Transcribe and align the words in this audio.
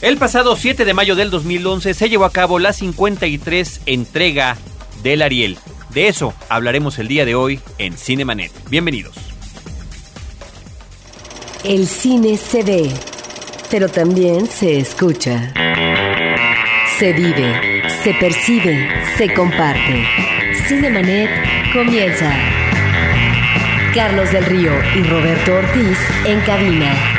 El 0.00 0.16
pasado 0.16 0.56
7 0.56 0.86
de 0.86 0.94
mayo 0.94 1.14
del 1.14 1.28
2011 1.28 1.92
se 1.92 2.08
llevó 2.08 2.24
a 2.24 2.32
cabo 2.32 2.58
la 2.58 2.72
53 2.72 3.82
entrega 3.84 4.56
del 5.02 5.20
Ariel. 5.20 5.58
De 5.90 6.08
eso 6.08 6.32
hablaremos 6.48 6.98
el 6.98 7.06
día 7.06 7.26
de 7.26 7.34
hoy 7.34 7.60
en 7.76 7.98
Cinemanet. 7.98 8.50
Bienvenidos. 8.70 9.14
El 11.64 11.86
cine 11.86 12.38
se 12.38 12.62
ve, 12.62 12.90
pero 13.70 13.90
también 13.90 14.46
se 14.46 14.78
escucha. 14.78 15.52
Se 16.98 17.12
vive, 17.12 17.82
se 18.02 18.14
percibe, 18.14 18.88
se 19.18 19.34
comparte. 19.34 20.06
Cinemanet 20.66 21.30
comienza. 21.74 22.34
Carlos 23.94 24.32
del 24.32 24.46
Río 24.46 24.72
y 24.96 25.02
Roberto 25.02 25.56
Ortiz 25.56 25.98
en 26.24 26.40
cabina. 26.40 27.09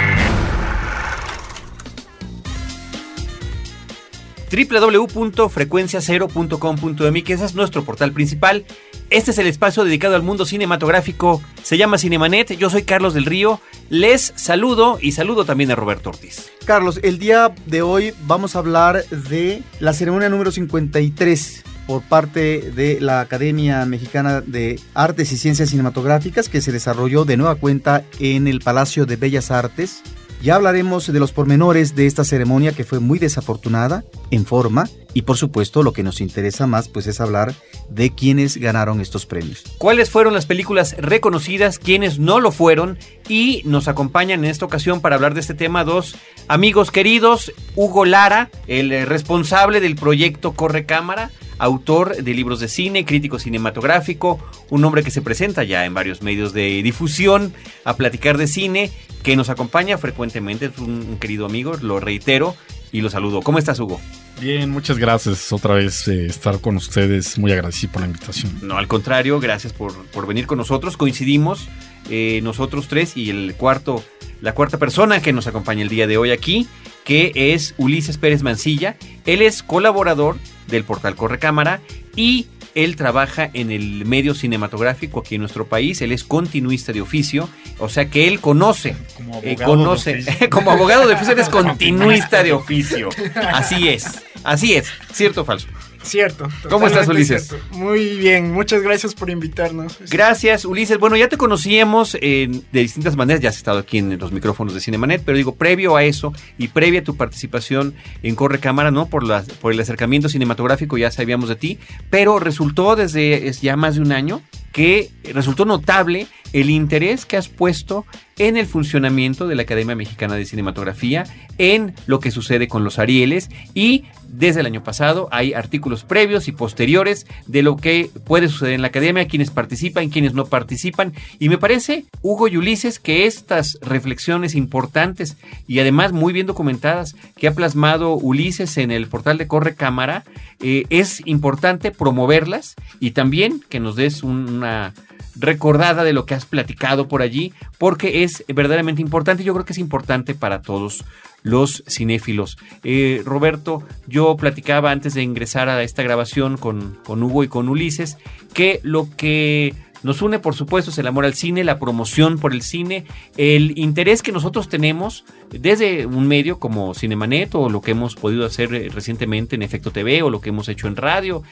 www.frecuenciacero.com.mx, 4.51 7.29
ese 7.29 7.45
es 7.45 7.55
nuestro 7.55 7.83
portal 7.83 8.11
principal. 8.11 8.65
Este 9.09 9.31
es 9.31 9.37
el 9.37 9.47
espacio 9.47 9.83
dedicado 9.83 10.15
al 10.15 10.23
mundo 10.23 10.45
cinematográfico. 10.45 11.41
Se 11.63 11.77
llama 11.77 11.97
Cinemanet. 11.97 12.57
Yo 12.57 12.69
soy 12.69 12.83
Carlos 12.83 13.13
del 13.13 13.25
Río. 13.25 13.59
Les 13.89 14.33
saludo 14.35 14.97
y 15.01 15.13
saludo 15.13 15.45
también 15.45 15.71
a 15.71 15.75
Roberto 15.75 16.09
Ortiz. 16.09 16.51
Carlos, 16.65 16.99
el 17.03 17.19
día 17.19 17.53
de 17.65 17.81
hoy 17.81 18.13
vamos 18.25 18.55
a 18.55 18.59
hablar 18.59 19.05
de 19.09 19.63
la 19.79 19.93
ceremonia 19.93 20.29
número 20.29 20.51
53 20.51 21.63
por 21.87 22.03
parte 22.03 22.71
de 22.71 23.01
la 23.01 23.21
Academia 23.21 23.83
Mexicana 23.85 24.39
de 24.39 24.79
Artes 24.93 25.31
y 25.31 25.37
Ciencias 25.37 25.71
Cinematográficas 25.71 26.47
que 26.47 26.61
se 26.61 26.71
desarrolló 26.71 27.25
de 27.25 27.37
nueva 27.37 27.55
cuenta 27.55 28.03
en 28.19 28.47
el 28.47 28.61
Palacio 28.61 29.05
de 29.05 29.17
Bellas 29.17 29.51
Artes 29.51 30.01
ya 30.41 30.55
hablaremos 30.55 31.11
de 31.11 31.19
los 31.19 31.31
pormenores 31.31 31.95
de 31.95 32.07
esta 32.07 32.23
ceremonia 32.23 32.71
que 32.71 32.83
fue 32.83 32.99
muy 32.99 33.19
desafortunada 33.19 34.03
en 34.31 34.45
forma 34.45 34.89
y 35.13 35.23
por 35.23 35.37
supuesto 35.37 35.83
lo 35.83 35.93
que 35.93 36.03
nos 36.03 36.21
interesa 36.21 36.67
más 36.67 36.87
pues 36.87 37.05
es 37.07 37.21
hablar 37.21 37.53
de 37.89 38.13
quienes 38.13 38.57
ganaron 38.57 39.01
estos 39.01 39.25
premios. 39.25 39.63
¿Cuáles 39.77 40.09
fueron 40.09 40.33
las 40.33 40.45
películas 40.45 40.95
reconocidas, 40.97 41.77
quiénes 41.77 42.19
no 42.19 42.39
lo 42.39 42.51
fueron? 42.51 42.97
Y 43.27 43.61
nos 43.65 43.87
acompañan 43.87 44.43
en 44.43 44.49
esta 44.49 44.65
ocasión 44.65 45.01
para 45.01 45.15
hablar 45.15 45.33
de 45.33 45.41
este 45.41 45.53
tema 45.53 45.83
dos 45.83 46.15
amigos 46.47 46.91
queridos, 46.91 47.51
Hugo 47.75 48.05
Lara, 48.05 48.49
el 48.67 49.05
responsable 49.05 49.79
del 49.79 49.95
proyecto 49.95 50.53
Corre 50.53 50.85
Cámara, 50.85 51.31
autor 51.61 52.15
de 52.15 52.33
libros 52.33 52.59
de 52.59 52.67
cine, 52.67 53.05
crítico 53.05 53.37
cinematográfico, 53.37 54.39
un 54.71 54.83
hombre 54.83 55.03
que 55.03 55.11
se 55.11 55.21
presenta 55.21 55.63
ya 55.63 55.85
en 55.85 55.93
varios 55.93 56.23
medios 56.23 56.53
de 56.53 56.81
difusión 56.81 57.53
a 57.85 57.95
platicar 57.95 58.39
de 58.39 58.47
cine, 58.47 58.89
que 59.21 59.35
nos 59.35 59.49
acompaña 59.49 59.99
frecuentemente, 59.99 60.65
es 60.65 60.79
un, 60.79 61.19
querido 61.19 61.45
amigo, 61.45 61.73
lo 61.79 61.99
reitero 61.99 62.55
y 62.91 63.01
lo 63.01 63.11
saludo. 63.11 63.41
¿Cómo 63.41 63.59
estás, 63.59 63.79
Hugo? 63.79 64.01
Bien, 64.41 64.71
muchas 64.71 64.97
gracias 64.97 65.53
otra 65.53 65.75
vez 65.75 66.07
eh, 66.07 66.25
estar 66.25 66.59
con 66.61 66.77
ustedes. 66.77 67.37
Muy 67.37 67.51
agradecido 67.51 67.93
por 67.93 68.01
la 68.01 68.07
invitación. 68.07 68.57
No, 68.63 68.79
al 68.79 68.87
contrario, 68.87 69.39
gracias 69.39 69.71
por, 69.71 69.93
venir 70.25 70.47
con 70.47 70.57
nosotros. 70.57 70.97
Coincidimos 70.97 71.69
eh, 72.09 72.39
nosotros 72.41 72.87
tres 72.87 73.15
y 73.15 73.29
el 73.29 73.53
cuarto, 73.55 74.03
la 74.41 74.55
cuarta 74.55 74.79
persona 74.79 75.21
que 75.21 75.31
nos 75.31 75.45
acompaña 75.45 75.83
el 75.83 75.89
día 75.89 76.07
de 76.07 76.17
hoy 76.17 76.31
aquí, 76.31 76.67
que 77.05 77.31
es 77.35 77.75
Ulises 77.77 78.17
Pérez 78.17 78.41
Mancilla. 78.41 78.97
Él 79.27 79.43
es 79.43 79.61
colaborador 79.61 80.37
del 80.67 80.83
portal 80.83 81.15
Correcámara 81.15 81.81
y 82.15 82.47
él 82.75 82.95
trabaja 82.95 83.49
en 83.53 83.71
el 83.71 84.05
medio 84.05 84.33
cinematográfico 84.33 85.19
aquí 85.19 85.35
en 85.35 85.41
nuestro 85.41 85.67
país, 85.67 86.01
él 86.01 86.11
es 86.11 86.23
continuista 86.23 86.93
de 86.93 87.01
oficio, 87.01 87.49
o 87.79 87.89
sea 87.89 88.09
que 88.09 88.27
él 88.27 88.39
conoce, 88.39 88.95
como 89.15 89.35
eh, 89.43 89.55
abogado, 89.59 89.71
conoce, 89.71 90.15
de 90.15 90.49
como 90.49 90.71
abogado 90.71 91.07
de 91.07 91.15
oficio, 91.15 91.33
él 91.33 91.39
es 91.39 91.49
continuista 91.49 92.43
de 92.43 92.53
oficio. 92.53 93.09
Así 93.53 93.89
es, 93.89 94.23
así 94.43 94.73
es, 94.73 94.87
cierto 95.13 95.41
o 95.41 95.45
falso. 95.45 95.67
Cierto. 96.03 96.47
¿Cómo 96.69 96.87
estás, 96.87 97.07
Ulises? 97.07 97.55
Muy 97.71 98.17
bien, 98.17 98.51
muchas 98.51 98.81
gracias 98.81 99.13
por 99.13 99.29
invitarnos. 99.29 99.97
Gracias, 100.09 100.65
Ulises. 100.65 100.97
Bueno, 100.97 101.15
ya 101.15 101.29
te 101.29 101.37
conocíamos 101.37 102.13
de 102.13 102.61
distintas 102.71 103.15
maneras, 103.15 103.41
ya 103.41 103.49
has 103.49 103.57
estado 103.57 103.79
aquí 103.79 103.99
en 103.99 104.17
los 104.17 104.31
micrófonos 104.31 104.73
de 104.73 104.79
Cinemanet, 104.79 105.21
pero 105.23 105.37
digo, 105.37 105.55
previo 105.55 105.95
a 105.95 106.03
eso 106.03 106.33
y 106.57 106.69
previa 106.69 107.01
a 107.01 107.03
tu 107.03 107.15
participación 107.15 107.93
en 108.23 108.35
Corre 108.35 108.59
Cámara, 108.59 108.91
¿no? 108.91 109.07
Por, 109.07 109.23
la, 109.23 109.43
por 109.61 109.71
el 109.71 109.79
acercamiento 109.79 110.29
cinematográfico 110.29 110.97
ya 110.97 111.11
sabíamos 111.11 111.49
de 111.49 111.55
ti, 111.55 111.79
pero 112.09 112.39
resultó 112.39 112.95
desde 112.95 113.51
ya 113.61 113.75
más 113.75 113.95
de 113.95 114.01
un 114.01 114.11
año 114.11 114.41
que 114.71 115.11
resultó 115.33 115.65
notable 115.65 116.27
el 116.53 116.69
interés 116.69 117.25
que 117.25 117.37
has 117.37 117.47
puesto 117.47 118.05
en 118.37 118.57
el 118.57 118.65
funcionamiento 118.65 119.47
de 119.47 119.55
la 119.55 119.63
Academia 119.63 119.95
Mexicana 119.95 120.35
de 120.35 120.45
Cinematografía, 120.45 121.25
en 121.57 121.93
lo 122.07 122.19
que 122.19 122.31
sucede 122.31 122.67
con 122.67 122.83
los 122.83 122.99
Arieles 122.99 123.49
y 123.73 124.05
desde 124.31 124.61
el 124.61 124.65
año 124.65 124.83
pasado. 124.83 125.27
Hay 125.31 125.53
artículos 125.53 126.03
previos 126.03 126.47
y 126.47 126.51
posteriores 126.51 127.27
de 127.47 127.61
lo 127.61 127.77
que 127.77 128.09
puede 128.25 128.47
suceder 128.47 128.73
en 128.73 128.81
la 128.81 128.87
Academia, 128.87 129.27
quienes 129.27 129.51
participan, 129.51 130.09
quienes 130.09 130.33
no 130.33 130.45
participan. 130.45 131.13
Y 131.39 131.49
me 131.49 131.57
parece, 131.57 132.05
Hugo 132.21 132.47
y 132.47 132.57
Ulises, 132.57 132.99
que 132.99 133.25
estas 133.25 133.77
reflexiones 133.81 134.55
importantes 134.55 135.37
y 135.67 135.79
además 135.79 136.13
muy 136.13 136.33
bien 136.33 136.47
documentadas 136.47 137.15
que 137.37 137.47
ha 137.47 137.53
plasmado 137.53 138.15
Ulises 138.15 138.77
en 138.77 138.91
el 138.91 139.07
portal 139.07 139.37
de 139.37 139.47
Corre 139.47 139.75
Cámara, 139.75 140.23
eh, 140.61 140.85
es 140.89 141.21
importante 141.25 141.91
promoverlas 141.91 142.75
y 142.99 143.11
también 143.11 143.61
que 143.69 143.79
nos 143.79 143.95
des 143.95 144.23
una 144.23 144.93
recordada 145.41 146.03
de 146.03 146.13
lo 146.13 146.25
que 146.25 146.35
has 146.35 146.45
platicado 146.45 147.07
por 147.07 147.21
allí, 147.21 147.53
porque 147.77 148.23
es 148.23 148.45
verdaderamente 148.47 149.01
importante. 149.01 149.43
Yo 149.43 149.53
creo 149.53 149.65
que 149.65 149.73
es 149.73 149.79
importante 149.79 150.35
para 150.35 150.61
todos 150.61 151.03
los 151.43 151.83
cinéfilos. 151.87 152.57
Eh, 152.83 153.21
Roberto, 153.25 153.83
yo 154.07 154.37
platicaba 154.37 154.91
antes 154.91 155.13
de 155.15 155.23
ingresar 155.23 155.67
a 155.69 155.81
esta 155.81 156.03
grabación 156.03 156.57
con, 156.57 156.97
con 157.03 157.23
Hugo 157.23 157.43
y 157.43 157.47
con 157.47 157.67
Ulises 157.67 158.17
que 158.53 158.79
lo 158.83 159.09
que 159.17 159.73
nos 160.03 160.21
une, 160.23 160.39
por 160.39 160.55
supuesto, 160.55 160.89
es 160.89 160.97
el 160.97 161.05
amor 161.05 161.25
al 161.25 161.35
cine, 161.35 161.63
la 161.63 161.77
promoción 161.77 162.39
por 162.39 162.53
el 162.53 162.63
cine, 162.63 163.05
el 163.37 163.77
interés 163.77 164.23
que 164.23 164.31
nosotros 164.31 164.67
tenemos 164.67 165.25
desde 165.51 166.07
un 166.07 166.27
medio 166.27 166.57
como 166.59 166.95
Cinemanet 166.95 167.53
o 167.53 167.69
lo 167.69 167.81
que 167.81 167.91
hemos 167.91 168.15
podido 168.15 168.45
hacer 168.45 168.73
eh, 168.73 168.89
recientemente 168.89 169.55
en 169.55 169.61
Efecto 169.61 169.91
TV 169.91 170.23
o 170.23 170.29
lo 170.29 170.41
que 170.41 170.49
hemos 170.49 170.69
hecho 170.69 170.87
en 170.87 170.95
radio. 170.95 171.43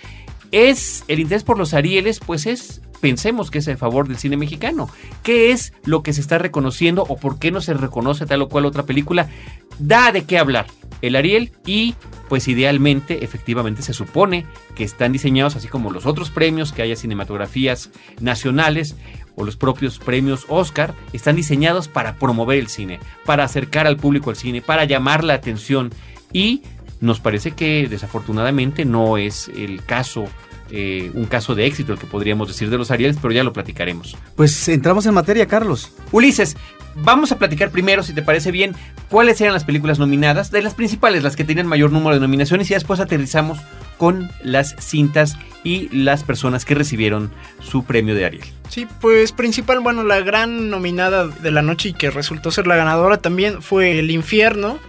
Es 0.52 1.04
el 1.08 1.20
interés 1.20 1.44
por 1.44 1.58
los 1.58 1.74
Arieles, 1.74 2.20
pues 2.20 2.46
es 2.46 2.82
pensemos 3.00 3.50
que 3.50 3.60
es 3.60 3.68
a 3.68 3.78
favor 3.78 4.08
del 4.08 4.18
cine 4.18 4.38
mexicano. 4.38 4.90
¿Qué 5.24 5.52
es 5.52 5.74
lo 5.86 6.04
que 6.04 6.14
se 6.14 6.22
está 6.22 6.38
reconociendo 6.38 7.06
o 7.08 7.18
por 7.18 7.40
qué 7.40 7.52
no 7.52 7.62
se 7.62 7.74
reconoce 7.74 8.26
tal 8.26 8.42
o 8.42 8.50
cual 8.50 8.66
otra 8.66 8.84
película? 8.84 9.30
Da 9.80 10.12
de 10.12 10.26
qué 10.26 10.38
hablar 10.38 10.68
el 11.02 11.16
Ariel 11.16 11.52
y 11.66 11.96
pues 12.28 12.48
idealmente, 12.48 13.24
efectivamente, 13.24 13.82
se 13.82 13.94
supone 13.94 14.46
que 14.76 14.84
están 14.84 15.12
diseñados 15.12 15.56
así 15.56 15.68
como 15.68 15.92
los 15.92 16.06
otros 16.06 16.30
premios 16.30 16.72
que 16.72 16.82
haya 16.82 16.96
cinematografías 16.96 17.90
nacionales 18.20 18.96
o 19.36 19.46
los 19.46 19.56
propios 19.56 20.00
premios 20.00 20.46
Oscar, 20.50 20.94
están 21.14 21.38
diseñados 21.38 21.88
para 21.88 22.16
promover 22.16 22.59
el 22.59 22.68
cine, 22.68 23.00
para 23.26 23.46
acercar 23.46 23.88
al 23.88 23.98
público 23.98 24.30
al 24.30 24.36
cine, 24.36 24.62
para 24.62 24.84
llamar 24.84 25.24
la 25.24 25.34
atención 25.34 25.92
y 26.34 26.62
nos 27.02 27.20
parece 27.20 27.52
que 27.52 27.88
desafortunadamente 27.90 28.86
no 28.86 29.18
es 29.18 29.50
el 29.50 29.84
caso 29.84 30.26
eh, 30.72 31.10
un 31.16 31.26
caso 31.26 31.56
de 31.56 31.66
éxito, 31.66 31.94
el 31.94 32.00
que 32.00 32.06
podríamos 32.06 32.48
decir 32.48 32.70
de 32.70 32.78
los 32.78 32.92
Arieles, 32.92 33.18
pero 33.20 33.34
ya 33.34 33.44
lo 33.44 33.54
platicaremos. 33.54 34.16
Pues 34.36 34.70
entramos 34.70 35.06
en 35.08 35.16
materia, 35.16 35.48
Carlos. 35.48 35.92
Ulises, 36.12 36.58
vamos 36.96 37.32
a 37.32 37.40
platicar 37.40 37.72
primero, 37.72 38.04
si 38.04 38.14
te 38.14 38.22
parece 38.22 38.52
bien, 38.52 38.76
cuáles 39.09 39.42
eran 39.42 39.54
las 39.54 39.64
películas 39.64 39.98
nominadas, 39.98 40.52
de 40.52 40.62
las 40.62 40.76
principales, 40.76 41.24
las 41.24 41.36
que 41.36 41.44
tenían 41.44 41.66
mayor 41.66 41.92
número 41.92 42.14
de 42.14 42.22
nominaciones, 42.22 42.70
y 42.70 42.76
después 42.76 43.00
aterrizamos 43.00 43.58
con 43.98 44.30
las 44.44 44.76
cintas 44.80 45.38
y 45.64 45.90
las 45.90 46.24
personas 46.24 46.66
que 46.66 46.76
recibieron 46.76 47.32
su 47.62 47.84
premio 47.84 48.16
de 48.16 48.26
Ariel. 48.26 48.46
Sí, 48.70 48.88
pues 49.02 49.32
principal, 49.32 49.80
bueno, 49.80 50.04
la 50.04 50.22
gran 50.22 50.70
nominada 50.70 51.28
de 51.28 51.52
la 51.52 51.64
noche 51.64 51.90
y 51.90 51.94
que 51.94 52.12
resultó 52.12 52.52
ser 52.52 52.68
la 52.68 52.76
ganadora 52.76 53.18
también 53.18 53.62
fue 53.62 54.00
El 54.00 54.12
Infierno, 54.12 54.80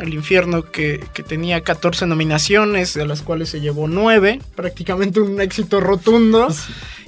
el 0.00 0.14
infierno 0.14 0.62
que, 0.62 1.04
tenía 1.26 1.62
14 1.62 2.06
nominaciones, 2.06 2.94
de 2.94 3.06
las 3.06 3.22
cuales 3.22 3.48
se 3.48 3.60
llevó 3.60 3.88
9, 3.88 4.40
prácticamente 4.54 5.20
un 5.20 5.40
éxito 5.40 5.80
rotundo. 5.80 6.48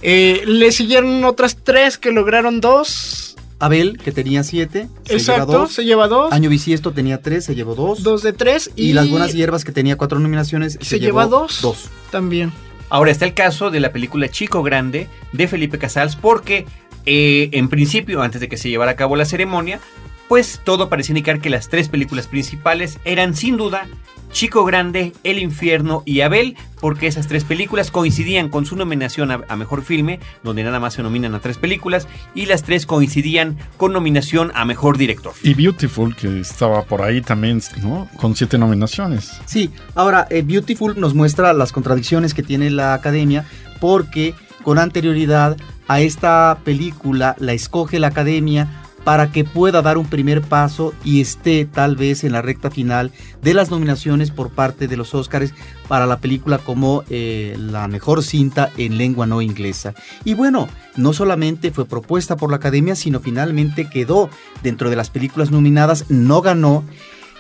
Eh, 0.03 0.43
le 0.47 0.73
siguieron 0.73 1.25
otras 1.25 1.57
3 1.63 1.99
que 1.99 2.13
lograron 2.13 2.61
2. 2.61 3.37
Abel, 3.61 3.99
que 3.99 4.13
tenía 4.13 4.43
7, 4.43 4.89
se 5.05 5.13
Exacto, 5.15 5.47
lleva 5.47 5.59
2. 5.61 5.73
se 5.73 5.85
lleva 5.85 6.09
2. 6.09 6.33
Año 6.33 6.51
Bisiesto 6.51 6.93
tenía 6.93 7.23
3, 7.23 7.45
se 7.45 7.55
llevó 7.55 7.75
2. 7.75 8.03
2 8.03 8.23
de 8.23 8.33
3. 8.33 8.73
Y, 8.77 8.93
Las 8.93 9.09
Buenas 9.09 9.33
Hierbas, 9.33 9.65
que 9.65 9.73
tenía 9.73 9.97
4 9.97 10.19
nominaciones, 10.19 10.79
se, 10.81 11.01
lleva 11.01 11.27
2. 11.27 11.61
2. 11.63 11.91
También. 12.11 12.53
Ahora 12.91 13.11
está 13.11 13.25
el 13.25 13.35
caso 13.35 13.71
de 13.71 13.81
la 13.81 13.93
película 13.93 14.29
Chico 14.29 14.63
Grande 14.63 15.09
de 15.33 15.49
Felipe 15.49 15.79
Casals, 15.79 16.17
porque 16.17 16.67
eh, 17.07 17.51
en 17.53 17.69
principio, 17.69 18.23
antes 18.23 18.41
de 18.41 18.49
que 18.49 18.57
se 18.57 18.69
llevara 18.69 18.93
a 18.93 18.97
cabo 18.97 19.17
la 19.17 19.25
ceremonia, 19.25 19.81
pues 20.29 20.61
todo 20.65 20.89
parecía 20.89 21.13
indicar 21.13 21.41
que 21.41 21.51
las 21.51 21.69
tres 21.69 21.89
películas 21.89 22.27
principales 22.27 22.99
eran 23.05 23.35
sin 23.35 23.57
duda 23.57 23.87
Chico 24.35 24.65
Grande, 24.65 25.13
El 25.23 25.39
Infierno 25.39 26.03
y 26.05 26.23
Abel, 26.23 26.57
porque 26.81 27.07
esas 27.07 27.29
tres 27.29 27.45
películas 27.45 27.93
coincidían 27.93 28.49
con 28.49 28.67
su 28.67 28.75
nominación 28.75 29.31
a, 29.31 29.45
a, 29.47 29.55
Mejor 29.55 29.83
Filme, 29.85 30.19
donde 30.43 30.65
nada 30.65 30.81
más 30.81 30.95
se 30.95 31.05
nominan 31.05 31.37
a 31.37 31.41
tres 31.41 31.57
películas, 31.57 32.09
y 32.35 32.47
las 32.47 32.65
tres 32.65 32.85
coincidían 32.85 33.57
con 33.77 33.93
nominación 33.93 34.51
a 34.57 34.65
Mejor 34.65 34.99
Director. 34.99 35.35
Y 35.45 35.55
Beautiful, 35.55 36.17
que 36.17 36.41
estaba 36.41 36.83
por 36.83 37.03
ahí 37.03 37.23
también, 37.23 37.63
¿no? 37.81 38.09
Con 38.17 38.35
siete 38.35 38.59
nominaciones. 38.59 39.41
Sí, 39.47 39.71
ahora, 39.95 40.27
eh, 40.31 40.43
Beautiful 40.43 40.99
nos 40.99 41.15
muestra 41.15 41.53
las 41.53 41.71
contradicciones 41.71 42.35
que 42.35 42.43
tiene 42.43 42.71
la 42.71 42.93
academia, 42.93 43.45
porque 43.81 44.35
con 44.65 44.81
anterioridad 44.81 45.57
a 45.87 46.01
esta 46.01 46.59
película 46.65 47.37
la 47.39 47.53
escoge 47.53 48.01
la 48.01 48.09
academia 48.09 48.85
para 49.05 49.31
que 49.31 49.45
pueda 49.45 49.83
dar 49.83 49.99
un 49.99 50.07
primer 50.07 50.41
paso 50.41 50.95
y 51.05 51.21
esté 51.21 51.67
tal 51.67 51.95
vez 51.95 52.25
en 52.25 52.33
la 52.33 52.43
recta 52.43 52.71
final 52.71 53.13
de 53.43 53.55
las 53.55 53.71
nominaciones 53.71 54.31
por 54.31 54.51
parte 54.51 54.89
de 54.89 54.97
los 54.97 55.15
Óscares 55.15 55.53
para 55.89 56.07
la 56.07 56.19
película 56.19 56.59
como 56.59 57.05
eh, 57.11 57.55
la 57.59 57.87
mejor 57.87 58.23
cinta 58.23 58.71
en 58.79 58.97
lengua 58.97 59.27
no 59.27 59.43
inglesa. 59.43 59.95
Y 60.25 60.33
bueno, 60.35 60.69
no 60.97 61.13
solamente 61.13 61.71
fue 61.71 61.85
propuesta 61.85 62.37
por 62.37 62.51
la 62.51 62.57
Academia, 62.57 62.97
sino 62.97 63.21
finalmente 63.21 63.89
quedó 63.89 64.31
dentro 64.63 64.89
de 64.89 64.97
las 64.97 65.11
películas 65.11 65.51
nominadas, 65.51 66.07
no 66.09 66.41
ganó. 66.41 66.83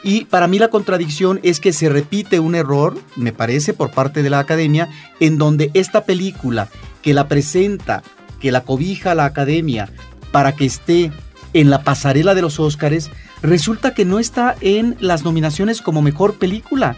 Y 0.02 0.26
para 0.26 0.48
mí 0.48 0.58
la 0.58 0.68
contradicción 0.68 1.40
es 1.42 1.60
que 1.60 1.72
se 1.72 1.88
repite 1.88 2.38
un 2.38 2.54
error, 2.54 2.94
me 3.16 3.32
parece, 3.32 3.72
por 3.72 3.90
parte 3.90 4.22
de 4.22 4.28
la 4.28 4.38
Academia, 4.38 4.90
en 5.18 5.38
donde 5.38 5.70
esta 5.72 6.04
película 6.04 6.68
que 7.00 7.14
la 7.14 7.26
presenta, 7.26 8.02
que 8.38 8.52
la 8.52 8.64
cobija 8.64 9.14
la 9.14 9.24
Academia 9.24 9.88
para 10.30 10.52
que 10.52 10.66
esté 10.66 11.10
en 11.54 11.70
la 11.70 11.82
pasarela 11.82 12.34
de 12.34 12.42
los 12.42 12.60
Óscares, 12.60 13.10
resulta 13.42 13.94
que 13.94 14.04
no 14.04 14.18
está 14.18 14.56
en 14.60 14.96
las 15.00 15.24
nominaciones 15.24 15.80
como 15.80 16.02
mejor 16.02 16.34
película. 16.34 16.96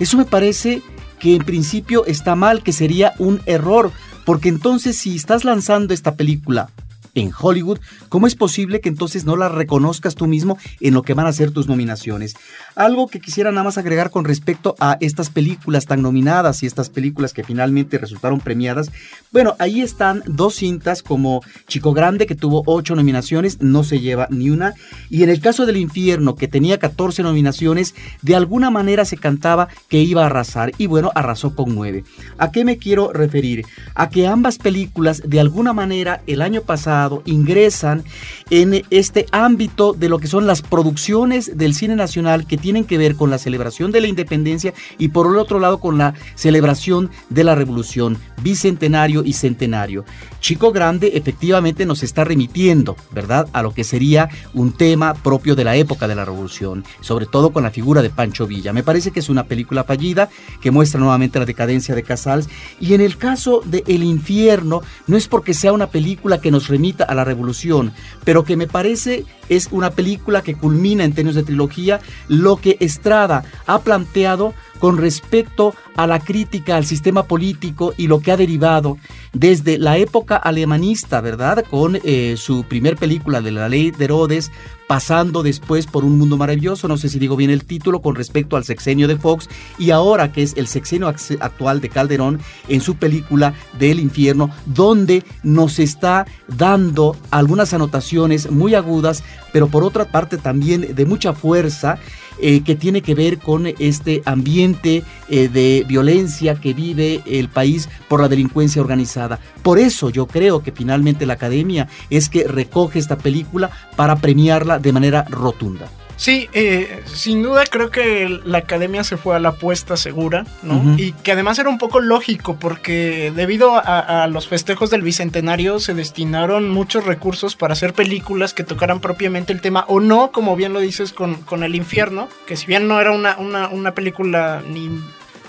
Eso 0.00 0.16
me 0.16 0.24
parece 0.24 0.82
que 1.20 1.36
en 1.36 1.44
principio 1.44 2.06
está 2.06 2.34
mal, 2.34 2.62
que 2.62 2.72
sería 2.72 3.12
un 3.18 3.40
error, 3.46 3.92
porque 4.24 4.48
entonces 4.48 4.96
si 4.96 5.14
estás 5.14 5.44
lanzando 5.44 5.94
esta 5.94 6.16
película 6.16 6.70
en 7.14 7.32
Hollywood, 7.38 7.80
¿cómo 8.08 8.26
es 8.26 8.34
posible 8.34 8.80
que 8.80 8.88
entonces 8.88 9.24
no 9.24 9.36
la 9.36 9.48
reconozcas 9.48 10.14
tú 10.14 10.26
mismo 10.26 10.58
en 10.80 10.94
lo 10.94 11.02
que 11.02 11.14
van 11.14 11.26
a 11.26 11.32
ser 11.32 11.50
tus 11.50 11.68
nominaciones? 11.68 12.36
Algo 12.78 13.08
que 13.08 13.18
quisiera 13.18 13.50
nada 13.50 13.64
más 13.64 13.76
agregar 13.76 14.12
con 14.12 14.24
respecto 14.24 14.76
a 14.78 14.98
estas 15.00 15.30
películas 15.30 15.86
tan 15.86 16.00
nominadas 16.00 16.62
y 16.62 16.66
estas 16.66 16.90
películas 16.90 17.32
que 17.32 17.42
finalmente 17.42 17.98
resultaron 17.98 18.38
premiadas. 18.38 18.92
Bueno, 19.32 19.56
ahí 19.58 19.82
están 19.82 20.22
dos 20.26 20.54
cintas 20.54 21.02
como 21.02 21.42
Chico 21.66 21.92
Grande, 21.92 22.24
que 22.24 22.36
tuvo 22.36 22.62
ocho 22.66 22.94
nominaciones, 22.94 23.60
no 23.60 23.82
se 23.82 23.98
lleva 23.98 24.28
ni 24.30 24.50
una. 24.50 24.74
Y 25.10 25.24
en 25.24 25.28
el 25.28 25.40
caso 25.40 25.66
del 25.66 25.76
Infierno, 25.76 26.36
que 26.36 26.46
tenía 26.46 26.78
14 26.78 27.24
nominaciones, 27.24 27.96
de 28.22 28.36
alguna 28.36 28.70
manera 28.70 29.04
se 29.04 29.16
cantaba 29.16 29.66
que 29.88 29.98
iba 29.98 30.22
a 30.22 30.26
arrasar. 30.26 30.70
Y 30.78 30.86
bueno, 30.86 31.10
arrasó 31.16 31.56
con 31.56 31.74
nueve. 31.74 32.04
¿A 32.38 32.52
qué 32.52 32.64
me 32.64 32.78
quiero 32.78 33.12
referir? 33.12 33.66
A 33.96 34.08
que 34.08 34.28
ambas 34.28 34.58
películas, 34.58 35.20
de 35.26 35.40
alguna 35.40 35.72
manera, 35.72 36.22
el 36.28 36.42
año 36.42 36.62
pasado, 36.62 37.24
ingresan 37.26 38.04
en 38.50 38.84
este 38.90 39.26
ámbito 39.32 39.94
de 39.94 40.08
lo 40.08 40.20
que 40.20 40.28
son 40.28 40.46
las 40.46 40.62
producciones 40.62 41.58
del 41.58 41.74
cine 41.74 41.96
nacional 41.96 42.46
que 42.46 42.67
tienen 42.68 42.84
que 42.84 42.98
ver 42.98 43.16
con 43.16 43.30
la 43.30 43.38
celebración 43.38 43.92
de 43.92 44.02
la 44.02 44.08
independencia 44.08 44.74
y 44.98 45.08
por 45.08 45.26
el 45.26 45.38
otro 45.38 45.58
lado 45.58 45.78
con 45.78 45.96
la 45.96 46.12
celebración 46.34 47.08
de 47.30 47.42
la 47.42 47.54
revolución 47.54 48.18
bicentenario 48.42 49.24
y 49.24 49.32
centenario. 49.32 50.04
Chico 50.40 50.70
Grande 50.70 51.12
efectivamente 51.14 51.86
nos 51.86 52.02
está 52.02 52.24
remitiendo, 52.24 52.94
¿verdad?, 53.10 53.48
a 53.54 53.62
lo 53.62 53.72
que 53.72 53.84
sería 53.84 54.28
un 54.52 54.72
tema 54.72 55.14
propio 55.14 55.56
de 55.56 55.64
la 55.64 55.76
época 55.76 56.06
de 56.06 56.14
la 56.14 56.26
revolución, 56.26 56.84
sobre 57.00 57.24
todo 57.24 57.54
con 57.54 57.62
la 57.62 57.70
figura 57.70 58.02
de 58.02 58.10
Pancho 58.10 58.46
Villa. 58.46 58.74
Me 58.74 58.82
parece 58.82 59.12
que 59.12 59.20
es 59.20 59.30
una 59.30 59.44
película 59.44 59.84
fallida 59.84 60.28
que 60.60 60.70
muestra 60.70 61.00
nuevamente 61.00 61.38
la 61.38 61.46
decadencia 61.46 61.94
de 61.94 62.02
Casals 62.02 62.50
y 62.80 62.92
en 62.92 63.00
el 63.00 63.16
caso 63.16 63.62
de 63.64 63.82
El 63.86 64.02
infierno 64.02 64.82
no 65.06 65.16
es 65.16 65.26
porque 65.26 65.54
sea 65.54 65.72
una 65.72 65.86
película 65.86 66.38
que 66.38 66.50
nos 66.50 66.68
remita 66.68 67.04
a 67.04 67.14
la 67.14 67.24
revolución, 67.24 67.92
pero 68.24 68.44
que 68.44 68.56
me 68.56 68.66
parece 68.66 69.24
es 69.48 69.68
una 69.70 69.90
película 69.90 70.42
que 70.42 70.54
culmina 70.54 71.04
en 71.04 71.14
términos 71.14 71.34
de 71.34 71.42
trilogía 71.42 72.00
lo 72.28 72.57
que 72.58 72.76
Estrada 72.80 73.44
ha 73.66 73.78
planteado 73.80 74.54
con 74.78 74.96
respecto 74.96 75.74
a 75.96 76.06
la 76.06 76.20
crítica 76.20 76.76
al 76.76 76.86
sistema 76.86 77.24
político 77.24 77.92
y 77.96 78.06
lo 78.06 78.20
que 78.20 78.30
ha 78.30 78.36
derivado 78.36 78.98
desde 79.32 79.78
la 79.78 79.98
época 79.98 80.36
alemanista, 80.36 81.20
¿verdad? 81.20 81.64
Con 81.68 81.98
eh, 82.04 82.36
su 82.36 82.64
primer 82.64 82.96
película 82.96 83.40
de 83.40 83.50
la 83.50 83.68
ley 83.68 83.90
de 83.90 84.04
Herodes, 84.04 84.50
pasando 84.86 85.42
después 85.42 85.86
por 85.86 86.04
Un 86.04 86.16
Mundo 86.16 86.36
Maravilloso, 86.36 86.88
no 86.88 86.96
sé 86.96 87.08
si 87.08 87.18
digo 87.18 87.36
bien 87.36 87.50
el 87.50 87.64
título, 87.64 88.00
con 88.00 88.14
respecto 88.14 88.56
al 88.56 88.64
sexenio 88.64 89.06
de 89.06 89.16
Fox, 89.16 89.48
y 89.78 89.90
ahora 89.90 90.32
que 90.32 90.42
es 90.42 90.56
el 90.56 90.66
sexenio 90.66 91.08
actual 91.08 91.80
de 91.80 91.88
Calderón 91.88 92.40
en 92.68 92.80
su 92.80 92.94
película 92.94 93.54
del 93.78 94.00
infierno, 94.00 94.50
donde 94.66 95.24
nos 95.42 95.78
está 95.78 96.26
dando 96.46 97.16
algunas 97.30 97.74
anotaciones 97.74 98.50
muy 98.50 98.74
agudas, 98.74 99.22
pero 99.52 99.68
por 99.68 99.84
otra 99.84 100.06
parte 100.06 100.38
también 100.38 100.94
de 100.94 101.06
mucha 101.06 101.32
fuerza, 101.32 101.98
eh, 102.40 102.62
que 102.62 102.74
tiene 102.74 103.02
que 103.02 103.14
ver 103.14 103.38
con 103.38 103.66
este 103.66 104.22
ambiente 104.24 105.02
eh, 105.28 105.48
de 105.48 105.84
violencia 105.86 106.54
que 106.54 106.74
vive 106.74 107.22
el 107.26 107.48
país 107.48 107.88
por 108.08 108.20
la 108.20 108.28
delincuencia 108.28 108.80
organizada. 108.82 109.38
Por 109.62 109.78
eso 109.78 110.10
yo 110.10 110.26
creo 110.26 110.62
que 110.62 110.72
finalmente 110.72 111.26
la 111.26 111.34
academia 111.34 111.88
es 112.10 112.28
que 112.28 112.44
recoge 112.44 112.98
esta 112.98 113.18
película 113.18 113.70
para 113.96 114.16
premiarla 114.16 114.78
de 114.78 114.92
manera 114.92 115.24
rotunda. 115.24 115.88
Sí, 116.18 116.50
eh, 116.52 117.04
sin 117.06 117.44
duda 117.44 117.64
creo 117.64 117.90
que 117.90 118.40
la 118.44 118.58
academia 118.58 119.04
se 119.04 119.16
fue 119.16 119.36
a 119.36 119.38
la 119.38 119.50
apuesta 119.50 119.96
segura, 119.96 120.44
¿no? 120.64 120.96
Y 120.98 121.12
que 121.12 121.30
además 121.30 121.60
era 121.60 121.68
un 121.68 121.78
poco 121.78 122.00
lógico 122.00 122.56
porque 122.58 123.32
debido 123.34 123.76
a, 123.76 124.24
a, 124.24 124.26
los 124.26 124.48
festejos 124.48 124.90
del 124.90 125.02
Bicentenario 125.02 125.78
se 125.78 125.94
destinaron 125.94 126.70
muchos 126.70 127.06
recursos 127.06 127.54
para 127.54 127.74
hacer 127.74 127.94
películas 127.94 128.52
que 128.52 128.64
tocaran 128.64 128.98
propiamente 128.98 129.52
el 129.52 129.60
tema 129.60 129.84
o 129.86 130.00
no, 130.00 130.32
como 130.32 130.56
bien 130.56 130.72
lo 130.72 130.80
dices 130.80 131.12
con, 131.12 131.36
con 131.36 131.62
El 131.62 131.76
Infierno, 131.76 132.28
que 132.48 132.56
si 132.56 132.66
bien 132.66 132.88
no 132.88 133.00
era 133.00 133.12
una, 133.12 133.38
una, 133.38 133.68
una 133.68 133.94
película 133.94 134.60
ni 134.68 134.90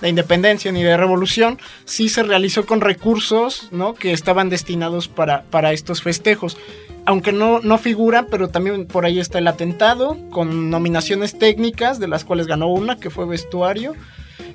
de 0.01 0.09
independencia 0.09 0.71
ni 0.71 0.83
de 0.83 0.97
revolución, 0.97 1.59
sí 1.85 2.09
se 2.09 2.23
realizó 2.23 2.65
con 2.65 2.81
recursos 2.81 3.69
¿no? 3.71 3.93
que 3.93 4.13
estaban 4.13 4.49
destinados 4.49 5.07
para, 5.07 5.43
para 5.43 5.73
estos 5.73 6.01
festejos. 6.01 6.57
Aunque 7.05 7.31
no, 7.31 7.59
no 7.61 7.77
figura, 7.77 8.27
pero 8.29 8.49
también 8.49 8.85
por 8.85 9.05
ahí 9.05 9.19
está 9.19 9.39
el 9.39 9.47
atentado, 9.47 10.17
con 10.29 10.69
nominaciones 10.69 11.39
técnicas, 11.39 11.99
de 11.99 12.07
las 12.07 12.23
cuales 12.23 12.45
ganó 12.47 12.67
una, 12.67 12.97
que 12.97 13.09
fue 13.09 13.25
vestuario 13.25 13.95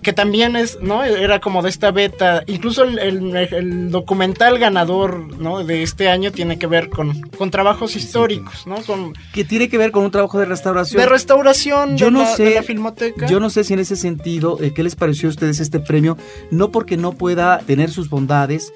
que 0.03 0.13
también 0.13 0.57
es, 0.57 0.79
¿no? 0.81 1.03
Era 1.03 1.41
como 1.41 1.63
de 1.63 1.71
esta 1.71 1.91
beta. 1.91 2.45
Incluso 2.47 2.85
el, 2.85 2.99
el, 2.99 3.37
el, 3.37 3.91
documental 3.91 4.59
ganador, 4.59 5.37
¿no? 5.39 5.65
De 5.65 5.83
este 5.83 6.09
año 6.09 6.31
tiene 6.31 6.59
que 6.59 6.67
ver 6.67 6.91
con, 6.91 7.21
con 7.31 7.51
trabajos 7.51 7.97
históricos, 7.97 8.67
¿no? 8.67 8.77
Con, 8.83 9.15
que 9.33 9.45
tiene 9.45 9.69
que 9.69 9.79
ver 9.79 9.91
con 9.91 10.05
un 10.05 10.11
trabajo 10.11 10.39
de 10.39 10.45
restauración. 10.45 11.01
De 11.01 11.09
restauración 11.09 11.97
yo 11.97 12.07
de, 12.07 12.13
no 12.13 12.21
la, 12.21 12.37
sé, 12.37 12.45
de 12.45 12.55
la 12.57 12.63
filmoteca. 12.63 13.27
Yo 13.27 13.41
no 13.41 13.51
sé 13.51 13.65
si 13.65 13.73
en 13.73 13.81
ese 13.81 13.97
sentido, 13.97 14.59
eh, 14.61 14.73
¿qué 14.75 14.83
les 14.83 14.95
pareció 14.97 15.29
a 15.29 15.31
ustedes 15.31 15.61
este 15.61 15.81
premio? 15.81 16.17
No 16.51 16.71
porque 16.71 16.97
no 16.97 17.13
pueda 17.13 17.59
tener 17.61 17.91
sus 17.91 18.09
bondades 18.09 18.73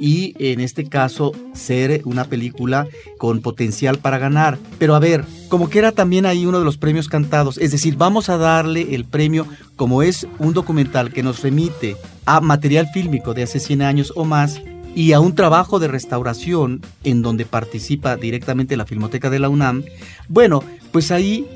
y 0.00 0.34
en 0.38 0.60
este 0.60 0.88
caso 0.88 1.32
ser 1.52 2.00
una 2.04 2.24
película 2.24 2.88
con 3.18 3.40
potencial 3.40 3.98
para 3.98 4.18
ganar. 4.18 4.58
Pero 4.78 4.94
a 4.94 4.98
ver, 4.98 5.24
como 5.48 5.68
que 5.68 5.78
era 5.78 5.92
también 5.92 6.26
ahí 6.26 6.46
uno 6.46 6.58
de 6.58 6.64
los 6.64 6.78
premios 6.78 7.08
cantados, 7.08 7.58
es 7.58 7.70
decir, 7.70 7.96
vamos 7.96 8.28
a 8.28 8.38
darle 8.38 8.94
el 8.94 9.04
premio 9.04 9.46
como 9.76 10.02
es 10.02 10.26
un 10.38 10.54
documental 10.54 11.12
que 11.12 11.22
nos 11.22 11.42
remite 11.42 11.96
a 12.24 12.40
material 12.40 12.88
fílmico 12.92 13.34
de 13.34 13.42
hace 13.42 13.60
100 13.60 13.82
años 13.82 14.12
o 14.16 14.24
más 14.24 14.60
y 14.94 15.12
a 15.12 15.20
un 15.20 15.34
trabajo 15.34 15.78
de 15.78 15.88
restauración 15.88 16.80
en 17.04 17.22
donde 17.22 17.44
participa 17.44 18.16
directamente 18.16 18.76
la 18.76 18.86
Filmoteca 18.86 19.30
de 19.30 19.38
la 19.38 19.48
UNAM, 19.48 19.84
bueno, 20.28 20.64
pues 20.92 21.10
ahí 21.10 21.46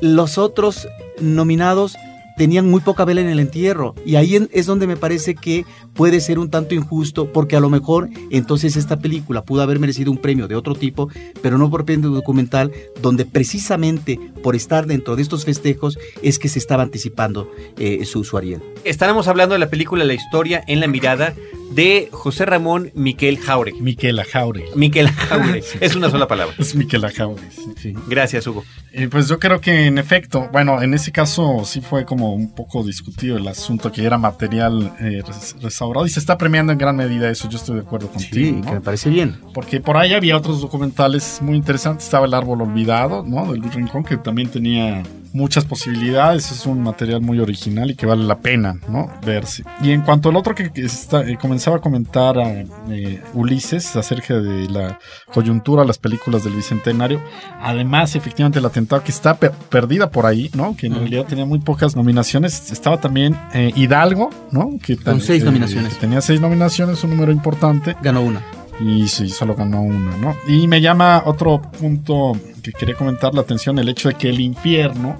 los 0.00 0.38
otros 0.38 0.86
nominados 1.20 1.96
tenían 2.36 2.70
muy 2.70 2.80
poca 2.80 3.04
vela 3.04 3.20
en 3.20 3.28
el 3.28 3.40
entierro. 3.40 3.94
Y 4.04 4.16
ahí 4.16 4.48
es 4.52 4.66
donde 4.66 4.86
me 4.86 4.96
parece 4.96 5.34
que 5.34 5.64
puede 5.94 6.20
ser 6.20 6.38
un 6.38 6.50
tanto 6.50 6.74
injusto, 6.74 7.32
porque 7.32 7.56
a 7.56 7.60
lo 7.60 7.70
mejor 7.70 8.08
entonces 8.30 8.76
esta 8.76 8.98
película 8.98 9.42
pudo 9.42 9.62
haber 9.62 9.78
merecido 9.78 10.10
un 10.10 10.18
premio 10.18 10.48
de 10.48 10.54
otro 10.54 10.74
tipo, 10.74 11.08
pero 11.42 11.58
no 11.58 11.70
por 11.70 11.84
premio 11.84 12.10
documental, 12.10 12.72
donde 13.00 13.24
precisamente 13.24 14.18
por 14.42 14.54
estar 14.54 14.86
dentro 14.86 15.16
de 15.16 15.22
estos 15.22 15.44
festejos 15.44 15.98
es 16.22 16.38
que 16.38 16.48
se 16.48 16.58
estaba 16.58 16.82
anticipando 16.82 17.50
eh, 17.78 18.04
su, 18.04 18.24
su 18.24 18.36
Ariel. 18.36 18.62
Estábamos 18.84 19.28
hablando 19.28 19.54
de 19.54 19.58
la 19.58 19.70
película 19.70 20.04
La 20.04 20.14
historia 20.14 20.62
en 20.66 20.80
la 20.80 20.86
mirada 20.86 21.34
de 21.70 22.08
José 22.12 22.46
Ramón 22.46 22.90
Miquel 22.94 23.38
Jauregui. 23.38 23.80
Miquela 23.80 24.24
Jauregui. 24.24 24.70
Miquel 24.74 25.08
Jauregui. 25.08 25.62
es 25.80 25.94
una 25.94 26.10
sola 26.10 26.28
palabra. 26.28 26.54
Es 26.58 26.74
Miquela 26.74 27.10
Jauregui. 27.10 27.48
Sí. 27.76 27.94
Gracias, 28.08 28.46
Hugo. 28.46 28.64
Eh, 28.92 29.08
pues 29.10 29.28
yo 29.28 29.38
creo 29.38 29.60
que 29.60 29.86
en 29.86 29.98
efecto, 29.98 30.48
bueno, 30.52 30.80
en 30.80 30.94
ese 30.94 31.12
caso 31.12 31.62
sí 31.64 31.80
fue 31.80 32.04
como 32.04 32.32
un 32.34 32.54
poco 32.54 32.82
discutido 32.82 33.36
el 33.36 33.46
asunto 33.46 33.92
que 33.92 34.04
era 34.04 34.16
material 34.16 34.94
eh, 35.00 35.22
restaurado 35.60 36.06
y 36.06 36.10
se 36.10 36.20
está 36.20 36.38
premiando 36.38 36.72
en 36.72 36.78
gran 36.78 36.96
medida 36.96 37.30
eso, 37.30 37.48
yo 37.48 37.58
estoy 37.58 37.76
de 37.76 37.82
acuerdo 37.82 38.08
contigo. 38.08 38.34
Sí, 38.34 38.52
¿no? 38.52 38.64
que 38.64 38.72
me 38.72 38.80
parece 38.80 39.10
bien. 39.10 39.36
Porque 39.52 39.80
por 39.80 39.96
ahí 39.96 40.14
había 40.14 40.36
otros 40.36 40.60
documentales 40.60 41.40
muy 41.42 41.56
interesantes. 41.56 42.06
Estaba 42.06 42.26
El 42.26 42.34
Árbol 42.34 42.62
Olvidado, 42.62 43.24
¿no? 43.26 43.52
De 43.52 43.58
Luis 43.58 43.74
Rincón, 43.74 44.04
que 44.04 44.16
también 44.16 44.48
tenía 44.48 45.02
muchas 45.36 45.64
posibilidades. 45.64 46.50
Es 46.50 46.66
un 46.66 46.82
material 46.82 47.20
muy 47.20 47.38
original 47.40 47.90
y 47.90 47.94
que 47.94 48.06
vale 48.06 48.24
la 48.24 48.38
pena, 48.38 48.74
¿no? 48.88 49.08
Verse. 49.24 49.62
Y 49.82 49.92
en 49.92 50.02
cuanto 50.02 50.30
al 50.30 50.36
otro 50.36 50.54
que, 50.54 50.70
está- 50.76 51.28
eh, 51.28 51.36
comenzaba 51.40 51.76
a 51.76 51.80
comentar 51.80 52.38
a, 52.38 52.50
eh, 52.90 53.22
Ulises 53.34 53.94
acerca 53.96 54.34
de 54.40 54.68
la 54.68 54.98
coyuntura 55.32 55.84
las 55.84 55.98
películas 55.98 56.44
del 56.44 56.54
Bicentenario, 56.54 57.20
además, 57.60 58.16
efectivamente, 58.16 58.58
el 58.58 58.64
atentado 58.66 59.02
que 59.04 59.12
está 59.12 59.36
pe- 59.36 59.50
perdida 59.68 60.10
por 60.10 60.26
ahí, 60.26 60.50
¿no? 60.54 60.76
Que 60.76 60.86
en 60.86 60.94
realidad 60.94 61.26
tenía 61.26 61.44
muy 61.46 61.58
pocas 61.60 61.94
nominaciones. 61.96 62.70
Estaba 62.72 62.98
también 63.00 63.36
eh, 63.54 63.72
Hidalgo, 63.76 64.30
¿no? 64.50 64.70
Que 64.82 64.96
Con 64.96 65.20
seis 65.20 65.42
eh, 65.42 65.46
nominaciones. 65.46 65.94
que 65.94 66.00
tenía 66.00 66.20
seis 66.20 66.40
nominaciones, 66.40 67.02
un 67.04 67.10
número 67.10 67.30
importante. 67.32 67.96
Ganó 68.02 68.22
una. 68.22 68.42
Y 68.80 69.08
sí, 69.08 69.28
solo 69.28 69.54
ganó 69.54 69.82
una, 69.82 70.16
¿no? 70.18 70.36
Y 70.46 70.68
me 70.68 70.80
llama 70.80 71.22
otro 71.26 71.62
punto 71.62 72.32
que 72.62 72.72
quería 72.72 72.94
comentar 72.94 73.34
la 73.34 73.40
atención, 73.40 73.78
el 73.78 73.88
hecho 73.88 74.08
de 74.08 74.14
que 74.14 74.28
El 74.28 74.40
Infierno, 74.40 75.16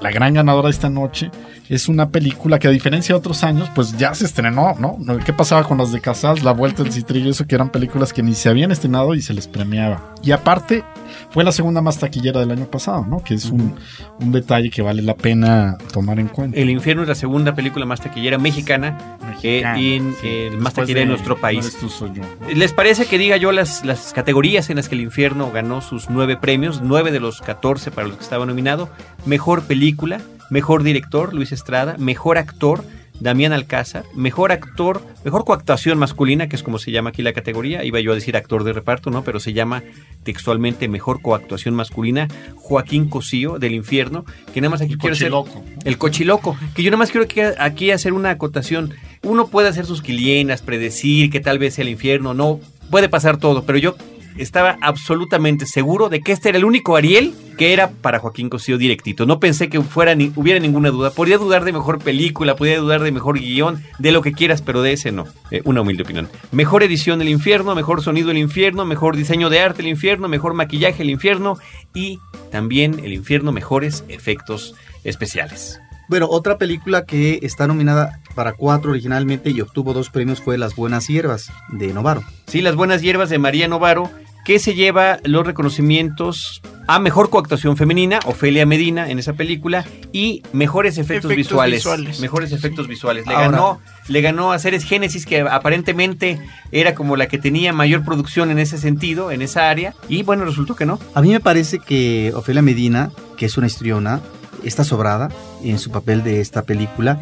la 0.00 0.10
gran 0.10 0.34
ganadora 0.34 0.66
de 0.66 0.72
esta 0.72 0.90
noche, 0.90 1.30
es 1.74 1.88
una 1.88 2.10
película 2.10 2.58
que 2.58 2.68
a 2.68 2.70
diferencia 2.70 3.14
de 3.14 3.18
otros 3.18 3.42
años, 3.44 3.70
pues 3.74 3.96
ya 3.96 4.14
se 4.14 4.26
estrenó, 4.26 4.74
¿no? 4.78 4.98
¿Qué 5.24 5.32
pasaba 5.32 5.64
con 5.64 5.78
las 5.78 5.90
de 5.90 6.00
Casals, 6.00 6.42
La 6.42 6.52
Vuelta 6.52 6.82
del 6.82 6.92
Citrillo, 6.92 7.30
eso 7.30 7.46
que 7.46 7.54
eran 7.54 7.70
películas 7.70 8.12
que 8.12 8.22
ni 8.22 8.34
se 8.34 8.48
habían 8.50 8.70
estrenado 8.72 9.14
y 9.14 9.22
se 9.22 9.32
les 9.32 9.48
premiaba? 9.48 10.14
Y 10.22 10.32
aparte, 10.32 10.84
fue 11.30 11.44
la 11.44 11.52
segunda 11.52 11.80
más 11.80 11.98
taquillera 11.98 12.40
del 12.40 12.50
año 12.50 12.66
pasado, 12.66 13.06
¿no? 13.08 13.24
Que 13.24 13.34
es 13.34 13.46
un, 13.46 13.74
un 14.20 14.32
detalle 14.32 14.68
que 14.70 14.82
vale 14.82 15.00
la 15.02 15.14
pena 15.14 15.78
tomar 15.92 16.20
en 16.20 16.28
cuenta. 16.28 16.58
El 16.58 16.68
Infierno 16.70 17.02
es 17.02 17.08
la 17.08 17.14
segunda 17.14 17.54
película 17.54 17.86
más 17.86 18.00
taquillera 18.00 18.36
mexicana, 18.38 19.16
eh, 19.42 19.62
y 19.78 19.94
en- 19.94 20.12
sí. 20.12 20.18
eh, 20.24 20.50
más 20.58 20.74
taquillera 20.74 21.00
en 21.00 21.08
de 21.08 21.12
nuestro 21.14 21.36
No 21.36 21.40
país. 21.40 21.64
eres 21.64 21.78
tú, 21.78 21.88
soy 21.88 22.10
yo. 22.14 22.22
¿Les 22.54 22.72
parece 22.72 23.06
que 23.06 23.16
diga 23.18 23.36
yo 23.38 23.50
las, 23.50 23.82
las 23.84 24.12
categorías 24.12 24.68
en 24.68 24.76
las 24.76 24.88
que 24.90 24.94
el 24.94 25.00
infierno 25.00 25.50
ganó 25.50 25.80
sus 25.80 26.10
nueve 26.10 26.36
premios? 26.36 26.82
Nueve 26.82 27.10
de 27.12 27.20
los 27.20 27.40
14 27.40 27.90
para 27.90 28.08
los 28.08 28.18
que 28.18 28.24
estaba 28.24 28.44
nominado. 28.46 28.90
Mejor 29.26 29.62
película, 29.62 30.20
mejor 30.52 30.82
director, 30.82 31.32
Luis 31.32 31.50
Estrada, 31.50 31.96
mejor 31.98 32.36
actor, 32.36 32.84
Damián 33.20 33.54
Alcázar, 33.54 34.04
mejor 34.14 34.52
actor, 34.52 35.00
mejor 35.24 35.46
coactuación 35.46 35.96
masculina, 35.96 36.46
que 36.48 36.56
es 36.56 36.62
como 36.62 36.78
se 36.78 36.90
llama 36.90 37.08
aquí 37.10 37.22
la 37.22 37.32
categoría. 37.32 37.84
Iba 37.84 38.00
yo 38.00 38.12
a 38.12 38.14
decir 38.14 38.36
actor 38.36 38.62
de 38.62 38.74
reparto, 38.74 39.10
¿no? 39.10 39.24
Pero 39.24 39.40
se 39.40 39.54
llama 39.54 39.82
textualmente 40.24 40.88
mejor 40.88 41.22
coactuación 41.22 41.74
masculina, 41.74 42.28
Joaquín 42.56 43.08
Cosío, 43.08 43.58
del 43.58 43.72
infierno, 43.72 44.26
que 44.52 44.60
nada 44.60 44.72
más 44.72 44.82
aquí 44.82 44.92
El 44.92 44.98
quiero 44.98 45.14
hacer... 45.14 45.30
cochiloco. 45.30 45.64
El 45.84 45.96
cochiloco, 45.96 46.56
que 46.74 46.82
yo 46.82 46.90
nada 46.90 46.98
más 46.98 47.10
quiero 47.10 47.26
que 47.26 47.54
aquí 47.58 47.90
hacer 47.90 48.12
una 48.12 48.28
acotación. 48.30 48.92
Uno 49.22 49.46
puede 49.46 49.68
hacer 49.68 49.86
sus 49.86 50.02
quilienas, 50.02 50.60
predecir 50.60 51.30
que 51.30 51.40
tal 51.40 51.58
vez 51.58 51.74
sea 51.74 51.82
el 51.82 51.88
infierno, 51.88 52.34
no, 52.34 52.60
puede 52.90 53.08
pasar 53.08 53.38
todo, 53.38 53.64
pero 53.64 53.78
yo 53.78 53.96
estaba 54.36 54.78
absolutamente 54.80 55.66
seguro 55.66 56.08
de 56.08 56.20
que 56.20 56.32
este 56.32 56.50
era 56.50 56.58
el 56.58 56.64
único 56.64 56.96
Ariel 56.96 57.34
que 57.56 57.72
era 57.72 57.90
para 57.90 58.18
Joaquín 58.18 58.48
Cosío 58.48 58.78
directito. 58.78 59.26
No 59.26 59.38
pensé 59.38 59.68
que 59.68 59.80
fuera 59.82 60.14
ni, 60.14 60.32
hubiera 60.36 60.58
ninguna 60.58 60.90
duda. 60.90 61.10
Podría 61.10 61.38
dudar 61.38 61.64
de 61.64 61.72
mejor 61.72 61.98
película, 61.98 62.56
podría 62.56 62.78
dudar 62.78 63.02
de 63.02 63.12
mejor 63.12 63.38
guion, 63.38 63.82
de 63.98 64.12
lo 64.12 64.22
que 64.22 64.32
quieras, 64.32 64.62
pero 64.62 64.82
de 64.82 64.92
ese 64.92 65.12
no. 65.12 65.26
Eh, 65.50 65.62
una 65.64 65.82
humilde 65.82 66.02
opinión. 66.02 66.28
Mejor 66.50 66.82
edición 66.82 67.18
del 67.18 67.28
infierno, 67.28 67.74
mejor 67.74 68.02
sonido 68.02 68.28
del 68.28 68.38
infierno, 68.38 68.84
mejor 68.84 69.16
diseño 69.16 69.50
de 69.50 69.60
arte 69.60 69.78
del 69.78 69.88
infierno, 69.88 70.28
mejor 70.28 70.54
maquillaje 70.54 70.98
del 70.98 71.10
infierno 71.10 71.58
y 71.94 72.18
también 72.50 73.00
el 73.04 73.12
infierno 73.12 73.52
mejores 73.52 74.04
efectos 74.08 74.74
especiales. 75.04 75.80
Bueno, 76.08 76.26
otra 76.28 76.58
película 76.58 77.06
que 77.06 77.38
está 77.42 77.66
nominada 77.66 78.20
para 78.34 78.52
cuatro 78.52 78.90
originalmente 78.90 79.50
y 79.50 79.60
obtuvo 79.60 79.94
dos 79.94 80.10
premios 80.10 80.40
fue 80.40 80.58
Las 80.58 80.76
Buenas 80.76 81.06
Hierbas 81.06 81.50
de 81.68 81.92
Novaro. 81.94 82.22
Sí, 82.46 82.60
Las 82.60 82.74
Buenas 82.74 83.00
Hierbas 83.02 83.30
de 83.30 83.38
María 83.38 83.68
Novaro, 83.68 84.10
que 84.44 84.58
se 84.58 84.74
lleva 84.74 85.18
los 85.24 85.46
reconocimientos 85.46 86.60
a 86.88 86.98
Mejor 86.98 87.30
Coactuación 87.30 87.76
Femenina, 87.76 88.18
Ofelia 88.24 88.66
Medina 88.66 89.08
en 89.08 89.18
esa 89.18 89.34
película, 89.34 89.84
y 90.12 90.42
Mejores 90.52 90.98
Efectos, 90.98 91.30
Efectos 91.30 91.36
Visuales. 91.36 91.78
visuales. 91.78 92.20
Mejores 92.20 92.52
Efectos 92.52 92.88
Visuales. 92.88 93.26
Le 93.26 93.34
Ahora- 93.34 93.50
ganó, 93.50 93.80
le 94.08 94.20
ganó 94.20 94.52
a 94.52 94.58
Ceres 94.58 94.84
Génesis, 94.84 95.24
que 95.26 95.40
aparentemente 95.42 96.40
era 96.72 96.94
como 96.94 97.16
la 97.16 97.28
que 97.28 97.38
tenía 97.38 97.72
mayor 97.72 98.04
producción 98.04 98.50
en 98.50 98.58
ese 98.58 98.78
sentido, 98.78 99.30
en 99.30 99.42
esa 99.42 99.70
área, 99.70 99.94
y 100.08 100.22
bueno, 100.24 100.44
resultó 100.44 100.74
que 100.74 100.86
no. 100.86 100.98
A 101.14 101.22
mí 101.22 101.30
me 101.30 101.40
parece 101.40 101.78
que 101.78 102.32
Ofelia 102.34 102.62
Medina, 102.62 103.10
que 103.36 103.46
es 103.46 103.56
una 103.56 103.68
histriona, 103.68 104.20
está 104.64 104.82
sobrada 104.84 105.28
en 105.64 105.78
su 105.78 105.90
papel 105.90 106.22
de 106.22 106.40
esta 106.40 106.62
película. 106.62 107.20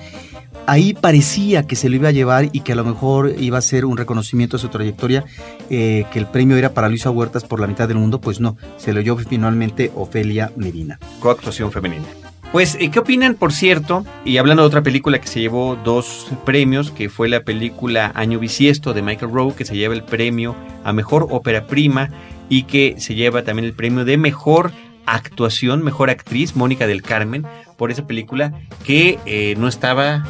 Ahí 0.67 0.95
parecía 0.95 1.67
que 1.67 1.75
se 1.75 1.89
lo 1.89 1.97
iba 1.97 2.09
a 2.09 2.13
llevar 2.13 2.49
y 2.53 2.61
que 2.61 2.73
a 2.73 2.77
lo 2.77 2.85
mejor 2.85 3.35
iba 3.39 3.59
a 3.59 3.63
ser 3.63 3.85
un 3.85 3.97
reconocimiento 3.97 4.57
a 4.57 4.61
su 4.61 4.69
trayectoria, 4.69 5.25
eh, 5.69 6.05
que 6.13 6.19
el 6.19 6.27
premio 6.27 6.57
era 6.57 6.75
para 6.75 6.89
Luisa 6.89 7.11
Huertas 7.11 7.45
por 7.45 7.61
la 7.61 7.67
mitad 7.67 7.89
del 7.89 7.97
mundo, 7.97 8.21
pues 8.21 8.41
no, 8.41 8.57
se 8.77 8.93
lo 8.93 9.01
llevó 9.01 9.19
finalmente 9.19 9.91
Ofelia 9.95 10.53
Medina. 10.57 10.99
coactuación 11.21 11.73
femenina. 11.73 12.05
Pues, 12.53 12.77
eh, 12.81 12.91
¿qué 12.91 12.99
opinan, 12.99 13.37
por 13.37 13.53
cierto? 13.53 14.05
Y 14.25 14.39
hablando 14.39 14.65
de 14.65 14.67
otra 14.67 14.83
película 14.83 15.21
que 15.21 15.29
se 15.29 15.41
llevó 15.41 15.77
dos 15.77 16.27
premios, 16.45 16.91
que 16.91 17.09
fue 17.09 17.29
la 17.29 17.45
película 17.45 18.11
Año 18.17 18.41
Bisiesto 18.41 18.93
de 18.93 19.03
Michael 19.03 19.33
Rowe, 19.33 19.55
que 19.55 19.65
se 19.65 19.77
lleva 19.77 19.95
el 19.95 20.03
premio 20.03 20.57
a 20.83 20.93
Mejor 20.93 21.29
Ópera 21.31 21.69
Prima 21.69 22.11
y 22.49 22.65
que 22.65 22.97
se 22.99 23.15
lleva 23.15 23.45
también 23.45 23.67
el 23.67 23.73
premio 23.73 24.05
de 24.05 24.17
Mejor 24.17 24.73
Actuación, 25.07 25.85
Mejor 25.85 26.11
Actriz, 26.11 26.57
Mónica 26.57 26.89
del 26.89 27.03
Carmen, 27.03 27.47
por 27.81 27.91
esa 27.91 28.07
película 28.07 28.53
que 28.85 29.19
eh, 29.25 29.55
no 29.57 29.67
estaba 29.67 30.23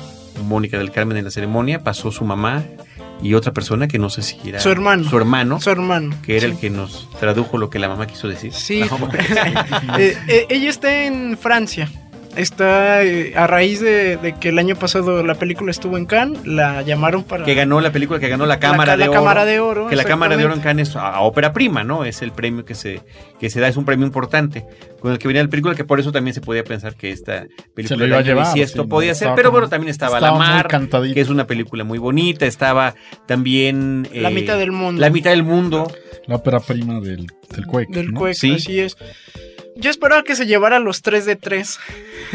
Mónica 0.45 0.79
del 0.79 0.93
Carmen 0.93 1.17
en 1.17 1.25
la 1.25 1.33
ceremonia, 1.33 1.81
pasó 1.83 2.13
su 2.13 2.25
mamá 2.25 2.63
y 3.21 3.35
otra 3.35 3.53
persona 3.53 3.89
que 3.89 3.99
no 3.99 4.09
sé 4.09 4.23
si 4.23 4.39
era 4.49 4.61
Su 4.61 4.71
hermano. 4.71 5.11
su 5.11 5.17
hermano, 5.17 5.61
Su 5.61 5.69
hermano. 5.69 6.15
que 6.25 6.37
era 6.37 6.47
Sí. 6.47 6.53
el 6.53 6.59
que 6.61 6.71
nos 6.71 7.11
tradujo 7.19 7.59
lo 7.59 7.69
que 7.69 7.81
la 7.81 7.89
mamá 7.89 8.07
quiso 8.07 8.29
decir. 8.29 8.53
Sí. 8.53 8.83
No, 8.89 9.09
Eh, 9.99 10.17
eh, 10.29 10.47
ella 10.49 10.71
está 10.71 11.05
en 11.07 11.37
Francia. 11.37 11.91
Está 12.37 13.03
eh, 13.03 13.33
a 13.37 13.47
raíz 13.47 13.81
de, 13.81 14.17
de 14.17 14.35
que 14.35 14.51
el 14.51 14.59
año 14.59 14.77
pasado 14.77 15.23
la 15.25 15.35
película 15.35 15.71
estuvo 15.71 15.99
en 15.99 16.07
Cannes, 16.07 16.47
la 16.47 16.83
llamaron 16.83 17.25
para 17.25 17.45
que 17.45 17.55
ganó 17.55 17.81
la 17.81 17.91
película 17.91 18.21
que 18.21 18.29
ganó 18.29 18.47
la 18.47 18.61
Cámara, 18.61 18.97
la 18.97 19.05
de, 19.05 19.09
oro, 19.09 19.19
Cámara 19.19 19.45
de 19.45 19.61
Oro, 19.61 19.87
Que 19.89 19.97
la 19.97 20.05
Cámara 20.05 20.37
de 20.37 20.45
Oro 20.45 20.55
en. 20.55 20.61
Cannes 20.61 20.95
a, 20.95 21.09
a 21.09 21.21
ópera 21.23 21.53
prima, 21.53 21.83
¿no? 21.83 22.05
Es 22.05 22.23
el 22.23 22.31
premio 22.33 22.65
que 22.65 22.75
se, 22.77 23.03
que 23.41 23.51
se 23.51 23.59
da, 23.61 23.67
es 23.69 23.77
un 23.77 23.85
premio 23.85 24.07
importante 24.07 24.65
con 25.01 25.13
el 25.13 25.19
que 25.19 25.27
venía 25.27 25.43
la 25.43 25.49
película, 25.49 25.75
que 25.75 25.85
por 25.85 25.99
eso 25.99 26.13
también 26.13 26.35
se 26.35 26.41
podía 26.41 26.63
pensar 26.63 26.95
que 26.95 27.11
esta 27.11 27.47
película 27.75 27.89
Se 27.89 27.97
lo 27.97 28.07
iba 28.07 28.19
a 28.19 28.23
llevar, 28.23 28.47
Bisiesto 28.47 28.83
sí, 28.83 28.89
¿no? 28.89 28.89
podía 28.89 29.15
ser, 29.15 29.27
Estaba 29.27 29.37
pero 29.37 29.51
bueno, 29.51 29.69
también 29.69 29.91
estaba, 29.91 30.19
estaba 30.19 30.39
La 30.39 30.45
Mar, 30.45 30.69
que 31.13 31.21
es 31.21 31.31
una 31.31 31.47
película 31.47 31.85
muy 31.85 31.99
bonita, 31.99 32.47
estaba 32.47 32.95
también... 33.27 34.09
La 34.15 34.31
eh, 34.31 34.35
mitad 34.35 34.57
del 34.57 34.73
mundo. 34.73 35.01
La 35.01 35.11
mitad 35.11 35.31
del 35.31 35.43
mundo. 35.43 35.91
La 36.27 36.37
ópera 36.37 36.61
prima 36.61 37.01
del, 37.01 37.27
del 37.51 37.67
Cuec. 37.67 37.89
del 37.89 38.13
¿no? 38.13 38.21
Cuec, 38.21 38.35
Sí. 38.35 38.53
así 38.53 38.79
es. 38.81 38.97
Yo 39.77 39.89
esperaba 39.91 40.23
que 40.25 40.35
se 40.37 40.47
llevara 40.47 40.79
los 40.79 41.01
3 41.01 41.25
de 41.27 41.37
3. 41.37 41.79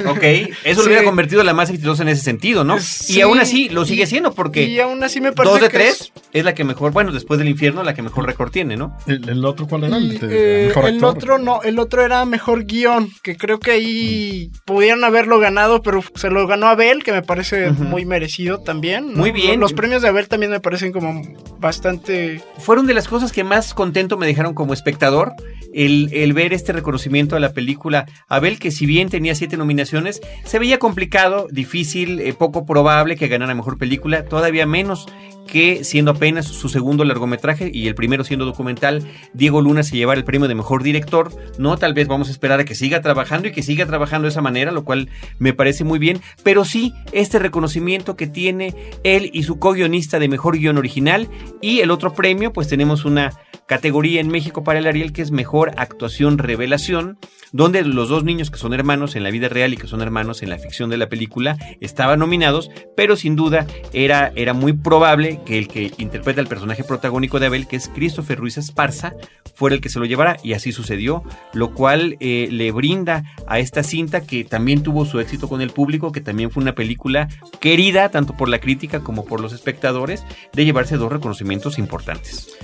Ok, 0.07 0.23
eso 0.63 0.81
lo 0.81 0.87
hubiera 0.87 1.03
convertido 1.03 1.41
en 1.41 1.45
la 1.47 1.53
más 1.53 1.69
exitosa 1.69 2.03
en 2.03 2.09
ese 2.09 2.21
sentido, 2.21 2.63
¿no? 2.63 2.79
Sí. 2.79 3.17
y 3.17 3.21
aún 3.21 3.39
así 3.39 3.69
lo 3.69 3.85
sigue 3.85 4.03
Y- 4.03 4.07
siendo 4.07 4.33
porque 4.33 4.63
Y 4.63 4.79
aún 4.79 5.03
así 5.03 5.21
me 5.21 5.31
parece 5.31 5.53
dos 5.53 5.61
de 5.61 5.67
que 5.69 5.77
tres 5.77 6.11
es... 6.33 6.43
la 6.43 6.53
que 6.53 6.63
mejor, 6.63 6.91
bueno, 6.91 7.11
después 7.11 7.37
del 7.39 7.47
infierno, 7.47 7.83
la 7.83 7.93
que 7.93 8.01
mejor 8.01 8.25
récord 8.25 8.51
tiene, 8.51 8.77
¿no? 8.77 8.97
¿El, 9.07 9.27
el 9.29 9.45
otro 9.45 9.67
cuál 9.67 9.85
era? 9.85 9.97
Y, 9.99 10.17
eh, 10.23 10.65
mejor 10.67 10.85
el 10.89 10.95
actor. 10.95 11.09
otro 11.17 11.37
no, 11.37 11.61
el 11.63 11.79
otro 11.79 12.03
era 12.03 12.25
mejor 12.25 12.65
guion, 12.65 13.09
que 13.23 13.37
creo 13.37 13.59
que 13.59 13.71
ahí 13.71 14.49
pudieron 14.65 15.03
haberlo 15.03 15.39
ganado, 15.39 15.81
pero 15.81 16.03
se 16.15 16.29
lo 16.29 16.45
ganó 16.47 16.67
Abel, 16.67 17.03
que 17.03 17.11
me 17.13 17.21
parece 17.21 17.69
muy 17.71 18.05
merecido 18.05 18.59
también. 18.59 19.11
¿no? 19.13 19.19
Muy 19.19 19.31
bien. 19.31 19.59
Los 19.59 19.73
premios 19.73 20.01
de 20.01 20.09
Abel 20.09 20.27
también 20.27 20.51
me 20.51 20.59
parecen 20.59 20.91
como 20.91 21.21
bastante... 21.59 22.41
fueron 22.59 22.85
de 22.85 22.93
las 22.93 23.07
cosas 23.07 23.31
que 23.31 23.43
más 23.43 23.73
contento 23.73 24.17
me 24.17 24.25
dejaron 24.27 24.53
como 24.53 24.73
espectador 24.73 25.31
el, 25.73 26.09
el 26.13 26.33
ver 26.33 26.53
este 26.53 26.71
reconocimiento 26.73 27.24
a 27.33 27.39
la 27.39 27.53
película. 27.53 28.05
Abel, 28.27 28.59
que 28.59 28.71
si 28.71 28.85
bien 28.85 29.09
tenía 29.09 29.33
siete 29.33 29.57
nominaciones, 29.57 30.21
se 30.43 30.59
veía 30.59 30.77
complicado, 30.77 31.47
difícil, 31.51 32.19
eh, 32.19 32.33
poco 32.33 32.65
probable 32.65 33.15
que 33.15 33.27
ganara 33.27 33.55
mejor 33.55 33.77
película, 33.77 34.25
todavía 34.25 34.65
menos 34.67 35.07
que 35.45 35.83
siendo 35.83 36.11
apenas 36.11 36.47
su 36.47 36.69
segundo 36.69 37.03
largometraje 37.03 37.69
y 37.73 37.87
el 37.87 37.95
primero 37.95 38.23
siendo 38.23 38.45
documental, 38.45 39.03
Diego 39.33 39.61
Luna 39.61 39.83
se 39.83 39.95
llevara 39.95 40.17
el 40.17 40.25
premio 40.25 40.47
de 40.47 40.55
mejor 40.55 40.83
director, 40.83 41.31
no, 41.57 41.77
tal 41.77 41.93
vez 41.93 42.07
vamos 42.07 42.27
a 42.27 42.31
esperar 42.31 42.59
a 42.59 42.65
que 42.65 42.75
siga 42.75 43.01
trabajando 43.01 43.47
y 43.47 43.51
que 43.51 43.63
siga 43.63 43.85
trabajando 43.85 44.25
de 44.25 44.29
esa 44.29 44.41
manera, 44.41 44.71
lo 44.71 44.83
cual 44.83 45.09
me 45.39 45.53
parece 45.53 45.83
muy 45.83 45.99
bien, 45.99 46.21
pero 46.43 46.65
sí 46.65 46.93
este 47.11 47.39
reconocimiento 47.39 48.15
que 48.15 48.27
tiene 48.27 48.75
él 49.03 49.29
y 49.33 49.43
su 49.43 49.59
co-guionista 49.59 50.19
de 50.19 50.29
mejor 50.29 50.57
guion 50.57 50.77
original 50.77 51.29
y 51.61 51.79
el 51.79 51.91
otro 51.91 52.13
premio, 52.13 52.51
pues 52.51 52.67
tenemos 52.67 53.05
una 53.05 53.31
categoría 53.67 54.21
en 54.21 54.27
México 54.27 54.63
para 54.63 54.79
el 54.79 54.87
Ariel 54.87 55.13
que 55.13 55.21
es 55.21 55.31
mejor 55.31 55.71
actuación 55.77 56.37
revelación, 56.37 57.14
donde 57.51 57.83
los 57.83 58.09
dos 58.09 58.25
niños 58.25 58.51
que 58.51 58.57
son 58.57 58.73
hermanos 58.73 59.15
en 59.15 59.23
la 59.23 59.31
vida 59.31 59.47
real 59.47 59.73
y 59.73 59.77
que 59.77 59.87
son 59.87 60.01
hermanos 60.01 60.43
en 60.43 60.49
la 60.49 60.57
ficción 60.57 60.89
de 60.89 60.97
la 60.97 61.07
película 61.07 61.57
estaban 61.79 62.19
nominados, 62.19 62.69
pero 62.97 63.15
sin 63.15 63.37
duda 63.37 63.65
era, 63.93 64.33
era 64.35 64.53
muy 64.53 64.73
probable 64.73 65.39
que 65.45 65.57
el 65.57 65.69
que 65.69 65.93
interpreta 65.97 66.41
el 66.41 66.47
personaje 66.47 66.83
protagónico 66.83 67.39
de 67.39 67.45
Abel, 67.45 67.67
que 67.67 67.77
es 67.77 67.87
Christopher 67.87 68.39
Ruiz 68.39 68.57
Esparza, 68.57 69.13
fuera 69.55 69.73
el 69.73 69.81
que 69.81 69.87
se 69.87 69.99
lo 69.99 70.05
llevara 70.05 70.37
y 70.43 70.51
así 70.51 70.73
sucedió, 70.73 71.23
lo 71.53 71.73
cual 71.73 72.17
eh, 72.19 72.49
le 72.51 72.71
brinda 72.71 73.23
a 73.47 73.59
esta 73.59 73.83
cinta 73.83 74.27
que 74.27 74.43
también 74.43 74.83
tuvo 74.83 75.05
su 75.05 75.21
éxito 75.21 75.47
con 75.47 75.61
el 75.61 75.69
público, 75.69 76.11
que 76.11 76.21
también 76.21 76.51
fue 76.51 76.61
una 76.61 76.75
película 76.75 77.29
querida 77.61 78.09
tanto 78.09 78.35
por 78.35 78.49
la 78.49 78.59
crítica 78.59 78.99
como 78.99 79.23
por 79.23 79.39
los 79.39 79.53
espectadores, 79.53 80.25
de 80.51 80.65
llevarse 80.65 80.97
dos 80.97 81.11
reconocimientos 81.11 81.79
importantes. 81.79 82.57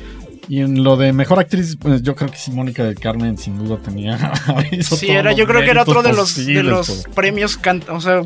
Y 0.51 0.60
en 0.60 0.84
lo 0.84 0.98
de 0.98 1.13
mejor 1.13 1.39
actriz, 1.39 1.77
pues 1.79 2.01
yo 2.01 2.13
creo 2.13 2.29
que 2.29 2.36
sí, 2.38 2.51
Mónica 2.51 2.84
del 2.84 3.00
Carmen 3.00 3.38
sin 3.38 3.58
duda 3.58 3.77
tenía. 3.77 4.34
Sí, 4.81 5.10
era, 5.10 5.31
yo 5.31 5.48
creo 5.48 5.62
que 5.62 5.70
era 5.70 5.84
otro 5.84 6.03
de 6.03 6.12
los, 6.12 6.36
de 6.36 6.62
los 6.62 7.05
premios, 7.15 7.55
can- 7.55 7.81
o 7.89 8.01
sea, 8.01 8.22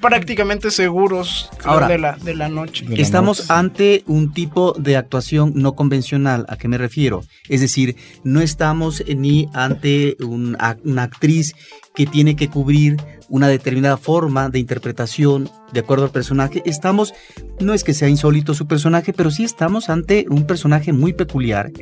prácticamente 0.00 0.70
seguros 0.70 1.50
Ahora, 1.64 1.86
de, 1.88 1.98
la, 1.98 2.16
de 2.16 2.34
la 2.34 2.48
noche. 2.48 2.86
De 2.86 2.96
la 2.96 3.02
Estamos 3.02 3.40
noche. 3.40 3.52
ante 3.52 4.02
un 4.06 4.32
tipo 4.32 4.72
de 4.78 4.96
actuación 4.96 5.52
no 5.56 5.74
convencional. 5.74 6.46
¿A 6.48 6.56
qué 6.56 6.68
me 6.68 6.78
refiero? 6.78 7.22
Es 7.50 7.60
decir, 7.60 7.96
no 8.24 8.40
estamos 8.40 9.04
ni 9.06 9.50
ante 9.52 10.16
un 10.20 10.56
una 10.84 11.02
actriz 11.02 11.52
que 11.98 12.06
tiene 12.06 12.36
que 12.36 12.48
cubrir 12.48 12.96
una 13.28 13.48
determinada 13.48 13.96
forma 13.96 14.50
de 14.50 14.60
interpretación 14.60 15.50
de 15.72 15.80
acuerdo 15.80 16.04
al 16.04 16.12
personaje. 16.12 16.62
Estamos, 16.64 17.12
no 17.58 17.74
es 17.74 17.82
que 17.82 17.92
sea 17.92 18.08
insólito 18.08 18.54
su 18.54 18.68
personaje, 18.68 19.12
pero 19.12 19.32
sí 19.32 19.42
estamos 19.42 19.90
ante 19.90 20.24
un 20.30 20.46
personaje 20.46 20.92
muy 20.92 21.12
peculiar 21.12 21.72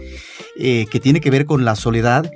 eh, 0.59 0.87
que 0.91 1.01
tiene 1.01 1.21
que 1.21 1.29
ver 1.31 1.45
con 1.45 1.67
la 1.67 1.77
soledad. 1.77 2.33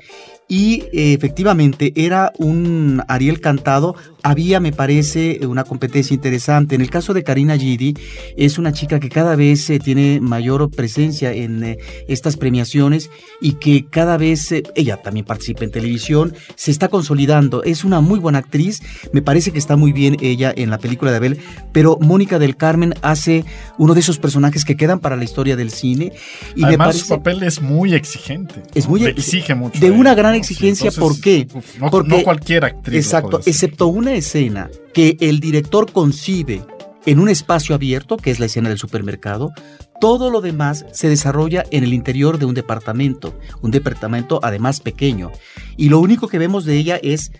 Y 0.50 0.82
eh, 0.92 1.12
efectivamente 1.12 1.92
era 1.94 2.32
un 2.36 3.02
Ariel 3.06 3.40
cantado. 3.40 3.94
Había, 4.24 4.58
me 4.58 4.72
parece, 4.72 5.40
una 5.46 5.62
competencia 5.62 6.12
interesante. 6.12 6.74
En 6.74 6.80
el 6.80 6.90
caso 6.90 7.14
de 7.14 7.22
Karina 7.22 7.56
Gidi, 7.56 7.94
es 8.36 8.58
una 8.58 8.72
chica 8.72 8.98
que 8.98 9.08
cada 9.08 9.36
vez 9.36 9.70
eh, 9.70 9.78
tiene 9.78 10.18
mayor 10.20 10.68
presencia 10.72 11.32
en 11.32 11.62
eh, 11.62 11.78
estas 12.08 12.36
premiaciones 12.36 13.10
y 13.40 13.52
que 13.52 13.86
cada 13.88 14.16
vez, 14.16 14.52
ella 14.74 14.96
también 14.96 15.24
participa 15.24 15.62
en 15.62 15.70
televisión, 15.70 16.34
se 16.56 16.72
está 16.72 16.88
consolidando. 16.88 17.62
Es 17.62 17.84
una 17.84 18.00
muy 18.00 18.18
buena 18.18 18.38
actriz. 18.40 18.82
Me 19.12 19.22
parece 19.22 19.52
que 19.52 19.58
está 19.60 19.76
muy 19.76 19.92
bien 19.92 20.16
ella 20.20 20.52
en 20.54 20.68
la 20.70 20.78
película 20.78 21.12
de 21.12 21.18
Abel, 21.18 21.38
pero 21.72 21.96
Mónica 22.00 22.40
del 22.40 22.56
Carmen 22.56 22.94
hace 23.02 23.44
uno 23.78 23.94
de 23.94 24.00
esos 24.00 24.18
personajes 24.18 24.64
que 24.64 24.76
quedan 24.76 24.98
para 24.98 25.14
la 25.16 25.22
historia 25.22 25.54
del 25.54 25.70
cine. 25.70 26.12
Y 26.56 26.64
Además, 26.64 26.96
me 26.96 27.00
su 27.02 27.08
papel 27.08 27.44
es 27.44 27.62
muy 27.62 27.94
exigente. 27.94 28.64
Es 28.74 28.84
¿no? 28.84 28.90
muy 28.90 29.06
ex- 29.06 29.18
exige 29.18 29.54
mucho. 29.54 29.78
de 29.78 29.92
una 29.92 30.16
gran 30.16 30.32
¿no? 30.32 30.39
Exigencia, 30.40 30.90
¿por 30.90 31.20
qué? 31.20 31.46
no, 31.78 31.90
Porque- 31.90 32.08
no 32.08 32.22
cualquier 32.22 32.64
actriz. 32.64 33.04
Exacto, 33.06 33.40
excepto 33.46 33.86
una 33.86 34.14
escena 34.14 34.68
que 34.92 35.16
el 35.20 35.40
director 35.40 35.90
concibe 35.92 36.62
en 37.06 37.18
un 37.18 37.28
espacio 37.28 37.74
abierto, 37.74 38.16
que 38.16 38.30
es 38.30 38.40
la 38.40 38.46
escena 38.46 38.68
del 38.68 38.78
supermercado, 38.78 39.52
todo 40.00 40.30
lo 40.30 40.40
demás 40.40 40.84
se 40.92 41.08
desarrolla 41.08 41.64
en 41.70 41.84
el 41.84 41.94
interior 41.94 42.38
de 42.38 42.46
un 42.46 42.54
departamento, 42.54 43.38
un 43.62 43.70
departamento 43.70 44.40
además 44.42 44.80
pequeño. 44.80 45.30
Y 45.76 45.88
lo 45.88 45.98
único 46.00 46.28
que 46.28 46.38
vemos 46.38 46.64
de 46.64 46.76
ella 46.76 46.98
es 47.02 47.32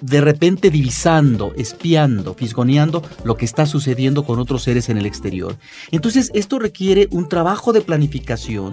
de 0.00 0.20
repente 0.20 0.70
divisando, 0.70 1.52
espiando, 1.56 2.34
fisgoneando 2.34 3.02
lo 3.24 3.36
que 3.36 3.44
está 3.44 3.66
sucediendo 3.66 4.24
con 4.24 4.38
otros 4.38 4.62
seres 4.62 4.88
en 4.88 4.96
el 4.98 5.06
exterior. 5.06 5.56
Entonces, 5.90 6.30
esto 6.34 6.58
requiere 6.58 7.08
un 7.10 7.28
trabajo 7.28 7.72
de 7.72 7.80
planificación. 7.80 8.70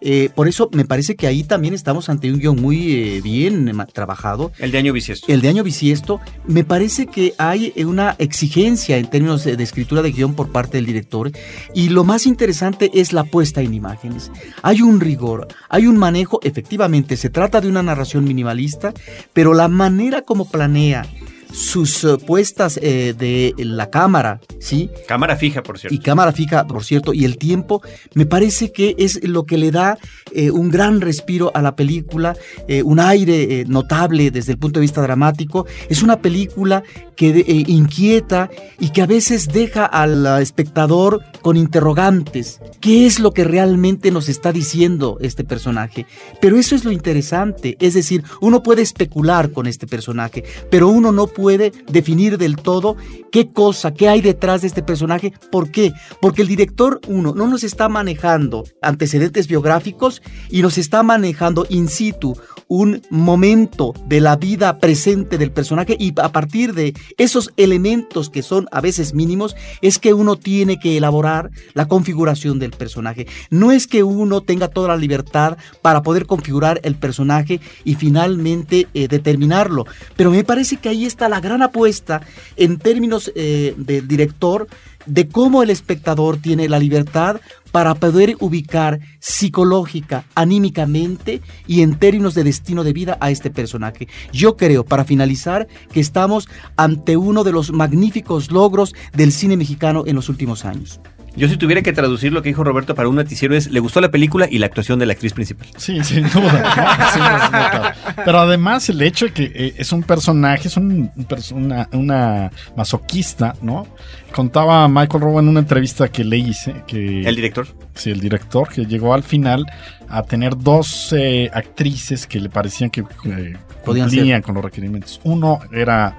Eh, 0.00 0.30
por 0.34 0.48
eso 0.48 0.70
me 0.72 0.84
parece 0.84 1.16
que 1.16 1.26
ahí 1.26 1.44
también 1.44 1.74
estamos 1.74 2.08
ante 2.08 2.30
un 2.32 2.38
guion 2.38 2.60
muy 2.60 2.92
eh, 2.92 3.20
bien 3.22 3.68
eh, 3.68 3.86
trabajado. 3.92 4.52
El 4.58 4.72
de 4.72 4.78
año 4.78 4.92
bisiesto. 4.92 5.30
El 5.30 5.40
de 5.40 5.48
año 5.48 5.62
bisiesto, 5.62 6.20
me 6.46 6.64
parece 6.64 7.06
que 7.06 7.34
hay 7.38 7.72
una 7.84 8.16
exigencia 8.18 8.96
en 8.96 9.08
términos 9.08 9.44
de, 9.44 9.56
de 9.56 9.64
escritura 9.64 10.02
de 10.02 10.12
guion 10.12 10.34
por 10.34 10.50
parte 10.50 10.78
del 10.78 10.86
director 10.86 11.30
y 11.74 11.90
lo 11.90 12.04
más 12.04 12.26
interesante 12.26 12.90
es 12.94 13.12
la 13.12 13.24
puesta 13.24 13.60
en 13.60 13.74
imágenes. 13.74 14.30
Hay 14.62 14.82
un 14.82 15.00
rigor, 15.00 15.48
hay 15.68 15.86
un 15.86 15.98
manejo, 15.98 16.40
efectivamente 16.42 17.16
se 17.16 17.30
trata 17.30 17.60
de 17.60 17.68
una 17.68 17.82
narración 17.82 18.24
minimalista, 18.24 18.94
pero 19.32 19.54
la 19.54 19.68
manera 19.68 20.22
como 20.22 20.48
planea 20.48 21.06
sus 21.52 22.06
puestas 22.26 22.78
eh, 22.82 23.14
de 23.18 23.54
la 23.58 23.90
cámara, 23.90 24.40
¿sí? 24.60 24.90
Cámara 25.08 25.36
fija, 25.36 25.62
por 25.62 25.78
cierto. 25.78 25.94
y 25.94 25.98
cámara 25.98 26.32
fija, 26.32 26.66
por 26.66 26.84
cierto, 26.84 27.12
y 27.12 27.24
el 27.24 27.38
tiempo, 27.38 27.82
me 28.14 28.26
parece 28.26 28.72
que 28.72 28.94
es 28.98 29.22
lo 29.28 29.44
que 29.44 29.58
le 29.58 29.70
da 29.70 29.98
eh, 30.32 30.50
un 30.50 30.70
gran 30.70 31.00
respiro 31.00 31.50
a 31.54 31.62
la 31.62 31.74
película, 31.74 32.36
eh, 32.68 32.82
un 32.82 33.00
aire 33.00 33.60
eh, 33.60 33.64
notable 33.66 34.30
desde 34.30 34.52
el 34.52 34.58
punto 34.58 34.78
de 34.78 34.82
vista 34.82 35.02
dramático. 35.02 35.66
Es 35.88 36.02
una 36.02 36.20
película 36.20 36.82
que 37.16 37.32
de- 37.32 37.40
eh, 37.40 37.64
inquieta 37.66 38.48
y 38.78 38.90
que 38.90 39.02
a 39.02 39.06
veces 39.06 39.48
deja 39.48 39.84
al 39.84 40.24
espectador 40.40 41.22
con 41.42 41.56
interrogantes. 41.56 42.60
¿Qué 42.80 43.06
es 43.06 43.18
lo 43.18 43.32
que 43.32 43.44
realmente 43.44 44.10
nos 44.10 44.28
está 44.28 44.52
diciendo 44.52 45.18
este 45.20 45.42
personaje? 45.44 46.06
Pero 46.40 46.56
eso 46.58 46.74
es 46.76 46.84
lo 46.84 46.92
interesante, 46.92 47.76
es 47.80 47.94
decir, 47.94 48.22
uno 48.40 48.62
puede 48.62 48.82
especular 48.82 49.50
con 49.50 49.66
este 49.66 49.86
personaje, 49.86 50.44
pero 50.70 50.88
uno 50.88 51.10
no 51.10 51.26
puede 51.26 51.39
definir 51.48 52.38
del 52.38 52.56
todo 52.56 52.96
qué 53.30 53.50
cosa, 53.50 53.94
qué 53.94 54.08
hay 54.08 54.20
detrás 54.20 54.62
de 54.62 54.66
este 54.68 54.82
personaje. 54.82 55.32
¿Por 55.50 55.70
qué? 55.70 55.92
Porque 56.20 56.42
el 56.42 56.48
director, 56.48 57.00
uno, 57.08 57.32
no 57.34 57.46
nos 57.46 57.64
está 57.64 57.88
manejando 57.88 58.64
antecedentes 58.82 59.48
biográficos 59.48 60.22
y 60.50 60.62
nos 60.62 60.78
está 60.78 61.02
manejando 61.02 61.66
in 61.68 61.88
situ 61.88 62.36
un 62.68 63.02
momento 63.10 63.94
de 64.06 64.20
la 64.20 64.36
vida 64.36 64.78
presente 64.78 65.38
del 65.38 65.50
personaje 65.50 65.96
y 65.98 66.14
a 66.20 66.30
partir 66.30 66.72
de 66.72 66.94
esos 67.18 67.50
elementos 67.56 68.30
que 68.30 68.44
son 68.44 68.68
a 68.70 68.80
veces 68.80 69.12
mínimos 69.12 69.56
es 69.82 69.98
que 69.98 70.14
uno 70.14 70.36
tiene 70.36 70.78
que 70.78 70.96
elaborar 70.96 71.50
la 71.74 71.88
configuración 71.88 72.60
del 72.60 72.70
personaje. 72.70 73.26
No 73.50 73.72
es 73.72 73.88
que 73.88 74.04
uno 74.04 74.40
tenga 74.42 74.68
toda 74.68 74.88
la 74.88 74.96
libertad 74.96 75.58
para 75.82 76.02
poder 76.02 76.26
configurar 76.26 76.80
el 76.84 76.94
personaje 76.94 77.60
y 77.84 77.96
finalmente 77.96 78.86
eh, 78.94 79.08
determinarlo, 79.08 79.86
pero 80.16 80.30
me 80.30 80.44
parece 80.44 80.76
que 80.76 80.90
ahí 80.90 81.06
está 81.06 81.28
la 81.30 81.40
gran 81.40 81.62
apuesta 81.62 82.20
en 82.56 82.78
términos 82.78 83.32
eh, 83.34 83.74
del 83.78 84.06
director 84.06 84.68
de 85.06 85.28
cómo 85.28 85.62
el 85.62 85.70
espectador 85.70 86.36
tiene 86.36 86.68
la 86.68 86.78
libertad 86.78 87.40
para 87.72 87.94
poder 87.94 88.36
ubicar 88.40 89.00
psicológica, 89.18 90.24
anímicamente 90.34 91.40
y 91.66 91.82
en 91.82 91.98
términos 91.98 92.34
de 92.34 92.44
destino 92.44 92.84
de 92.84 92.92
vida 92.92 93.16
a 93.20 93.30
este 93.30 93.50
personaje. 93.50 94.08
Yo 94.32 94.56
creo, 94.56 94.84
para 94.84 95.04
finalizar, 95.04 95.68
que 95.92 96.00
estamos 96.00 96.48
ante 96.76 97.16
uno 97.16 97.44
de 97.44 97.52
los 97.52 97.72
magníficos 97.72 98.50
logros 98.50 98.94
del 99.12 99.32
cine 99.32 99.56
mexicano 99.56 100.04
en 100.06 100.16
los 100.16 100.28
últimos 100.28 100.64
años. 100.64 101.00
Yo 101.36 101.48
si 101.48 101.56
tuviera 101.56 101.82
que 101.82 101.92
traducir 101.92 102.32
lo 102.32 102.42
que 102.42 102.48
dijo 102.48 102.64
Roberto 102.64 102.94
para 102.94 103.08
un 103.08 103.16
noticiero 103.16 103.54
es, 103.54 103.70
le 103.70 103.80
gustó 103.80 104.00
la 104.00 104.10
película 104.10 104.48
y 104.50 104.58
la 104.58 104.66
actuación 104.66 104.98
de 104.98 105.06
la 105.06 105.12
actriz 105.12 105.32
principal. 105.32 105.68
Sí, 105.76 106.02
sin 106.02 106.28
duda. 106.30 107.94
Pero 108.24 108.40
además 108.40 108.88
el 108.88 109.00
hecho 109.02 109.26
de 109.26 109.32
que 109.32 109.44
eh, 109.54 109.74
es 109.76 109.92
un 109.92 110.02
personaje, 110.02 110.68
es 110.68 110.76
un, 110.76 111.10
una, 111.54 111.88
una 111.92 112.50
masoquista, 112.76 113.54
¿no? 113.62 113.86
Contaba 114.32 114.88
Michael 114.88 115.22
Rowe 115.22 115.40
en 115.40 115.48
una 115.48 115.60
entrevista 115.60 116.08
que 116.08 116.24
le 116.24 116.38
hice, 116.38 116.74
que 116.86 117.22
El 117.22 117.36
director. 117.36 117.66
sí, 117.94 118.10
el 118.10 118.20
director, 118.20 118.68
que 118.68 118.86
llegó 118.86 119.14
al 119.14 119.22
final 119.22 119.66
a 120.08 120.22
tener 120.22 120.56
dos 120.56 121.12
eh, 121.16 121.50
actrices 121.52 122.26
que 122.26 122.40
le 122.40 122.48
parecían 122.48 122.90
que 122.90 123.00
eh, 123.24 123.56
Podían 123.84 124.08
cumplían 124.08 124.42
con 124.42 124.54
los 124.56 124.64
requerimientos. 124.64 125.20
Uno 125.24 125.60
era 125.72 126.16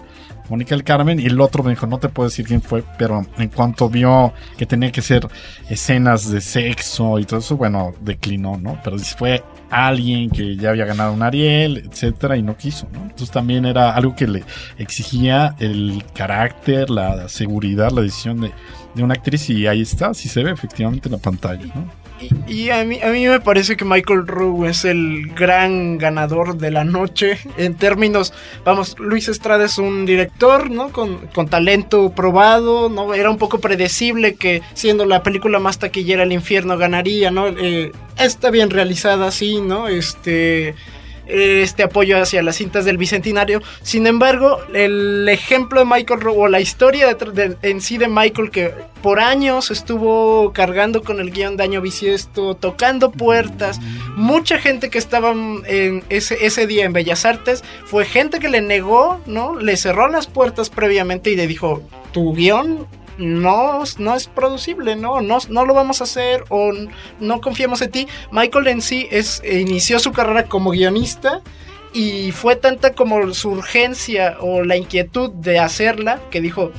Mónica 0.49 0.75
del 0.75 0.84
Carmen 0.84 1.19
y 1.19 1.25
el 1.25 1.39
otro 1.39 1.63
me 1.63 1.71
dijo, 1.71 1.88
no 1.88 1.97
te 1.97 2.10
puedo 2.10 2.30
decir 2.30 2.45
quién 2.45 2.62
fue, 2.62 2.84
pero 2.97 3.25
en 3.38 3.49
cuanto 3.49 3.89
vio 3.89 4.34
que 4.58 4.65
tenía 4.65 4.91
que 4.91 5.01
ser 5.01 5.27
escenas 5.69 6.30
de 6.30 6.41
sexo 6.41 7.19
y 7.19 7.25
todo 7.25 7.39
eso, 7.39 7.58
bueno, 7.58 7.93
declinó, 8.01 8.58
¿no? 8.58 8.80
Pero 8.84 8.99
si 8.99 9.15
fue 9.15 9.43
alguien 9.69 10.30
que 10.30 10.58
ya 10.58 10.71
había 10.71 10.86
ganado 10.86 11.13
un 11.13 11.23
Ariel, 11.23 11.77
etcétera, 11.89 12.36
y 12.38 12.41
no 12.41 12.58
quiso, 12.58 12.88
¿no? 12.91 13.04
Entonces 13.04 13.32
también 13.32 13.65
era 13.65 13.95
algo 13.95 14.15
que 14.15 14.27
le 14.27 14.43
exigía 14.77 15.56
el 15.60 16.04
carácter, 16.13 16.89
la 16.89 17.30
seguridad, 17.30 17.91
la 17.91 18.01
decisión 18.01 18.41
de, 18.41 18.51
de 18.95 19.04
una 19.04 19.13
actriz 19.13 19.49
y 19.49 19.67
ahí 19.67 19.82
está, 19.82 20.13
sí 20.13 20.27
se 20.30 20.43
ve 20.43 20.51
efectivamente 20.51 21.08
en 21.08 21.13
la 21.13 21.17
pantalla, 21.19 21.65
¿no? 21.73 22.01
Y, 22.47 22.69
a, 22.69 22.84
mí, 22.84 23.01
a 23.01 23.07
mí 23.07 23.27
me 23.27 23.39
parece 23.39 23.75
que 23.75 23.86
Michael 23.86 24.27
Rowe 24.27 24.65
es 24.65 24.86
el 24.86 25.27
gran 25.34 25.97
ganador 25.97 26.57
de 26.57 26.71
la 26.71 26.84
noche 26.84 27.39
en 27.57 27.75
términos, 27.75 28.34
vamos, 28.63 28.97
Luis 28.99 29.27
Estrada 29.29 29.65
es 29.65 29.77
un 29.77 30.05
director, 30.05 30.69
¿no? 30.69 30.89
Con, 30.91 31.27
con 31.27 31.47
talento 31.47 32.12
probado, 32.12 32.89
¿no? 32.89 33.13
Era 33.13 33.29
un 33.29 33.38
poco 33.38 33.60
predecible 33.60 34.36
que 34.36 34.62
siendo 34.73 35.05
la 35.05 35.23
película 35.23 35.60
más 35.60 35.79
taquillera 35.79 36.23
El 36.23 36.34
infierno 36.34 36.77
ganaría, 36.77 37.31
¿no? 37.31 37.47
Eh, 37.47 37.91
está 38.17 38.51
bien 38.51 38.69
realizada, 38.69 39.31
sí, 39.31 39.62
¿no? 39.62 39.88
Este 39.88 40.75
este 41.32 41.84
apoyo 41.84 42.22
hacia 42.22 42.44
las 42.44 42.58
cintas 42.58 42.86
del 42.86 42.98
Bicentenario. 42.98 43.62
Sin 43.82 44.06
embargo, 44.08 44.60
el 44.74 45.28
ejemplo 45.30 45.80
de 45.80 45.86
Michael 45.86 46.20
o 46.36 46.48
la 46.48 46.60
historia 46.60 47.13
de- 47.13 47.58
en 47.62 47.82
sí 47.82 47.98
de 47.98 48.08
Michael, 48.08 48.52
que 48.52 48.74
por 49.02 49.20
años 49.20 49.72
estuvo 49.72 50.52
cargando 50.54 51.02
con 51.04 51.20
el 51.20 51.32
guion 51.32 51.58
de 51.58 51.63
Año 51.63 51.82
Bisiesto, 51.82 52.56
tocando 52.56 53.12
puertas, 53.12 53.80
mucha 54.15 54.60
gente 54.60 54.89
que 54.89 54.98
estaba 54.98 55.32
en 55.32 56.04
ese, 56.10 56.46
ese 56.46 56.67
día 56.67 56.86
en 56.86 56.94
Bellas 56.94 57.26
Artes, 57.26 57.63
fue 57.86 58.06
gente 58.06 58.39
que 58.39 58.50
le 58.50 58.62
negó, 58.62 59.20
¿no? 59.26 59.58
Le 59.60 59.78
cerró 59.78 60.08
las 60.08 60.28
puertas 60.28 60.70
previamente 60.70 61.32
y 61.32 61.36
le 61.36 61.48
dijo, 61.48 61.82
tu 62.12 62.34
guion 62.36 62.86
no, 63.17 63.84
no 63.97 64.15
es 64.15 64.28
producible, 64.28 64.95
¿no? 64.95 65.21
¿no? 65.21 65.38
No 65.50 65.65
lo 65.65 65.74
vamos 65.74 66.02
a 66.02 66.06
hacer 66.06 66.43
o 66.50 66.71
no 67.19 67.41
confiamos 67.41 67.82
en 67.82 67.91
ti. 67.91 68.08
Michael 68.32 68.67
en 68.67 68.82
sí 68.82 69.08
es, 69.12 69.41
inició 69.50 70.00
su 70.00 70.12
carrera 70.12 70.45
como 70.45 70.71
guionista 70.71 71.41
y 71.93 72.32
fue 72.32 72.56
tanta 72.56 72.93
como 72.93 73.34
su 73.34 73.50
urgencia 73.52 74.38
o 74.39 74.63
la 74.63 74.78
inquietud 74.78 75.30
de 75.32 75.60
hacerla 75.60 76.19
que 76.30 76.41
dijo, 76.41 76.71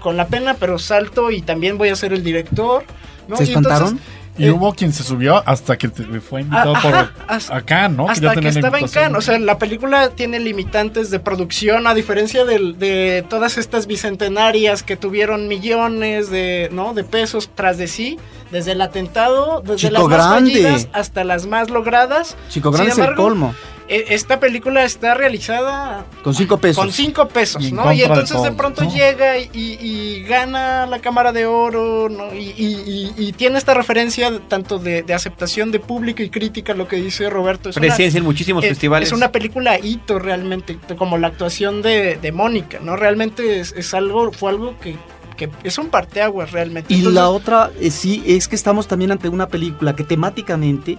con 0.00 0.16
la 0.16 0.26
pena, 0.26 0.54
pero 0.54 0.78
salto 0.78 1.30
y 1.30 1.42
también 1.42 1.78
voy 1.78 1.88
a 1.88 1.96
ser 1.96 2.12
el 2.12 2.22
director. 2.22 2.84
¿no? 3.28 3.36
¿Se 3.36 3.44
Y 3.44 3.52
entonces? 3.54 3.98
Y 4.38 4.46
eh, 4.46 4.50
hubo 4.50 4.72
quien 4.72 4.92
se 4.94 5.02
subió 5.02 5.42
hasta 5.46 5.76
que 5.76 5.88
te- 5.88 6.04
fue 6.20 6.40
invitado 6.40 6.74
Ajá, 6.74 6.88
por 6.88 7.24
hasta- 7.28 7.56
a 7.56 7.60
Cannes, 7.62 7.96
¿no? 7.98 8.08
Hasta 8.08 8.22
ya 8.22 8.28
que 8.30 8.34
tenía 8.36 8.50
la 8.52 8.58
estaba 8.60 8.78
en. 8.78 8.88
Cannes. 8.88 9.18
O 9.18 9.20
sea, 9.20 9.38
la 9.38 9.58
película 9.58 10.08
tiene 10.10 10.40
limitantes 10.40 11.10
de 11.10 11.18
producción, 11.20 11.86
a 11.86 11.94
diferencia 11.94 12.44
del- 12.46 12.78
de, 12.78 13.24
todas 13.28 13.58
estas 13.58 13.86
bicentenarias 13.86 14.82
que 14.82 14.96
tuvieron 14.96 15.48
millones 15.48 16.30
de, 16.30 16.68
¿no? 16.72 16.94
de 16.94 17.04
pesos 17.04 17.50
tras 17.54 17.76
de 17.78 17.88
sí, 17.88 18.18
desde 18.50 18.72
el 18.72 18.80
atentado, 18.80 19.60
desde 19.62 19.88
Chico 19.88 20.08
las 20.08 20.18
más 20.18 20.26
fallidas 20.40 20.88
hasta 20.92 21.24
las 21.24 21.46
más 21.46 21.68
logradas. 21.70 22.36
Chico 22.48 22.70
Sin 22.72 22.84
Grande 22.86 23.02
es 23.02 23.08
el 23.08 23.14
colmo. 23.14 23.54
E- 23.94 24.14
Esta 24.14 24.40
película 24.40 24.84
está 24.84 25.12
realizada 25.14 26.06
Con 26.24 26.34
cinco 26.34 26.56
pesos. 26.58 26.82
con 26.82 26.92
cinco 26.92 27.28
pesos, 27.28 27.62
Y 27.62 27.72
¿no? 27.72 27.92
Y 27.92 28.02
entonces 28.02 28.42
de, 28.42 28.52
pronto 28.52 28.84
¿no? 28.84 28.92
llega 28.94 29.38
y, 29.38 29.50
y 29.52 30.22
gana 30.26 30.86
la 30.86 30.98
Cámara 31.00 31.30
de 31.32 31.44
Oro, 31.46 32.08
¿no? 32.08 32.32
Y, 32.34 32.54
y- 32.56 33.12
y- 33.18 33.28
y 33.28 33.32
tiene 33.32 33.58
esta 33.58 33.74
referencia 33.74 34.32
tanto 34.48 34.78
de, 34.78 35.02
de 35.02 35.12
aceptación 35.14 35.70
de 35.72 35.78
público 35.78 36.22
y 36.22 36.30
crítica, 36.30 36.72
lo 36.74 36.88
que 36.88 36.96
dice 36.96 37.28
Roberto. 37.28 37.68
Es 37.68 37.76
una- 37.76 37.86
Presencia 37.88 38.16
en 38.18 38.24
muchísimos 38.24 38.64
es- 38.64 38.70
festivales. 38.70 39.08
Es 39.08 39.12
una 39.12 39.30
película 39.30 39.78
hito 39.78 40.18
realmente, 40.18 40.78
como 40.96 41.18
la 41.18 41.26
actuación 41.28 41.82
de, 41.82 42.16
de 42.16 42.32
Mónica, 42.32 42.78
¿no? 42.82 42.96
Realmente 42.96 43.60
es, 43.60 43.72
es 43.76 43.92
algo, 43.92 44.32
fue 44.32 44.50
algo 44.52 44.74
que, 44.80 44.96
que 45.36 45.50
es 45.64 45.76
un 45.76 45.88
parteaguas 45.88 46.52
realmente. 46.52 46.94
Y 46.94 46.98
Entonces, 46.98 47.14
la 47.20 47.28
otra, 47.28 47.70
eh, 47.78 47.90
sí, 47.90 48.22
es 48.26 48.48
que 48.48 48.56
estamos 48.56 48.88
también 48.88 49.12
ante 49.12 49.28
una 49.28 49.48
película 49.48 49.94
que 49.94 50.04
temáticamente 50.04 50.96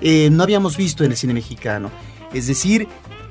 eh, 0.00 0.30
no 0.32 0.42
habíamos 0.42 0.76
visto 0.78 1.04
en 1.04 1.10
el 1.10 1.16
cine 1.18 1.34
mexicano. 1.34 1.90
Es 2.34 2.46
decir, 2.46 2.88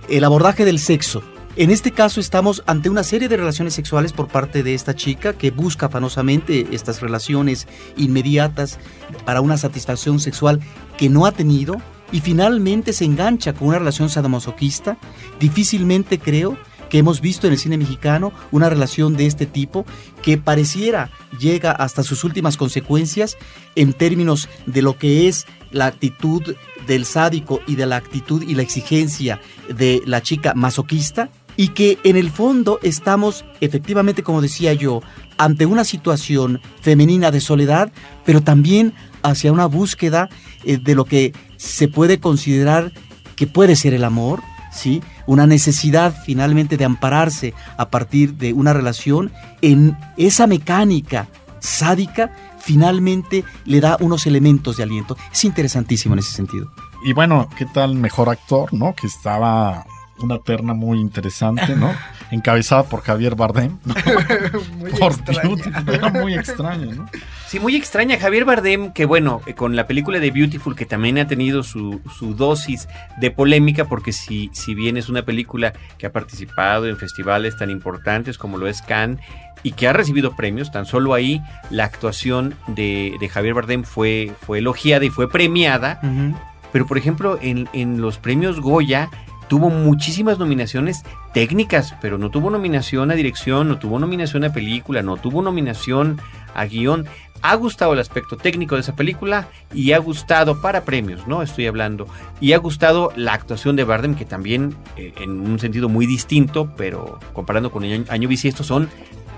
el 0.10 0.24
abordaje 0.24 0.66
del 0.66 0.80
sexo. 0.80 1.24
En 1.58 1.70
este 1.70 1.92
caso 1.92 2.22
estamos 2.22 2.64
ante 2.66 2.90
una 2.90 3.04
serie 3.04 3.28
de 3.28 3.36
relaciones 3.36 3.74
sexuales 3.74 4.14
por 4.14 4.30
parte 4.30 4.64
de 4.64 4.74
esta 4.74 4.96
chica 4.96 5.34
que 5.34 5.52
busca 5.52 5.88
afanosamente 5.88 6.68
estas 6.72 7.02
relaciones 7.02 7.68
inmediatas 7.98 8.80
para 9.26 9.42
una 9.42 9.58
satisfacción 9.58 10.20
sexual 10.20 10.62
que 10.98 11.10
no 11.10 11.26
ha 11.26 11.34
tenido 11.34 11.76
y 12.14 12.22
finalmente 12.22 12.94
se 12.94 13.04
engancha 13.04 13.54
con 13.54 13.70
una 13.70 13.80
relación 13.80 14.10
sadomasoquista. 14.10 14.98
Difícilmente 15.40 16.20
creo 16.20 16.58
que 16.91 16.97
hemos 16.97 17.21
visto 17.21 17.47
en 17.47 17.54
el 17.54 17.60
cine 17.60 17.77
mexicano 17.77 18.34
una 18.51 18.69
relación 18.69 19.15
de 19.15 19.25
este 19.25 19.45
tipo 19.45 19.86
que 20.21 20.38
pareciera 20.38 21.10
llega 21.39 21.71
hasta 21.71 22.04
sus 22.04 22.25
últimas 22.25 22.58
consecuencias 22.58 23.38
en 23.75 23.93
términos 23.93 24.49
de 24.65 24.82
lo 24.82 24.97
que 24.97 25.30
es 25.30 25.47
la 25.71 25.86
actitud 25.86 26.56
del 26.86 27.06
sádico 27.06 27.62
y 27.65 27.75
de 27.75 27.86
la 27.86 27.95
actitud 27.95 28.43
y 28.43 28.56
la 28.56 28.62
exigencia 28.62 29.39
de 29.73 30.01
la 30.06 30.21
chica 30.21 30.54
masoquista 30.54 31.30
y 31.56 31.69
que 31.69 31.97
en 32.04 32.17
el 32.17 32.30
fondo 32.30 32.77
estamos 32.84 33.45
efectivamente 33.62 34.21
como 34.21 34.41
decía 34.41 34.73
yo 34.73 35.01
ante 35.38 35.65
una 35.65 35.86
situación 35.86 36.60
femenina 36.82 37.32
de 37.32 37.39
soledad 37.39 37.93
pero 38.25 38.41
también 38.41 38.93
hacia 39.23 39.54
una 39.54 39.65
búsqueda 39.65 40.27
eh, 40.65 40.77
de 40.77 40.95
lo 40.95 41.06
que 41.06 41.32
se 41.56 41.88
puede 41.88 42.19
considerar 42.19 42.91
que 43.38 43.47
puede 43.47 43.77
ser 43.77 43.93
el 43.93 44.04
amor 44.04 44.41
¿sí? 44.72 45.02
Una 45.26 45.48
necesidad 45.48 46.16
finalmente 46.26 46.78
de 46.78 46.86
ampararse 46.86 47.54
a 47.78 47.90
partir 47.90 48.36
de 48.36 48.54
una 48.54 48.74
relación 48.74 49.32
en 49.62 49.98
esa 50.18 50.48
mecánica 50.48 51.28
sádica 51.60 52.32
finalmente 52.60 53.44
le 53.66 53.80
da 53.80 53.98
unos 54.00 54.26
elementos 54.28 54.78
de 54.78 54.84
aliento. 54.84 55.18
Es 55.32 55.44
interesantísimo 55.46 56.14
en 56.14 56.20
ese 56.20 56.32
sentido. 56.32 56.72
Y 57.04 57.14
bueno, 57.14 57.50
¿qué 57.58 57.66
tal 57.66 57.96
mejor 57.96 58.30
actor, 58.30 58.74
no? 58.74 58.94
Que 58.94 59.08
estaba 59.08 59.86
una 60.20 60.40
terna 60.40 60.74
muy 60.74 61.00
interesante, 61.00 61.76
¿no? 61.76 61.92
Encabezada 62.32 62.84
por 62.84 63.02
Javier 63.02 63.36
Bardem, 63.36 63.78
¿no? 63.84 63.94
muy 64.78 64.91
por 64.91 65.12
extraña. 65.12 65.41
Beautiful, 65.44 65.94
era 65.94 66.10
muy 66.10 66.34
extraño, 66.34 66.96
¿no? 66.96 67.10
Sí, 67.48 67.60
muy 67.60 67.76
extraña. 67.76 68.17
Javier 68.17 68.46
Bardem, 68.46 68.94
que 68.94 69.06
bueno, 69.06 69.41
eh, 69.46 69.54
con 69.54 69.76
la 69.76 69.86
película 69.86 70.20
de 70.20 70.32
Beautiful, 70.32 70.76
que 70.76 70.86
también 70.86 71.17
ha 71.17 71.28
tenido 71.28 71.63
su, 71.63 72.00
su 72.17 72.34
dosis 72.34 72.88
de 73.20 73.32
polémica, 73.32 73.86
porque 73.86 74.13
si, 74.13 74.50
si 74.54 74.74
bien 74.74 74.96
es 74.96 75.10
una 75.10 75.24
película 75.24 75.74
que 75.98 76.06
ha 76.06 76.13
participado 76.13 76.88
en 76.88 76.96
festivales 76.96 77.58
tan 77.58 77.70
importantes 77.70 78.38
como 78.38 78.58
lo 78.58 78.67
es 78.67 78.82
Cannes, 78.82 79.20
y 79.63 79.74
que 79.74 79.88
ha 79.88 79.94
recibido 79.94 80.36
premios, 80.36 80.72
tan 80.72 80.86
solo 80.86 81.13
ahí 81.13 81.41
la 81.70 81.86
actuación 81.86 82.56
de, 82.67 83.15
de 83.20 83.30
Javier 83.30 83.54
Bardem 83.54 83.84
fue, 83.84 84.32
fue 84.41 84.60
elogiada 84.60 85.06
y 85.06 85.10
fue 85.10 85.30
premiada, 85.30 86.00
pero 86.72 86.88
por 86.88 86.98
ejemplo 86.98 87.38
en, 87.41 87.70
en 87.74 88.02
los 88.02 88.17
premios 88.17 88.60
Goya 88.60 89.10
tuvo 89.52 89.70
muchísimas 89.70 90.40
nominaciones 90.40 91.04
técnicas, 91.34 91.94
pero 92.00 92.18
no 92.18 92.32
tuvo 92.32 92.50
nominación 92.50 93.12
a 93.12 93.16
dirección, 93.16 93.68
no 93.68 93.80
tuvo 93.80 94.00
nominación 94.00 94.46
a 94.46 94.54
película, 94.54 95.02
no 95.02 95.18
tuvo 95.18 95.42
nominación 95.42 96.22
a 96.56 96.64
guion. 96.64 97.06
Ha 97.42 97.56
gustado 97.56 97.92
el 97.92 98.00
aspecto 98.00 98.38
técnico 98.38 98.76
de 98.76 98.82
esa 98.82 98.96
película 98.96 99.50
y 99.74 99.92
ha 99.92 99.98
gustado 99.98 100.62
para 100.62 100.86
premios, 100.86 101.28
¿no? 101.28 101.42
Estoy 101.42 101.68
hablando. 101.68 102.08
Y 102.40 102.54
ha 102.54 102.60
gustado 102.60 103.12
la 103.18 103.34
actuación 103.34 103.76
de 103.76 103.84
Bardem, 103.84 104.16
que 104.16 104.24
también 104.24 104.74
eh, 104.96 105.12
en 105.20 105.42
un 105.42 105.60
sentido 105.60 105.90
muy 105.90 106.06
distinto, 106.06 106.72
pero 106.78 107.20
comparando 107.34 107.74
con 107.74 107.84
Año, 107.84 108.06
Año 108.08 108.30
Bisiesto, 108.30 108.64
son 108.64 108.88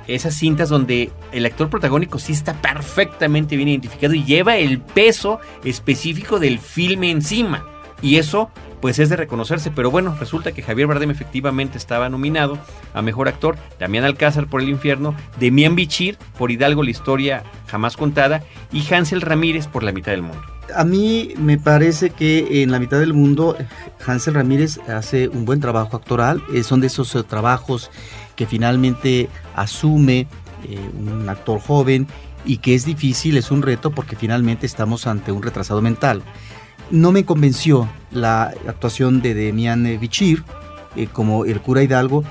esas 0.07 0.35
cintas 0.35 0.69
donde 0.69 1.09
el 1.31 1.43
actor 1.43 1.71
protagónico 1.71 2.19
sí 2.19 2.33
está 2.33 2.53
perfectamente 2.61 3.57
bien 3.57 3.69
identificado 3.69 4.13
y 4.13 4.23
lleva 4.25 4.57
el 4.57 4.79
peso 4.79 5.39
específico 5.63 6.37
del 6.37 6.59
filme 6.59 7.09
encima. 7.09 7.65
Y 7.99 8.17
eso 8.17 8.51
pues 8.83 8.99
es 8.99 9.07
de 9.07 9.15
reconocerse, 9.15 9.71
pero 9.71 9.89
bueno, 9.89 10.13
resulta 10.19 10.51
que 10.51 10.61
Javier 10.61 10.87
Bardem 10.87 11.09
efectivamente 11.09 11.77
estaba 11.77 12.09
nominado 12.09 12.59
a 12.93 13.01
Mejor 13.01 13.29
Actor, 13.29 13.55
Damián 13.79 14.03
Alcázar 14.03 14.47
por 14.47 14.59
El 14.59 14.67
Infierno, 14.67 15.15
Demián 15.39 15.73
Bichir 15.73 16.17
por 16.37 16.51
Hidalgo, 16.51 16.83
la 16.83 16.91
historia 16.91 17.43
jamás 17.67 17.95
contada, 17.95 18.43
y 18.73 18.83
Hansel 18.93 19.21
Ramírez 19.21 19.67
por 19.67 19.83
La 19.83 19.93
mitad 19.93 20.11
del 20.11 20.23
mundo. 20.23 20.43
A 20.75 20.83
mí 20.83 21.33
me 21.37 21.57
parece 21.57 22.09
que 22.09 22.61
en 22.61 22.71
la 22.71 22.79
mitad 22.81 22.99
del 22.99 23.13
mundo 23.13 23.55
Hansel 24.05 24.33
Ramírez 24.33 24.79
hace 24.89 25.29
un 25.29 25.45
buen 25.45 25.61
trabajo 25.61 25.95
actoral. 25.95 26.43
Eh, 26.53 26.63
son 26.63 26.81
de 26.81 26.87
esos 26.87 27.15
eh, 27.15 27.23
trabajos 27.23 27.89
que 28.35 28.47
finalmente 28.47 29.29
asume 29.55 30.27
eh, 30.67 30.77
un 30.99 31.29
actor 31.29 31.61
joven 31.61 32.05
y 32.43 32.57
que 32.57 32.75
es 32.75 32.83
difícil, 32.83 33.37
es 33.37 33.49
un 33.49 33.61
reto 33.61 33.91
porque 33.91 34.17
finalmente 34.17 34.65
estamos 34.65 35.07
ante 35.07 35.31
un 35.31 35.41
retrasado 35.41 35.81
mental. 35.81 36.21
No 36.93 37.11
me 37.11 37.25
convenció 37.25 37.89
la 38.11 38.53
actuación 38.67 39.23
de 39.23 39.33
Demian 39.33 39.87
eh, 39.87 39.97
Bichir 39.97 40.43
eh, 40.95 41.07
como 41.11 41.43
el 41.43 41.59
cura 41.59 41.81
Hidalgo. 41.81 42.23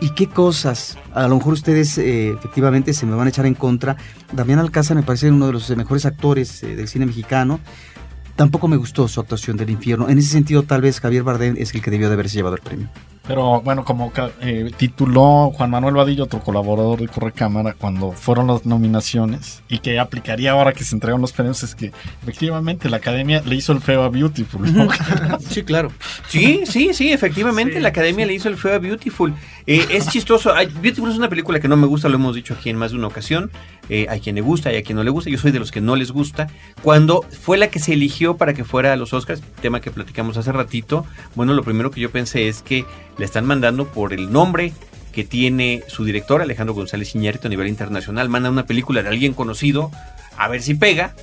¿Y 0.00 0.10
qué 0.10 0.28
cosas? 0.28 0.96
A 1.12 1.26
lo 1.26 1.34
mejor 1.34 1.54
ustedes 1.54 1.98
eh, 1.98 2.28
efectivamente 2.28 2.94
se 2.94 3.06
me 3.06 3.16
van 3.16 3.26
a 3.26 3.30
echar 3.30 3.44
en 3.44 3.54
contra. 3.54 3.96
Damián 4.32 4.60
Alcázar 4.60 4.96
me 4.96 5.02
parece 5.02 5.32
uno 5.32 5.48
de 5.48 5.52
los 5.52 5.68
mejores 5.76 6.06
actores 6.06 6.60
del 6.60 6.86
cine 6.86 7.06
mexicano. 7.06 7.58
Tampoco 8.36 8.68
me 8.68 8.76
gustó 8.76 9.08
su 9.08 9.18
actuación 9.18 9.56
del 9.56 9.70
infierno. 9.70 10.08
En 10.08 10.16
ese 10.16 10.28
sentido, 10.28 10.62
tal 10.62 10.80
vez 10.80 11.00
Javier 11.00 11.24
Bardem 11.24 11.56
es 11.58 11.74
el 11.74 11.82
que 11.82 11.90
debió 11.90 12.06
de 12.06 12.14
haberse 12.14 12.36
llevado 12.36 12.54
el 12.54 12.62
premio. 12.62 12.88
Pero 13.28 13.60
bueno, 13.60 13.84
como 13.84 14.10
ca- 14.10 14.30
eh, 14.40 14.70
tituló 14.76 15.52
Juan 15.54 15.70
Manuel 15.70 15.94
Vadillo, 15.94 16.24
otro 16.24 16.40
colaborador 16.40 16.98
de 17.00 17.08
Correcámara, 17.08 17.74
cuando 17.74 18.10
fueron 18.12 18.46
las 18.46 18.64
nominaciones, 18.64 19.62
y 19.68 19.78
que 19.80 19.98
aplicaría 20.00 20.52
ahora 20.52 20.72
que 20.72 20.82
se 20.82 20.96
entregan 20.96 21.20
los 21.20 21.32
premios, 21.32 21.62
es 21.62 21.74
que 21.74 21.92
efectivamente 22.22 22.88
la 22.88 22.96
academia 22.96 23.42
le 23.44 23.54
hizo 23.54 23.72
el 23.72 23.80
feo 23.82 24.02
a 24.02 24.08
Beautiful. 24.08 24.74
¿no? 24.74 24.88
Sí, 25.48 25.62
claro. 25.62 25.92
Sí, 26.28 26.62
sí, 26.64 26.94
sí, 26.94 27.12
efectivamente 27.12 27.74
Sí, 27.74 27.80
la 27.80 27.88
academia 27.90 28.24
le 28.26 28.32
hizo 28.34 28.48
el 28.48 28.56
feo 28.56 28.74
a 28.74 28.78
Beautiful. 28.78 29.34
Eh, 29.66 29.84
es 29.90 30.08
chistoso. 30.08 30.54
Ay, 30.54 30.68
Beautiful 30.80 31.10
es 31.10 31.18
una 31.18 31.28
película 31.28 31.60
que 31.60 31.68
no 31.68 31.76
me 31.76 31.86
gusta, 31.86 32.08
lo 32.08 32.14
hemos 32.16 32.34
dicho 32.34 32.54
aquí 32.54 32.70
en 32.70 32.76
más 32.76 32.92
de 32.92 32.96
una 32.96 33.08
ocasión. 33.08 33.50
Eh, 33.90 34.06
hay 34.08 34.20
quien 34.20 34.34
le 34.36 34.40
gusta 34.40 34.72
y 34.72 34.76
a 34.76 34.82
quien 34.82 34.96
no 34.96 35.02
le 35.04 35.10
gusta. 35.10 35.28
Yo 35.30 35.36
soy 35.38 35.50
de 35.50 35.58
los 35.58 35.70
que 35.70 35.80
no 35.82 35.96
les 35.96 36.12
gusta. 36.12 36.48
Cuando 36.82 37.22
fue 37.42 37.58
la 37.58 37.68
que 37.68 37.78
se 37.78 37.92
eligió 37.92 38.36
para 38.38 38.54
que 38.54 38.64
fuera 38.64 38.92
a 38.94 38.96
los 38.96 39.12
Oscars, 39.12 39.42
tema 39.60 39.80
que 39.82 39.90
platicamos 39.90 40.36
hace 40.38 40.52
ratito, 40.52 41.04
bueno, 41.34 41.52
lo 41.52 41.62
primero 41.62 41.90
que 41.90 42.00
yo 42.00 42.10
pensé 42.10 42.48
es 42.48 42.62
que 42.62 42.86
le 43.18 43.24
están 43.24 43.44
mandando 43.44 43.86
por 43.86 44.12
el 44.12 44.32
nombre 44.32 44.72
que 45.12 45.24
tiene 45.24 45.82
su 45.88 46.04
director, 46.04 46.40
Alejandro 46.40 46.74
González 46.74 47.14
Iñárritu, 47.14 47.48
a 47.48 47.50
nivel 47.50 47.68
internacional. 47.68 48.28
Manda 48.28 48.50
una 48.50 48.66
película 48.66 49.02
de 49.02 49.08
alguien 49.08 49.34
conocido 49.34 49.90
a 50.36 50.48
ver 50.48 50.62
si 50.62 50.74
pega. 50.74 51.14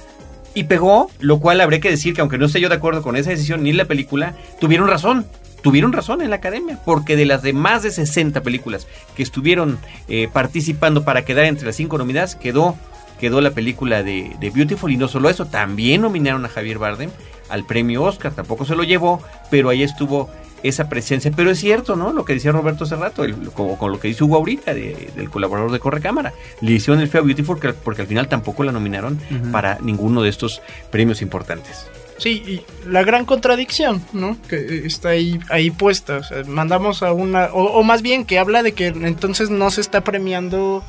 Y 0.53 0.65
pegó, 0.65 1.09
lo 1.19 1.39
cual 1.39 1.59
habría 1.59 1.81
que 1.81 1.89
decir 1.89 2.13
que 2.13 2.21
aunque 2.21 2.37
no 2.37 2.45
esté 2.45 2.61
yo 2.61 2.69
de 2.69 2.75
acuerdo 2.75 3.01
con 3.01 3.17
esa 3.17 3.29
decisión 3.29 3.63
ni 3.63 3.73
la 3.73 3.85
película, 3.85 4.35
tuvieron 4.59 4.87
razón. 4.87 5.25
Tuvieron 5.61 5.93
razón 5.93 6.21
en 6.21 6.29
la 6.29 6.35
academia, 6.35 6.79
porque 6.85 7.15
de 7.15 7.25
las 7.25 7.41
de 7.41 7.51
más 7.51 7.83
de 7.83 7.91
60 7.91 8.41
películas 8.41 8.87
que 9.15 9.23
estuvieron 9.23 9.79
eh, 10.07 10.29
participando 10.31 11.03
para 11.03 11.25
quedar 11.25 11.45
entre 11.45 11.65
las 11.65 11.75
cinco 11.75 11.97
nominadas, 11.97 12.35
quedó, 12.35 12.75
quedó 13.19 13.41
la 13.41 13.51
película 13.51 14.03
de, 14.03 14.35
de 14.39 14.49
Beautiful. 14.49 14.91
Y 14.91 14.97
no 14.97 15.07
solo 15.07 15.29
eso, 15.29 15.45
también 15.45 16.01
nominaron 16.01 16.45
a 16.45 16.49
Javier 16.49 16.77
Bardem 16.77 17.09
al 17.49 17.65
premio 17.65 18.03
Oscar. 18.03 18.33
Tampoco 18.33 18.63
se 18.63 18.75
lo 18.75 18.83
llevó, 18.83 19.21
pero 19.49 19.69
ahí 19.69 19.83
estuvo 19.83 20.29
esa 20.63 20.89
presencia. 20.89 21.31
Pero 21.35 21.51
es 21.51 21.59
cierto, 21.59 21.95
¿no? 21.95 22.11
Lo 22.13 22.25
que 22.25 22.33
decía 22.33 22.51
Roberto 22.51 22.85
hace 22.85 22.95
rato, 22.95 23.23
el- 23.23 23.35
como 23.51 23.77
con 23.77 23.91
lo 23.91 23.99
que 23.99 24.07
dice 24.07 24.23
Hugo 24.23 24.37
ahorita, 24.37 24.73
de- 24.73 25.11
del 25.15 25.29
colaborador 25.29 25.71
de 25.71 25.79
Correcámara. 25.79 26.33
Le 26.61 26.71
hicieron 26.71 27.01
el 27.01 27.07
feo 27.09 27.23
Beautiful 27.23 27.59
que- 27.59 27.73
porque 27.73 28.01
al 28.01 28.07
final 28.07 28.27
tampoco 28.27 28.63
la 28.63 28.71
nominaron 28.71 29.19
para 29.51 29.77
ninguno 29.81 30.21
de 30.23 30.29
estos 30.29 30.61
premios 30.91 31.21
importantes. 31.21 31.87
Sí, 32.17 32.41
y 32.47 32.89
la 32.89 33.03
gran 33.03 33.25
contradicción, 33.25 34.01
¿no? 34.13 34.37
Que 34.47 34.55
eh, 34.55 34.81
está 34.85 35.09
ahí, 35.09 35.37
ahí 35.49 35.69
puesta. 35.69 36.17
O 36.17 36.23
sea, 36.23 36.43
mandamos 36.45 37.03
a 37.03 37.11
una. 37.11 37.47
O, 37.51 37.63
o 37.65 37.83
más 37.83 38.01
bien 38.01 38.23
que 38.25 38.39
habla 38.39 38.63
de 38.63 38.71
que 38.73 38.87
entonces 38.87 39.49
no 39.49 39.69
se 39.69 39.81
está 39.81 40.01
premiando 40.01 40.81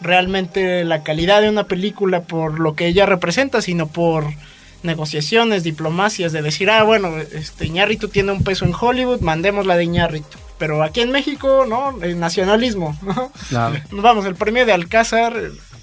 realmente 0.00 0.84
la 0.84 1.02
calidad 1.04 1.40
de 1.42 1.48
una 1.48 1.64
película 1.64 2.22
por 2.22 2.58
lo 2.58 2.74
que 2.74 2.86
ella 2.88 3.06
representa, 3.06 3.62
sino 3.62 3.86
por 3.86 4.24
negociaciones, 4.82 5.62
diplomacias, 5.62 6.32
de 6.32 6.42
decir, 6.42 6.70
ah, 6.70 6.82
bueno, 6.82 7.16
este 7.18 7.66
Iñárritu 7.66 8.08
tiene 8.08 8.32
un 8.32 8.42
peso 8.42 8.64
en 8.64 8.74
Hollywood, 8.78 9.20
mandemos 9.20 9.66
la 9.66 9.76
de 9.76 9.84
Iñárritu. 9.84 10.38
Pero 10.58 10.82
aquí 10.82 11.00
en 11.00 11.10
México, 11.10 11.64
¿no? 11.68 12.02
El 12.02 12.20
nacionalismo, 12.20 12.96
¿no? 13.02 13.32
Claro. 13.48 13.76
Vamos, 13.90 14.26
el 14.26 14.34
premio 14.34 14.64
de 14.66 14.72
Alcázar 14.72 15.34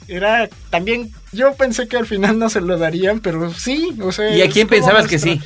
era 0.07 0.49
también. 0.69 1.11
Yo 1.31 1.53
pensé 1.53 1.87
que 1.87 1.97
al 1.97 2.07
final 2.07 2.39
no 2.39 2.49
se 2.49 2.61
lo 2.61 2.77
darían, 2.77 3.19
pero 3.19 3.53
sí, 3.53 3.95
o 4.01 4.11
sea. 4.11 4.35
¿Y 4.35 4.41
a 4.41 4.49
quién 4.49 4.67
pensabas 4.67 5.07
que 5.07 5.19
sí? 5.19 5.39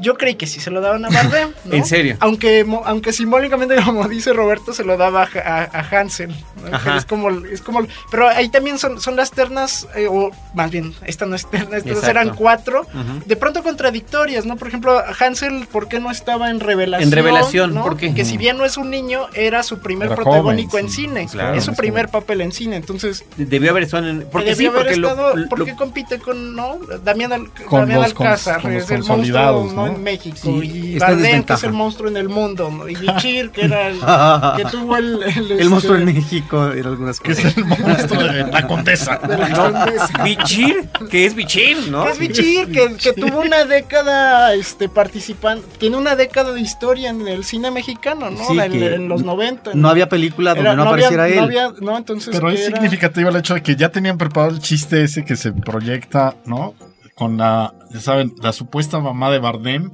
Yo 0.00 0.14
creí 0.14 0.34
que 0.34 0.46
sí 0.46 0.60
se 0.60 0.70
lo 0.70 0.80
daban 0.80 1.04
a 1.04 1.10
Bardem. 1.10 1.50
¿no? 1.64 1.74
¿En 1.74 1.84
serio? 1.84 2.16
Aunque, 2.20 2.64
mo- 2.64 2.82
aunque 2.84 3.12
simbólicamente, 3.12 3.76
como 3.84 4.08
dice 4.08 4.32
Roberto, 4.32 4.72
se 4.72 4.84
lo 4.84 4.96
daba 4.96 5.22
a, 5.22 5.28
a- 5.38 5.64
a 5.80 6.00
Hansel. 6.00 6.34
¿no? 6.70 6.96
Es 6.96 7.04
como, 7.04 7.30
es 7.30 7.60
como. 7.62 7.86
Pero 8.10 8.28
ahí 8.28 8.48
también 8.48 8.78
son, 8.78 9.00
son 9.00 9.16
las 9.16 9.30
ternas, 9.30 9.86
eh, 9.94 10.06
o 10.10 10.30
más 10.54 10.70
bien, 10.70 10.94
esta 11.06 11.26
no 11.26 11.36
es 11.36 11.46
terna, 11.48 11.76
estas 11.76 11.92
Exacto. 11.98 12.10
eran 12.10 12.30
cuatro. 12.36 12.86
De 13.26 13.36
pronto 13.36 13.62
contradictorias, 13.62 14.46
¿no? 14.46 14.56
Por 14.56 14.68
ejemplo, 14.68 15.02
Hansel, 15.18 15.66
¿por 15.70 15.88
qué 15.88 16.00
no 16.00 16.10
estaba 16.10 16.50
en 16.50 16.60
revelación? 16.60 17.08
En 17.08 17.12
Revelación, 17.14 17.74
¿no? 17.74 17.82
¿por 17.82 17.96
qué? 17.96 18.14
Que 18.14 18.24
si 18.24 18.36
bien 18.36 18.56
no 18.58 18.64
es 18.64 18.76
un 18.76 18.90
niño, 18.90 19.26
era 19.34 19.62
su 19.62 19.78
primer 19.80 20.06
Era 20.08 20.16
protagónico 20.16 20.72
joven, 20.72 20.86
en 20.86 20.90
sí. 20.90 21.02
cine. 21.02 21.26
Claro. 21.30 21.54
es 21.56 21.64
su 21.64 21.74
primer 21.74 22.08
papel 22.08 22.40
en 22.40 22.52
cine. 22.52 22.76
Entonces, 22.76 23.24
Debió 23.36 23.70
haber 23.70 23.84
estado 23.84 24.08
en... 24.08 24.26
Porque 24.30 24.54
sí, 24.54 24.64
debió 24.64 24.70
haber 24.80 24.82
porque 24.94 25.00
lo- 25.00 25.08
estado, 25.10 25.36
lo- 25.36 25.48
¿por 25.48 25.64
qué 25.64 25.74
compite 25.74 26.18
con, 26.18 26.54
no? 26.54 26.78
Damián, 27.04 27.32
Al- 27.32 27.50
Con 27.66 27.80
Damián 27.80 28.04
Alcázar, 28.04 28.60
con 28.62 28.74
los 28.74 28.84
es 28.84 28.90
el 28.90 29.02
monstruo 29.04 29.72
¿no? 29.74 29.89
En 29.96 30.02
México, 30.02 30.36
Sí, 30.42 30.50
y 30.94 30.98
Bardem, 30.98 31.42
que 31.44 31.52
es 31.52 31.64
el 31.64 31.72
monstruo 31.72 32.08
en 32.10 32.16
el 32.16 32.28
mundo, 32.28 32.70
¿no? 32.70 32.88
y 32.88 32.94
Bichir, 32.96 33.50
que 33.50 33.64
era 33.64 33.88
el 33.88 33.98
que 34.64 34.70
tuvo 34.70 34.96
el... 34.96 35.22
El, 35.22 35.52
El 35.60 35.70
monstruo 35.70 35.96
en 35.96 36.08
este, 36.08 36.20
México 36.20 36.72
en 36.72 36.86
algunas 36.86 37.20
Que 37.20 37.32
es 37.32 37.38
cosas. 37.40 37.56
el 37.56 37.64
monstruo 37.64 38.22
de 38.24 38.46
la 38.46 38.66
condesa. 38.66 39.18
de 39.18 39.36
la 39.38 39.50
condesa. 39.50 40.22
Bichir, 40.24 40.88
que 41.10 41.26
es 41.26 41.34
Bichir, 41.34 41.88
¿no? 41.90 42.04
Que 42.04 42.10
es 42.12 42.18
Bichir, 42.18 42.72
que, 42.72 42.96
que 42.96 43.12
tuvo 43.12 43.40
una 43.40 43.64
década 43.64 44.54
este, 44.54 44.88
participando, 44.88 45.64
tiene 45.78 45.96
una 45.96 46.16
década 46.16 46.52
de 46.52 46.60
historia 46.60 47.10
en 47.10 47.26
el 47.28 47.44
cine 47.44 47.70
mexicano, 47.70 48.30
¿no? 48.30 48.44
Sí, 48.48 48.58
en, 48.58 49.08
los 49.08 49.22
90. 49.22 49.72
No 49.74 49.88
había 49.88 50.08
película 50.08 50.50
donde 50.54 50.70
Era- 50.70 50.76
no, 50.76 50.82
había- 50.90 51.06
apareciera 51.08 51.28
él. 51.28 51.36
No, 51.36 51.42
había, 51.42 51.72
no, 51.80 51.96
entonces. 51.96 52.34
Pero 52.34 52.48
¿qué 52.48 52.54
es 52.54 52.60
era? 52.68 52.76
significativo 52.76 53.28
el 53.30 53.36
hecho 53.36 53.54
de 53.54 53.62
que 53.62 53.76
ya 53.76 53.88
tenían 53.90 54.18
preparado 54.18 54.52
el 54.54 54.60
chiste 54.60 55.02
ese 55.04 55.24
que 55.24 55.36
se 55.36 55.52
proyecta, 55.52 56.34
¿no? 56.44 56.74
Con 57.20 57.36
la, 57.36 57.74
ya 57.90 58.00
saben, 58.00 58.34
la 58.40 58.54
supuesta 58.54 58.98
mamá 58.98 59.30
de 59.30 59.38
Bardem, 59.40 59.90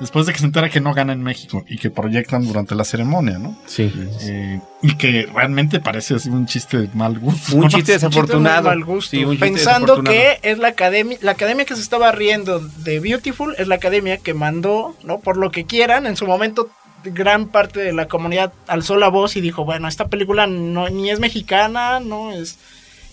después 0.00 0.26
de 0.26 0.32
que 0.32 0.40
se 0.40 0.44
entera 0.44 0.68
que 0.70 0.80
no 0.80 0.92
gana 0.92 1.12
en 1.12 1.22
México 1.22 1.64
y 1.68 1.78
que 1.78 1.88
proyectan 1.88 2.44
durante 2.44 2.74
la 2.74 2.82
ceremonia, 2.82 3.38
¿no? 3.38 3.56
Sí. 3.66 3.92
Eh, 4.22 4.60
y 4.82 4.96
que 4.96 5.28
realmente 5.32 5.78
parece 5.78 6.16
así 6.16 6.30
un 6.30 6.46
chiste 6.46 6.78
de 6.78 6.88
mal 6.92 7.16
gusto. 7.20 7.54
Un 7.54 7.60
¿no? 7.62 7.68
chiste 7.68 7.76
Un 7.76 7.78
chiste 7.78 7.92
desafortunado. 7.92 8.62
muy 8.62 8.70
mal 8.70 8.84
gusto. 8.84 9.10
Sí, 9.12 9.24
un 9.24 9.34
chiste 9.34 9.46
Pensando 9.46 9.94
desafortunado. 9.94 10.40
que 10.42 10.50
es 10.50 10.58
la 10.58 10.66
academia, 10.66 11.16
la 11.20 11.30
academia 11.30 11.64
que 11.64 11.76
se 11.76 11.80
estaba 11.80 12.10
riendo 12.10 12.58
de 12.58 12.98
Beautiful 12.98 13.54
es 13.56 13.68
la 13.68 13.76
academia 13.76 14.16
que 14.16 14.34
mandó, 14.34 14.96
¿no? 15.04 15.20
Por 15.20 15.36
lo 15.36 15.52
que 15.52 15.66
quieran, 15.66 16.06
en 16.06 16.16
su 16.16 16.26
momento 16.26 16.70
gran 17.04 17.46
parte 17.50 17.78
de 17.78 17.92
la 17.92 18.08
comunidad 18.08 18.52
alzó 18.66 18.96
la 18.96 19.06
voz 19.06 19.36
y 19.36 19.40
dijo, 19.40 19.64
bueno, 19.64 19.86
esta 19.86 20.08
película 20.08 20.48
no 20.48 20.88
ni 20.88 21.10
es 21.10 21.20
mexicana, 21.20 22.00
no 22.00 22.32
es 22.32 22.58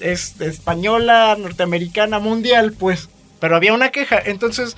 es 0.01 0.39
española, 0.41 1.37
norteamericana, 1.39 2.17
mundial, 2.17 2.73
pues, 2.73 3.09
pero 3.41 3.57
había 3.57 3.73
una 3.73 3.89
queja, 3.89 4.17
entonces 4.23 4.77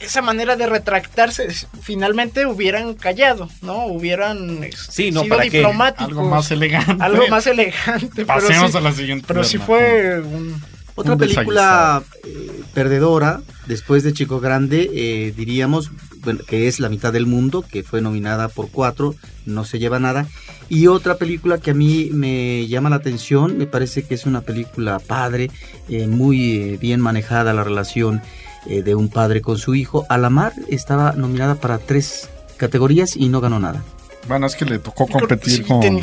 esa 0.00 0.20
manera 0.20 0.56
de 0.56 0.66
retractarse 0.66 1.48
finalmente 1.80 2.44
hubieran 2.44 2.94
callado, 2.94 3.48
¿no? 3.62 3.86
Hubieran 3.86 4.62
este, 4.64 4.92
Sí, 4.92 5.10
no, 5.10 5.22
sido 5.22 5.38
diplomáticos. 5.38 6.08
Algo 6.08 6.28
más 6.28 6.50
elegante. 6.50 7.02
Algo 7.02 7.28
más 7.28 7.46
elegante. 7.46 8.26
Pasemos 8.26 8.72
sí- 8.72 8.76
a 8.76 8.80
la 8.80 8.92
siguiente. 8.92 9.24
pero 9.26 9.42
sí 9.44 9.56
fue 9.56 10.20
un... 10.20 10.60
Otra 10.96 11.14
Un 11.14 11.18
película 11.18 12.02
eh, 12.24 12.62
perdedora, 12.72 13.40
después 13.66 14.04
de 14.04 14.12
Chico 14.12 14.38
Grande, 14.38 14.90
eh, 14.94 15.34
diríamos 15.36 15.90
bueno, 16.24 16.40
que 16.46 16.68
es 16.68 16.78
La 16.80 16.88
mitad 16.88 17.12
del 17.12 17.26
mundo, 17.26 17.62
que 17.62 17.82
fue 17.82 18.00
nominada 18.00 18.48
por 18.48 18.70
cuatro, 18.70 19.14
no 19.44 19.64
se 19.64 19.78
lleva 19.78 19.98
nada. 19.98 20.26
Y 20.68 20.86
otra 20.86 21.16
película 21.16 21.58
que 21.58 21.72
a 21.72 21.74
mí 21.74 22.10
me 22.12 22.66
llama 22.66 22.90
la 22.90 22.96
atención, 22.96 23.58
me 23.58 23.66
parece 23.66 24.02
que 24.02 24.14
es 24.14 24.26
una 24.26 24.40
película 24.40 24.98
padre, 24.98 25.50
eh, 25.88 26.06
muy 26.06 26.56
eh, 26.56 26.78
bien 26.80 27.00
manejada 27.00 27.52
la 27.52 27.64
relación 27.64 28.22
eh, 28.66 28.82
de 28.82 28.94
un 28.94 29.08
padre 29.08 29.40
con 29.40 29.58
su 29.58 29.74
hijo. 29.74 30.06
Alamar 30.08 30.52
estaba 30.68 31.12
nominada 31.12 31.56
para 31.56 31.78
tres 31.78 32.30
categorías 32.56 33.16
y 33.16 33.28
no 33.28 33.40
ganó 33.40 33.60
nada. 33.60 33.82
Bueno, 34.26 34.46
es 34.46 34.56
que 34.56 34.64
le 34.64 34.78
tocó 34.78 35.06
competir 35.06 35.58
sí, 35.58 35.62
con, 35.64 36.00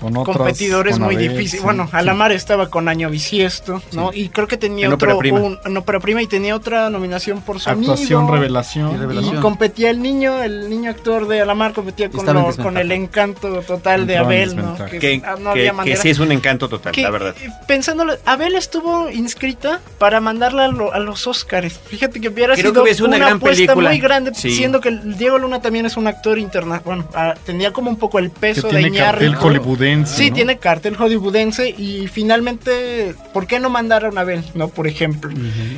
con 0.00 0.16
otras, 0.16 0.36
competidores 0.36 0.94
con 0.94 1.04
muy 1.04 1.16
difíciles. 1.16 1.50
sí, 1.52 1.58
bueno, 1.60 1.84
sí. 1.90 1.96
Alamar 1.96 2.32
estaba 2.32 2.68
con 2.70 2.88
Año 2.88 3.08
Bisiesto, 3.10 3.82
¿no? 3.92 4.10
Y 4.12 4.28
creo 4.28 4.46
que 4.46 4.56
tenía 4.56 4.86
En 4.86 4.92
otro... 4.92 5.08
ópera 5.08 5.18
prima. 5.18 5.40
un- 5.40 5.58
en 5.64 5.76
ópera 5.76 6.00
prima 6.00 6.22
y 6.22 6.26
tenía 6.26 6.54
otra 6.56 6.90
nominación 6.90 7.40
por 7.40 7.60
sonido. 7.60 7.92
Actuación, 7.92 8.28
revelación. 8.30 8.94
Y 8.94 8.96
revelación. 8.98 9.36
Y 9.36 9.40
competía 9.40 9.90
el 9.90 10.02
niño, 10.02 10.42
el 10.42 10.68
niño 10.70 10.90
actor 10.90 11.26
de 11.28 11.40
Alamar 11.40 11.72
competía 11.72 12.10
con, 12.10 12.26
lo- 12.26 12.54
con 12.56 12.76
el 12.76 12.92
encanto 12.92 13.60
total 13.62 14.06
de 14.06 14.18
Abel, 14.18 14.56
¿no? 14.56 14.62
desventaja. 14.72 14.90
Que, 14.90 14.98
Que, 14.98 15.22
ah, 15.24 15.36
no 15.40 15.52
que- 15.54 15.68
había 15.68 15.84
que 15.84 15.96
sí 15.96 16.10
es 16.10 16.18
un 16.18 16.32
encanto 16.32 16.68
total, 16.68 16.92
que, 16.92 17.02
la 17.02 17.10
verdad. 17.10 17.34
eh, 17.42 17.48
Pensándolo, 17.66 18.14
Abel 18.24 18.54
estuvo 18.54 19.08
inscrita 19.10 19.80
para 19.98 20.20
mandarla 20.20 20.64
a, 20.66 20.68
lo- 20.68 20.92
a 20.92 20.98
los 20.98 21.26
Oscars. 21.26 21.78
Fíjate 21.86 22.20
que 22.20 22.28
hubiera 22.28 22.54
Creo 22.54 22.70
sido 22.72 22.84
que 22.84 22.90
una 23.02 23.08
una, 23.08 23.18
gran 23.18 23.36
apuesta 23.36 23.56
película. 23.64 23.90
muy 23.90 23.98
grande, 24.00 24.32
Sí. 24.34 24.50
siendo 24.50 24.80
que 24.80 24.88
el 24.90 25.16
Diego 25.16 25.38
Luna 25.38 25.60
también 25.60 25.86
es 25.86 25.96
un 25.96 26.06
actor 26.06 26.38
internacional. 26.38 26.82
Bueno, 26.84 27.08
ah, 27.14 27.34
tenía 27.44 27.72
como 27.72 27.90
un 27.90 27.96
poco 27.96 28.18
el 28.18 28.30
peso 28.30 28.68
de 28.68 28.82
Iñárritu. 28.82 29.32
Hollywoodense. 29.78 30.16
Sí, 30.16 30.30
¿no? 30.30 30.36
tiene 30.36 30.58
cartel 30.58 30.96
hollywoodense 30.96 31.70
y 31.70 32.06
finalmente, 32.08 33.14
¿por 33.32 33.46
qué 33.46 33.60
no 33.60 33.70
mandaron 33.70 34.18
a 34.18 34.22
Abel, 34.22 34.44
no? 34.54 34.68
Por 34.68 34.86
ejemplo. 34.86 35.30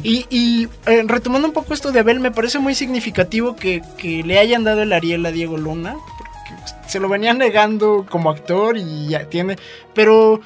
Y, 0.02 0.26
y, 0.30 0.68
eh, 0.86 1.04
retomando 1.06 1.48
un 1.48 1.54
poco 1.54 1.74
esto 1.74 1.92
de 1.92 2.00
Abel, 2.00 2.20
me 2.20 2.30
parece 2.30 2.58
muy 2.58 2.74
significativo 2.74 3.56
que, 3.56 3.82
que 3.98 4.22
le 4.22 4.38
hayan 4.38 4.64
dado 4.64 4.82
el 4.82 4.92
Ariel 4.92 5.24
a 5.26 5.32
Diego 5.32 5.56
Luna, 5.56 5.96
porque 6.18 6.88
se 6.88 7.00
lo 7.00 7.08
venían 7.08 7.38
negando 7.38 8.06
como 8.08 8.30
actor 8.30 8.76
y 8.76 9.08
ya 9.08 9.24
tiene, 9.24 9.56
pero 9.94 10.40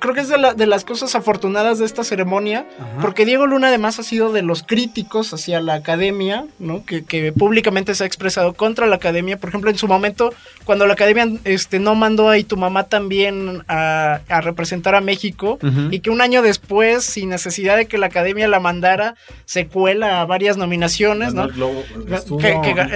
creo 0.00 0.14
que 0.14 0.20
es 0.22 0.28
de, 0.28 0.38
la- 0.38 0.54
de 0.54 0.66
las 0.66 0.84
cosas 0.84 1.14
afortunadas 1.14 1.78
de 1.78 1.84
esta 1.84 2.02
ceremonia, 2.02 2.66
porque 3.00 3.24
Diego 3.24 3.46
Luna 3.46 3.68
además 3.68 3.98
ha 4.00 4.02
sido 4.02 4.32
de 4.32 4.42
los 4.42 4.62
críticos 4.64 5.32
hacia 5.32 5.60
la 5.60 5.74
academia, 5.74 6.46
¿no? 6.58 6.84
Que, 6.84 7.04
que 7.04 7.32
públicamente 7.32 7.94
se 7.94 8.02
ha 8.02 8.06
expresado 8.06 8.54
contra 8.54 8.86
la 8.88 8.96
academia. 8.96 9.36
Por 9.38 9.50
ejemplo, 9.50 9.70
en 9.70 9.78
su 9.78 9.86
momento, 9.86 10.32
cuando 10.64 10.86
la 10.86 10.94
academia 10.94 11.28
este, 11.44 11.78
no 11.78 11.94
mandó 11.94 12.28
a 12.28 12.38
Y 12.38 12.44
tu 12.44 12.56
mamá 12.56 12.84
también 12.84 13.62
a, 13.68 14.20
a 14.28 14.40
representar 14.40 14.94
a 14.94 15.00
México, 15.00 15.58
y 15.90 16.00
que 16.00 16.10
un 16.10 16.20
año 16.20 16.42
después, 16.42 17.04
sin 17.04 17.28
necesidad 17.28 17.76
de 17.76 17.86
que 17.86 17.98
la 17.98 18.06
academia 18.06 18.48
la 18.48 18.58
mandara, 18.60 19.14
se 19.44 19.66
cuela 19.68 20.20
a 20.20 20.24
varias 20.24 20.56
nominaciones, 20.56 21.34
¿no? 21.34 21.44
Estuvo, 21.44 22.38
que, 22.38 22.48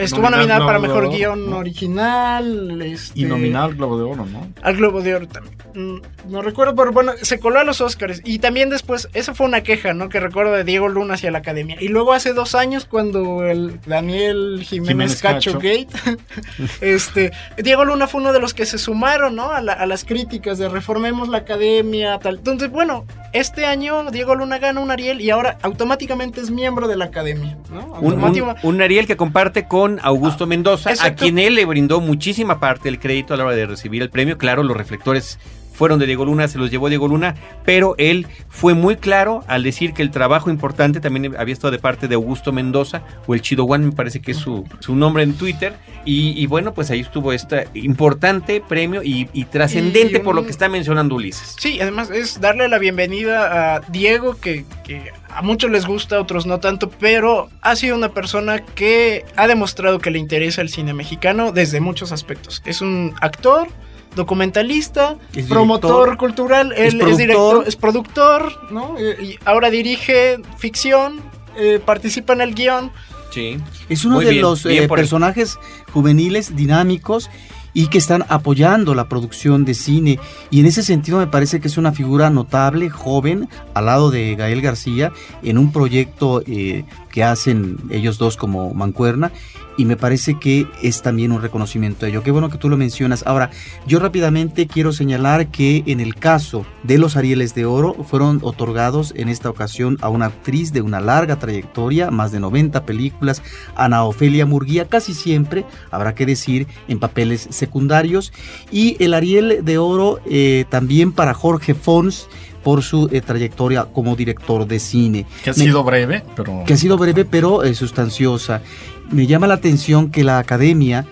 estuvo 0.03 0.23
nominado 0.31 0.31
nominada 0.31 0.67
para 0.67 0.79
Globo 0.79 0.95
mejor 1.01 1.11
guion 1.17 1.51
¿no? 1.51 1.59
original. 1.59 2.83
este, 2.83 3.21
Y 3.21 3.25
nominado 3.25 3.67
al 3.67 3.75
Globo 3.75 3.99
de 3.99 4.05
Oro, 4.05 4.27
¿no? 4.27 4.49
al 4.62 4.77
Globo 4.77 5.01
de 5.03 5.14
Oro 5.14 5.29
también. 5.29 5.55
Mm, 5.75 6.01
No 6.31 6.40
recuerdo, 6.43 6.75
pero 6.75 6.93
bueno, 6.94 7.12
se 7.20 7.38
coló 7.38 7.59
a 7.61 7.64
los 7.64 7.80
Oscars. 7.80 8.20
Y 8.24 8.38
también 8.38 8.70
después, 8.70 9.09
esa 9.12 9.35
fue 9.35 9.46
una 9.46 9.62
queja, 9.62 9.92
¿no? 9.92 10.09
Que 10.09 10.20
recuerdo 10.20 10.52
de 10.52 10.64
Diego 10.64 10.88
Luna 10.88 11.14
hacia 11.14 11.30
la 11.30 11.38
academia. 11.38 11.76
Y 11.80 11.88
luego 11.88 12.12
hace 12.12 12.33
dos 12.33 12.54
años, 12.54 12.87
cuando 12.87 13.44
el 13.44 13.80
Daniel 13.85 14.61
Jiménez, 14.64 14.88
Jiménez 14.88 15.20
Cacho. 15.22 15.54
Gate, 15.54 15.88
este, 16.80 17.33
Diego 17.59 17.85
Luna 17.85 18.07
fue 18.07 18.20
uno 18.20 18.33
de 18.33 18.40
los 18.40 18.54
que 18.54 18.66
se 18.66 18.78
sumaron, 18.78 19.37
¿no? 19.37 19.50
A, 19.50 19.61
la- 19.61 19.72
a 19.74 19.87
las 19.87 20.04
críticas 20.04 20.59
de 20.59 20.68
reformemos 20.68 21.28
la 21.28 21.38
academia, 21.38 22.18
tal. 22.18 22.37
Entonces, 22.37 22.70
bueno, 22.70 23.04
este 23.33 23.66
año 23.66 24.11
Diego 24.11 24.35
Luna 24.35 24.59
gana 24.59 24.80
un 24.80 24.90
Ariel 24.90 25.20
y 25.20 25.30
ahora 25.30 25.59
automáticamente 25.62 26.40
es 26.40 26.50
miembro 26.50 26.88
de 26.88 26.96
la 26.96 27.07
academia, 27.07 27.59
¿no? 27.72 27.87
Un, 28.00 28.54
un, 28.62 28.83
Ariel 28.83 29.07
que 29.07 29.16
comparte 29.16 29.66
con 29.66 29.98
Augusto 30.02 30.46
Mendoza, 30.46 30.92
a 31.00 31.14
quien 31.14 31.38
él 31.38 31.54
le 31.57 31.64
brindó 31.64 32.00
muchísima 32.00 32.61
parte 32.61 32.85
del 32.85 33.00
crédito 33.00 33.35
a 33.35 33.37
la 33.37 33.44
hora 33.46 33.54
de 33.57 33.66
recibir 33.66 34.02
el 34.02 34.11
premio. 34.11 34.38
Claro, 34.38 34.62
los 34.62 34.76
reflectores 34.76 35.38
fueron 35.75 35.99
de 35.99 36.07
Diego 36.07 36.25
Luna, 36.25 36.49
se 36.49 36.57
los 36.57 36.71
llevó 36.71 36.89
Diego 36.89 37.09
Luna, 37.09 37.35
pero 37.65 37.95
él 37.99 38.27
fue 38.49 38.73
muy 38.73 38.97
claro 38.97 39.45
al 39.49 39.63
decir 39.63 39.93
que 39.93 40.01
el 40.01 40.11
trabajo 40.11 40.49
importante 40.49 41.01
también 41.01 41.35
había 41.37 41.53
estado 41.53 41.73
de 41.73 41.79
parte 41.79 42.09
de 42.09 42.15
Augusto 42.15 42.53
Mendoza, 42.53 43.03
o 43.27 43.35
el 43.35 43.43
Chido 43.43 43.65
One, 43.65 43.87
me 43.87 43.93
parece 43.93 44.21
que 44.21 44.31
es 44.31 44.39
su, 44.39 44.65
su 44.79 44.95
nombre 44.95 45.23
en 45.23 45.35
Twitter, 45.35 45.75
y, 46.07 46.41
y 46.41 46.47
bueno, 46.47 46.73
pues 46.73 46.91
ahí 46.91 47.01
estuvo 47.01 47.33
este 47.33 47.69
importante 47.75 48.63
premio 48.67 49.03
y, 49.03 49.29
y 49.33 49.45
trascendente 49.47 50.21
por 50.21 50.35
lo 50.35 50.45
que 50.45 50.51
está 50.51 50.69
mencionando 50.69 51.17
Ulises. 51.17 51.57
Sí, 51.59 51.81
además 51.81 52.11
es 52.11 52.41
darle 52.41 52.69
la 52.69 52.79
bienvenida 52.79 53.75
a 53.75 53.81
Diego, 53.81 54.37
que, 54.39 54.65
que 54.85 55.11
a 55.29 55.43
muchos 55.43 55.71
les 55.71 55.87
gusta, 55.87 56.17
a 56.17 56.21
otros 56.21 56.47
no 56.47 56.61
tanto, 56.61 56.91
pero 56.91 57.49
ha 57.63 57.75
sido 57.75 57.97
una 57.97 58.11
persona 58.11 58.65
que 58.65 59.25
ha 59.35 59.49
demostrado 59.49 59.99
que 59.99 60.11
le 60.11 60.19
interesa 60.19 60.61
el 60.61 60.69
cine 60.69 60.95
mexicano 60.95 61.51
desde 61.51 61.81
muchos 61.81 62.13
aspectos. 62.13 62.63
Es 62.65 62.81
un 62.81 63.15
actor, 63.21 63.69
documentalista, 64.14 65.16
Es 65.35 65.46
promotor 65.46 66.05
director, 66.07 66.16
cultural, 66.16 66.72
es 66.72 66.79
él 66.79 66.85
es, 66.87 66.94
productor. 66.94 67.16
director, 67.18 67.64
es 67.68 67.77
productor, 67.77 68.72
¿no? 68.72 68.96
Y 69.00 69.38
ahora 69.44 69.70
dirige 69.70 70.38
ficción, 70.59 71.20
eh, 71.57 71.81
participa 71.85 72.33
en 72.33 72.40
el 72.40 72.55
guion. 72.55 72.90
Sí. 73.31 73.57
Es 73.88 74.05
uno 74.05 74.16
Muy 74.16 74.24
de 74.24 74.31
bien, 74.33 74.42
los 74.42 74.62
bien 74.64 74.83
eh, 74.83 74.83
él. 74.85 74.88
personajes 74.88 75.59
juveniles, 75.92 76.55
dinámicos 76.57 77.31
y 77.77 77.88
que 77.88 77.98
están 77.98 78.24
apoyando 78.29 78.94
la 78.94 79.09
producción 79.09 79.64
de 79.64 79.74
cine. 79.74 80.20
Y 80.50 80.61
en 80.61 80.66
ese 80.66 80.85
sentido 80.85 81.18
me 81.18 81.27
parece 81.27 81.59
que 81.61 81.66
es 81.66 81.77
una 81.77 81.90
figura 81.90 82.31
notable, 82.31 82.88
joven, 82.88 83.48
al 83.74 83.87
lado 83.87 84.12
de 84.12 84.37
Gael 84.37 84.61
García, 84.62 85.11
en 85.42 85.59
un 85.59 85.72
proyecto 85.72 86.42
eh, 86.46 86.85
que 87.14 87.22
hacen 87.22 87.79
ellos 87.90 88.18
dos 88.18 88.37
como 88.37 88.74
mancuerna. 88.74 89.31
Y 89.77 89.85
me 89.85 89.96
parece 89.96 90.38
que 90.38 90.66
es 90.83 91.03
también 91.03 91.31
un 91.31 91.42
reconocimiento 91.42 92.07
a 92.07 92.09
ello. 92.09 92.24
Qué 92.24 92.33
bueno 92.33 92.48
que 92.48 92.59
tú 92.59 92.68
lo 92.68 92.77
mencionas. 92.77 93.24
Ahora, 93.24 93.50
yo 93.87 94.00
rápidamente 94.00 94.66
quiero 94.66 94.92
señalar 94.92 95.48
que 95.48 95.85
en 95.87 96.00
el 96.00 96.16
caso 96.16 96.66
de 96.83 96.98
los 96.98 97.16
Arieles 97.16 97.55
de 97.55 97.66
Oro 97.66 97.94
fueron 98.05 98.40
otorgados 98.42 99.12
en 99.16 99.29
esta 99.29 99.48
ocasión 99.48 99.96
a 100.00 100.09
una 100.09 100.27
actriz 100.27 100.72
de 100.72 100.83
una 100.83 101.00
larga 101.00 101.38
trayectoria, 101.38 102.11
más 102.11 102.33
de 102.33 102.40
90 102.40 102.85
películas, 102.85 103.42
Ana 103.77 104.05
Ofelia 104.05 104.44
Murguía, 104.44 104.88
casi 104.88 105.14
siempre, 105.14 105.64
habrá 105.92 106.16
que 106.16 106.27
decir, 106.27 106.66
en 106.88 106.98
papeles 106.98 107.46
secundarios. 107.50 108.33
Y 108.72 108.96
el 109.03 109.14
Ariel 109.14 109.64
de 109.64 109.79
Oro 109.79 110.18
eh, 110.27 110.64
también 110.68 111.12
para 111.12 111.35
Jorge 111.35 111.74
Fons 111.74 112.29
por 112.64 112.83
su 112.83 113.09
eh, 113.12 113.20
trayectoria 113.20 113.85
como 113.85 114.16
director 114.16 114.66
de 114.66 114.81
cine 114.81 115.27
Que 115.44 115.50
ha 115.50 115.53
Me- 115.53 115.64
sido 115.64 115.85
breve, 115.85 116.24
pero. 116.35 116.64
que 116.66 116.72
ha 116.74 116.77
sido 116.77 116.96
breve 116.98 117.24
pero 117.24 117.62
eh, 117.62 117.74
sustanciosa. 117.74 118.62
Me 119.11 119.27
llama 119.27 119.46
la 119.46 119.55
atención 119.55 120.11
que 120.11 120.24
la 120.24 120.38
academia 120.38 121.07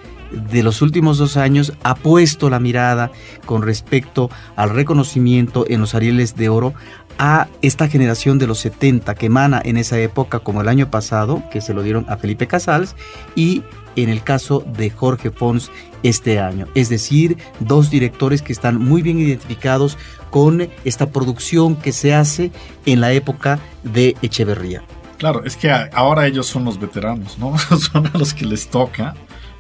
de 0.51 0.63
los 0.63 0.81
últimos 0.81 1.19
dos 1.19 1.37
años 1.37 1.75
ha 1.83 1.95
puesto 1.95 2.49
la 2.49 2.59
mirada 2.59 3.11
con 3.45 3.61
respecto 3.63 4.31
al 4.57 4.71
reconocimiento 4.71 5.67
en 5.69 5.81
los 5.83 5.95
Arieles 5.95 6.37
de 6.37 6.49
Oro 6.49 6.73
a 7.19 7.49
esta 7.61 7.87
generación 7.89 8.39
de 8.39 8.47
los 8.47 8.59
70 8.61 9.15
que 9.15 9.27
emana 9.27 9.61
en 9.63 9.77
esa 9.77 9.99
época 9.99 10.39
como 10.39 10.63
el 10.63 10.69
año 10.69 10.91
pasado, 10.91 11.43
que 11.53 11.61
se 11.61 11.75
lo 11.75 11.83
dieron 11.83 12.07
a 12.09 12.17
Felipe 12.17 12.47
Casals, 12.47 12.97
y 13.37 13.63
en 13.97 14.09
el 14.09 14.23
caso 14.23 14.65
de 14.77 14.91
Jorge 14.91 15.31
Fons 15.31 15.71
este 16.03 16.41
año. 16.41 16.67
Es 16.75 16.89
decir, 16.89 17.39
dos 17.61 17.91
directores 17.91 18.43
que 18.43 18.53
están 18.53 18.79
muy 18.79 19.03
bien 19.03 19.19
identificados 19.19 19.99
con 20.31 20.69
esta 20.85 21.11
producción 21.11 21.77
que 21.77 21.93
se 21.93 22.15
hace 22.15 22.51
en 22.87 23.01
la 23.01 23.13
época 23.13 23.59
de 23.83 24.17
Echeverría. 24.23 24.83
Claro, 25.19 25.45
es 25.45 25.57
que 25.57 25.71
ahora 25.71 26.27
ellos 26.27 26.47
son 26.47 26.65
los 26.65 26.81
veteranos, 26.81 27.39
¿no? 27.39 27.57
son 27.79 28.07
a 28.07 28.19
los 28.19 28.35
que 28.35 28.47
les 28.47 28.69
toca. 28.69 29.15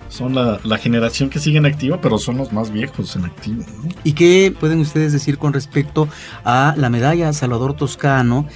Son 0.09 0.35
la, 0.35 0.59
la 0.64 0.77
generación 0.77 1.31
que 1.31 1.38
sigue 1.38 1.57
en 1.57 1.64
activo, 1.64 1.99
pero 2.03 2.18
son 2.18 2.37
los 2.37 2.53
más 2.53 2.71
viejos 2.71 3.16
en 3.16 3.25
activo. 3.25 3.62
¿no? 3.83 3.88
¿Y 4.05 4.12
qué 4.12 4.55
pueden 4.59 4.81
ustedes 4.81 5.12
decir 5.12 5.38
con 5.38 5.55
respecto 5.55 6.07
a 6.45 6.75
la 6.77 6.90
medalla 6.90 7.33
Salvador 7.33 7.75
Toscano, 7.75 8.47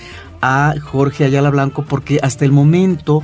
a 0.42 0.74
Jorge 0.82 1.24
Ayala 1.24 1.48
Blanco? 1.48 1.82
Porque 1.88 2.18
hasta 2.22 2.44
el 2.44 2.52
momento 2.52 3.22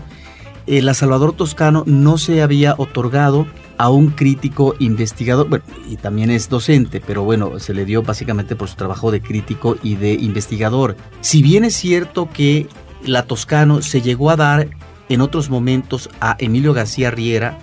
eh, 0.67 0.83
la 0.83 0.95
Salvador 0.95 1.35
Toscano 1.35 1.83
no 1.87 2.19
se 2.19 2.43
había 2.43 2.75
otorgado 2.79 3.47
a 3.79 3.91
un 3.91 4.09
crítico 4.11 4.75
investigador, 4.79 5.49
bueno, 5.49 5.65
y 5.89 5.97
también 5.97 6.31
es 6.31 6.49
docente, 6.49 7.03
pero 7.05 7.25
bueno, 7.25 7.59
se 7.59 7.75
le 7.75 7.85
dio 7.85 8.03
básicamente 8.03 8.55
por 8.55 8.69
su 8.69 8.77
trabajo 8.77 9.11
de 9.11 9.21
crítico 9.21 9.77
y 9.83 9.97
de 9.97 10.13
investigador. 10.13 10.97
Si 11.21 11.43
bien 11.43 11.65
es 11.65 11.75
cierto 11.75 12.29
que 12.33 12.69
la 13.05 13.25
Toscano 13.25 13.83
se 13.83 14.01
llegó 14.01 14.31
a 14.31 14.37
dar 14.37 14.69
en 15.09 15.21
otros 15.21 15.51
momentos 15.51 16.09
a 16.21 16.37
Emilio 16.39 16.75
García 16.75 17.11
Riera 17.11 17.59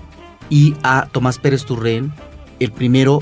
y 0.49 0.75
a 0.83 1.07
Tomás 1.11 1.37
Pérez 1.37 1.65
Turrén, 1.65 2.11
el 2.59 2.71
primero 2.71 3.21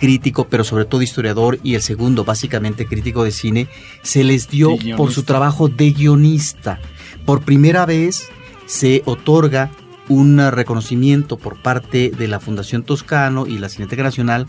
crítico, 0.00 0.48
pero 0.48 0.64
sobre 0.64 0.84
todo 0.84 1.02
historiador, 1.02 1.60
y 1.62 1.74
el 1.74 1.82
segundo, 1.82 2.24
básicamente 2.24 2.86
crítico 2.86 3.24
de 3.24 3.30
cine, 3.30 3.68
se 4.02 4.24
les 4.24 4.48
dio 4.48 4.76
por 4.96 5.12
su 5.12 5.22
trabajo 5.22 5.68
de 5.68 5.92
guionista. 5.92 6.80
Por 7.24 7.42
primera 7.42 7.86
vez 7.86 8.30
se 8.72 9.02
otorga 9.04 9.70
un 10.08 10.38
reconocimiento 10.50 11.36
por 11.36 11.60
parte 11.60 12.10
de 12.10 12.26
la 12.26 12.40
Fundación 12.40 12.84
Toscano 12.84 13.46
y 13.46 13.58
la 13.58 13.68
Cineteca 13.68 14.02
Nacional 14.02 14.46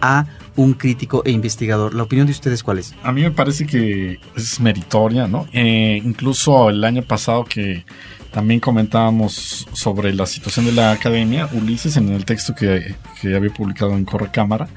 a 0.00 0.24
un 0.56 0.72
crítico 0.72 1.22
e 1.26 1.30
investigador. 1.30 1.92
¿La 1.94 2.04
opinión 2.04 2.26
de 2.26 2.32
ustedes 2.32 2.62
cuál 2.62 2.78
es? 2.78 2.94
A 3.02 3.12
mí 3.12 3.20
me 3.20 3.30
parece 3.30 3.66
que 3.66 4.18
es 4.34 4.60
meritoria, 4.60 5.28
¿no? 5.28 5.46
Eh, 5.52 6.00
incluso 6.02 6.70
el 6.70 6.82
año 6.84 7.02
pasado 7.02 7.44
que 7.44 7.84
también 8.30 8.60
comentábamos 8.60 9.68
sobre 9.74 10.14
la 10.14 10.24
situación 10.24 10.64
de 10.64 10.72
la 10.72 10.92
academia, 10.92 11.46
Ulises, 11.52 11.98
en 11.98 12.08
el 12.08 12.24
texto 12.24 12.54
que, 12.54 12.94
había 13.24 13.52
publicado 13.52 13.92
en 13.92 14.06
Correcámara, 14.06 14.68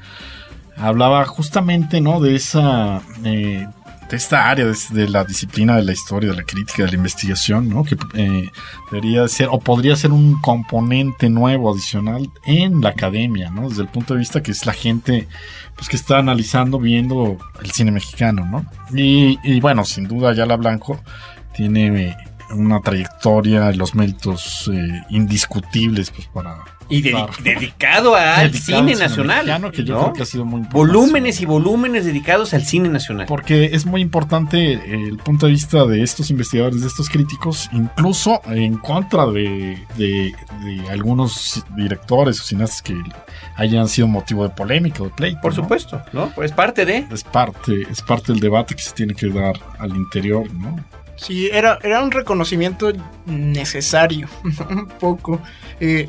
hablaba 0.76 1.24
justamente, 1.24 2.02
¿no? 2.02 2.20
De 2.20 2.36
esa... 2.36 3.00
eh, 3.24 3.66
esta 4.16 4.48
área 4.50 4.66
de, 4.66 5.08
la 5.08 5.24
disciplina 5.24 5.76
de 5.76 5.82
la 5.82 5.92
historia, 5.92 6.30
de 6.30 6.36
la 6.36 6.42
crítica, 6.44 6.84
de 6.84 6.90
la 6.90 6.96
investigación, 6.96 7.68
¿no? 7.68 7.84
Que 7.84 7.96
eh, 8.14 8.50
debería 8.90 9.26
ser 9.28 9.48
o 9.50 9.58
podría 9.60 9.96
ser 9.96 10.12
un 10.12 10.40
componente 10.40 11.28
nuevo, 11.28 11.70
adicional 11.70 12.30
en 12.44 12.80
la 12.80 12.90
academia, 12.90 13.50
¿no? 13.50 13.68
Desde 13.68 13.82
el 13.82 13.88
punto 13.88 14.14
de 14.14 14.20
vista 14.20 14.42
que 14.42 14.52
es 14.52 14.66
la 14.66 14.72
gente 14.72 15.28
pues 15.76 15.88
que 15.88 15.96
está 15.96 16.18
analizando, 16.18 16.78
viendo 16.78 17.38
el 17.62 17.70
cine 17.70 17.90
mexicano, 17.90 18.46
¿no? 18.46 18.66
Y, 18.96 19.38
y 19.42 19.60
bueno, 19.60 19.84
sin 19.84 20.08
duda 20.08 20.30
Ayala 20.30 20.56
Blanco 20.56 21.00
tiene 21.54 22.16
una 22.52 22.80
trayectoria, 22.80 23.70
los 23.72 23.94
méritos 23.94 24.70
eh, 24.72 25.02
indiscutibles 25.10 26.10
pues 26.10 26.26
para... 26.28 26.58
Y 26.90 27.02
dedi- 27.02 27.10
Claro. 27.12 27.32
dedicado 27.42 28.14
al 28.16 28.52
cine 28.52 28.92
al 28.94 28.98
nacional. 28.98 29.70
que 29.72 29.84
yo 29.84 29.94
¿no? 29.94 30.00
creo 30.02 30.12
que 30.12 30.22
ha 30.22 30.26
sido 30.26 30.44
muy 30.44 30.60
importante. 30.62 30.76
Volúmenes 30.96 31.40
y 31.40 31.46
volúmenes 31.46 32.04
dedicados 32.04 32.52
al 32.52 32.64
cine 32.64 32.88
nacional. 32.88 33.26
Porque 33.26 33.66
es 33.72 33.86
muy 33.86 34.00
importante 34.02 34.72
eh, 34.72 34.80
el 35.08 35.16
punto 35.18 35.46
de 35.46 35.52
vista 35.52 35.86
de 35.86 36.02
estos 36.02 36.30
investigadores, 36.30 36.80
de 36.80 36.88
estos 36.88 37.08
críticos, 37.08 37.68
incluso 37.72 38.40
en 38.46 38.76
contra 38.76 39.26
de, 39.26 39.78
de- 39.96 40.34
de 40.64 40.90
algunos 40.90 41.64
directores 41.76 42.40
o 42.40 42.44
cineastas 42.44 42.82
que 42.82 43.00
hayan 43.56 43.88
sido 43.88 44.08
motivo 44.08 44.42
de 44.42 44.50
polémica 44.50 45.02
o 45.02 45.06
de 45.06 45.10
pleito. 45.12 45.40
Por 45.40 45.52
¿no? 45.56 45.62
supuesto, 45.62 46.02
¿no? 46.12 46.30
Pues 46.34 46.50
parte 46.52 46.84
de. 46.84 47.06
Es 47.10 47.22
parte, 47.24 47.82
es 47.90 48.02
parte 48.02 48.32
del 48.32 48.40
debate 48.40 48.74
que 48.74 48.82
se 48.82 48.92
tiene 48.92 49.14
que 49.14 49.28
dar 49.28 49.54
al 49.78 49.94
interior, 49.94 50.52
¿no? 50.54 50.76
Sí, 51.16 51.48
era, 51.52 51.78
era 51.82 52.02
un 52.02 52.10
reconocimiento 52.10 52.90
necesario, 53.26 54.28
un 54.70 54.86
poco. 54.98 55.40
Eh, 55.78 56.08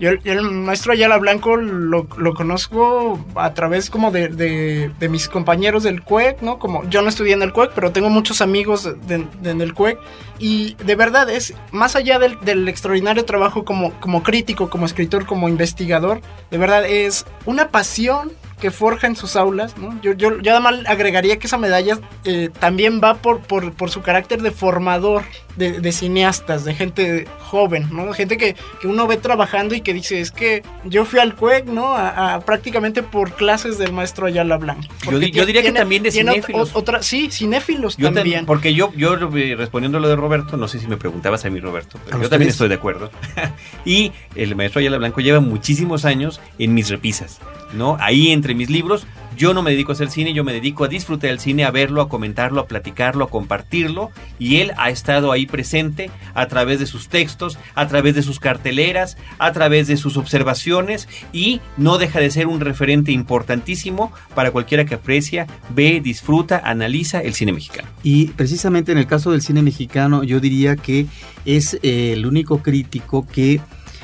yo, 0.00 0.14
yo 0.14 0.32
el 0.32 0.42
maestro 0.50 0.92
Ayala 0.92 1.18
Blanco 1.18 1.56
lo, 1.56 2.08
lo 2.16 2.34
conozco 2.34 3.24
a 3.36 3.54
través 3.54 3.90
como 3.90 4.10
de, 4.10 4.28
de- 4.28 4.90
de 4.98 5.08
mis 5.08 5.28
compañeros 5.28 5.84
del 5.84 6.02
CUEC, 6.02 6.42
¿no? 6.42 6.58
Como 6.58 6.82
yo 6.88 7.02
no 7.02 7.08
estudié 7.08 7.34
en 7.34 7.42
el 7.42 7.52
CUEC, 7.52 7.70
pero 7.74 7.92
tengo 7.92 8.08
muchos 8.10 8.40
amigos 8.40 8.88
de- 9.06 9.26
en 9.44 9.60
el 9.60 9.74
CUEC. 9.74 9.98
Y 10.38 10.74
de 10.84 10.94
verdad 10.96 11.28
es, 11.30 11.54
más 11.70 11.94
allá 11.96 12.18
del, 12.18 12.40
del 12.40 12.66
extraordinario 12.68 13.24
trabajo 13.26 13.64
como, 13.64 13.92
como 14.00 14.22
crítico, 14.22 14.70
como 14.70 14.86
escritor, 14.86 15.26
como 15.26 15.48
investigador, 15.48 16.20
de 16.50 16.58
verdad 16.58 16.84
es 16.86 17.26
una 17.44 17.68
pasión 17.68 18.32
que 18.60 18.70
forja 18.70 19.06
en 19.06 19.16
sus 19.16 19.36
aulas, 19.36 19.76
¿no? 19.78 19.98
Yo, 20.02 20.12
yo, 20.12 20.40
yo 20.40 20.52
además 20.52 20.74
agregaría 20.86 21.38
que 21.38 21.46
esa 21.46 21.58
medalla 21.58 21.98
eh, 22.24 22.50
también 22.58 23.00
va 23.02 23.14
por, 23.14 23.40
por, 23.40 23.72
por 23.72 23.90
su 23.90 24.02
carácter 24.02 24.42
de 24.42 24.50
formador 24.50 25.22
de, 25.56 25.80
de 25.80 25.92
cineastas, 25.92 26.64
de 26.64 26.74
gente 26.74 27.26
joven, 27.40 27.88
¿no? 27.90 28.12
Gente 28.12 28.36
que, 28.36 28.54
que 28.80 28.86
uno 28.86 29.06
ve 29.06 29.16
trabajando 29.16 29.74
y 29.74 29.80
que 29.80 29.92
dice, 29.92 30.20
es 30.20 30.30
que 30.30 30.62
yo 30.84 31.04
fui 31.04 31.18
al 31.18 31.34
CUEC, 31.34 31.66
¿no? 31.66 31.94
A, 31.94 32.34
a 32.34 32.40
prácticamente 32.40 33.02
por 33.02 33.32
clases 33.32 33.78
del 33.78 33.92
maestro 33.92 34.26
Ayala 34.26 34.56
Blanco. 34.58 34.82
Yo 35.10 35.18
di- 35.18 35.30
yo 35.30 35.44
diría 35.46 35.62
que 35.62 35.72
también 35.72 36.02
de 36.02 36.10
cinéfilos. 36.12 36.70
otra, 36.74 37.02
sí, 37.02 37.30
cinéfilos 37.30 37.96
Yo 37.96 38.12
también. 38.12 38.46
porque 38.46 38.74
yo, 38.74 38.92
yo 38.94 39.14
eh, 39.36 39.54
respondiendo 39.56 39.98
a 39.98 40.00
lo 40.00 40.08
de 40.08 40.16
Roberto, 40.16 40.56
no 40.56 40.68
sé 40.68 40.78
si 40.78 40.86
me 40.86 40.96
preguntabas 40.96 41.44
a 41.44 41.50
mí, 41.50 41.58
Roberto, 41.60 41.98
pero 42.04 42.18
¿A 42.18 42.22
yo 42.22 42.28
también 42.28 42.50
estoy 42.50 42.68
de 42.68 42.74
acuerdo. 42.76 43.10
y 43.84 44.12
el 44.34 44.54
maestro 44.54 44.80
Ayala 44.80 44.98
Blanco 44.98 45.20
lleva 45.20 45.40
muchísimos 45.40 46.04
años 46.04 46.40
en 46.58 46.74
mis 46.74 46.88
repisas, 46.88 47.40
¿no? 47.72 47.96
Ahí 48.00 48.30
entre 48.30 48.49
mis 48.54 48.70
libros, 48.70 49.06
Yo 49.36 49.54
no 49.54 49.62
me 49.62 49.70
dedico 49.70 49.92
a 49.92 49.94
hacer 49.94 50.10
cine, 50.10 50.34
yo 50.34 50.44
me 50.44 50.52
dedico 50.52 50.84
a 50.84 50.88
disfrutar 50.88 51.30
del 51.30 51.40
cine, 51.40 51.64
a 51.64 51.70
verlo, 51.70 52.02
a 52.02 52.08
comentarlo, 52.08 52.60
a 52.60 52.66
platicarlo, 52.66 53.24
a 53.24 53.30
compartirlo. 53.30 54.10
Y 54.38 54.56
él 54.58 54.72
ha 54.76 54.90
estado 54.90 55.32
ahí 55.32 55.46
presente 55.46 56.10
a 56.34 56.46
través 56.46 56.78
de 56.78 56.86
sus 56.86 57.08
textos, 57.08 57.58
a 57.74 57.86
través 57.86 58.14
de 58.14 58.22
sus 58.22 58.38
carteleras, 58.38 59.16
a 59.38 59.52
través 59.52 59.86
de 59.86 59.96
sus 59.96 60.16
observaciones 60.16 61.08
y 61.32 61.60
no 61.76 61.98
deja 61.98 62.20
de 62.20 62.30
ser 62.30 62.46
un 62.46 62.60
referente 62.60 63.12
importantísimo 63.12 64.12
para 64.34 64.50
cualquiera 64.50 64.84
que 64.84 64.96
aprecia, 64.96 65.46
ve, 65.70 66.00
disfruta, 66.02 66.60
analiza 66.62 67.20
el 67.20 67.34
cine 67.34 67.52
mexicano. 67.52 67.88
Y 68.02 68.26
precisamente 68.28 68.92
en 68.92 68.98
el 68.98 69.06
caso 69.06 69.32
del 69.32 69.42
cine 69.42 69.62
mexicano 69.62 70.22
yo 70.22 70.40
diría 70.40 70.76
que 70.76 71.06
es 71.44 71.78
eh, 71.82 72.12
el 72.12 72.26
único 72.26 72.62
crítico 72.62 73.26
que 73.26 73.60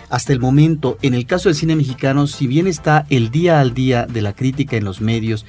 hasta 0.08 0.32
el 0.32 0.40
momento, 0.40 0.98
en 1.02 1.14
el 1.14 1.26
caso 1.26 1.48
del 1.48 1.56
cine 1.56 1.76
mexicano, 1.76 2.26
si 2.26 2.46
bien 2.46 2.66
está 2.66 3.06
el 3.10 3.30
día 3.30 3.60
al 3.60 3.74
día 3.74 4.06
de 4.06 4.22
la 4.22 4.34
crítica 4.34 4.76
en 4.76 4.84
los 4.84 5.00
medios 5.00 5.46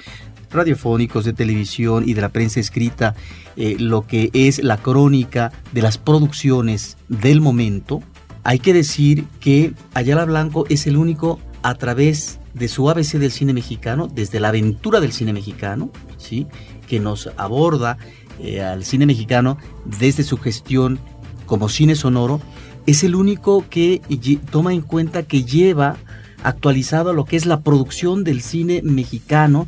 radiofónicos, 0.49 1.25
de 1.25 1.33
televisión 1.33 2.07
y 2.07 2.13
de 2.13 2.21
la 2.21 2.29
prensa 2.29 2.59
escrita, 2.59 3.15
eh, 3.55 3.75
lo 3.79 4.07
que 4.07 4.29
es 4.33 4.63
la 4.63 4.77
crónica 4.77 5.51
de 5.73 5.81
las 5.81 5.97
producciones 5.97 6.97
del 7.09 7.41
momento, 7.41 8.01
hay 8.43 8.59
que 8.59 8.73
decir 8.73 9.25
que 9.39 9.73
Ayala 9.93 10.25
Blanco 10.25 10.65
es 10.69 10.87
el 10.87 10.95
único 10.95 11.39
a 11.63 11.75
través 11.75 12.39
de 12.53 12.67
su 12.67 12.89
ABC 12.89 13.19
del 13.19 13.31
cine 13.31 13.53
mexicano, 13.53 14.07
desde 14.07 14.39
la 14.39 14.49
aventura 14.49 14.99
del 14.99 15.11
cine 15.11 15.33
mexicano, 15.33 15.91
¿sí? 16.17 16.47
que 16.87 16.99
nos 16.99 17.29
aborda 17.37 17.97
eh, 18.39 18.61
al 18.61 18.85
cine 18.85 19.05
mexicano 19.05 19.57
desde 19.85 20.23
su 20.23 20.37
gestión 20.37 20.99
como 21.45 21.69
cine 21.69 21.95
sonoro, 21.95 22.39
es 22.87 23.03
el 23.03 23.15
único 23.15 23.65
que 23.69 24.01
toma 24.49 24.73
en 24.73 24.81
cuenta 24.81 25.23
que 25.23 25.43
lleva 25.43 25.97
actualizado 26.41 27.13
lo 27.13 27.25
que 27.25 27.35
es 27.35 27.45
la 27.45 27.59
producción 27.59 28.23
del 28.23 28.41
cine 28.41 28.81
mexicano 28.81 29.67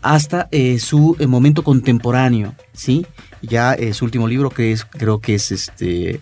hasta 0.00 0.48
eh, 0.52 0.78
su 0.78 1.16
eh, 1.18 1.26
momento 1.26 1.64
contemporáneo, 1.64 2.54
¿sí? 2.72 3.04
Ya 3.42 3.74
eh, 3.74 3.92
su 3.94 4.04
último 4.04 4.28
libro 4.28 4.50
que 4.50 4.72
es, 4.72 4.84
creo 4.84 5.20
que 5.20 5.34
es 5.34 5.52
este, 5.52 6.20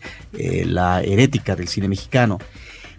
La 0.64 1.02
herética 1.02 1.54
del 1.56 1.68
cine 1.68 1.88
mexicano. 1.88 2.38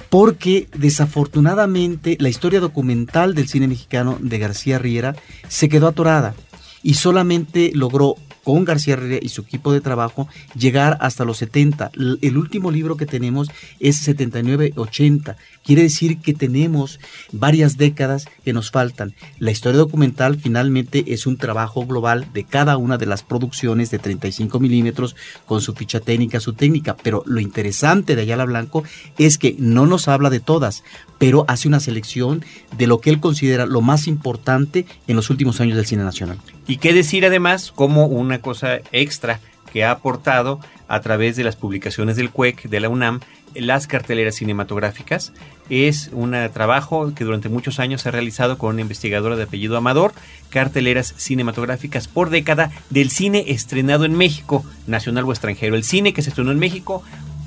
Porque 0.09 0.67
desafortunadamente 0.77 2.17
la 2.19 2.29
historia 2.29 2.59
documental 2.59 3.33
del 3.33 3.47
cine 3.47 3.67
mexicano 3.67 4.17
de 4.19 4.39
García 4.39 4.77
Riera 4.77 5.15
se 5.47 5.69
quedó 5.69 5.87
atorada 5.87 6.35
y 6.83 6.95
solamente 6.95 7.71
logró 7.73 8.15
con 8.43 8.65
García 8.65 8.93
Herrera 8.93 9.19
y 9.21 9.29
su 9.29 9.41
equipo 9.41 9.71
de 9.71 9.81
trabajo 9.81 10.27
llegar 10.55 10.97
hasta 11.01 11.25
los 11.25 11.37
70. 11.37 11.91
El 12.21 12.37
último 12.37 12.71
libro 12.71 12.97
que 12.97 13.05
tenemos 13.05 13.49
es 13.79 14.07
79-80. 14.07 15.35
Quiere 15.63 15.83
decir 15.83 16.19
que 16.19 16.33
tenemos 16.33 16.99
varias 17.31 17.77
décadas 17.77 18.27
que 18.43 18.53
nos 18.53 18.71
faltan. 18.71 19.13
La 19.39 19.51
historia 19.51 19.77
documental 19.77 20.37
finalmente 20.37 21.13
es 21.13 21.27
un 21.27 21.37
trabajo 21.37 21.85
global 21.85 22.27
de 22.33 22.43
cada 22.43 22.77
una 22.77 22.97
de 22.97 23.05
las 23.05 23.23
producciones 23.23 23.91
de 23.91 23.99
35 23.99 24.59
milímetros 24.59 25.15
con 25.45 25.61
su 25.61 25.73
ficha 25.73 25.99
técnica, 25.99 26.39
su 26.39 26.53
técnica. 26.53 26.95
Pero 27.03 27.23
lo 27.25 27.39
interesante 27.39 28.15
de 28.15 28.23
Ayala 28.23 28.45
Blanco 28.45 28.83
es 29.17 29.37
que 29.37 29.55
no 29.59 29.85
nos 29.85 30.07
habla 30.07 30.29
de 30.29 30.39
todas, 30.39 30.83
pero 31.17 31.45
hace 31.47 31.67
una 31.67 31.79
selección 31.79 32.43
de 32.77 32.87
lo 32.87 32.99
que 32.99 33.11
él 33.11 33.19
considera 33.19 33.65
lo 33.65 33.81
más 33.81 34.07
importante 34.07 34.85
en 35.07 35.15
los 35.15 35.29
últimos 35.29 35.61
años 35.61 35.75
del 35.75 35.85
cine 35.85 36.03
nacional. 36.03 36.39
Y 36.67 36.77
qué 36.77 36.93
decir 36.93 37.25
además 37.25 37.71
como 37.73 38.05
una 38.05 38.39
cosa 38.39 38.79
extra 38.91 39.39
que 39.71 39.83
ha 39.83 39.91
aportado 39.91 40.59
a 40.87 40.99
través 41.01 41.35
de 41.35 41.43
las 41.43 41.55
publicaciones 41.55 42.15
del 42.17 42.31
CUEC, 42.31 42.63
de 42.63 42.79
la 42.79 42.89
UNAM, 42.89 43.21
las 43.55 43.87
carteleras 43.87 44.35
cinematográficas. 44.35 45.33
Es 45.69 46.09
un 46.13 46.35
trabajo 46.53 47.13
que 47.13 47.23
durante 47.23 47.49
muchos 47.49 47.79
años 47.79 48.01
se 48.01 48.09
ha 48.09 48.11
realizado 48.11 48.57
con 48.57 48.73
una 48.73 48.81
investigadora 48.81 49.35
de 49.35 49.43
apellido 49.43 49.77
Amador, 49.77 50.13
carteleras 50.49 51.13
cinematográficas 51.17 52.07
por 52.07 52.29
década 52.29 52.71
del 52.89 53.09
cine 53.09 53.45
estrenado 53.47 54.05
en 54.05 54.13
México, 54.13 54.65
nacional 54.87 55.25
o 55.25 55.31
extranjero. 55.31 55.75
El 55.75 55.83
cine 55.83 56.13
que 56.13 56.21
se 56.21 56.29
estrenó 56.29 56.51
en 56.51 56.59
México 56.59 57.03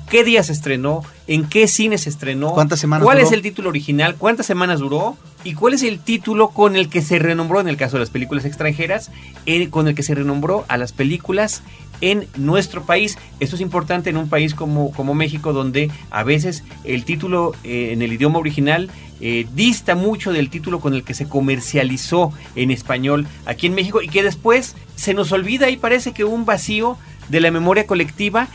qué 0.09 0.23
día 0.23 0.43
se 0.43 0.53
estrenó, 0.53 1.03
en 1.27 1.47
qué 1.47 1.67
cine 1.67 1.97
se 1.97 2.09
estrenó, 2.09 2.51
cuántas 2.51 2.79
semanas 2.79 3.03
cuál 3.03 3.19
es 3.19 3.31
el 3.31 3.41
título 3.41 3.69
original, 3.69 4.15
cuántas 4.17 4.45
semanas 4.45 4.79
duró 4.79 5.17
y 5.43 5.53
cuál 5.53 5.73
es 5.73 5.83
el 5.83 5.99
título 5.99 6.49
con 6.49 6.75
el 6.75 6.89
que 6.89 7.01
se 7.01 7.19
renombró 7.19 7.59
en 7.59 7.67
el 7.67 7.77
caso 7.77 7.97
de 7.97 8.01
las 8.01 8.09
películas 8.09 8.45
extranjeras, 8.45 9.11
eh, 9.45 9.69
con 9.69 9.87
el 9.87 9.95
que 9.95 10.03
se 10.03 10.15
renombró 10.15 10.65
a 10.67 10.77
las 10.77 10.91
películas 10.91 11.63
en 12.01 12.27
nuestro 12.35 12.83
país. 12.83 13.17
Esto 13.39 13.55
es 13.55 13.61
importante 13.61 14.09
en 14.09 14.17
un 14.17 14.29
país 14.29 14.53
como, 14.53 14.91
como 14.91 15.13
México, 15.13 15.53
donde 15.53 15.91
a 16.11 16.23
veces 16.23 16.63
el 16.83 17.05
título 17.05 17.53
eh, 17.63 17.91
en 17.93 18.01
el 18.01 18.13
idioma 18.13 18.39
original 18.39 18.89
eh, 19.21 19.47
dista 19.55 19.95
mucho 19.95 20.33
del 20.33 20.49
título 20.49 20.81
con 20.81 20.93
el 20.93 21.03
que 21.03 21.13
se 21.13 21.27
comercializó 21.27 22.33
en 22.55 22.69
español 22.69 23.27
aquí 23.45 23.67
en 23.67 23.73
México 23.73 24.01
y 24.01 24.09
que 24.09 24.23
después 24.23 24.75
se 24.95 25.13
nos 25.13 25.31
olvida 25.31 25.69
y 25.69 25.77
parece 25.77 26.11
que 26.11 26.25
un 26.25 26.45
vacío 26.45 26.97
de 27.29 27.39
la 27.39 27.51
memoria 27.51 27.87
colectiva 27.87 28.47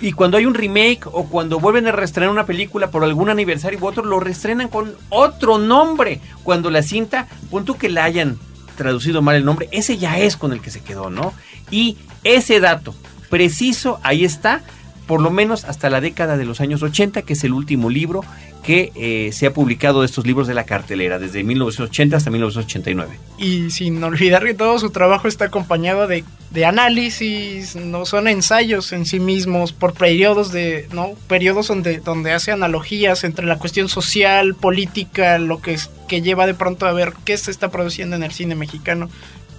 y 0.00 0.12
cuando 0.12 0.36
hay 0.36 0.46
un 0.46 0.54
remake 0.54 1.06
o 1.06 1.24
cuando 1.24 1.58
vuelven 1.58 1.86
a 1.86 1.92
reestrenar 1.92 2.30
una 2.30 2.46
película 2.46 2.90
por 2.90 3.04
algún 3.04 3.30
aniversario 3.30 3.78
u 3.80 3.86
otro, 3.86 4.04
lo 4.04 4.20
reestrenan 4.20 4.68
con 4.68 4.94
otro 5.08 5.58
nombre. 5.58 6.20
Cuando 6.42 6.70
la 6.70 6.82
cinta, 6.82 7.26
punto 7.50 7.78
que 7.78 7.88
la 7.88 8.04
hayan 8.04 8.38
traducido 8.76 9.22
mal 9.22 9.36
el 9.36 9.44
nombre, 9.44 9.68
ese 9.72 9.98
ya 9.98 10.18
es 10.18 10.36
con 10.36 10.52
el 10.52 10.60
que 10.60 10.70
se 10.70 10.82
quedó, 10.82 11.10
¿no? 11.10 11.32
Y 11.70 11.96
ese 12.24 12.60
dato 12.60 12.94
preciso, 13.30 13.98
ahí 14.02 14.24
está, 14.24 14.62
por 15.06 15.20
lo 15.20 15.30
menos 15.30 15.64
hasta 15.64 15.90
la 15.90 16.00
década 16.00 16.36
de 16.36 16.44
los 16.44 16.60
años 16.60 16.82
80, 16.82 17.22
que 17.22 17.32
es 17.32 17.44
el 17.44 17.52
último 17.52 17.90
libro 17.90 18.24
que 18.62 18.92
eh, 18.94 19.32
se 19.32 19.46
ha 19.46 19.52
publicado 19.52 20.00
de 20.00 20.06
estos 20.06 20.24
libros 20.24 20.46
de 20.46 20.54
la 20.54 20.64
cartelera, 20.64 21.18
desde 21.18 21.42
1980 21.42 22.16
hasta 22.16 22.30
1989. 22.30 23.18
Y 23.38 23.70
sin 23.70 24.02
olvidar 24.04 24.44
que 24.44 24.54
todo 24.54 24.78
su 24.78 24.90
trabajo 24.90 25.26
está 25.26 25.46
acompañado 25.46 26.06
de, 26.06 26.24
análisis, 26.64 27.74
no 27.74 28.06
son 28.06 28.28
ensayos 28.28 28.92
en 28.92 29.04
sí 29.04 29.18
mismos, 29.18 29.72
por 29.72 29.94
periodos 29.94 30.52
de, 30.52 30.86
¿no? 30.92 31.14
Periodos 31.26 31.68
donde, 31.68 31.98
donde 31.98 32.32
hace 32.32 32.52
analogías 32.52 33.24
entre 33.24 33.46
la 33.46 33.58
cuestión 33.58 33.88
social, 33.88 34.54
política, 34.54 35.38
lo 35.38 35.60
que, 35.60 35.76
que 36.06 36.22
lleva 36.22 36.46
de 36.46 36.54
pronto 36.54 36.86
a 36.86 36.92
ver 36.92 37.14
qué 37.24 37.36
se 37.36 37.50
está 37.50 37.70
produciendo 37.70 38.14
en 38.14 38.22
el 38.22 38.32
cine 38.32 38.54
mexicano. 38.54 39.08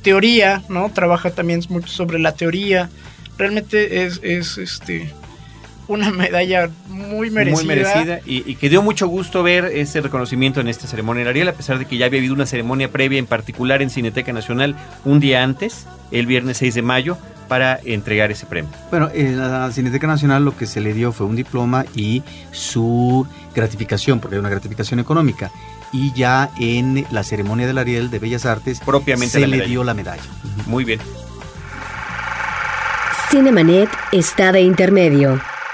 Teoría, 0.02 0.64
¿no? 0.70 0.89
Trabaja 0.94 1.32
también 1.32 1.62
mucho 1.68 1.88
sobre 1.88 2.20
la 2.20 2.36
teoría. 2.36 2.89
Realmente 3.38 4.06
es, 4.06 4.20
es 4.24 4.58
este 4.58 5.12
una 5.88 6.12
medalla 6.12 6.70
muy 6.88 7.30
merecida. 7.30 7.58
Muy 7.58 7.66
merecida 7.66 8.20
y, 8.26 8.56
que 8.56 8.70
dio 8.70 8.82
mucho 8.82 9.08
gusto 9.08 9.44
ver 9.44 9.66
ese 9.66 10.02
reconocimiento 10.02 10.62
en 10.62 10.68
esta 10.68 10.88
ceremonia 10.88 11.28
Ariel, 11.28 11.48
a 11.48 11.54
pesar 11.54 11.80
de 11.80 11.86
que 11.86 11.98
ya 11.98 12.06
había 12.06 12.20
habido 12.20 12.34
una 12.34 12.46
ceremonia 12.46 12.92
previa, 12.92 13.20
en 13.20 13.26
particular 13.26 13.82
en 13.82 13.90
Cineteca 13.90 14.34
Nacional, 14.34 14.76
un 15.06 15.20
día 15.20 15.44
antes, 15.44 15.86
el 16.12 16.26
viernes 16.26 16.58
6 16.58 16.76
de 16.76 16.82
mayo, 16.82 17.18
para 17.48 17.80
entregar 17.84 18.32
ese 18.32 18.46
premio. 18.46 18.72
Bueno, 18.90 19.10
en 19.14 19.38
la 19.38 19.72
Cineteca 19.72 20.08
Nacional 20.08 20.46
lo 20.46 20.56
que 20.58 20.66
se 20.66 20.82
le 20.82 20.94
dio 20.94 21.12
fue 21.12 21.28
un 21.28 21.36
diploma 21.36 21.86
y 21.96 22.24
su 22.52 23.28
gratificación, 23.54 24.20
porque 24.20 24.36
hay 24.36 24.40
una 24.40 24.50
gratificación 24.50 25.00
económica. 25.00 25.52
Y 25.92 26.12
ya 26.14 26.50
en 26.60 27.06
la 27.12 27.24
ceremonia 27.24 27.68
del 27.68 27.78
Ariel 27.78 28.10
de 28.10 28.18
Bellas 28.18 28.46
Artes 28.48 28.80
propiamente 28.80 29.40
se 29.40 29.48
le 29.48 29.68
dio 29.68 29.84
la 29.84 29.94
medalla. 29.94 30.24
Muy 30.66 30.84
bien. 30.84 31.00
Cinemanet 33.30 33.90
está 34.12 34.52
de 34.52 34.62
intermedio. 34.62 35.40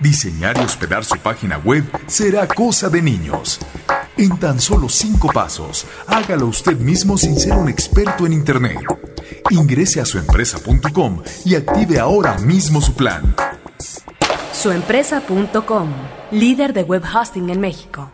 diseñar 0.00 0.56
y 0.58 0.64
hospedar 0.64 1.04
su 1.04 1.16
página 1.18 1.58
web 1.58 1.84
será 2.06 2.46
cosa 2.46 2.88
de 2.88 3.02
niños. 3.02 3.60
En 4.16 4.36
tan 4.38 4.60
solo 4.60 4.88
cinco 4.88 5.28
pasos, 5.32 5.86
hágalo 6.06 6.46
usted 6.46 6.78
mismo 6.78 7.16
sin 7.16 7.38
ser 7.38 7.54
un 7.54 7.68
experto 7.68 8.26
en 8.26 8.32
Internet. 8.32 8.78
Ingrese 9.50 10.00
a 10.00 10.04
suempresa.com 10.04 11.22
y 11.44 11.54
active 11.54 11.98
ahora 11.98 12.36
mismo 12.38 12.80
su 12.80 12.94
plan. 12.94 13.34
Suempresa.com, 14.52 15.88
líder 16.32 16.72
de 16.72 16.82
web 16.82 17.02
hosting 17.04 17.50
en 17.50 17.60
México. 17.60 18.10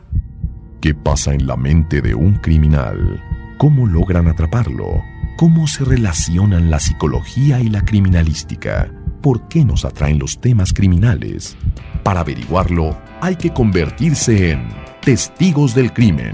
¿Qué 0.80 0.94
pasa 0.94 1.32
en 1.32 1.46
la 1.46 1.56
mente 1.56 2.02
de 2.02 2.14
un 2.14 2.34
criminal? 2.34 3.22
¿Cómo 3.56 3.86
logran 3.86 4.28
atraparlo? 4.28 5.02
¿Cómo 5.38 5.66
se 5.66 5.84
relacionan 5.84 6.70
la 6.70 6.78
psicología 6.78 7.60
y 7.60 7.70
la 7.70 7.82
criminalística? 7.84 8.90
Por 9.24 9.48
qué 9.48 9.64
nos 9.64 9.84
atraen 9.86 10.18
los 10.18 10.38
temas 10.38 10.74
criminales. 10.74 11.56
Para 12.02 12.20
averiguarlo, 12.20 12.94
hay 13.22 13.36
que 13.36 13.54
convertirse 13.54 14.50
en 14.50 14.68
testigos 15.00 15.74
del 15.74 15.94
crimen. 15.94 16.32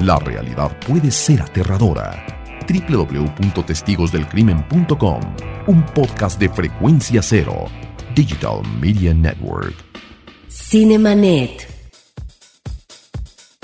La 0.00 0.18
realidad 0.18 0.76
puede 0.80 1.12
ser 1.12 1.40
aterradora. 1.40 2.26
www.testigosdelcrimen.com, 2.68 5.20
un 5.68 5.86
podcast 5.94 6.40
de 6.40 6.48
frecuencia 6.48 7.22
cero, 7.22 7.66
Digital 8.16 8.62
Media 8.80 9.14
Network. 9.14 9.76
Cinemanet. 10.48 11.71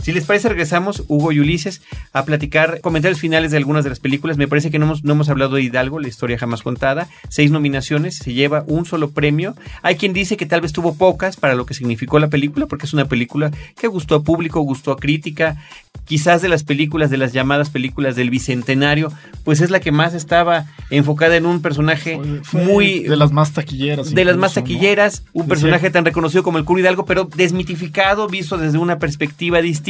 Si 0.03 0.12
les 0.12 0.24
parece, 0.24 0.49
regresamos, 0.49 1.03
Hugo 1.09 1.32
y 1.32 1.40
Ulises, 1.40 1.82
a 2.12 2.24
platicar 2.24 2.80
comentarios 2.80 3.20
finales 3.20 3.51
de 3.51 3.57
algunas 3.59 3.84
de 3.84 3.90
las 3.90 4.01
películas. 4.01 4.36
Me 4.38 4.49
parece 4.49 4.70
que 4.70 4.78
no 4.78 4.86
hemos, 4.86 5.05
no 5.05 5.12
hemos 5.12 5.28
hablado 5.28 5.57
de 5.57 5.62
Hidalgo, 5.62 5.99
la 6.01 6.09
historia 6.09 6.38
jamás 6.38 6.62
contada. 6.62 7.09
Seis 7.28 7.51
nominaciones, 7.51 8.16
se 8.16 8.32
lleva 8.32 8.64
un 8.68 8.86
solo 8.86 9.11
premio. 9.11 9.55
Hay 9.82 9.96
quien 9.96 10.12
dice 10.12 10.36
que 10.36 10.46
tal 10.46 10.61
vez 10.61 10.72
tuvo 10.72 10.94
pocas 10.94 11.36
para 11.36 11.55
lo 11.55 11.66
que 11.66 11.74
significó 11.74 12.18
la 12.20 12.28
película, 12.28 12.66
porque 12.66 12.86
es 12.86 12.92
una 12.94 13.07
película 13.07 13.51
que 13.78 13.88
gustó 13.88 14.14
a 14.14 14.22
público, 14.22 14.61
gustó 14.61 14.92
a 14.92 14.96
crítica. 14.96 15.57
Quizás 16.05 16.40
de 16.40 16.49
las 16.49 16.62
películas, 16.62 17.11
de 17.11 17.18
las 17.18 17.32
llamadas 17.34 17.68
películas 17.68 18.16
del 18.16 18.30
Bicentenario, 18.30 19.12
pues 19.44 19.61
es 19.61 19.70
la 19.70 19.80
que 19.80 19.92
más 19.92 20.14
estaba 20.14 20.64
enfocada 20.88 21.36
en 21.36 21.44
un 21.44 21.61
personaje 21.61 22.18
Fue- 22.44 22.64
muy 22.64 23.01
de 23.01 23.16
las 23.16 23.30
más 23.30 23.53
taquilleras. 23.53 24.14
de 24.14 24.24
las 24.24 24.36
más 24.38 24.57
¿no? 24.57 24.62
taquilleras, 24.62 25.24
un 25.34 25.42
Decía- 25.42 25.49
personaje 25.49 25.90
tan 25.90 26.07
reconocido 26.07 26.42
como 26.42 26.57
el 26.57 26.64
Curo 26.64 26.80
Hidalgo, 26.80 27.05
pero 27.05 27.24
desmitificado, 27.36 28.26
visto 28.28 28.57
desde 28.57 28.78
una 28.78 28.99
perspectiva 28.99 29.61
distinta. 29.61 29.88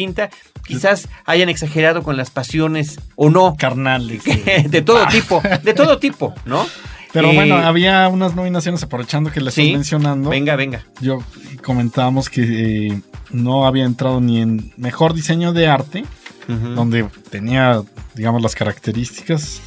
Quizás 0.66 1.09
hayan 1.24 1.49
exagerado 1.49 2.03
con 2.03 2.16
las 2.16 2.30
pasiones 2.30 3.01
o 3.16 3.30
no, 3.30 3.57
Carnales. 3.59 4.22
de 4.68 4.82
todo 4.82 5.07
tipo, 5.07 5.42
de 5.62 5.74
todo 5.74 5.99
tipo, 5.99 6.34
¿no? 6.44 6.66
Pero 7.12 7.30
Eh, 7.30 7.34
bueno, 7.34 7.57
había 7.57 8.07
unas 8.09 8.34
nominaciones, 8.34 8.82
aprovechando 8.82 9.32
que 9.32 9.40
le 9.40 9.51
sí, 9.51 9.62
estás 9.62 9.72
mencionando. 9.78 10.28
Venga, 10.28 10.57
venga. 10.57 10.84
Yo 11.01 11.22
comentábamos 11.64 12.28
que 12.28 12.88
eh, 12.88 13.01
no 13.30 13.66
había 13.66 13.84
entrado 13.84 14.20
ni 14.20 14.42
en 14.42 14.72
mejor 14.76 15.14
diseño 15.14 15.53
de 15.53 15.68
arte, 15.68 16.05
donde 16.46 17.07
tenía, 17.30 17.82
digamos, 18.14 18.40
las 18.42 18.55
características. 18.55 19.61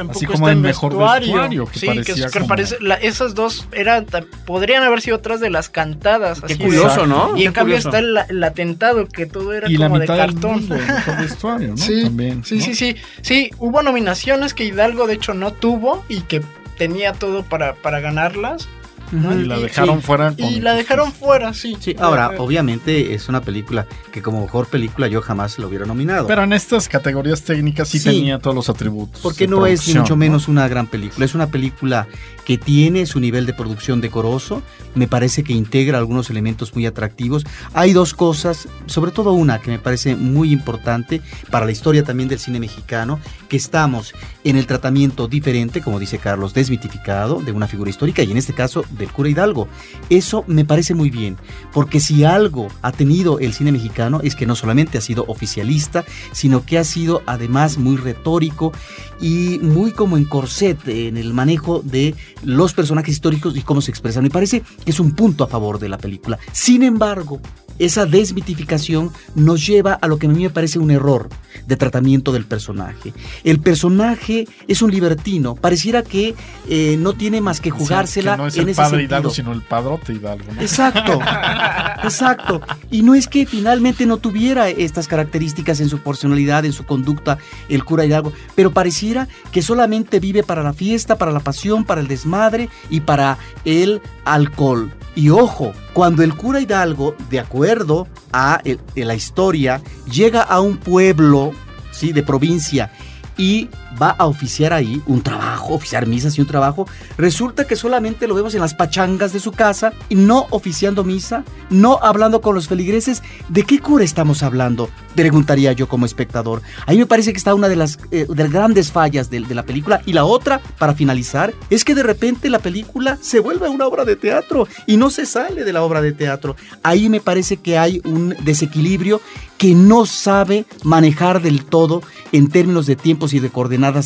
Tampoco 0.00 0.18
Así 0.18 0.26
como 0.26 0.38
está 0.48 0.52
en 0.52 0.60
mejor 0.62 0.96
vestuario, 0.96 1.66
que 1.66 1.78
sí, 1.78 1.86
parecía 1.86 2.14
que, 2.14 2.20
es- 2.22 2.26
que 2.30 2.38
como- 2.38 2.48
parece, 2.48 2.76
la- 2.80 2.94
esas 2.94 3.34
dos 3.34 3.66
eran, 3.72 4.06
podrían 4.46 4.82
haber 4.82 5.00
sido 5.00 5.16
otras 5.16 5.40
de 5.40 5.50
las 5.50 5.68
cantadas. 5.68 6.40
Qué 6.40 6.54
así 6.54 6.62
curioso, 6.62 7.06
¿no? 7.06 7.36
Y 7.36 7.40
Qué 7.40 7.46
en 7.46 7.52
cambio 7.52 7.76
curioso. 7.76 7.88
está 7.88 7.98
el, 7.98 8.18
el 8.36 8.44
atentado, 8.44 9.06
que 9.06 9.26
todo 9.26 9.52
era 9.52 9.68
y 9.70 9.76
la 9.76 9.86
como 9.88 9.98
de 9.98 10.06
del 10.06 10.16
cartón. 10.16 10.52
mundo, 10.60 10.74
el 10.76 10.86
mejor 10.86 11.16
vestuario, 11.20 11.68
¿no? 11.70 11.76
Sí, 11.76 12.02
También, 12.04 12.44
sí, 12.44 12.56
¿no? 12.56 12.64
sí, 12.64 12.74
sí. 12.74 12.96
Sí, 13.22 13.50
hubo 13.58 13.82
nominaciones 13.82 14.54
que 14.54 14.64
Hidalgo 14.64 15.06
de 15.06 15.14
hecho 15.14 15.34
no 15.34 15.52
tuvo 15.52 16.04
y 16.08 16.20
que 16.22 16.42
tenía 16.78 17.12
todo 17.12 17.42
para, 17.42 17.74
para 17.74 18.00
ganarlas. 18.00 18.68
¿No? 19.12 19.38
Y 19.38 19.44
la 19.44 19.58
dejaron 19.58 20.02
fuera 20.02 20.32
con 20.32 20.44
Y 20.44 20.60
la 20.60 20.74
dejaron 20.74 21.12
fuera, 21.12 21.52
sí. 21.54 21.76
Sí, 21.80 21.96
ahora, 21.98 22.30
Eh, 22.34 22.36
obviamente 22.38 23.14
es 23.14 23.28
una 23.28 23.40
película 23.40 23.86
que 24.12 24.22
como 24.22 24.40
mejor 24.42 24.66
película 24.66 25.08
yo 25.08 25.20
jamás 25.22 25.58
la 25.58 25.66
hubiera 25.66 25.86
nominado. 25.86 26.26
Pero 26.26 26.42
en 26.44 26.52
estas 26.52 26.88
categorías 26.88 27.42
técnicas 27.42 27.88
sí, 27.88 27.98
Sí. 27.98 28.08
tenía 28.10 28.38
todos 28.38 28.54
los 28.56 28.68
atributos. 28.68 29.20
porque 29.22 29.46
no 29.48 29.66
es 29.66 29.86
ni 29.88 29.94
mucho 29.94 30.14
¿no? 30.14 30.16
menos 30.18 30.48
una 30.48 30.66
gran 30.68 30.86
película, 30.86 31.24
es 31.24 31.34
una 31.34 31.46
película 31.48 32.06
que 32.44 32.58
tiene 32.58 33.06
su 33.06 33.20
nivel 33.20 33.46
de 33.46 33.52
producción 33.54 34.00
decoroso, 34.00 34.62
me 34.94 35.06
parece 35.06 35.44
que 35.44 35.52
integra 35.52 35.98
algunos 35.98 36.30
elementos 36.30 36.74
muy 36.74 36.84
atractivos. 36.86 37.44
Hay 37.74 37.92
dos 37.92 38.12
cosas, 38.14 38.66
sobre 38.86 39.12
todo 39.12 39.32
una 39.32 39.60
que 39.60 39.70
me 39.70 39.78
parece 39.78 40.16
muy 40.16 40.52
importante 40.52 41.20
para 41.50 41.64
la 41.66 41.72
historia 41.72 42.02
también 42.02 42.28
del 42.28 42.38
cine 42.40 42.58
mexicano, 42.58 43.20
que 43.48 43.56
estamos 43.56 44.12
en 44.44 44.56
el 44.56 44.66
tratamiento 44.66 45.28
diferente, 45.28 45.80
como 45.80 45.98
dice 45.98 46.18
Carlos, 46.18 46.54
desmitificado 46.54 47.40
de 47.40 47.52
una 47.52 47.68
figura 47.68 47.90
histórica 47.90 48.22
y 48.22 48.30
en 48.30 48.36
este 48.36 48.54
caso 48.54 48.84
del 48.90 49.12
cura 49.12 49.28
Hidalgo. 49.28 49.68
Eso 50.08 50.44
me 50.46 50.64
parece 50.64 50.94
muy 50.94 51.10
bien, 51.10 51.36
porque 51.72 52.00
si 52.00 52.24
algo 52.24 52.68
ha 52.82 52.92
tenido 52.92 53.38
el 53.38 53.52
cine 53.52 53.72
mexicano 53.72 54.20
es 54.22 54.34
que 54.34 54.46
no 54.46 54.54
solamente 54.54 54.98
ha 54.98 55.00
sido 55.00 55.24
oficialista, 55.28 56.04
sino 56.32 56.64
que 56.64 56.78
ha 56.78 56.84
sido 56.84 57.22
además 57.26 57.78
muy 57.78 57.96
retórico 57.96 58.72
y 59.20 59.58
muy 59.62 59.92
como 59.92 60.16
en 60.16 60.24
corset 60.24 60.78
en 60.88 61.16
el 61.16 61.34
manejo 61.34 61.80
de 61.84 62.14
los 62.42 62.72
personajes 62.74 63.14
históricos 63.14 63.56
y 63.56 63.62
cómo 63.62 63.80
se 63.80 63.90
expresan. 63.90 64.22
Me 64.22 64.30
parece 64.30 64.62
que 64.84 64.90
es 64.90 65.00
un 65.00 65.12
punto 65.12 65.44
a 65.44 65.48
favor 65.48 65.78
de 65.78 65.88
la 65.88 65.98
película. 65.98 66.38
Sin 66.52 66.82
embargo, 66.82 67.40
esa 67.80 68.06
desmitificación 68.06 69.10
nos 69.34 69.66
lleva 69.66 69.94
a 69.94 70.06
lo 70.06 70.18
que 70.18 70.26
a 70.26 70.30
mí 70.30 70.42
me 70.42 70.50
parece 70.50 70.78
un 70.78 70.90
error 70.90 71.28
de 71.66 71.76
tratamiento 71.76 72.30
del 72.30 72.44
personaje. 72.44 73.12
El 73.42 73.58
personaje 73.60 74.46
es 74.68 74.82
un 74.82 74.90
libertino, 74.90 75.54
pareciera 75.54 76.02
que 76.02 76.34
eh, 76.68 76.96
no 76.98 77.14
tiene 77.14 77.40
más 77.40 77.60
que 77.60 77.70
O 77.70 77.76
sea, 77.76 77.86
jugársela 77.86 78.32
que 78.32 78.38
no 78.38 78.46
es 78.46 78.56
en 78.56 78.62
el 78.62 78.68
ese 78.68 78.76
padre 78.76 78.90
sentido. 78.90 79.08
Hidalgo, 79.08 79.30
sino 79.30 79.52
el 79.52 79.62
padrote 79.62 80.12
Hidalgo. 80.12 80.52
¿no? 80.52 80.60
Exacto, 80.60 81.20
exacto. 82.04 82.60
Y 82.90 83.02
no 83.02 83.14
es 83.14 83.26
que 83.28 83.46
finalmente 83.46 84.04
no 84.04 84.18
tuviera 84.18 84.68
estas 84.68 85.08
características 85.08 85.80
en 85.80 85.88
su 85.88 86.00
personalidad, 86.00 86.66
en 86.66 86.74
su 86.74 86.84
conducta, 86.84 87.38
el 87.70 87.84
cura 87.84 88.04
Hidalgo, 88.04 88.32
pero 88.54 88.72
pareciera 88.72 89.26
que 89.52 89.62
solamente 89.62 90.20
vive 90.20 90.42
para 90.42 90.62
la 90.62 90.74
fiesta, 90.74 91.16
para 91.16 91.32
la 91.32 91.40
pasión, 91.40 91.84
para 91.84 92.02
el 92.02 92.08
desmadre 92.08 92.68
y 92.90 93.00
para 93.00 93.38
el 93.64 94.02
alcohol. 94.24 94.92
Y 95.14 95.30
ojo, 95.30 95.72
cuando 95.92 96.22
el 96.22 96.34
cura 96.34 96.60
Hidalgo, 96.60 97.14
de 97.28 97.40
acuerdo 97.40 98.08
a 98.32 98.60
la 98.94 99.14
historia, 99.14 99.80
llega 100.10 100.42
a 100.42 100.60
un 100.60 100.76
pueblo, 100.76 101.52
sí, 101.90 102.12
de 102.12 102.22
provincia 102.22 102.90
y 103.36 103.68
va 104.00 104.10
a 104.10 104.26
oficiar 104.26 104.72
ahí 104.72 105.02
un 105.06 105.22
trabajo, 105.22 105.74
oficiar 105.74 106.06
misas 106.06 106.36
y 106.38 106.40
un 106.40 106.46
trabajo, 106.46 106.86
resulta 107.16 107.66
que 107.66 107.76
solamente 107.76 108.26
lo 108.26 108.34
vemos 108.34 108.54
en 108.54 108.60
las 108.60 108.74
pachangas 108.74 109.32
de 109.32 109.40
su 109.40 109.52
casa 109.52 109.92
y 110.08 110.14
no 110.14 110.46
oficiando 110.50 111.04
misa, 111.04 111.44
no 111.70 111.98
hablando 112.02 112.40
con 112.40 112.54
los 112.54 112.68
feligreses. 112.68 113.22
¿De 113.48 113.64
qué 113.64 113.80
cura 113.80 114.04
estamos 114.04 114.42
hablando? 114.42 114.88
Preguntaría 115.14 115.72
yo 115.72 115.88
como 115.88 116.06
espectador. 116.06 116.62
Ahí 116.86 116.98
me 116.98 117.06
parece 117.06 117.32
que 117.32 117.38
está 117.38 117.54
una 117.54 117.68
de 117.68 117.76
las, 117.76 117.98
eh, 118.10 118.26
grandes 118.28 118.92
fallas 118.92 119.30
de, 119.30 119.40
de 119.40 119.54
la 119.54 119.64
película. 119.64 120.02
Y 120.06 120.12
la 120.12 120.24
otra, 120.24 120.60
para 120.78 120.94
finalizar, 120.94 121.52
es 121.68 121.84
que 121.84 121.94
de 121.94 122.02
repente 122.02 122.50
la 122.50 122.58
película 122.58 123.18
se 123.20 123.40
vuelve 123.40 123.68
una 123.68 123.86
obra 123.86 124.04
de 124.04 124.16
teatro 124.16 124.66
y 124.86 124.96
no 124.96 125.10
se 125.10 125.26
sale 125.26 125.64
de 125.64 125.72
la 125.72 125.82
obra 125.82 126.00
de 126.00 126.12
teatro. 126.12 126.56
Ahí 126.82 127.08
me 127.08 127.20
parece 127.20 127.56
que 127.56 127.78
hay 127.78 128.00
un 128.04 128.34
desequilibrio 128.40 129.20
que 129.60 129.74
no 129.74 130.06
sabe 130.06 130.64
manejar 130.84 131.42
del 131.42 131.66
todo 131.66 132.02
en 132.32 132.48
términos 132.48 132.86
de 132.86 132.96
tiempos 132.96 133.34
y 133.34 133.40
de 133.40 133.50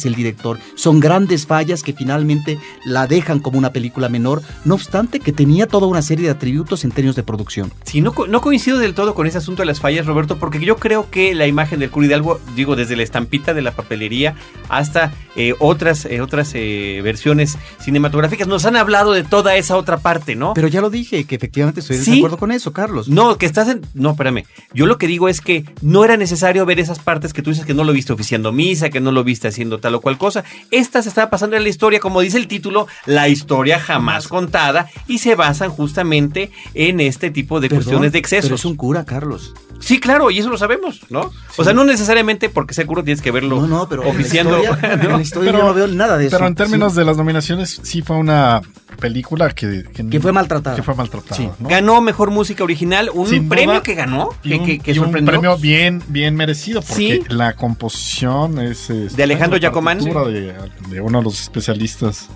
el 0.05 0.15
director. 0.15 0.59
Son 0.77 1.01
grandes 1.01 1.47
fallas 1.47 1.83
que 1.83 1.93
finalmente 1.93 2.59
la 2.85 3.07
dejan 3.07 3.39
como 3.41 3.59
una 3.59 3.73
película 3.73 4.09
menor, 4.09 4.43
no 4.65 4.75
obstante 4.75 5.21
que 5.21 5.33
tenía 5.33 5.67
toda 5.67 5.87
una 5.87 6.03
serie 6.03 6.27
de 6.27 6.31
atributos 6.31 6.85
en 6.85 6.91
términos 6.91 7.17
de 7.17 7.23
producción. 7.23 7.73
Sí, 7.85 8.01
no, 8.01 8.13
co- 8.13 8.27
no 8.27 8.41
coincido 8.41 8.79
del 8.79 8.95
todo 8.95 9.15
con 9.15 9.27
ese 9.27 9.39
asunto 9.39 9.63
de 9.63 9.67
las 9.67 9.81
fallas, 9.81 10.07
Roberto, 10.07 10.37
porque 10.39 10.59
yo 10.65 10.77
creo 10.77 11.11
que 11.11 11.35
la 11.35 11.47
imagen 11.47 11.81
del 11.81 11.91
Cura 11.91 12.07
Hidalgo, 12.07 12.41
digo, 12.57 12.77
desde 12.77 12.97
la 12.97 13.03
estampita 13.03 13.53
de 13.55 13.63
la 13.63 13.73
papelería 13.73 14.35
hasta 14.69 15.13
eh, 15.37 15.55
otras, 15.59 16.05
eh, 16.07 16.21
otras 16.21 16.53
eh, 16.55 17.01
versiones 17.03 17.59
cinematográficas, 17.81 18.49
nos 18.49 18.65
han 18.65 18.77
hablado 18.77 19.13
de 19.13 19.25
toda 19.25 19.57
esa 19.57 19.77
otra 19.77 19.99
parte, 19.99 20.35
¿no? 20.37 20.55
Pero 20.55 20.69
ya 20.69 20.81
lo 20.81 20.91
dije, 20.91 21.25
que 21.25 21.35
efectivamente 21.35 21.81
estoy 21.81 21.97
de 21.99 22.19
acuerdo 22.19 22.39
con 22.39 22.53
eso, 22.53 22.73
Carlos. 22.73 23.09
No, 23.09 23.37
que 23.39 23.47
estás 23.47 23.69
en... 23.69 23.81
No, 23.95 24.11
espérame. 24.11 24.45
Yo 24.73 24.87
lo 24.87 24.99
que 24.99 25.07
digo 25.07 25.29
es 25.29 25.41
que 25.41 25.65
no 25.83 26.05
era 26.05 26.17
necesario 26.17 26.65
ver 26.67 26.79
esas 26.81 26.99
partes 26.99 27.33
que 27.33 27.43
tú 27.43 27.51
dices 27.51 27.67
que 27.67 27.75
no 27.75 27.85
lo 27.85 27.93
viste 27.93 28.13
oficiando 28.13 28.53
misa, 28.53 28.91
que 28.91 29.01
no 29.01 29.13
lo 29.13 29.25
viste 29.25 29.49
haciendo 29.49 29.64
tal 29.79 29.95
o 29.95 30.01
cual 30.01 30.19
cosa. 30.19 30.45
Esta 30.71 31.03
se 31.03 31.09
está 31.09 31.31
pasando 31.31 31.57
en 31.57 31.63
la 31.63 31.69
historia, 31.69 32.01
como 32.01 32.21
dice 32.21 32.39
el 32.39 32.49
título, 32.49 32.87
la 33.07 33.29
historia 33.29 33.79
jamás 33.81 34.29
contada, 34.29 34.89
y 35.07 35.19
se 35.19 35.35
basan 35.35 35.71
justamente 35.71 36.51
en 36.75 37.01
este 37.01 37.31
tipo 37.31 37.61
de 37.61 37.69
Perdón, 37.69 37.85
cuestiones 37.85 38.13
de 38.13 38.19
excesos. 38.19 38.45
Pero 38.47 38.55
es 38.57 38.65
un 38.65 38.77
cura, 38.77 39.05
Carlos. 39.05 39.53
Sí, 39.81 40.01
claro, 40.01 40.31
y 40.31 40.39
eso 40.39 40.49
lo 40.49 40.57
sabemos, 40.57 41.01
¿no? 41.11 41.31
O 41.57 41.65
sea, 41.65 41.73
no 41.75 41.85
necesariamente 41.85 42.49
porque 42.49 42.73
sea 42.75 42.87
cura 42.87 43.03
tienes 43.03 43.21
que 43.21 43.31
verlo 43.31 43.61
No, 43.61 43.67
no, 43.67 43.89
pero 43.89 44.09
oficiando. 44.09 44.57
en 44.57 44.63
la 44.63 44.71
historia, 44.71 44.93
en 45.03 45.13
la 45.13 45.21
historia 45.23 45.53
Pero- 45.53 45.63
yo 45.63 45.69
no 45.69 45.75
veo 45.75 45.87
nada 45.89 46.17
de 46.17 46.27
eso. 46.27 46.37
Pero 46.37 46.47
en 46.47 46.55
términos 46.55 46.93
Sí. 46.93 46.99
de 47.01 47.05
las 47.05 47.17
nominaciones, 47.17 47.81
sí 47.83 48.01
fue 48.01 48.17
una 48.17 48.63
película 48.95 49.51
que, 49.51 49.85
Que 50.11 50.21
fue 50.21 50.33
maltratada. 50.33 50.77
Que 50.77 50.83
fue 50.83 50.95
maltratada. 50.95 51.37
Sí. 51.37 51.49
¿no? 51.59 51.69
Ganó 51.69 52.01
mejor 52.01 52.31
música 52.31 52.65
original, 52.65 53.11
un 53.13 53.27
Sin 53.29 53.49
premio 53.49 53.73
duda, 53.75 53.83
que 53.83 53.95
ganó, 53.95 54.31
Y 54.43 54.55
un, 54.55 54.65
que- 54.67 54.79
que 54.79 54.93
y 54.93 54.99
un 54.99 55.05
sorprendió. 55.07 55.33
premio 55.33 55.57
bien, 55.59 56.03
bien 56.09 56.35
merecido, 56.37 56.83
porque 56.83 57.23
Sí. 57.27 57.35
la 57.35 57.55
composición 57.55 58.59
es... 58.61 58.91
este, 58.91 59.17
De 59.17 59.23
Alejandro 59.23 59.59
Giacomán. 59.59 59.99
partitura 59.99 60.25
De, 60.25 60.55
de 60.89 61.01
uno 61.01 61.19
de 61.19 61.25
los 61.25 61.41
especialistas 61.41 62.29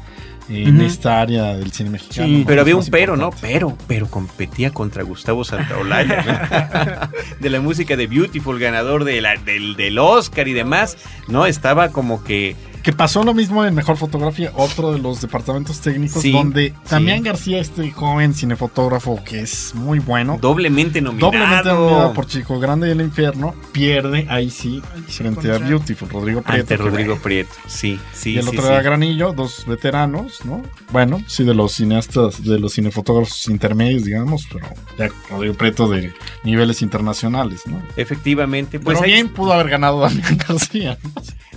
en 0.51 0.81
esta 0.81 1.21
área 1.21 1.57
del 1.59 1.73
cine 1.73 1.91
mexicano. 1.91 2.27
Sí, 2.27 2.39
¿no? 2.39 2.47
Pero 2.47 2.63
había 2.63 2.75
un 2.75 2.87
pero, 2.87 3.19
¿no? 3.19 3.29
Pero, 3.39 3.77
pero 3.87 4.07
competía 4.07 4.71
contra 4.73 5.03
Gustavo 5.03 5.45
Santaolalla, 5.45 6.23
¿no? 6.25 7.11
de 7.41 7.51
la 7.51 7.61
música 7.61 7.97
de 7.97 8.07
Beautiful, 8.07 8.59
ganador 8.59 9.05
de 9.05 9.21
la- 9.21 9.37
del, 9.37 9.77
del 9.77 9.99
Oscar 9.99 10.49
y 10.49 10.55
demás, 10.55 10.97
¿no? 11.29 11.45
Estaba 11.45 11.91
como 11.91 12.25
que... 12.25 12.57
Que 12.83 12.93
pasó 12.93 13.23
lo 13.23 13.35
mismo 13.35 13.65
en 13.65 13.75
Mejor 13.75 13.97
Fotografía, 13.97 14.51
otro 14.55 14.93
de 14.93 14.99
los 14.99 15.21
departamentos 15.21 15.81
técnicos, 15.81 16.23
Sí, 16.23 16.33
donde 16.33 16.73
Damián 16.89 17.19
sí. 17.19 17.25
García, 17.25 17.59
este 17.59 17.91
joven 17.91 18.33
cinefotógrafo 18.35 19.23
que 19.25 19.41
es 19.41 19.75
muy 19.75 19.99
bueno, 19.99 20.39
Doblemente 20.41 21.01
nominado. 21.03 21.31
doblemente 21.31 21.69
nominado 21.69 22.13
por 22.15 22.27
Chico 22.27 22.59
Grande 22.59 22.89
y 22.89 22.93
el 22.93 23.01
Infierno, 23.03 23.55
pierde 23.73 24.27
ahí 24.31 24.49
sí 24.51 24.81
frente 25.09 25.53
a 25.53 25.59
Beautiful, 25.59 26.09
Rodrigo 26.09 26.41
Prieto. 26.43 26.61
Ante 26.63 26.77
Rodrigo. 26.77 27.17
Prieto, 27.19 27.51
sí, 27.67 27.99
sí, 28.15 28.35
y 28.35 28.39
el 28.39 28.45
sí, 28.45 28.49
otro 28.51 28.63
sí. 28.63 28.69
era 28.69 28.81
Granillo, 28.83 29.33
dos 29.33 29.65
veteranos, 29.67 30.45
¿no? 30.45 30.63
Bueno, 30.91 31.21
sí, 31.27 31.45
de 31.45 31.55
los 31.55 31.73
cineastas, 31.73 32.43
de 32.43 32.59
los 32.59 32.73
cinefotógrafos 32.75 33.49
intermedios, 33.49 34.05
digamos, 34.05 34.47
pero 34.53 34.67
ya 34.99 35.09
Rodrigo 35.31 35.55
Prieto 35.55 35.89
de 35.89 36.13
niveles 36.45 36.81
internacionales, 36.81 37.63
¿no? 37.67 37.83
Efectivamente, 37.97 38.81
pues 38.81 38.97
Pero 38.99 39.05
ahí- 39.07 39.13
bien 39.15 39.29
pudo 39.29 39.53
haber 39.53 39.69
ganado 39.69 40.01
Damián 40.01 40.39
García. 40.49 40.97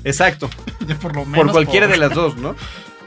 Exacto. 0.03 0.49
Por 1.01 1.15
lo 1.15 1.21
por 1.23 1.27
menos 1.27 1.51
cualquiera 1.51 1.87
por- 1.87 1.93
de 1.95 1.99
las 1.99 2.13
dos, 2.13 2.37
¿no? 2.37 2.55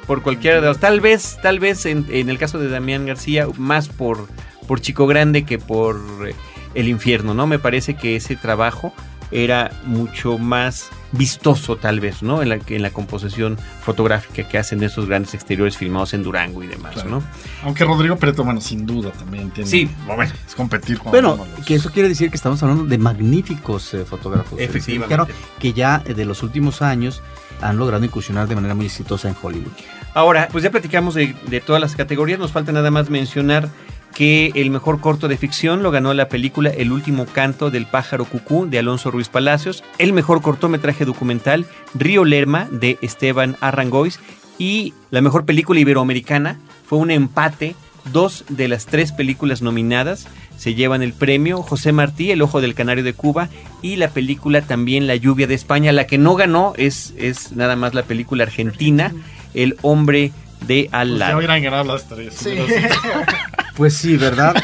Por 0.07 0.23
cualquiera 0.23 0.61
de 0.61 0.67
las 0.67 0.79
Tal 0.79 1.01
vez, 1.01 1.39
tal 1.43 1.59
vez 1.61 1.87
en, 1.87 2.07
en 2.11 2.29
el 2.29 2.39
caso 2.39 2.59
de 2.59 2.69
Damián 2.69 3.07
García, 3.07 3.47
más 3.57 3.89
por, 3.89 4.29
por 4.69 4.81
Chico 4.81 5.07
Grande 5.07 5.45
que 5.45 5.59
por 5.59 5.97
eh, 6.29 6.35
El 6.75 6.89
Infierno, 6.89 7.33
¿no? 7.35 7.47
Me 7.47 7.59
parece 7.59 7.95
que 7.95 8.17
ese 8.17 8.37
trabajo 8.37 8.93
era 9.35 9.73
mucho 9.85 10.39
más 10.39 10.89
vistoso, 11.13 11.77
tal 11.77 11.99
vez, 12.01 12.23
¿no? 12.23 12.41
En 12.41 12.49
la, 12.49 12.59
en 12.69 12.83
la 12.83 12.91
composición 12.91 13.59
fotográfica 13.83 14.49
que 14.49 14.59
hacen 14.59 14.83
esos 14.83 15.07
grandes 15.07 15.35
exteriores 15.35 15.77
filmados 15.77 16.15
en 16.15 16.23
Durango 16.23 16.63
y 16.63 16.69
demás, 16.69 16.95
Claro. 16.95 17.11
¿no? 17.11 17.23
Aunque 17.65 17.85
Rodrigo 17.85 18.17
Prieto, 18.17 18.45
bueno, 18.45 18.61
sin 18.61 18.87
duda 18.87 19.11
también 19.11 19.51
tiene. 19.51 19.69
Sí. 19.69 19.91
bueno, 20.07 20.23
es 20.23 20.55
competir 20.55 20.99
con. 20.99 21.11
Bueno, 21.13 21.37
los- 21.57 21.67
que 21.67 21.75
eso 21.75 21.91
quiere 21.91 22.09
decir 22.09 22.31
que 22.31 22.37
estamos 22.37 22.63
hablando 22.63 22.85
de 22.85 22.97
magníficos 22.99 23.93
eh, 23.95 24.05
fotógrafos. 24.05 24.59
Efectivamente. 24.61 25.33
que 25.59 25.73
ya 25.73 26.03
eh, 26.07 26.15
de 26.15 26.25
los 26.25 26.43
últimos 26.45 26.81
años 26.81 27.21
han 27.61 27.77
logrado 27.77 28.05
incursionar 28.05 28.47
de 28.49 28.55
manera 28.55 28.75
muy 28.75 28.87
exitosa 28.87 29.29
en 29.29 29.37
Hollywood. 29.41 29.73
Ahora, 30.15 30.49
pues 30.53 30.63
ya 30.63 30.71
platicamos 30.71 31.15
de, 31.15 31.35
de 31.49 31.61
todas 31.61 31.81
las 31.83 31.97
categorías, 31.97 32.39
nos 32.39 32.53
falta 32.53 32.71
nada 32.71 32.91
más 32.93 33.11
mencionar 33.11 33.69
que 34.15 34.53
el 34.55 34.71
mejor 34.71 35.01
corto 35.01 35.27
de 35.29 35.37
ficción 35.37 35.83
lo 35.83 35.91
ganó 35.91 36.15
la 36.15 36.29
película 36.29 36.71
El 36.71 36.93
último 36.93 37.27
canto 37.27 37.71
del 37.71 37.87
pájaro 37.87 38.25
cucú 38.25 38.67
de 38.67 38.79
Alonso 38.79 39.11
Ruiz 39.11 39.29
Palacios, 39.29 39.83
el 39.99 40.13
mejor 40.13 40.41
cortometraje 40.41 41.05
documental 41.05 41.67
Río 41.95 42.25
Lerma 42.25 42.69
de 42.71 42.99
Esteban 43.03 43.57
Arrangois 43.61 44.21
y 44.59 44.95
la 45.11 45.21
mejor 45.21 45.45
película 45.45 45.81
iberoamericana 45.81 46.59
fue 46.87 46.99
un 46.99 47.11
empate, 47.11 47.75
dos 48.13 48.45
de 48.49 48.69
las 48.69 48.87
tres 48.87 49.11
películas 49.13 49.63
nominadas 49.63 50.29
se 50.57 50.75
llevan 50.75 51.03
el 51.03 51.13
premio 51.13 51.63
José 51.63 51.91
Martí, 51.91 52.31
El 52.31 52.41
Ojo 52.41 52.61
del 52.61 52.75
Canario 52.75 53.03
de 53.03 53.15
Cuba 53.15 53.49
y 53.83 53.97
la 53.97 54.09
película 54.09 54.63
también 54.63 55.09
La 55.09 55.17
Lluvia 55.17 55.49
de 55.49 55.55
España, 55.55 55.91
la 55.91 56.07
que 56.07 56.19
no 56.19 56.37
ganó 56.37 56.75
es, 56.77 57.13
es 57.19 57.51
nada 57.53 57.75
más 57.75 57.95
la 57.95 58.05
película 58.05 58.45
argentina 58.45 59.13
El 59.55 59.77
Hombre 59.83 60.31
de 60.69 60.89
al 60.93 61.09
Pues 61.09 61.19
ya 61.19 61.27
lado. 61.27 61.39
hubieran 61.39 61.63
ganado 61.63 61.85
las 61.93 62.09
tres. 62.09 62.35
Sí. 62.35 62.51
Pues 63.77 63.95
sí, 63.95 64.17
¿verdad? 64.17 64.55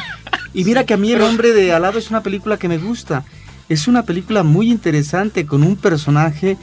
Y 0.54 0.64
mira 0.64 0.84
que 0.84 0.94
a 0.94 0.96
mí 0.96 1.12
El 1.12 1.22
hombre 1.22 1.52
de 1.52 1.72
al 1.72 1.82
lado 1.82 1.98
es 1.98 2.10
una 2.10 2.22
película 2.22 2.58
que 2.58 2.68
me 2.68 2.78
gusta. 2.78 3.24
Es 3.68 3.88
una 3.88 4.04
película 4.04 4.42
muy 4.42 4.70
interesante 4.70 5.46
con 5.46 5.62
un 5.62 5.76
personaje, 5.76 6.56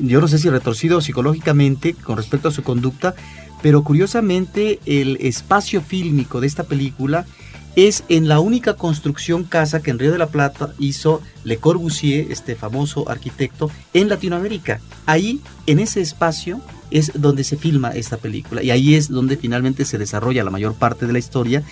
yo 0.00 0.20
no 0.20 0.28
sé 0.28 0.38
si 0.38 0.48
retorcido 0.48 1.00
psicológicamente 1.00 1.94
con 1.94 2.16
respecto 2.16 2.48
a 2.48 2.52
su 2.52 2.62
conducta, 2.62 3.14
pero 3.62 3.82
curiosamente 3.82 4.78
el 4.86 5.16
espacio 5.20 5.80
fílmico 5.80 6.40
de 6.40 6.46
esta 6.46 6.64
película 6.64 7.26
es 7.76 8.04
en 8.08 8.26
la 8.26 8.40
única 8.40 8.74
construcción 8.74 9.44
casa 9.44 9.82
que 9.82 9.90
en 9.90 9.98
Río 9.98 10.10
de 10.10 10.18
la 10.18 10.28
Plata 10.28 10.72
hizo 10.78 11.20
Le 11.44 11.58
Corbusier, 11.58 12.32
este 12.32 12.56
famoso 12.56 13.08
arquitecto, 13.08 13.70
en 13.92 14.08
Latinoamérica. 14.08 14.80
Ahí, 15.04 15.40
en 15.66 15.78
ese 15.78 16.00
espacio, 16.00 16.60
es 16.90 17.12
donde 17.14 17.44
se 17.44 17.56
filma 17.56 17.90
esta 17.90 18.16
película 18.16 18.62
y 18.62 18.70
ahí 18.70 18.94
es 18.94 19.08
donde 19.08 19.36
finalmente 19.36 19.84
se 19.84 19.98
desarrolla 19.98 20.44
la 20.44 20.50
mayor 20.50 20.74
parte 20.74 21.06
de 21.06 21.12
la 21.12 21.18
historia 21.18 21.64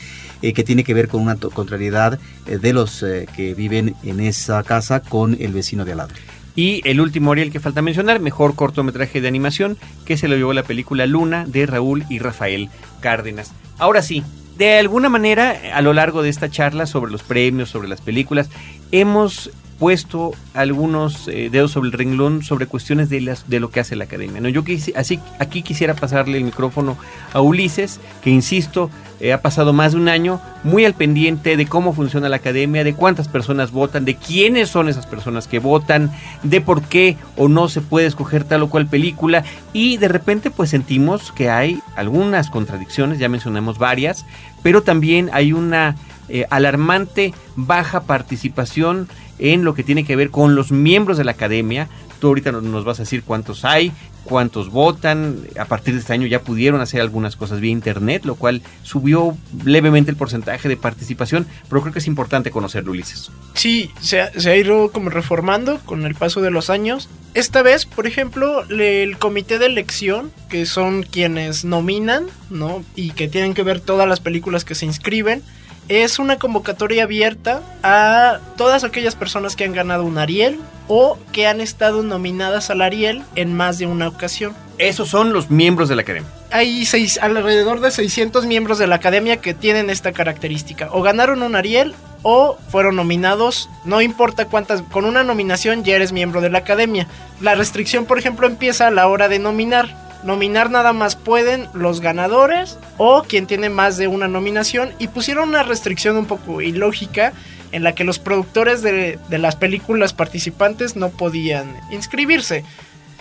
eh, 0.43 0.53
que 0.53 0.65
tiene 0.65 0.83
que 0.85 0.93
ver 0.93 1.09
con 1.09 1.23
una 1.23 1.37
contrariedad 1.37 2.19
eh, 2.47 2.59
de 2.59 2.73
los 2.73 3.03
eh, 3.03 3.27
que 3.37 3.55
viven 3.55 3.95
en 4.03 4.21
esa 4.21 4.63
casa 4.65 5.01
con 5.01 5.37
el 5.41 5.53
vecino 5.53 5.85
de 5.85 5.93
al 5.93 5.99
lado. 5.99 6.11
Y 6.57 6.83
el 6.85 7.01
último 7.01 7.33
Ariel 7.33 7.51
que 7.51 7.61
falta 7.61 7.83
mencionar, 7.83 8.21
mejor 8.21 8.55
cortometraje 8.55 9.21
de 9.21 9.29
animación, 9.29 9.77
que 10.05 10.17
se 10.17 10.29
lo 10.29 10.37
llevó 10.37 10.53
la 10.53 10.63
película 10.63 11.07
Luna 11.07 11.47
de 11.47 11.67
Raúl 11.67 12.05
y 12.09 12.19
Rafael 12.19 12.71
Cárdenas. 13.01 13.53
Ahora 13.79 14.03
sí, 14.03 14.23
de 14.57 14.79
alguna 14.79 15.09
manera, 15.09 15.57
a 15.75 15.83
lo 15.83 15.93
largo 15.93 16.23
de 16.23 16.29
esta 16.29 16.49
charla 16.51 16.87
sobre 16.87 17.11
los 17.13 17.23
premios, 17.23 17.71
sobre 17.71 17.89
las 17.89 18.01
películas, 18.01 18.49
hemos 18.93 19.51
puesto 19.79 20.31
algunos 20.55 21.27
eh, 21.27 21.49
dedos 21.51 21.73
sobre 21.73 21.89
el 21.89 21.93
renglón 21.93 22.45
sobre 22.45 22.67
cuestiones 22.67 23.11
de, 23.11 23.21
las, 23.21 23.49
de 23.51 23.59
lo 23.59 23.71
que 23.71 23.81
hace 23.81 23.97
la 23.97 24.05
academia. 24.05 24.41
¿no? 24.41 24.49
Yo 24.49 24.63
quisi- 24.65 24.93
así, 24.97 25.19
aquí 25.41 25.63
quisiera 25.63 25.95
pasarle 25.95 26.39
el 26.39 26.45
micrófono 26.45 26.97
a 27.33 27.41
Ulises, 27.41 27.99
que 28.23 28.31
insisto, 28.31 28.89
eh, 29.21 29.33
ha 29.33 29.41
pasado 29.41 29.73
más 29.73 29.93
de 29.93 29.99
un 29.99 30.09
año 30.09 30.41
muy 30.63 30.85
al 30.85 30.95
pendiente 30.95 31.57
de 31.57 31.67
cómo 31.67 31.93
funciona 31.93 32.29
la 32.29 32.37
academia, 32.37 32.85
de 32.85 32.95
cuántas 32.95 33.29
personas 33.29 33.71
votan, 33.71 34.05
de 34.05 34.17
quiénes 34.17 34.69
son 34.69 34.89
esas 34.89 35.07
personas 35.07 35.47
que 35.47 35.59
votan, 35.59 36.11
de 36.43 36.61
por 36.61 36.83
qué 36.83 37.17
o 37.37 37.49
no 37.49 37.69
se 37.69 37.81
puede 37.81 38.07
escoger 38.07 38.45
tal 38.45 38.63
o 38.63 38.71
cual 38.71 38.87
película. 38.87 39.45
Y 39.73 39.97
de 39.99 40.09
repente 40.09 40.51
pues 40.51 40.71
sentimos 40.71 41.33
que 41.33 41.51
hay 41.51 41.81
algunas 41.97 42.51
contradicciones, 42.51 43.19
ya 43.19 43.29
mencionamos 43.29 43.79
varias, 43.79 44.25
pero 44.63 44.83
también 44.83 45.31
hay 45.33 45.53
una 45.53 45.97
eh, 46.29 46.47
alarmante 46.49 47.35
baja 47.55 48.01
participación 48.01 49.09
en 49.39 49.65
lo 49.65 49.75
que 49.75 49.83
tiene 49.83 50.05
que 50.05 50.17
ver 50.17 50.31
con 50.31 50.55
los 50.55 50.73
miembros 50.73 51.19
de 51.19 51.25
la 51.25 51.33
academia. 51.33 51.89
Tú 52.21 52.29
ahorita 52.29 52.53
nos- 52.53 52.85
vas 52.85 53.01
a 53.01 53.03
decir 53.03 53.23
cuántos 53.23 53.65
hay, 53.65 53.93
cuántos 54.25 54.71
votan. 54.71 55.37
A 55.59 55.67
partir 55.67 55.93
de 55.95 56.01
este 56.01 56.13
año 56.15 56.27
ya 56.27 56.41
pudieron 56.41 56.81
hacer 56.81 57.01
algunas 57.03 57.37
cosas 57.37 57.61
vía 57.61 57.71
internet, 57.73 58.25
lo 58.25 58.37
cual 58.37 58.63
subió 58.83 59.37
levemente 59.65 60.11
el 60.11 60.17
porcentaje 60.17 60.69
de 60.69 60.77
participación, 60.79 61.47
pero 61.69 61.83
creo 61.83 61.93
que 61.93 61.99
es 61.99 62.07
importante 62.07 62.51
conocerlo, 62.51 62.93
Ulises. 62.93 63.31
Sí, 63.55 63.91
se 64.01 64.23
ha, 64.23 64.33
se 64.41 64.51
ha 64.51 64.57
ido 64.57 64.91
como 64.91 65.11
reformando 65.11 65.79
con 65.85 66.07
el 66.07 66.15
paso 66.15 66.41
de 66.41 66.51
los 66.51 66.71
años. 66.71 67.09
Esta 67.35 67.61
vez, 67.63 67.85
por 67.85 68.07
ejemplo, 68.07 68.63
el 68.71 69.19
comité 69.19 69.59
de 69.59 69.67
elección, 69.67 70.31
que 70.49 70.65
son 70.65 71.03
quienes 71.03 71.65
nominan, 71.67 72.25
¿no? 72.49 72.83
Y 72.95 73.11
que 73.11 73.29
tienen 73.29 73.53
que 73.53 73.65
ver 73.65 73.81
todas 73.81 74.09
las 74.09 74.21
películas 74.21 74.65
que 74.65 74.75
se 74.77 74.87
inscriben, 74.87 75.43
es 75.89 76.19
una 76.19 76.39
convocatoria 76.39 77.05
abierta 77.05 77.63
a 77.83 78.39
todas 78.57 78.85
aquellas 78.85 79.15
personas 79.15 79.57
que 79.57 79.65
han 79.65 79.73
ganado 79.73 80.05
un 80.05 80.19
Ariel 80.19 80.59
o 80.89 81.19
que 81.33 81.47
han 81.47 81.61
estado 81.61 82.03
nominadas 82.03 82.71
al 82.71 82.83
Ariel 82.83 83.23
en 83.35 83.55
más 83.55 83.79
de 83.79 83.87
una 83.87 84.09
ocasión. 84.09 84.55
Esos 84.79 85.09
son 85.09 85.33
los 85.33 85.51
miembros 85.51 85.89
de 85.89 85.97
la 85.97 86.03
academia. 86.03 86.29
Hay 86.51 86.85
seis, 86.85 87.19
alrededor 87.21 87.81
de 87.81 87.91
600 87.91 88.47
miembros 88.47 88.79
de 88.79 88.87
la 88.87 88.97
academia 88.97 89.39
que 89.39 89.55
tienen 89.55 89.91
esta 89.91 90.13
característica. 90.13 90.89
O 90.93 91.03
ganaron 91.03 91.43
un 91.43 91.57
Ariel 91.57 91.95
o 92.23 92.59
fueron 92.69 92.97
nominados. 92.97 93.69
No 93.85 94.01
importa 94.01 94.47
cuántas, 94.47 94.83
con 94.83 95.05
una 95.05 95.23
nominación 95.23 95.85
ya 95.85 95.97
eres 95.97 96.13
miembro 96.13 96.41
de 96.41 96.51
la 96.51 96.59
academia. 96.59 97.07
La 97.41 97.55
restricción, 97.55 98.07
por 98.07 98.19
ejemplo, 98.19 98.47
empieza 98.47 98.89
a 98.89 98.91
la 98.91 99.07
hora 99.07 99.29
de 99.29 99.39
nominar. 99.39 100.04
Nominar 100.25 100.71
nada 100.71 100.93
más 100.93 101.17
pueden 101.17 101.69
los 101.75 102.01
ganadores 102.01 102.79
o 102.97 103.23
quien 103.23 103.47
tiene 103.47 103.69
más 103.69 103.97
de 103.97 104.09
una 104.09 104.27
nominación. 104.27 104.93
Y 104.99 105.09
pusieron 105.09 105.51
una 105.51 105.63
restricción 105.63 106.17
un 106.17 106.27
poco 106.27 106.61
ilógica 106.61 107.33
en 107.73 107.83
la 107.83 107.95
que 107.95 108.05
los 108.05 108.19
productores 108.19 108.83
de, 108.83 109.19
de 109.29 109.39
las 109.39 109.57
películas 109.57 110.13
participantes 110.13 110.97
no 110.97 111.11
podían 111.11 111.77
inscribirse. 111.91 112.65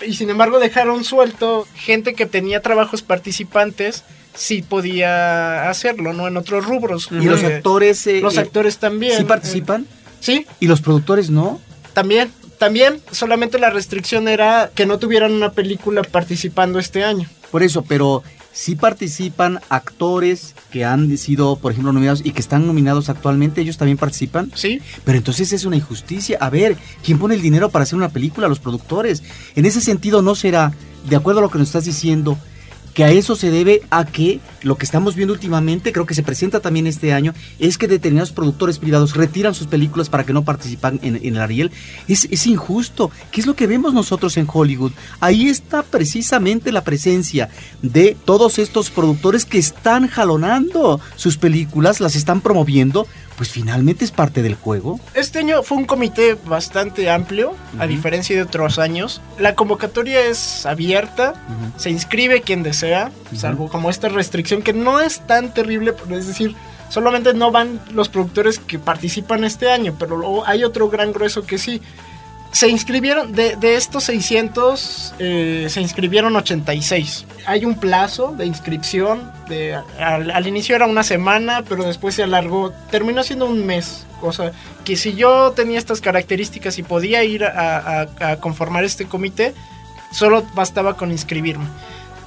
Y 0.06 0.14
sin 0.14 0.30
embargo 0.30 0.60
dejaron 0.60 1.04
suelto 1.04 1.68
gente 1.76 2.14
que 2.14 2.26
tenía 2.26 2.62
trabajos 2.62 3.02
participantes, 3.02 4.04
sí 4.34 4.62
podía 4.62 5.70
hacerlo, 5.70 6.14
¿no? 6.14 6.28
En 6.28 6.38
otros 6.38 6.66
rubros. 6.66 7.10
Y 7.12 7.26
los 7.26 7.44
actores... 7.44 8.06
eh, 8.08 8.22
los 8.22 8.38
eh, 8.38 8.42
actores 8.42 8.78
también. 8.78 9.18
¿Sí 9.18 9.24
participan? 9.24 9.84
Eh, 9.84 10.16
sí, 10.20 10.48
¿Y 10.60 10.68
los 10.68 10.82
productores 10.82 11.30
no? 11.30 11.62
también. 11.94 12.32
También, 12.64 13.02
solamente 13.12 13.60
la 13.60 13.72
restricción 13.72 14.30
era 14.30 14.72
que 14.74 14.86
no 14.86 14.98
tuvieran 14.98 15.34
una 15.34 15.52
película 15.52 16.02
participando 16.02 16.80
este 16.80 17.04
año. 17.04 17.28
Por 17.52 17.62
eso, 17.62 17.84
pero 17.84 18.24
sí 18.54 18.78
participan 18.78 19.60
actores 19.68 20.56
que 20.72 20.86
han 20.86 21.18
sido, 21.18 21.58
por 21.58 21.74
ejemplo, 21.74 21.92
nominados 21.92 22.22
y 22.24 22.32
que 22.32 22.40
están 22.40 22.66
nominados 22.66 23.10
actualmente, 23.10 23.60
ellos 23.60 23.78
también 23.78 23.98
participan. 23.98 24.50
Sí, 24.56 24.80
Pero 25.04 25.18
entonces 25.18 25.52
es 25.52 25.66
una 25.66 25.76
injusticia. 25.76 26.38
A 26.40 26.50
ver, 26.50 26.78
¿quién 27.04 27.20
pone 27.20 27.36
el 27.36 27.42
dinero 27.42 27.68
para 27.68 27.84
hacer 27.84 27.98
una 27.98 28.08
película? 28.08 28.48
Los 28.48 28.60
productores. 28.60 29.24
En 29.58 29.66
ese 29.66 29.82
sentido, 29.82 30.22
¿no 30.22 30.34
será, 30.34 30.72
de 31.10 31.18
acuerdo 31.18 31.42
a 31.42 31.44
lo 31.44 31.50
que 31.50 31.58
nos 31.58 31.68
estás 31.68 31.84
diciendo, 31.84 32.38
que 32.94 33.04
a 33.04 33.12
eso 33.12 33.36
se 33.36 33.50
debe 33.52 33.82
a 33.90 34.06
que 34.06 34.40
lo 34.62 34.78
que 34.78 34.86
estamos 34.86 35.16
viendo 35.16 35.34
últimamente, 35.34 35.92
creo 35.92 36.06
que 36.06 36.14
se 36.14 36.24
presenta 36.24 36.60
también 36.60 36.88
este 36.88 37.14
año, 37.14 37.34
es 37.60 37.78
que 37.78 37.88
determinados 37.88 38.32
productores 38.32 38.80
privados 38.80 39.16
retiran 39.16 39.54
sus 39.54 39.68
películas 39.68 40.10
para 40.10 40.26
que 40.26 40.34
no 40.34 40.46
participan 40.46 41.00
en, 41.02 41.16
en 41.18 41.36
el 41.36 41.42
Ariel. 41.42 41.72
Es, 42.08 42.28
es 42.32 42.48
injusto. 42.48 43.12
¿Qué 43.32 43.42
es 43.42 43.48
lo 43.48 43.56
que 43.56 43.68
vemos 43.68 43.94
nosotros 43.94 44.38
en 44.38 44.48
Hollywood? 44.52 44.92
Ahí 45.20 45.48
está 45.50 45.84
precisamente 45.84 46.72
la 46.72 46.84
presencia 46.84 47.50
de 47.82 48.16
todos 48.26 48.60
estos 48.60 48.90
productores 48.90 49.46
que 49.46 49.58
están 49.58 50.08
jalonando 50.08 51.00
sus 51.16 51.38
películas, 51.38 52.00
las 52.00 52.16
están 52.16 52.42
promoviendo, 52.42 53.08
pues 53.38 53.50
finalmente 53.50 54.06
es 54.06 54.12
parte 54.12 54.42
del 54.42 54.56
juego. 54.56 55.00
Este 55.14 55.40
año 55.40 55.64
fue 55.64 55.78
un 55.78 55.86
comité 55.86 56.36
bastante 56.46 57.10
amplio, 57.10 57.56
a 57.80 57.88
diferencia 57.88 58.36
de 58.36 58.44
otros 58.44 58.80
años. 58.80 59.22
La 59.40 59.56
convocatoria 59.56 60.22
es 60.22 60.66
abierta, 60.66 61.34
se 61.78 61.90
inscribe 61.90 62.42
quien 62.42 62.64
desea, 62.64 63.12
salvo 63.36 63.70
como 63.70 63.90
esta 63.90 64.10
restricción 64.10 64.62
que 64.62 64.74
no 64.74 65.00
es 65.00 65.22
tan 65.26 65.54
terrible, 65.54 65.94
es 66.10 66.28
decir, 66.28 66.56
solamente 66.90 67.34
no 67.34 67.52
van 67.52 67.80
los 67.92 68.10
productores 68.10 68.60
que 68.60 68.80
participan 68.80 69.44
este 69.44 69.72
año, 69.72 69.96
pero 69.98 70.16
luego 70.16 70.46
hay 70.46 70.64
otro 70.64 70.90
gran 70.90 71.12
grueso 71.12 71.46
que 71.46 71.58
sí. 71.58 71.82
Se 72.54 72.70
inscribieron, 72.70 73.34
de, 73.34 73.56
de 73.58 73.76
estos 73.76 74.04
600, 74.06 75.16
eh, 75.20 75.68
se 75.70 75.82
inscribieron 75.82 76.36
86. 76.36 77.26
Hay 77.48 77.66
un 77.66 77.76
plazo 77.76 78.34
de 78.38 78.46
inscripción, 78.46 79.30
al, 80.00 80.30
al 80.32 80.48
inicio 80.48 80.76
era 80.76 80.86
una 80.86 81.04
semana, 81.04 81.64
pero 81.68 81.84
después 81.84 82.14
se 82.16 82.24
alargó, 82.24 82.72
terminó 82.92 83.24
siendo 83.24 83.48
un 83.48 83.66
mes. 83.66 84.06
Cosa 84.22 84.52
que 84.86 84.96
si 84.96 85.16
yo 85.16 85.52
tenía 85.52 85.78
estas 85.80 86.00
características 86.00 86.78
y 86.78 86.84
podía 86.84 87.24
ir 87.26 87.44
a, 87.44 88.06
a- 88.22 88.32
a 88.32 88.36
conformar 88.38 88.84
este 88.86 89.06
comité, 89.06 89.54
Solo 90.12 90.44
bastaba 90.54 90.96
con 90.96 91.12
inscribirme. 91.12 91.66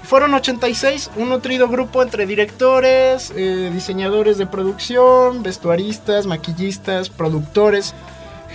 Fueron 0.03 0.35
86, 0.35 1.12
un 1.14 1.29
nutrido 1.29 1.68
grupo 1.68 2.03
entre 2.03 2.27
directores, 2.27 3.33
eh, 3.37 3.70
diseñadores 3.72 4.39
de 4.39 4.47
producción, 4.47 5.45
vestuaristas, 5.45 6.27
maquillistas, 6.27 7.11
productores, 7.11 7.95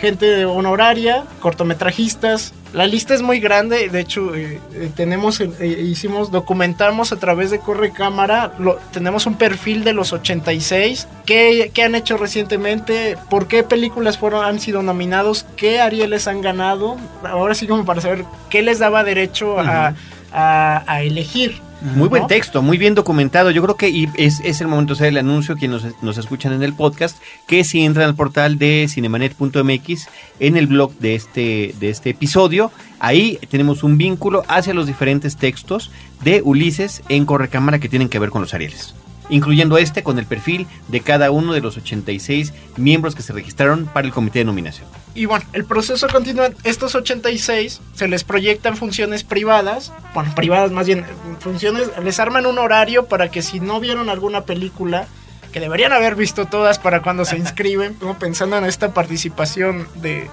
gente 0.01 0.45
honoraria, 0.45 1.25
cortometrajistas. 1.39 2.53
La 2.73 2.87
lista 2.87 3.13
es 3.13 3.21
muy 3.21 3.39
grande, 3.39 3.89
de 3.89 3.99
hecho 3.99 4.33
eh, 4.33 4.59
eh, 4.73 4.89
tenemos, 4.95 5.39
eh, 5.41 5.49
hicimos, 5.67 6.31
documentamos 6.31 7.11
a 7.11 7.17
través 7.17 7.51
de 7.51 7.59
Corre 7.59 7.91
Cámara, 7.91 8.53
lo, 8.59 8.75
tenemos 8.93 9.25
un 9.25 9.35
perfil 9.35 9.83
de 9.83 9.93
los 9.93 10.13
86, 10.13 11.07
qué, 11.25 11.69
qué, 11.73 11.83
han 11.83 11.95
hecho 11.95 12.15
recientemente, 12.17 13.17
por 13.29 13.47
qué 13.47 13.63
películas 13.63 14.17
fueron, 14.17 14.45
han 14.45 14.59
sido 14.61 14.81
nominados, 14.83 15.45
qué 15.57 15.81
Arieles 15.81 16.27
han 16.27 16.41
ganado, 16.41 16.95
ahora 17.23 17.55
sí 17.55 17.67
como 17.67 17.83
para 17.83 17.99
saber 17.99 18.23
qué 18.49 18.61
les 18.61 18.79
daba 18.79 19.03
derecho 19.03 19.55
uh 19.55 19.59
-huh. 19.59 19.95
a, 20.31 20.83
a 20.87 21.01
elegir. 21.03 21.61
Muy 21.81 22.09
buen 22.09 22.27
texto, 22.27 22.61
muy 22.61 22.77
bien 22.77 22.93
documentado. 22.93 23.49
Yo 23.49 23.63
creo 23.63 23.75
que 23.75 23.89
y 23.89 24.07
es, 24.15 24.39
es, 24.43 24.61
el 24.61 24.67
momento 24.67 24.93
de 24.93 24.97
hacer 24.97 25.07
el 25.07 25.17
anuncio 25.17 25.55
que 25.55 25.67
nos, 25.67 25.85
nos, 26.01 26.17
escuchan 26.17 26.53
en 26.53 26.61
el 26.61 26.73
podcast, 26.73 27.17
que 27.47 27.63
si 27.63 27.83
entran 27.83 28.07
al 28.07 28.15
portal 28.15 28.59
de 28.59 28.87
cinemanet.mx, 28.87 30.07
en 30.39 30.57
el 30.57 30.67
blog 30.67 30.93
de 30.99 31.15
este, 31.15 31.73
de 31.79 31.89
este 31.89 32.11
episodio, 32.11 32.71
ahí 32.99 33.39
tenemos 33.49 33.83
un 33.83 33.97
vínculo 33.97 34.43
hacia 34.47 34.73
los 34.73 34.85
diferentes 34.85 35.37
textos 35.37 35.91
de 36.23 36.41
Ulises 36.43 37.01
en 37.09 37.25
Correcámara 37.25 37.79
que 37.79 37.89
tienen 37.89 38.09
que 38.09 38.19
ver 38.19 38.29
con 38.29 38.41
los 38.41 38.53
Arieles 38.53 38.93
incluyendo 39.31 39.79
este 39.79 40.03
con 40.03 40.19
el 40.19 40.27
perfil 40.27 40.67
de 40.89 41.01
cada 41.01 41.31
uno 41.31 41.53
de 41.53 41.61
los 41.61 41.77
86 41.77 42.53
miembros 42.77 43.15
que 43.15 43.23
se 43.23 43.33
registraron 43.33 43.87
para 43.87 44.05
el 44.05 44.13
comité 44.13 44.39
de 44.39 44.45
nominación. 44.45 44.87
Y 45.15 45.25
bueno, 45.25 45.43
el 45.53 45.65
proceso 45.65 46.07
continúa. 46.07 46.49
Estos 46.63 46.93
86 46.93 47.81
se 47.95 48.07
les 48.07 48.23
proyectan 48.23 48.77
funciones 48.77 49.23
privadas, 49.23 49.91
bueno, 50.13 50.33
privadas 50.35 50.71
más 50.71 50.85
bien, 50.85 51.05
funciones, 51.39 51.89
les 52.03 52.19
arman 52.19 52.45
un 52.45 52.59
horario 52.59 53.05
para 53.07 53.31
que 53.31 53.41
si 53.41 53.59
no 53.59 53.79
vieron 53.79 54.09
alguna 54.09 54.41
película, 54.41 55.07
que 55.51 55.59
deberían 55.59 55.91
haber 55.91 56.15
visto 56.15 56.45
todas 56.45 56.79
para 56.79 57.01
cuando 57.01 57.25
se 57.25 57.37
inscriben, 57.39 57.97
¿no? 58.01 58.19
pensando 58.19 58.57
en 58.57 58.65
esta 58.65 58.93
participación 58.93 59.87
de, 59.95 60.29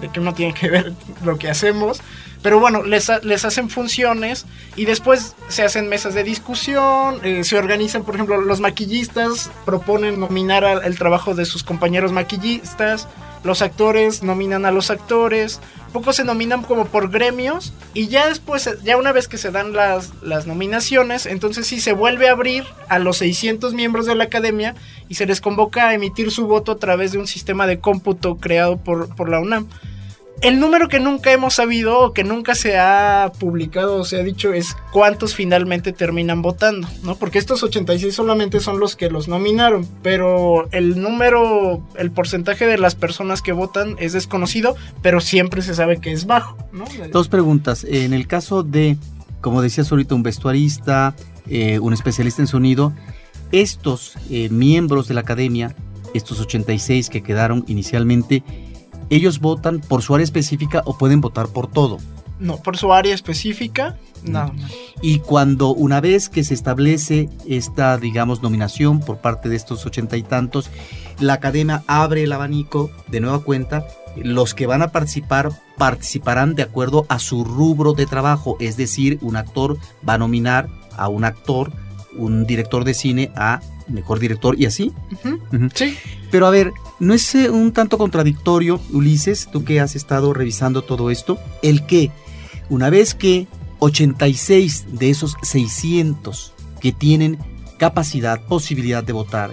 de 0.00 0.08
que 0.08 0.20
uno 0.20 0.34
tiene 0.34 0.54
que 0.54 0.68
ver 0.68 0.92
lo 1.24 1.38
que 1.38 1.48
hacemos. 1.48 2.00
Pero 2.42 2.58
bueno, 2.58 2.82
les, 2.82 3.10
les 3.22 3.44
hacen 3.44 3.68
funciones 3.68 4.46
y 4.74 4.86
después 4.86 5.36
se 5.48 5.62
hacen 5.62 5.88
mesas 5.88 6.14
de 6.14 6.24
discusión, 6.24 7.20
eh, 7.22 7.44
se 7.44 7.58
organizan, 7.58 8.02
por 8.02 8.14
ejemplo, 8.14 8.40
los 8.40 8.60
maquillistas 8.60 9.50
proponen 9.66 10.18
nominar 10.18 10.64
al, 10.64 10.84
el 10.84 10.96
trabajo 10.96 11.34
de 11.34 11.44
sus 11.44 11.62
compañeros 11.62 12.12
maquillistas, 12.12 13.08
los 13.44 13.62
actores 13.62 14.22
nominan 14.22 14.66
a 14.66 14.70
los 14.70 14.90
actores, 14.90 15.60
pocos 15.92 16.16
se 16.16 16.24
nominan 16.24 16.62
como 16.62 16.86
por 16.86 17.10
gremios 17.10 17.72
y 17.94 18.08
ya 18.08 18.28
después, 18.28 18.70
ya 18.84 18.96
una 18.96 19.12
vez 19.12 19.28
que 19.28 19.38
se 19.38 19.50
dan 19.50 19.72
las, 19.72 20.10
las 20.22 20.46
nominaciones, 20.46 21.26
entonces 21.26 21.66
sí 21.66 21.80
se 21.80 21.92
vuelve 21.92 22.28
a 22.28 22.32
abrir 22.32 22.64
a 22.88 22.98
los 22.98 23.18
600 23.18 23.74
miembros 23.74 24.06
de 24.06 24.14
la 24.14 24.24
academia 24.24 24.74
y 25.08 25.14
se 25.14 25.26
les 25.26 25.40
convoca 25.40 25.88
a 25.88 25.94
emitir 25.94 26.30
su 26.30 26.46
voto 26.46 26.72
a 26.72 26.78
través 26.78 27.12
de 27.12 27.18
un 27.18 27.26
sistema 27.26 27.66
de 27.66 27.80
cómputo 27.80 28.36
creado 28.36 28.76
por, 28.76 29.14
por 29.14 29.28
la 29.28 29.40
UNAM 29.40 29.68
el 30.42 30.58
número 30.58 30.88
que 30.88 31.00
nunca 31.00 31.32
hemos 31.32 31.54
sabido 31.54 31.98
o 31.98 32.12
que 32.12 32.24
nunca 32.24 32.54
se 32.54 32.78
ha 32.78 33.30
publicado 33.38 33.96
o 33.96 34.04
se 34.04 34.18
ha 34.18 34.22
dicho 34.22 34.52
es 34.52 34.76
cuántos 34.92 35.34
finalmente 35.34 35.92
terminan 35.92 36.42
votando, 36.42 36.88
¿no? 37.02 37.16
Porque 37.16 37.38
estos 37.38 37.62
86 37.62 38.14
solamente 38.14 38.60
son 38.60 38.80
los 38.80 38.96
que 38.96 39.10
los 39.10 39.28
nominaron, 39.28 39.86
pero 40.02 40.68
el 40.72 41.00
número, 41.00 41.82
el 41.96 42.10
porcentaje 42.10 42.66
de 42.66 42.78
las 42.78 42.94
personas 42.94 43.42
que 43.42 43.52
votan 43.52 43.96
es 43.98 44.12
desconocido, 44.12 44.76
pero 45.02 45.20
siempre 45.20 45.62
se 45.62 45.74
sabe 45.74 46.00
que 46.00 46.12
es 46.12 46.26
bajo, 46.26 46.56
¿no? 46.72 46.84
Dos 47.12 47.28
preguntas. 47.28 47.84
En 47.84 48.14
el 48.14 48.26
caso 48.26 48.62
de, 48.62 48.96
como 49.40 49.60
decías 49.60 49.90
ahorita, 49.90 50.14
un 50.14 50.22
vestuarista, 50.22 51.14
eh, 51.48 51.78
un 51.78 51.92
especialista 51.92 52.40
en 52.40 52.48
sonido, 52.48 52.92
estos 53.52 54.14
eh, 54.30 54.48
miembros 54.50 55.08
de 55.08 55.14
la 55.14 55.20
academia, 55.20 55.74
estos 56.14 56.40
86 56.40 57.10
que 57.10 57.22
quedaron 57.22 57.64
inicialmente, 57.68 58.42
ellos 59.10 59.40
votan 59.40 59.80
por 59.80 60.02
su 60.02 60.14
área 60.14 60.24
específica 60.24 60.82
o 60.86 60.96
pueden 60.96 61.20
votar 61.20 61.48
por 61.48 61.66
todo. 61.66 61.98
No, 62.38 62.56
por 62.56 62.78
su 62.78 62.90
área 62.92 63.14
específica, 63.14 63.98
nada 64.24 64.52
más. 64.52 64.72
Y 65.02 65.18
cuando 65.18 65.74
una 65.74 66.00
vez 66.00 66.30
que 66.30 66.42
se 66.42 66.54
establece 66.54 67.28
esta, 67.46 67.98
digamos, 67.98 68.42
nominación 68.42 69.00
por 69.00 69.18
parte 69.18 69.50
de 69.50 69.56
estos 69.56 69.84
ochenta 69.84 70.16
y 70.16 70.22
tantos, 70.22 70.70
la 71.18 71.34
academia 71.34 71.82
abre 71.86 72.22
el 72.22 72.32
abanico 72.32 72.90
de 73.08 73.20
nueva 73.20 73.40
cuenta. 73.40 73.86
Los 74.16 74.54
que 74.54 74.66
van 74.66 74.80
a 74.80 74.88
participar 74.88 75.52
participarán 75.76 76.54
de 76.54 76.62
acuerdo 76.62 77.04
a 77.10 77.18
su 77.18 77.44
rubro 77.44 77.92
de 77.92 78.06
trabajo, 78.06 78.56
es 78.58 78.78
decir, 78.78 79.18
un 79.20 79.36
actor 79.36 79.76
va 80.08 80.14
a 80.14 80.18
nominar 80.18 80.68
a 80.96 81.08
un 81.08 81.24
actor, 81.24 81.72
un 82.16 82.46
director 82.46 82.84
de 82.84 82.94
cine 82.94 83.30
a 83.36 83.60
mejor 83.90 84.18
director 84.18 84.58
y 84.58 84.66
así. 84.66 84.92
Uh 85.10 85.28
-huh. 85.28 85.34
Uh 85.34 85.56
-huh. 85.56 85.70
Sí. 85.74 85.96
Pero 86.30 86.46
a 86.46 86.50
ver, 86.50 86.72
¿no 86.98 87.14
es 87.14 87.34
eh, 87.34 87.50
un 87.50 87.72
tanto 87.72 87.98
contradictorio, 87.98 88.80
Ulises, 88.92 89.48
tú 89.50 89.64
que 89.64 89.80
has 89.80 89.96
estado 89.96 90.32
revisando 90.32 90.82
todo 90.82 91.10
esto? 91.10 91.38
El 91.62 91.86
que, 91.86 92.10
una 92.68 92.90
vez 92.90 93.14
que 93.14 93.48
86 93.80 94.98
de 94.98 95.10
esos 95.10 95.36
600 95.42 96.52
que 96.80 96.92
tienen 96.92 97.38
capacidad, 97.78 98.40
posibilidad 98.46 99.02
de 99.02 99.12
votar, 99.12 99.50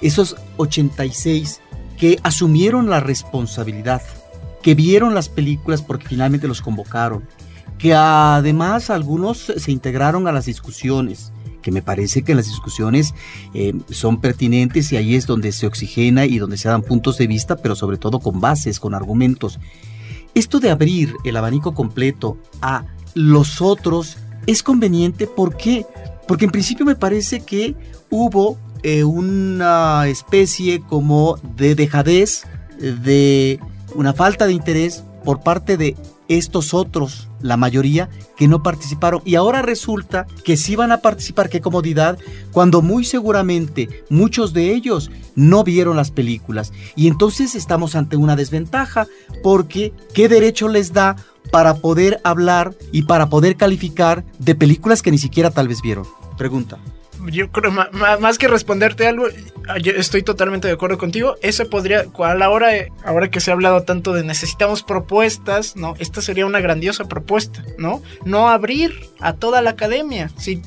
esos 0.00 0.36
86 0.56 1.60
que 1.98 2.18
asumieron 2.22 2.88
la 2.88 3.00
responsabilidad, 3.00 4.02
que 4.62 4.74
vieron 4.74 5.14
las 5.14 5.28
películas 5.28 5.82
porque 5.82 6.08
finalmente 6.08 6.48
los 6.48 6.62
convocaron, 6.62 7.24
que 7.78 7.94
además 7.94 8.90
algunos 8.90 9.52
se 9.56 9.72
integraron 9.72 10.26
a 10.28 10.32
las 10.32 10.46
discusiones, 10.46 11.32
que 11.60 11.70
me 11.70 11.82
parece 11.82 12.22
que 12.22 12.34
las 12.34 12.46
discusiones 12.46 13.14
eh, 13.54 13.74
son 13.90 14.20
pertinentes 14.20 14.92
y 14.92 14.96
ahí 14.96 15.14
es 15.14 15.26
donde 15.26 15.52
se 15.52 15.66
oxigena 15.66 16.26
y 16.26 16.38
donde 16.38 16.56
se 16.56 16.68
dan 16.68 16.82
puntos 16.82 17.18
de 17.18 17.26
vista, 17.26 17.56
pero 17.56 17.74
sobre 17.74 17.98
todo 17.98 18.18
con 18.18 18.40
bases, 18.40 18.80
con 18.80 18.94
argumentos. 18.94 19.58
Esto 20.34 20.60
de 20.60 20.70
abrir 20.70 21.14
el 21.24 21.36
abanico 21.36 21.74
completo 21.74 22.38
a 22.62 22.84
los 23.14 23.60
otros 23.60 24.18
es 24.46 24.62
conveniente, 24.62 25.26
¿por 25.26 25.56
qué? 25.56 25.86
Porque 26.26 26.44
en 26.44 26.50
principio 26.50 26.86
me 26.86 26.94
parece 26.94 27.40
que 27.40 27.74
hubo 28.10 28.56
eh, 28.82 29.04
una 29.04 30.06
especie 30.08 30.80
como 30.80 31.38
de 31.56 31.74
dejadez, 31.74 32.44
de 32.78 33.60
una 33.94 34.14
falta 34.14 34.46
de 34.46 34.52
interés 34.52 35.04
por 35.24 35.42
parte 35.42 35.76
de 35.76 35.96
estos 36.30 36.74
otros, 36.74 37.28
la 37.42 37.56
mayoría, 37.56 38.08
que 38.36 38.46
no 38.46 38.62
participaron. 38.62 39.20
Y 39.24 39.34
ahora 39.34 39.62
resulta 39.62 40.26
que 40.44 40.56
sí 40.56 40.76
van 40.76 40.92
a 40.92 40.98
participar, 40.98 41.50
qué 41.50 41.60
comodidad, 41.60 42.18
cuando 42.52 42.82
muy 42.82 43.04
seguramente 43.04 44.04
muchos 44.08 44.52
de 44.52 44.72
ellos 44.72 45.10
no 45.34 45.64
vieron 45.64 45.96
las 45.96 46.12
películas. 46.12 46.72
Y 46.94 47.08
entonces 47.08 47.56
estamos 47.56 47.96
ante 47.96 48.16
una 48.16 48.36
desventaja, 48.36 49.08
porque 49.42 49.92
¿qué 50.14 50.28
derecho 50.28 50.68
les 50.68 50.92
da 50.92 51.16
para 51.50 51.74
poder 51.74 52.20
hablar 52.22 52.76
y 52.92 53.02
para 53.02 53.28
poder 53.28 53.56
calificar 53.56 54.24
de 54.38 54.54
películas 54.54 55.02
que 55.02 55.10
ni 55.10 55.18
siquiera 55.18 55.50
tal 55.50 55.66
vez 55.66 55.82
vieron? 55.82 56.06
Pregunta 56.38 56.78
yo 57.26 57.50
creo, 57.50 57.72
más 57.72 58.38
que 58.38 58.48
responderte 58.48 59.06
algo, 59.06 59.26
yo 59.82 59.92
estoy 59.92 60.22
totalmente 60.22 60.68
de 60.68 60.74
acuerdo 60.74 60.98
contigo. 60.98 61.36
Eso 61.42 61.68
podría, 61.68 62.06
a 62.18 62.34
la 62.34 62.50
hora, 62.50 62.70
ahora 63.04 63.30
que 63.30 63.40
se 63.40 63.50
ha 63.50 63.54
hablado 63.54 63.82
tanto 63.82 64.12
de 64.12 64.24
necesitamos 64.24 64.82
propuestas, 64.82 65.76
¿no? 65.76 65.94
Esta 65.98 66.22
sería 66.22 66.46
una 66.46 66.60
grandiosa 66.60 67.04
propuesta, 67.06 67.62
¿no? 67.78 68.02
No 68.24 68.48
abrir 68.48 69.08
a 69.20 69.34
toda 69.34 69.62
la 69.62 69.70
academia. 69.70 70.30
Si, 70.36 70.62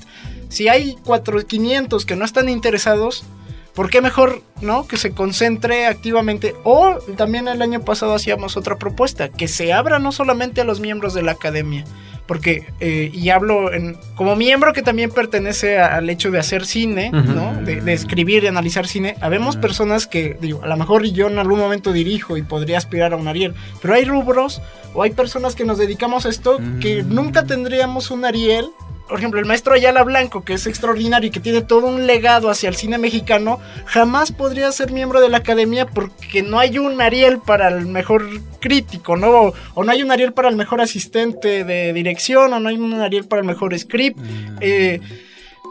si 0.50 0.68
hay 0.68 0.96
4, 1.04 1.46
500 1.46 2.06
que 2.06 2.16
no 2.16 2.26
están 2.26 2.50
interesados, 2.50 3.26
¿por 3.74 3.90
qué 3.90 4.02
mejor, 4.02 4.42
no? 4.62 4.88
Que 4.88 4.98
se 4.98 5.12
concentre 5.12 5.88
activamente. 5.88 6.56
O 6.64 6.98
también 7.18 7.48
el 7.48 7.62
año 7.62 7.82
pasado 7.82 8.16
hacíamos 8.16 8.58
otra 8.58 8.78
propuesta, 8.78 9.30
que 9.30 9.48
se 9.48 9.74
abra 9.74 10.00
no 10.00 10.12
solamente 10.12 10.62
a 10.62 10.66
los 10.66 10.80
miembros 10.80 11.14
de 11.14 11.24
la 11.24 11.34
academia, 11.34 11.86
porque, 12.26 12.66
eh, 12.80 13.12
y 13.14 13.30
hablo 13.30 13.74
en, 13.74 13.98
como 14.16 14.36
miembro 14.36 14.74
que 14.74 14.82
también 14.82 15.12
pertenece 15.12 15.78
a, 15.80 15.96
al 15.96 16.10
hecho 16.10 16.32
de 16.32 16.40
hacer 16.40 16.66
cine, 16.66 17.12
uh 17.14 17.18
-huh. 17.18 17.36
¿no? 17.36 17.62
De, 17.64 17.82
de, 17.82 17.94
escribir, 17.94 18.42
de 18.42 18.50
analizar 18.50 18.88
cine, 18.88 19.16
habemos 19.22 19.56
uh 19.56 19.58
-huh. 19.58 19.62
personas 19.62 20.08
que, 20.08 20.38
digo, 20.40 20.62
a 20.64 20.68
lo 20.68 20.78
mejor 20.78 21.04
yo 21.06 21.28
en 21.28 21.38
algún 21.38 21.60
momento 21.60 21.92
dirijo 21.92 22.38
y 22.38 22.42
podría 22.42 22.78
aspirar 22.78 23.14
a 23.14 23.18
un 23.18 23.28
Ariel, 23.28 23.54
pero 23.82 23.94
hay 23.96 24.06
rubros 24.06 24.62
o 24.94 25.04
hay 25.04 25.12
personas 25.12 25.56
que 25.56 25.66
nos 25.66 25.78
dedicamos 25.78 26.26
a 26.26 26.30
esto 26.30 26.58
uh 26.58 26.60
-huh. 26.60 26.80
que 26.80 27.04
nunca 27.04 27.44
tendríamos 27.44 28.12
un 28.12 28.26
Ariel 28.26 28.68
por 29.08 29.18
ejemplo, 29.20 29.40
el 29.40 29.46
maestro 29.46 29.74
Ayala 29.74 30.04
Blanco, 30.04 30.44
que 30.44 30.54
es 30.54 30.66
extraordinario 30.66 31.28
y 31.28 31.32
que 31.32 31.40
tiene 31.40 31.62
todo 31.62 31.88
un 31.88 32.08
legado 32.08 32.50
hacia 32.50 32.70
el 32.70 32.76
cine 32.76 32.98
mexicano, 32.98 33.60
jamás 33.86 34.32
podría 34.32 34.72
ser 34.72 34.92
miembro 34.92 35.22
de 35.22 35.30
la 35.30 35.38
academia 35.38 35.86
porque 35.86 36.42
no 36.42 36.60
hay 36.60 36.78
un 36.78 37.00
Ariel 37.02 37.40
para 37.40 37.68
el 37.68 37.86
mejor 37.86 38.28
crítico, 38.60 39.16
¿no? 39.18 39.30
O, 39.30 39.54
o 39.74 39.84
no 39.84 39.92
hay 39.92 40.04
un 40.04 40.12
Ariel 40.12 40.34
para 40.34 40.50
el 40.50 40.56
mejor 40.56 40.82
asistente 40.82 41.64
de 41.64 41.94
dirección, 41.94 42.54
o 42.54 42.60
no 42.60 42.70
hay 42.70 42.78
un 42.78 42.94
Ariel 42.94 43.26
para 43.26 43.42
el 43.42 43.48
mejor 43.48 43.78
script. 43.78 44.18
Mm. 44.20 44.58
Eh, 44.62 45.02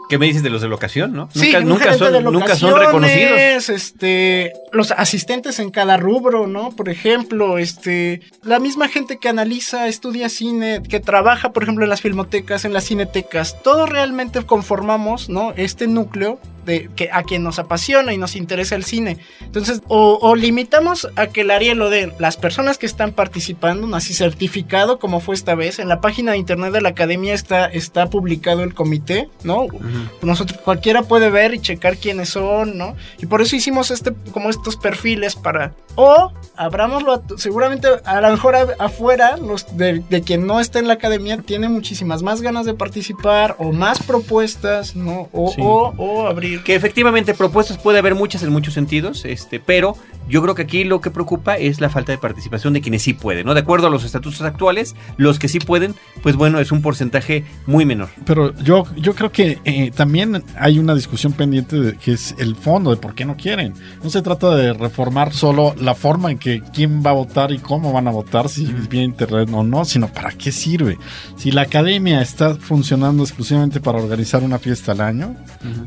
¿Qué 0.09 0.17
me 0.17 0.25
dices 0.25 0.43
de 0.43 0.49
los 0.49 0.61
de 0.61 0.67
locación, 0.67 1.13
no? 1.13 1.29
Sí, 1.33 1.53
nunca, 1.63 1.91
de 1.91 1.97
son, 1.97 2.23
nunca 2.25 2.55
son 2.55 2.79
reconocidos. 2.79 3.69
Este, 3.69 4.53
los 4.71 4.91
asistentes 4.91 5.59
en 5.59 5.71
cada 5.71 5.97
rubro, 5.97 6.47
¿no? 6.47 6.71
Por 6.71 6.89
ejemplo, 6.89 7.57
este, 7.57 8.21
la 8.43 8.59
misma 8.59 8.87
gente 8.87 9.17
que 9.17 9.29
analiza, 9.29 9.87
estudia 9.87 10.29
cine, 10.29 10.81
que 10.87 10.99
trabaja, 10.99 11.51
por 11.51 11.63
ejemplo, 11.63 11.83
en 11.83 11.89
las 11.89 12.01
filmotecas, 12.01 12.65
en 12.65 12.73
las 12.73 12.85
cinetecas, 12.85 13.61
todos 13.63 13.89
realmente 13.89 14.43
conformamos, 14.45 15.29
¿no? 15.29 15.53
Este 15.55 15.87
núcleo 15.87 16.39
de 16.65 16.89
que 16.95 17.09
a 17.11 17.23
quien 17.23 17.43
nos 17.43 17.59
apasiona 17.59 18.13
y 18.13 18.17
nos 18.17 18.35
interesa 18.35 18.75
el 18.75 18.83
cine. 18.83 19.17
Entonces, 19.41 19.81
o, 19.87 20.17
o 20.21 20.35
limitamos 20.35 21.07
a 21.15 21.27
que 21.27 21.41
el 21.41 21.51
Ariel 21.51 21.77
lo 21.77 21.89
den 21.89 22.13
las 22.19 22.37
personas 22.37 22.77
que 22.77 22.85
están 22.85 23.11
participando, 23.11 23.93
así 23.95 24.13
certificado 24.13 24.99
como 24.99 25.19
fue 25.19 25.35
esta 25.35 25.55
vez. 25.55 25.79
En 25.79 25.87
la 25.89 26.01
página 26.01 26.31
de 26.31 26.37
internet 26.37 26.71
de 26.73 26.81
la 26.81 26.89
academia 26.89 27.33
está, 27.33 27.65
está 27.65 28.09
publicado 28.09 28.63
el 28.63 28.73
comité, 28.73 29.29
¿no? 29.43 29.67
Nosotros 30.21 30.59
cualquiera 30.63 31.03
puede 31.03 31.29
ver 31.29 31.53
y 31.53 31.59
checar 31.59 31.97
quiénes 31.97 32.29
son, 32.29 32.77
¿no? 32.77 32.95
Y 33.19 33.25
por 33.25 33.41
eso 33.41 33.55
hicimos 33.55 33.91
este, 33.91 34.13
como 34.31 34.49
estos 34.49 34.75
perfiles 34.77 35.35
para. 35.35 35.73
O 35.95 36.31
abramoslo 36.55 37.13
a 37.13 37.21
seguramente 37.37 37.87
a 38.05 38.19
lo 38.21 38.29
mejor 38.31 38.55
a- 38.55 38.67
afuera, 38.79 39.37
los 39.37 39.77
de, 39.77 40.03
de 40.09 40.21
quien 40.21 40.47
no 40.47 40.59
está 40.59 40.79
en 40.79 40.87
la 40.87 40.95
academia, 40.95 41.37
tiene 41.37 41.69
muchísimas 41.69 42.23
más 42.23 42.41
ganas 42.41 42.65
de 42.65 42.73
participar, 42.73 43.55
o 43.59 43.71
más 43.71 44.01
propuestas, 44.01 44.95
¿no? 44.95 45.29
O, 45.31 45.51
Sí. 45.51 45.61
o, 45.63 45.93
o 45.97 46.27
abrir. 46.27 46.52
Que 46.61 46.75
efectivamente 46.75 47.33
propuestas 47.33 47.77
puede 47.77 47.99
haber 47.99 48.15
muchas 48.15 48.43
en 48.43 48.51
muchos 48.51 48.73
sentidos, 48.73 49.25
este, 49.25 49.59
pero 49.59 49.97
yo 50.29 50.41
creo 50.41 50.55
que 50.55 50.61
aquí 50.63 50.83
lo 50.83 51.01
que 51.01 51.11
preocupa 51.11 51.55
es 51.55 51.81
la 51.81 51.89
falta 51.89 52.11
de 52.11 52.17
participación 52.17 52.73
de 52.73 52.81
quienes 52.81 53.01
sí 53.01 53.13
pueden, 53.13 53.45
¿no? 53.45 53.53
De 53.53 53.59
acuerdo 53.61 53.87
a 53.87 53.89
los 53.89 54.03
estatutos 54.03 54.41
actuales, 54.41 54.95
los 55.17 55.39
que 55.39 55.47
sí 55.47 55.59
pueden, 55.59 55.95
pues 56.21 56.35
bueno, 56.35 56.59
es 56.59 56.71
un 56.71 56.81
porcentaje 56.81 57.43
muy 57.65 57.85
menor. 57.85 58.09
Pero 58.25 58.55
yo, 58.57 58.85
yo 58.95 59.15
creo 59.15 59.31
que 59.31 59.59
eh, 59.65 59.91
también 59.91 60.43
hay 60.57 60.79
una 60.79 60.95
discusión 60.95 61.33
pendiente 61.33 61.79
de 61.79 61.97
que 61.97 62.13
es 62.13 62.35
el 62.37 62.55
fondo 62.55 62.91
de 62.91 62.97
por 62.97 63.15
qué 63.15 63.25
no 63.25 63.35
quieren. 63.35 63.73
No 64.03 64.09
se 64.09 64.21
trata 64.21 64.55
de 64.55 64.73
reformar 64.73 65.33
solo 65.33 65.75
la 65.77 65.95
forma 65.95 66.31
en 66.31 66.37
que 66.37 66.61
quién 66.73 67.03
va 67.05 67.11
a 67.11 67.13
votar 67.13 67.51
y 67.51 67.59
cómo 67.59 67.91
van 67.91 68.07
a 68.07 68.11
votar, 68.11 68.49
si 68.49 68.65
vía 68.65 69.03
internet 69.03 69.49
o 69.51 69.63
no, 69.63 69.85
sino 69.85 70.07
para 70.07 70.31
qué 70.31 70.51
sirve. 70.51 70.97
Si 71.35 71.51
la 71.51 71.63
academia 71.63 72.21
está 72.21 72.55
funcionando 72.55 73.23
exclusivamente 73.23 73.79
para 73.79 73.99
organizar 73.99 74.43
una 74.43 74.59
fiesta 74.59 74.93
al 74.93 75.01
año, 75.01 75.35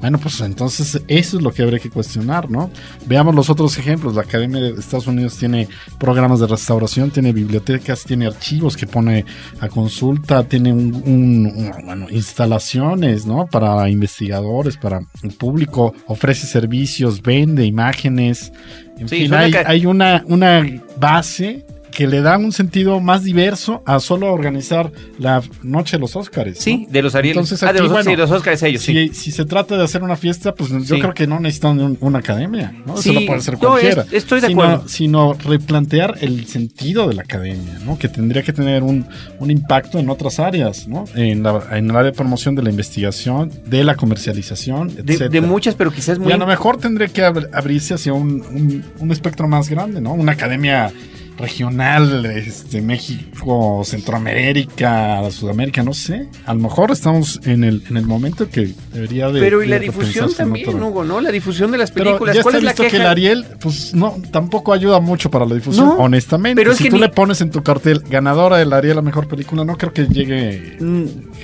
bueno, 0.00 0.18
pues 0.18 0.40
entonces 0.56 1.02
eso 1.06 1.36
es 1.36 1.42
lo 1.42 1.52
que 1.52 1.62
habría 1.62 1.78
que 1.78 1.90
cuestionar, 1.90 2.50
¿no? 2.50 2.70
Veamos 3.04 3.34
los 3.34 3.50
otros 3.50 3.76
ejemplos. 3.76 4.14
La 4.14 4.22
Academia 4.22 4.58
de 4.62 4.70
Estados 4.80 5.06
Unidos 5.06 5.36
tiene 5.36 5.68
programas 5.98 6.40
de 6.40 6.46
restauración, 6.46 7.10
tiene 7.10 7.34
bibliotecas, 7.34 8.04
tiene 8.04 8.26
archivos 8.26 8.74
que 8.74 8.86
pone 8.86 9.26
a 9.60 9.68
consulta, 9.68 10.44
tiene 10.44 10.72
un, 10.72 10.94
un- 10.94 11.46
un- 11.54 11.72
bueno, 11.84 12.06
instalaciones, 12.10 13.26
¿no? 13.26 13.46
Para 13.46 13.88
investigadores, 13.90 14.78
para 14.78 15.00
el 15.22 15.32
público, 15.32 15.92
ofrece 16.06 16.46
servicios, 16.46 17.20
vende 17.20 17.66
imágenes. 17.66 18.50
En 18.98 19.08
Sí, 19.10 19.16
fin, 19.24 19.34
hay, 19.34 19.52
hay 19.66 19.84
una, 19.84 20.24
una 20.26 20.64
base 20.98 21.66
que 21.92 22.06
le 22.06 22.20
da 22.20 22.36
un 22.36 22.52
sentido 22.52 23.00
más 23.00 23.24
diverso 23.24 23.82
a 23.86 24.00
solo 24.00 24.32
organizar 24.32 24.92
la 25.18 25.42
noche 25.62 25.96
de 25.96 26.00
los 26.00 26.14
Óscares. 26.14 26.56
¿no? 26.56 26.62
Sí, 26.62 26.86
de 26.90 27.02
los 27.02 27.14
Arieles. 27.14 27.36
Entonces 27.38 27.62
ah, 27.62 27.72
de 27.72 27.78
aquí, 27.80 27.88
los, 27.88 27.98
sí, 27.98 28.04
bueno, 28.08 28.22
los 28.22 28.30
Óscares 28.30 28.62
ellos, 28.64 28.82
si, 28.82 28.92
sí. 29.08 29.14
si 29.14 29.30
se 29.32 29.44
trata 29.46 29.76
de 29.78 29.84
hacer 29.84 30.02
una 30.02 30.16
fiesta, 30.16 30.54
pues 30.54 30.70
yo 30.70 30.80
Sí. 30.80 31.00
creo 31.00 31.14
que 31.14 31.26
no 31.26 31.40
necesitan 31.40 31.80
un- 31.80 31.96
una 32.00 32.18
academia, 32.18 32.74
¿no? 32.86 32.96
Sí, 32.98 33.10
Eso 33.10 33.20
lo 33.20 33.26
puede 33.26 33.38
hacer 33.38 33.54
no, 33.54 33.60
cualquiera. 33.60 34.02
es- 34.02 34.12
estoy 34.12 34.40
de 34.40 34.48
sino, 34.48 34.62
acuerdo. 34.62 34.88
Sino 34.88 35.32
replantear 35.34 36.18
el 36.20 36.46
sentido 36.46 37.08
de 37.08 37.14
la 37.14 37.22
academia, 37.22 37.78
¿no? 37.84 37.98
Que 37.98 38.08
tendría 38.08 38.42
que 38.42 38.52
tener 38.52 38.82
un, 38.82 39.06
un 39.38 39.50
impacto 39.50 39.98
en 39.98 40.10
otras 40.10 40.38
áreas, 40.38 40.86
¿no? 40.88 41.04
En, 41.14 41.42
la- 41.42 41.62
en 41.72 41.86
el 41.88 41.96
área 41.96 42.10
de 42.10 42.12
promoción 42.12 42.54
de 42.54 42.62
la 42.62 42.70
investigación, 42.70 43.50
de 43.66 43.84
la 43.84 43.94
comercialización, 43.94 44.88
De, 44.88 45.00
etcétera. 45.14 45.28
de 45.30 45.40
muchas, 45.40 45.74
pero 45.74 45.90
quizás 45.92 46.18
muy... 46.18 46.28
Y 46.28 46.32
a 46.32 46.36
lo 46.36 46.46
mejor 46.46 46.76
tendría 46.78 47.08
que 47.08 47.22
abr- 47.22 47.48
abrirse 47.52 47.94
hacia 47.94 48.12
un, 48.12 48.42
un- 48.52 48.84
un 48.98 49.10
espectro 49.12 49.48
más 49.48 49.68
grande, 49.70 50.00
¿no? 50.00 50.12
Una 50.12 50.32
academia 50.32 50.92
regional, 51.38 52.24
este, 52.26 52.80
México, 52.82 53.82
Centroamérica, 53.84 55.30
Sudamérica, 55.30 55.82
no 55.82 55.92
sé. 55.92 56.28
A 56.46 56.54
lo 56.54 56.60
mejor 56.60 56.90
estamos 56.90 57.40
en 57.44 57.64
el, 57.64 57.82
en 57.88 57.96
el 57.96 58.06
momento 58.06 58.48
que 58.48 58.72
debería 58.92 59.28
de. 59.30 59.40
Pero 59.40 59.62
y 59.62 59.66
la 59.68 59.78
difusión 59.78 60.32
también, 60.34 60.68
otro- 60.68 60.86
Hugo, 60.88 61.04
¿no? 61.04 61.20
La 61.20 61.30
difusión 61.30 61.70
de 61.70 61.78
las 61.78 61.90
Pero 61.90 62.04
películas. 62.06 62.36
ya 62.36 62.42
¿Cuál 62.42 62.54
está 62.56 62.58
es 62.58 62.64
la 62.64 62.70
visto 62.72 62.82
queja? 62.84 62.96
que 62.96 63.02
el 63.02 63.06
Ariel, 63.08 63.46
pues 63.60 63.94
no, 63.94 64.16
tampoco 64.30 64.72
ayuda 64.72 65.00
mucho 65.00 65.30
para 65.30 65.44
la 65.46 65.54
difusión, 65.54 65.86
No, 65.86 65.94
honestamente. 65.96 66.60
pero 66.60 66.72
es 66.72 66.78
si 66.78 66.84
que 66.84 66.90
tú 66.90 66.96
ni- 66.96 67.02
le 67.02 67.08
pones 67.08 67.40
en 67.40 67.50
tu 67.50 67.62
cartel 67.62 68.00
ganadora 68.08 68.56
del 68.58 68.72
Ariel 68.72 68.96
la 68.96 69.02
mejor 69.02 69.26
película, 69.28 69.64
no 69.64 69.76
creo 69.76 69.92
que 69.92 70.06
llegue, 70.06 70.78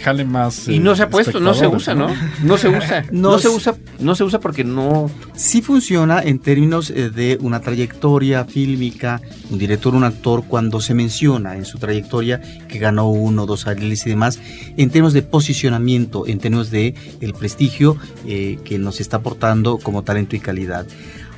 jale 0.02 0.24
más. 0.24 0.68
Y 0.68 0.76
eh, 0.76 0.80
no 0.80 0.94
se 0.96 1.02
ha 1.04 1.08
puesto, 1.10 1.40
no 1.40 1.54
se 1.54 1.66
usa, 1.66 1.94
¿no? 1.94 2.08
No 2.42 2.56
se 2.58 2.68
usa. 2.68 3.04
No 3.12 3.32
No 3.32 3.38
se 3.38 3.48
usa, 3.48 3.74
no 3.98 4.14
se 4.14 4.24
usa 4.24 4.40
porque 4.40 4.64
no... 4.64 5.10
sí 5.34 5.60
funciona 5.62 6.20
en 6.22 6.38
términos 6.38 6.90
eh, 6.90 7.10
de 7.10 7.38
una 7.40 7.60
trayectoria 7.60 8.44
fílmica, 8.44 9.20
un 9.50 9.58
director, 9.58 9.81
un 9.90 10.04
actor, 10.04 10.44
cuando 10.46 10.80
se 10.80 10.94
menciona 10.94 11.56
en 11.56 11.64
su 11.64 11.78
trayectoria 11.78 12.40
que 12.68 12.78
ganó 12.78 13.10
uno, 13.10 13.46
dos 13.46 13.66
Arieles 13.66 14.06
y 14.06 14.10
demás, 14.10 14.38
en 14.76 14.90
términos 14.90 15.12
de 15.12 15.22
posicionamiento, 15.22 16.26
en 16.26 16.38
términos 16.38 16.70
de 16.70 16.94
el 17.20 17.34
prestigio 17.34 17.96
eh, 18.26 18.58
que 18.64 18.78
nos 18.78 19.00
está 19.00 19.18
aportando 19.18 19.78
como 19.78 20.02
talento 20.02 20.36
y 20.36 20.40
calidad. 20.40 20.86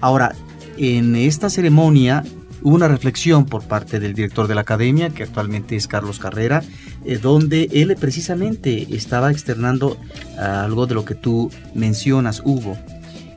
Ahora, 0.01 0.35
en 0.77 1.17
esta 1.17 1.51
ceremonia 1.51 2.25
hubo 2.63 2.75
una 2.75 2.89
reflexión 2.89 3.45
por 3.47 3.63
parte 3.63 4.01
del 4.01 4.15
director 4.15 4.49
de 4.49 4.55
la 4.55 4.63
academia, 4.63 5.11
que 5.11 5.23
actualmente 5.23 5.77
es 5.77 5.87
Carlos 5.87 6.19
Carrera, 6.19 6.63
eh, 7.05 7.19
donde 7.19 7.69
él 7.73 7.95
precisamente 7.99 8.87
estaba 8.91 9.31
externando 9.31 9.99
ah, 10.39 10.65
algo 10.65 10.87
de 10.87 10.95
lo 10.95 11.05
que 11.05 11.15
tú 11.15 11.51
mencionas, 11.75 12.43
Hugo. 12.45 12.77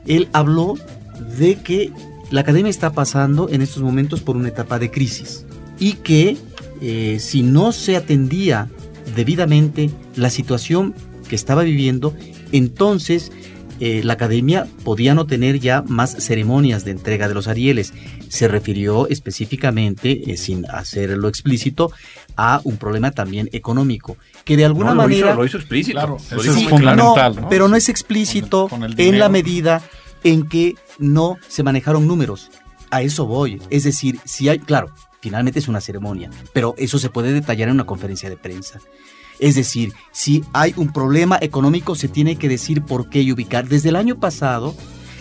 Él 0.06 0.28
habló 0.32 0.74
de 1.38 1.56
que 1.56 1.92
la 2.30 2.40
academia 2.42 2.70
está 2.70 2.92
pasando 2.92 3.48
en 3.48 3.62
estos 3.62 3.82
momentos 3.82 4.20
por 4.20 4.36
una 4.36 4.48
etapa 4.48 4.78
de 4.78 4.90
crisis 4.90 5.44
y 5.78 5.94
que 5.94 6.36
eh, 6.80 7.18
si 7.20 7.42
no 7.42 7.72
se 7.72 7.96
atendía 7.96 8.68
debidamente 9.16 9.90
la 10.16 10.30
situación 10.30 10.94
que 11.28 11.34
estaba 11.36 11.62
viviendo, 11.62 12.14
entonces 12.52 13.32
eh, 13.80 14.00
la 14.04 14.14
academia 14.14 14.66
podía 14.84 15.14
no 15.14 15.26
tener 15.26 15.60
ya 15.60 15.82
más 15.86 16.10
ceremonias 16.18 16.84
de 16.84 16.90
entrega 16.90 17.28
de 17.28 17.34
los 17.34 17.46
Arieles. 17.46 17.92
Se 18.28 18.48
refirió 18.48 19.08
específicamente, 19.08 20.32
eh, 20.32 20.36
sin 20.36 20.66
hacerlo 20.66 21.28
explícito, 21.28 21.92
a 22.36 22.60
un 22.64 22.76
problema 22.76 23.10
también 23.12 23.48
económico, 23.52 24.16
que 24.44 24.56
de 24.56 24.64
alguna 24.64 24.90
No, 24.90 24.94
lo 24.96 25.02
manera... 25.02 25.28
hizo, 25.28 25.36
lo 25.36 25.44
hizo 25.46 25.56
explícito. 25.58 25.94
Claro, 25.96 26.16
Lo 26.30 26.40
es 26.42 26.64
fundamental. 26.68 27.36
¿no? 27.36 27.48
Pero 27.48 27.68
no 27.68 27.76
es 27.76 27.88
explícito 27.88 28.68
Con 28.68 28.82
el- 28.84 28.92
con 28.96 29.00
el 29.00 29.14
en 29.14 29.18
la 29.18 29.28
medida 29.28 29.82
en 30.24 30.48
que 30.48 30.76
no 30.98 31.36
se 31.48 31.62
manejaron 31.62 32.06
números. 32.06 32.50
A 32.90 33.02
eso 33.02 33.26
voy. 33.26 33.60
Es 33.70 33.84
decir, 33.84 34.18
si 34.24 34.48
hay, 34.48 34.58
claro, 34.58 34.90
finalmente 35.20 35.58
es 35.58 35.68
una 35.68 35.80
ceremonia, 35.80 36.30
pero 36.52 36.74
eso 36.78 36.98
se 36.98 37.10
puede 37.10 37.32
detallar 37.32 37.68
en 37.68 37.74
una 37.74 37.86
conferencia 37.86 38.30
de 38.30 38.36
prensa. 38.36 38.80
Es 39.38 39.54
decir, 39.54 39.92
si 40.12 40.42
hay 40.52 40.74
un 40.76 40.92
problema 40.92 41.38
económico, 41.40 41.94
se 41.94 42.08
tiene 42.08 42.36
que 42.36 42.48
decir 42.48 42.82
por 42.82 43.08
qué 43.08 43.22
y 43.22 43.32
ubicar. 43.32 43.68
Desde 43.68 43.90
el 43.90 43.96
año 43.96 44.18
pasado 44.18 44.74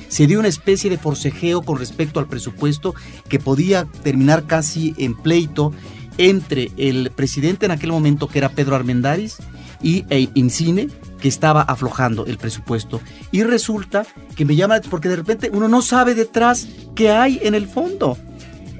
se 0.08 0.26
dio 0.26 0.40
una 0.40 0.48
especie 0.48 0.90
de 0.90 0.98
forcejeo 0.98 1.62
con 1.62 1.78
respecto 1.78 2.20
al 2.20 2.28
presupuesto 2.28 2.96
que 3.30 3.40
podía 3.40 3.86
terminar 4.04 4.46
casi 4.46 4.96
en 4.98 5.16
pleito 5.16 5.72
entre 6.18 6.72
el 6.78 7.12
presidente 7.12 7.66
en 7.66 7.72
aquel 7.72 7.92
momento, 7.92 8.28
que 8.28 8.40
era 8.40 8.50
Pedro 8.50 8.76
Armendáriz, 8.76 9.38
y 9.82 10.06
e 10.10 10.30
Incine, 10.34 10.88
que 11.20 11.28
estaba 11.28 11.62
aflojando 11.62 12.26
el 12.26 12.38
presupuesto. 12.38 13.02
Y 13.32 13.44
resulta 13.44 14.06
que 14.36 14.46
me 14.46 14.56
llama, 14.56 14.80
porque 14.90 15.10
de 15.10 15.16
repente 15.16 15.50
uno 15.54 15.68
no 15.68 15.82
sabe 15.82 16.16
detrás 16.16 16.68
qué 16.96 17.12
hay 17.12 17.40
en 17.44 17.56
el 17.56 17.68
fondo. 17.68 18.18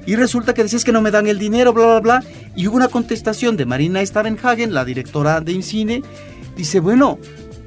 Y 0.06 0.16
resulta 0.16 0.54
que 0.54 0.62
decías 0.62 0.84
que 0.84 0.92
no 0.92 1.02
me 1.02 1.10
dan 1.10 1.26
el 1.26 1.38
dinero, 1.38 1.72
bla, 1.72 1.84
bla, 1.84 2.00
bla. 2.00 2.24
Y 2.56 2.66
hubo 2.66 2.76
una 2.76 2.88
contestación 2.88 3.56
de 3.56 3.66
Marina 3.66 4.04
Stavenhagen, 4.04 4.72
la 4.72 4.84
directora 4.84 5.40
de 5.42 5.52
Incine. 5.52 6.02
Dice, 6.56 6.80
bueno, 6.80 7.18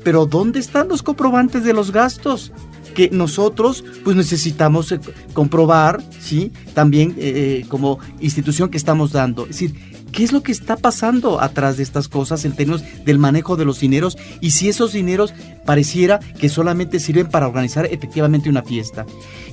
pero 0.04 0.26
¿dónde 0.26 0.60
están 0.60 0.88
los 0.88 1.04
comprobantes 1.04 1.64
de 1.64 1.74
los 1.74 1.92
gastos? 1.92 2.52
Que 2.96 3.10
nosotros 3.12 3.86
pues 4.04 4.18
necesitamos 4.18 4.92
eh, 4.92 5.00
comprobar, 5.34 6.04
¿sí? 6.20 6.52
También 6.74 7.14
eh, 7.18 7.64
como 7.70 8.00
institución 8.20 8.70
que 8.70 8.78
estamos 8.78 9.12
dando. 9.12 9.44
Es 9.44 9.50
decir, 9.60 9.91
¿qué 10.12 10.24
es 10.24 10.32
lo 10.32 10.44
que 10.44 10.52
está 10.52 10.76
pasando 10.76 11.42
atrás 11.42 11.78
de 11.78 11.84
estas 11.84 12.08
cosas 12.08 12.46
en 12.46 12.54
términos 12.54 12.84
del 13.06 13.18
manejo 13.18 13.56
de 13.56 13.66
los 13.66 13.80
dineros? 13.80 14.18
Y 14.40 14.52
si 14.52 14.70
esos 14.70 14.94
dineros 14.94 15.34
pareciera 15.66 16.20
que 16.20 16.50
solamente 16.50 17.00
sirven 17.00 17.30
para 17.30 17.48
organizar 17.48 17.86
efectivamente 17.86 18.50
una 18.50 18.64
fiesta. 18.64 19.06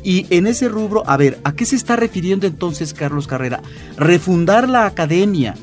Y 0.03 0.27
en 0.31 0.47
ese 0.47 0.69
rubro, 0.69 1.03
a 1.07 1.17
ver, 1.17 1.39
¿a 1.45 1.53
qué 1.53 1.65
se 1.65 1.77
está 1.77 1.97
refiriendo 1.97 2.47
entonces 2.47 2.95
Carlos 2.95 3.27
Carrera? 3.27 3.63
Refundar 3.97 4.69
la 4.69 4.87
academia, 4.87 5.55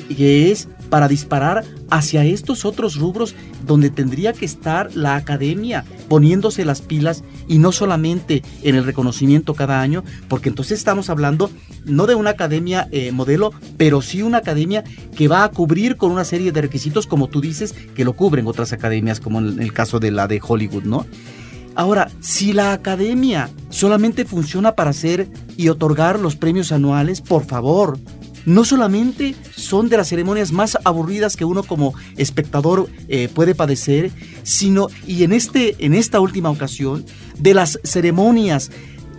que, 0.00 0.50
es 0.50 0.68
para 0.90 1.08
disparar 1.08 1.64
hacia 1.90 2.24
estos 2.24 2.64
otros 2.64 2.96
rubros 2.96 3.34
donde 3.66 3.90
tendría 3.90 4.32
que 4.32 4.44
estar 4.44 4.94
la 4.94 5.16
academia 5.16 5.84
poniéndose 6.08 6.64
las 6.64 6.82
pilas 6.82 7.24
y 7.48 7.58
no 7.58 7.72
solamente 7.72 8.42
en 8.62 8.74
el 8.74 8.84
reconocimiento 8.84 9.54
cada 9.54 9.80
año, 9.80 10.04
porque 10.28 10.48
entonces 10.48 10.78
estamos 10.78 11.10
hablando 11.10 11.50
no 11.84 12.06
de 12.06 12.14
una 12.14 12.30
academia 12.30 12.88
eh, 12.90 13.12
modelo, 13.12 13.52
pero 13.76 14.02
sí 14.02 14.22
una 14.22 14.38
academia 14.38 14.84
que 15.16 15.28
va 15.28 15.44
a 15.44 15.50
cubrir 15.50 15.96
con 15.96 16.10
una 16.10 16.24
serie 16.24 16.52
de 16.52 16.62
requisitos, 16.62 17.06
como 17.06 17.28
tú 17.28 17.40
dices, 17.40 17.74
que 17.94 18.04
lo 18.04 18.14
cubren 18.14 18.46
otras 18.46 18.72
academias, 18.72 19.20
como 19.20 19.38
en 19.38 19.60
el 19.60 19.72
caso 19.72 20.00
de 20.00 20.10
la 20.10 20.26
de 20.26 20.40
Hollywood, 20.42 20.84
¿no? 20.84 21.06
Ahora, 21.76 22.08
si 22.20 22.52
la 22.52 22.72
academia 22.72 23.50
solamente 23.68 24.24
funciona 24.24 24.76
para 24.76 24.90
hacer 24.90 25.28
y 25.56 25.68
otorgar 25.68 26.20
los 26.20 26.36
premios 26.36 26.70
anuales, 26.70 27.20
por 27.20 27.44
favor, 27.44 27.98
no 28.46 28.64
solamente 28.64 29.34
son 29.56 29.88
de 29.88 29.96
las 29.96 30.08
ceremonias 30.08 30.52
más 30.52 30.78
aburridas 30.84 31.36
que 31.36 31.44
uno 31.44 31.62
como 31.62 31.94
espectador 32.16 32.88
eh, 33.08 33.28
puede 33.32 33.54
padecer, 33.54 34.10
sino, 34.42 34.88
y 35.06 35.22
en, 35.22 35.32
este, 35.32 35.76
en 35.84 35.94
esta 35.94 36.20
última 36.20 36.50
ocasión, 36.50 37.04
de 37.38 37.54
las 37.54 37.78
ceremonias 37.84 38.70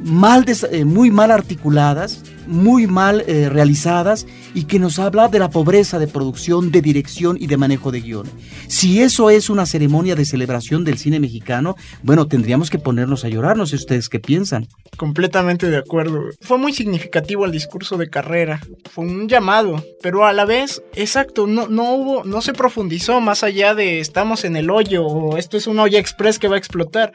mal 0.03 0.45
eh, 0.47 0.85
muy 0.85 1.11
mal 1.11 1.31
articuladas, 1.31 2.23
muy 2.47 2.87
mal 2.87 3.23
eh, 3.27 3.49
realizadas 3.49 4.25
y 4.53 4.63
que 4.63 4.79
nos 4.79 4.99
habla 4.99 5.27
de 5.27 5.39
la 5.39 5.49
pobreza 5.49 5.99
de 5.99 6.07
producción, 6.07 6.71
de 6.71 6.81
dirección 6.81 7.37
y 7.39 7.47
de 7.47 7.57
manejo 7.57 7.91
de 7.91 8.01
guion. 8.01 8.27
Si 8.67 9.01
eso 9.01 9.29
es 9.29 9.49
una 9.49 9.65
ceremonia 9.65 10.15
de 10.15 10.25
celebración 10.25 10.83
del 10.83 10.97
cine 10.97 11.19
mexicano, 11.19 11.75
bueno, 12.03 12.27
tendríamos 12.27 12.69
que 12.69 12.79
ponernos 12.79 13.25
a 13.25 13.29
llorar, 13.29 13.57
no 13.57 13.65
sé 13.65 13.75
ustedes 13.75 14.09
qué 14.09 14.19
piensan. 14.19 14.67
Completamente 14.97 15.69
de 15.69 15.77
acuerdo. 15.77 16.21
Fue 16.41 16.57
muy 16.57 16.73
significativo 16.73 17.45
el 17.45 17.51
discurso 17.51 17.97
de 17.97 18.09
carrera, 18.09 18.61
fue 18.91 19.05
un 19.05 19.27
llamado, 19.27 19.83
pero 20.01 20.25
a 20.25 20.33
la 20.33 20.45
vez, 20.45 20.81
exacto, 20.93 21.47
no, 21.47 21.67
no 21.67 21.93
hubo, 21.95 22.23
no 22.23 22.41
se 22.41 22.53
profundizó 22.53 23.21
más 23.21 23.43
allá 23.43 23.75
de 23.75 23.99
estamos 23.99 24.45
en 24.45 24.55
el 24.55 24.69
hoyo 24.69 25.05
o 25.05 25.37
esto 25.37 25.57
es 25.57 25.67
un 25.67 25.79
olla 25.79 25.99
express 25.99 26.39
que 26.39 26.47
va 26.47 26.55
a 26.55 26.59
explotar. 26.59 27.11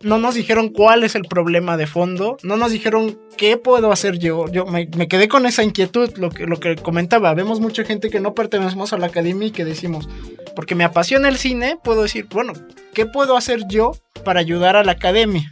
No 0.00 0.18
nos 0.18 0.36
dijeron 0.36 0.68
cuál 0.68 1.02
es 1.02 1.14
el 1.14 1.22
problema 1.22 1.76
de 1.76 1.86
fondo, 1.86 2.36
no 2.42 2.56
nos 2.56 2.70
dijeron 2.70 3.18
qué 3.36 3.56
puedo 3.56 3.90
hacer. 3.90 4.18
Yo 4.18 4.46
me, 4.66 4.88
quedé 5.08 5.28
con 5.28 5.46
esa 5.46 5.62
inquietud, 5.62 6.16
lo 6.16 6.30
que, 6.30 6.46
lo 6.46 6.60
que 6.60 6.76
comentaba. 6.76 7.34
Vemos 7.34 7.60
mucha 7.60 7.84
gente 7.84 8.10
que 8.10 8.20
no 8.20 8.34
pertenecemos 8.34 8.92
a 8.92 8.98
la 8.98 9.06
academia 9.06 9.48
y 9.48 9.50
que 9.50 9.64
decimos, 9.64 10.08
porque 10.54 10.74
me 10.74 10.84
apasiona 10.84 11.28
el 11.28 11.36
cine, 11.36 11.78
puedo 11.82 12.02
decir, 12.02 12.26
bueno, 12.30 12.52
¿qué 12.94 13.06
puedo 13.06 13.36
hacer 13.36 13.66
yo 13.68 13.92
para 14.24 14.40
ayudar 14.40 14.76
a 14.76 14.84
la 14.84 14.92
academia? 14.92 15.50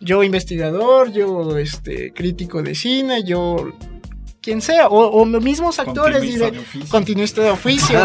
Yo 0.00 0.22
investigador, 0.22 1.12
yo 1.12 1.56
este, 1.56 2.12
crítico 2.12 2.62
de 2.62 2.74
cine, 2.74 3.24
yo 3.24 3.72
quien 4.44 4.60
sea, 4.60 4.88
o, 4.88 5.24
mismos 5.24 5.78
actores, 5.78 6.22
continuista 6.90 7.40
de 7.40 7.50
oficio, 7.50 7.98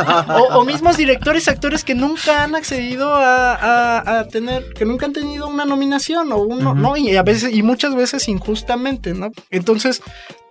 o, 0.54 0.64
mismos 0.64 0.96
directores, 0.96 1.50
actores 1.50 1.84
que 1.84 1.96
nunca 1.96 2.44
han 2.44 2.56
accedido 2.56 3.12
a, 3.14 4.26
tener, 4.32 4.74
que 4.74 4.86
nunca 4.86 5.06
han 5.06 5.14
tenido 5.14 5.48
una 5.48 5.66
nominación 5.66 6.32
o 6.32 6.38
uno, 6.38 6.74
¿no? 6.74 6.96
Y 6.96 7.16
a 7.18 7.24
veces, 7.24 7.54
y 7.54 7.62
muchas 7.62 7.94
veces 7.94 8.30
injustamente, 8.30 9.14
¿no? 9.14 9.32
Entonces, 9.50 10.02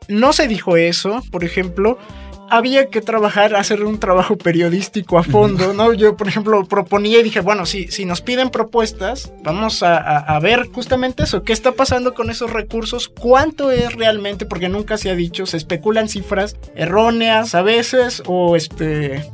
no 0.09 0.33
se 0.33 0.47
dijo 0.47 0.77
eso, 0.77 1.23
por 1.31 1.43
ejemplo, 1.43 1.99
había 2.51 2.87
que 2.87 3.01
trabajar, 3.01 3.55
hacer 3.55 3.85
un 3.85 3.99
trabajo 3.99 4.37
periodístico 4.37 5.19
a 5.19 5.23
fondo, 5.23 5.73
¿no? 5.73 5.93
Yo, 5.93 6.17
por 6.17 6.29
ejemplo, 6.29 6.65
proponía 6.65 7.21
y 7.21 7.23
dije, 7.23 7.41
bueno, 7.41 7.67
si, 7.67 7.89
si 7.89 8.05
nos 8.05 8.21
piden 8.21 8.51
propuestas, 8.51 9.33
vamos 9.43 9.83
a, 9.83 10.39
ver 10.41 10.69
justamente 10.73 11.25
eso, 11.25 11.43
qué 11.43 11.53
está 11.53 11.73
pasando 11.73 12.15
con 12.15 12.31
esos 12.31 12.53
recursos, 12.53 13.09
cuánto 13.09 13.71
es 13.71 13.95
realmente, 13.95 14.47
porque 14.47 14.69
nunca 14.69 14.97
se 14.97 15.11
ha 15.11 15.15
dicho, 15.15 15.47
se 15.47 15.57
especulan 15.57 16.09
cifras 16.09 16.57
erróneas 16.75 17.55
a 17.55 17.63
veces 17.63 18.23
o 18.27 18.57
este 18.57 19.25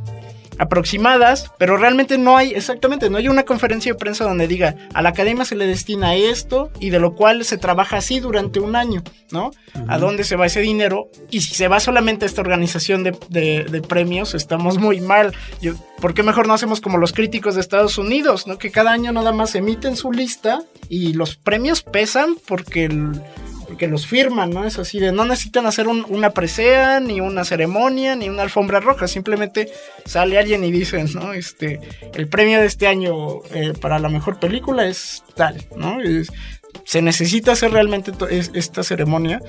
aproximadas, 0.59 1.51
pero 1.59 1.77
realmente 1.77 2.19
no 2.19 2.37
hay, 2.37 2.53
exactamente, 2.53 3.11
no 3.11 3.19
hay 3.19 3.29
una 3.29 3.45
conferencia 3.45 3.93
de 3.93 3.99
prensa 3.99 4.25
donde 4.25 4.47
diga, 4.47 4.77
a 4.93 5.03
la 5.03 5.11
academia 5.11 5.45
se 5.45 5.57
le 5.57 5.67
destina 5.67 6.15
esto 6.15 6.71
y 6.81 6.91
de 6.91 7.01
lo 7.01 7.15
cual 7.15 7.45
se 7.45 7.59
trabaja 7.59 7.99
así 7.99 8.21
durante 8.21 8.61
un 8.61 8.77
año, 8.77 9.03
¿no? 9.31 9.51
¿A 9.89 9.99
dónde 9.99 10.25
se 10.25 10.37
va 10.37 10.47
ese 10.47 10.61
dinero? 10.61 11.09
Y 11.31 11.41
si 11.41 11.55
se 11.55 11.69
va 11.69 11.81
solamente 11.81 12.25
a 12.25 12.29
esta 12.29 12.41
organización 12.41 13.03
de, 13.05 13.83
premios, 13.89 14.35
estamos 14.35 14.79
muy 14.79 15.01
mal. 15.01 15.35
Yo, 15.61 15.75
¿Por 16.01 16.15
qué 16.15 16.23
mejor 16.23 16.47
no 16.47 16.55
hacemos 16.55 16.81
como 16.81 16.99
los 16.99 17.13
críticos 17.13 17.55
de 17.55 17.61
Estados 17.61 17.99
Unidos, 17.99 18.47
¿no? 18.47 18.59
Que 18.59 18.71
cada 18.71 18.93
año 18.93 19.13
nada 19.13 19.33
más 19.33 19.55
emiten 19.55 19.97
su 19.97 20.13
lista 20.13 20.63
y 20.89 21.13
los 21.15 21.37
premios 21.37 21.83
pesan 21.83 22.37
porque 22.47 22.85
el 22.85 23.23
que 23.77 23.89
los 23.89 24.07
firman, 24.07 24.51
¿no? 24.51 24.65
Es 24.65 24.79
así 24.79 24.99
de, 24.99 25.13
no 25.13 25.25
necesitan 25.25 25.67
hacer 25.67 25.89
una 25.89 26.31
presea, 26.31 27.01
ni 27.01 27.21
una 27.21 27.45
ceremonia, 27.45 28.17
ni 28.17 28.29
una 28.29 28.43
alfombra 28.43 28.81
roja, 28.81 29.09
simplemente 29.09 29.73
sale 30.05 30.39
alguien 30.39 30.65
y 30.65 30.73
dicen, 30.73 31.09
¿no? 31.15 31.33
Este, 31.33 31.81
el 32.15 32.29
premio 32.29 32.61
de 32.61 32.67
este 32.67 32.87
año 32.87 33.43
eh, 33.53 33.73
para 33.81 33.99
la 33.99 34.09
mejor 34.09 34.39
película 34.39 34.87
es 34.87 35.23
tal, 35.35 35.67
¿no? 35.77 35.99
se 36.85 37.03
necesita 37.03 37.53
hacer 37.53 37.71
realmente 37.71 38.13
esta 38.31 38.83
ceremonia. 38.83 39.41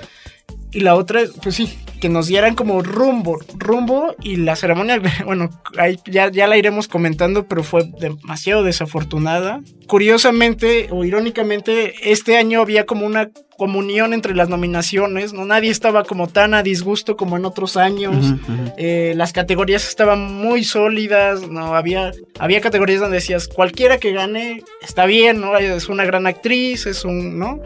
Y 0.76 0.82
la 0.82 0.96
otra, 0.96 1.22
pues 1.42 1.56
sí, 1.56 1.74
que 2.02 2.10
nos 2.10 2.28
dieran 2.28 2.54
como 2.54 2.82
rumbo, 2.82 3.40
rumbo 3.58 4.14
y 4.22 4.36
la 4.36 4.58
ceremonia, 4.58 5.02
bueno, 5.26 5.50
ya, 6.06 6.30
ya 6.30 6.48
la 6.48 6.58
iremos 6.58 6.90
comentando, 6.90 7.48
pero 7.48 7.64
fue 7.64 7.90
demasiado 7.98 8.62
desafortunada. 8.62 9.62
Curiosamente 9.88 10.90
o 10.92 11.06
irónicamente, 11.06 11.94
este 12.12 12.36
año 12.36 12.60
había 12.60 12.86
como 12.86 13.06
una 13.06 13.30
comunión 13.58 14.14
entre 14.14 14.36
las 14.36 14.50
nominaciones, 14.50 15.32
¿no? 15.32 15.46
Nadie 15.46 15.72
estaba 15.72 16.04
como 16.04 16.28
tan 16.28 16.54
a 16.54 16.62
disgusto 16.62 17.16
como 17.16 17.38
en 17.38 17.46
otros 17.46 17.78
años. 17.78 18.34
Eh, 18.78 19.14
las 19.16 19.32
categorías 19.32 19.88
estaban 19.88 20.34
muy 20.34 20.66
sólidas, 20.66 21.48
¿no? 21.48 21.74
Había, 21.74 22.12
había 22.38 22.60
categorías 22.60 23.00
donde 23.00 23.16
decías, 23.16 23.48
cualquiera 23.48 23.98
que 23.98 24.12
gane 24.12 24.62
está 24.82 25.06
bien, 25.06 25.40
¿no? 25.40 25.58
Es 25.58 25.88
una 25.88 26.04
gran 26.04 26.28
actriz, 26.28 26.86
es 26.86 27.06
un, 27.06 27.40
¿no? 27.40 27.62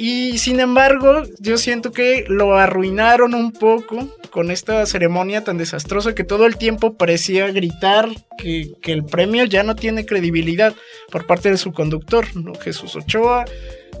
Y 0.00 0.38
sin 0.38 0.60
embargo, 0.60 1.24
yo 1.40 1.58
siento 1.58 1.90
que 1.90 2.24
lo 2.28 2.56
arruinaron 2.56 3.34
un 3.34 3.50
poco 3.50 4.06
con 4.30 4.52
esta 4.52 4.86
ceremonia 4.86 5.42
tan 5.42 5.58
desastrosa 5.58 6.14
que 6.14 6.22
todo 6.22 6.46
el 6.46 6.56
tiempo 6.56 6.94
parecía 6.94 7.50
gritar 7.50 8.08
que, 8.38 8.76
el 8.84 9.04
premio 9.04 9.44
ya 9.44 9.64
no 9.64 9.74
tiene 9.74 10.06
credibilidad 10.06 10.72
por 11.10 11.26
parte 11.26 11.50
de 11.50 11.56
su 11.56 11.72
conductor, 11.72 12.24
¿no? 12.36 12.54
Jesús 12.54 12.94
Ochoa. 12.94 13.44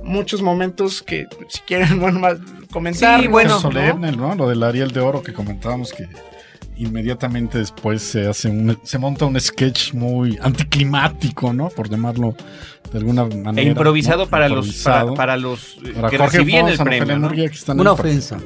Muchos 0.04 0.40
momentos 0.40 1.02
que, 1.02 1.26
si 1.48 1.62
quieren, 1.62 1.98
bueno, 2.00 2.20
más 2.20 2.36
comentar. 2.70 3.20
Sí, 3.20 3.26
bueno, 3.26 3.58
solemne, 3.58 4.12
¿no? 4.12 4.36
Lo 4.36 4.48
del 4.48 4.62
Ariel 4.62 4.92
de 4.92 5.00
Oro 5.00 5.24
que 5.24 5.32
comentábamos 5.32 5.92
que 5.92 6.06
inmediatamente 6.78 7.58
después 7.58 8.02
se 8.02 8.28
hace 8.28 8.48
un, 8.48 8.78
se 8.82 8.98
monta 8.98 9.26
un 9.26 9.38
sketch 9.40 9.92
muy 9.94 10.38
anticlimático, 10.40 11.52
¿no? 11.52 11.68
Por 11.68 11.88
llamarlo 11.88 12.34
de 12.92 12.98
alguna 12.98 13.24
manera. 13.24 13.62
E 13.62 13.70
improvisado, 13.70 14.26
para, 14.28 14.48
Los, 14.48 14.84
para, 15.16 15.36
los 15.36 15.78
eh, 15.84 15.94
que 16.10 16.18
recibían 16.18 16.68
el 16.68 16.78
premio. 16.78 17.16
Una 17.74 17.92
ofensa. 17.92 18.38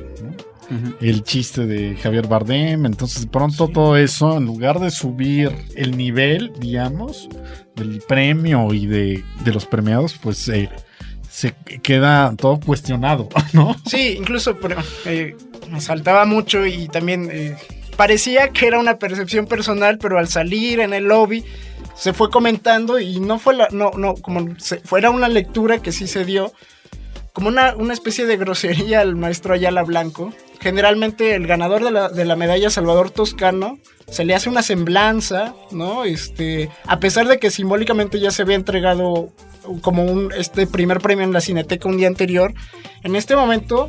El 1.03 1.23
chiste 1.23 1.67
de 1.67 1.97
Javier 1.97 2.27
Bardem. 2.27 2.87
Entonces, 2.87 3.23
de 3.23 3.29
pronto 3.29 3.69
todo 3.69 3.97
eso, 3.97 4.39
en 4.39 4.47
lugar 4.47 4.81
de 4.81 4.91
subir 4.91 5.53
el 5.77 5.97
nivel, 5.99 6.53
digamos, 6.59 7.29
del 7.77 8.03
premio 8.09 8.73
y 8.73 8.87
de, 8.87 9.23
los 9.45 9.67
premiados, 9.67 10.15
pues 10.23 10.49
eh, 10.49 10.71
se 11.29 11.55
queda 11.83 12.35
todo 12.37 12.59
cuestionado, 12.59 13.29
¿no? 13.53 13.77
Sí, 13.85 14.17
incluso 14.19 14.57
eh, 15.05 15.37
me 15.71 15.81
saltaba 15.81 16.25
mucho 16.25 16.67
y 16.67 16.89
también 16.89 17.31
parecía 17.97 18.49
que 18.49 18.67
era 18.67 18.79
una 18.79 18.99
percepción 18.99 19.47
personal, 19.47 19.99
pero 19.99 20.19
al 20.19 20.29
salir 20.29 20.81
en 20.81 20.95
el 20.95 21.05
lobby 21.05 21.45
se 21.95 22.13
fue 22.13 22.31
comentando 22.31 22.99
y 22.99 23.21
no 23.21 23.39
fue 23.39 23.55
la, 23.55 23.69
no, 23.71 23.91
no, 23.97 24.15
como 24.15 24.59
se, 24.59 24.79
fuera 24.81 25.11
una 25.11 25.29
lectura 25.29 25.81
que 25.81 25.93
sí 25.93 26.07
se 26.07 26.25
dio, 26.25 26.53
como 27.33 27.49
una, 27.49 27.75
una 27.77 27.95
especie 27.95 28.27
de 28.27 28.37
grosería 28.37 29.01
al 29.01 29.17
maestro 29.17 29.55
Ayala 29.55 29.83
Blanco. 29.83 30.33
Generalmente 30.61 31.35
el 31.35 31.47
ganador 31.47 31.83
de 31.83 31.91
la, 31.91 32.09
de 32.09 32.25
la 32.25 32.37
medalla 32.37 32.71
Salvador 32.71 33.11
Toscano 33.11 33.79
se 34.09 34.25
le 34.25 34.35
hace 34.35 34.49
una 34.49 34.63
semblanza, 34.63 35.55
¿no? 35.71 36.05
Este, 36.05 36.71
a 36.87 37.01
pesar 37.01 37.27
de 37.27 37.39
que 37.39 37.51
simbólicamente 37.51 38.21
ya 38.21 38.31
se 38.31 38.43
había 38.43 38.57
entregado 38.57 39.31
como 39.81 40.05
un, 40.05 40.33
este 40.33 40.67
primer 40.67 40.99
premio 41.01 41.25
en 41.25 41.33
la 41.33 41.41
Cineteca 41.41 41.89
un 41.89 41.97
día 41.97 42.09
anterior, 42.09 42.53
en 43.03 43.17
este 43.17 43.37
momento 43.37 43.89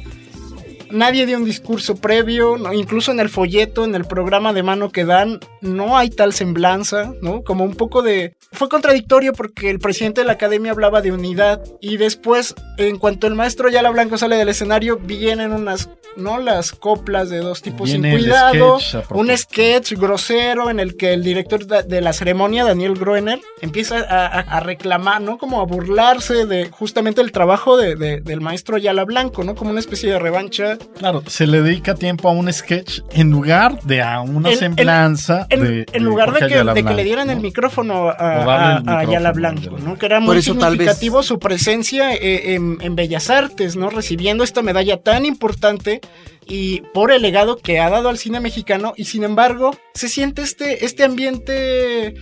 nadie 0.94 1.26
dio 1.26 1.38
un 1.38 1.46
discurso 1.46 1.96
previo, 1.96 2.56
incluso 2.72 3.12
en 3.12 3.20
el 3.20 3.30
folleto, 3.30 3.84
en 3.84 3.96
el 3.96 4.06
programa 4.06 4.54
de 4.54 4.64
mano 4.64 4.92
que 4.92 5.06
dan, 5.06 5.40
no 5.62 5.98
hay 5.98 6.10
tal 6.10 6.34
semblanza, 6.34 7.14
¿no? 7.22 7.44
Como 7.44 7.64
un 7.64 7.76
poco 7.76 8.02
de... 8.02 8.36
Fue 8.52 8.70
contradictorio 8.70 9.34
porque 9.34 9.70
el 9.72 9.80
presidente 9.80 10.22
de 10.22 10.28
la 10.28 10.34
academia 10.34 10.72
hablaba 10.72 11.02
de 11.02 11.12
unidad 11.12 11.64
y 11.82 11.98
después, 11.98 12.54
en 12.78 12.98
cuanto 13.00 13.26
el 13.26 13.34
maestro 13.34 13.70
Yala 13.70 13.90
Blanco 13.90 14.18
sale 14.18 14.36
del 14.38 14.50
escenario, 14.50 14.98
vienen 14.98 15.52
unas, 15.52 15.90
¿no? 16.16 16.38
Las 16.38 16.72
coplas 16.72 17.30
de 17.30 17.40
dos 17.40 17.64
tipos 17.64 17.90
sin 17.90 18.02
cuidado, 18.02 18.78
un 19.10 19.36
sketch 19.36 19.94
grosero 19.94 20.70
en 20.70 20.80
el 20.80 20.96
que 20.96 21.14
el 21.14 21.24
director 21.24 21.66
de 21.66 22.02
la 22.02 22.14
ceremonia, 22.14 22.64
Daniel 22.64 22.94
Groener, 22.94 23.42
empieza 23.62 24.00
a, 24.00 24.60
reclamar, 24.60 25.22
¿no? 25.22 25.40
Como 25.40 25.60
a 25.60 25.66
burlarse 25.66 26.46
de 26.46 26.70
justamente 26.70 27.22
el 27.22 27.32
trabajo 27.32 27.76
de, 27.76 27.96
del 28.22 28.42
maestro 28.42 28.78
Yala 28.78 29.04
Blanco, 29.04 29.44
¿no? 29.44 29.56
Como 29.56 29.72
una 29.72 29.80
especie 29.80 30.12
de 30.12 30.20
revancha 30.20 30.78
Claro, 30.98 31.24
se 31.28 31.48
le 31.48 31.62
dedica 31.62 31.96
tiempo 31.96 32.30
a 32.30 32.32
un 32.32 32.52
sketch 32.54 33.00
en 33.12 33.30
lugar 33.32 33.82
de 33.82 34.02
a 34.02 34.22
una 34.22 34.52
En- 34.52 34.58
semblanza 34.58 35.48
En, 35.50 35.64
de. 35.64 35.86
en 35.92 36.04
lugar 36.04 36.32
de 36.34 36.40
que, 36.40 36.46
Ayala 36.46 36.74
de 36.74 36.84
que 36.84 36.94
le 36.94 37.04
dieran 37.04 37.30
el 37.30 37.38
¿no? 37.38 37.42
micrófono 37.42 38.10
a, 38.10 38.14
a- 38.14 38.84
a 38.86 39.00
Ayala 39.00 39.32
Blanco. 39.32 39.78
¿no? 39.78 39.98
que 39.98 40.06
era 40.06 40.20
muy 40.20 40.38
eso 40.38 40.54
tal 40.56 40.72
vez- 40.72 40.80
significativo 40.80 41.24
su 41.24 41.40
presencia 41.40 42.14
eh, 42.14 42.54
en, 42.56 42.78
en 42.82 42.96
Bellas 42.96 43.30
Artes, 43.30 43.76
¿no? 43.76 43.90
recibiendo 43.90 44.44
esta 44.44 44.62
medalla 44.62 44.98
tan 45.02 45.26
importante 45.26 46.00
y 46.46 46.82
por 46.94 47.12
el 47.12 47.22
legado 47.22 47.58
que 47.58 47.80
ha 47.80 47.90
dado 47.90 48.10
al 48.10 48.18
cine 48.18 48.40
mexicano 48.40 48.94
y 48.98 49.06
sin 49.06 49.24
embargo 49.24 49.76
se 49.94 50.10
siente 50.10 50.42
este, 50.42 50.86
este 50.86 51.04
ambiente 51.04 52.16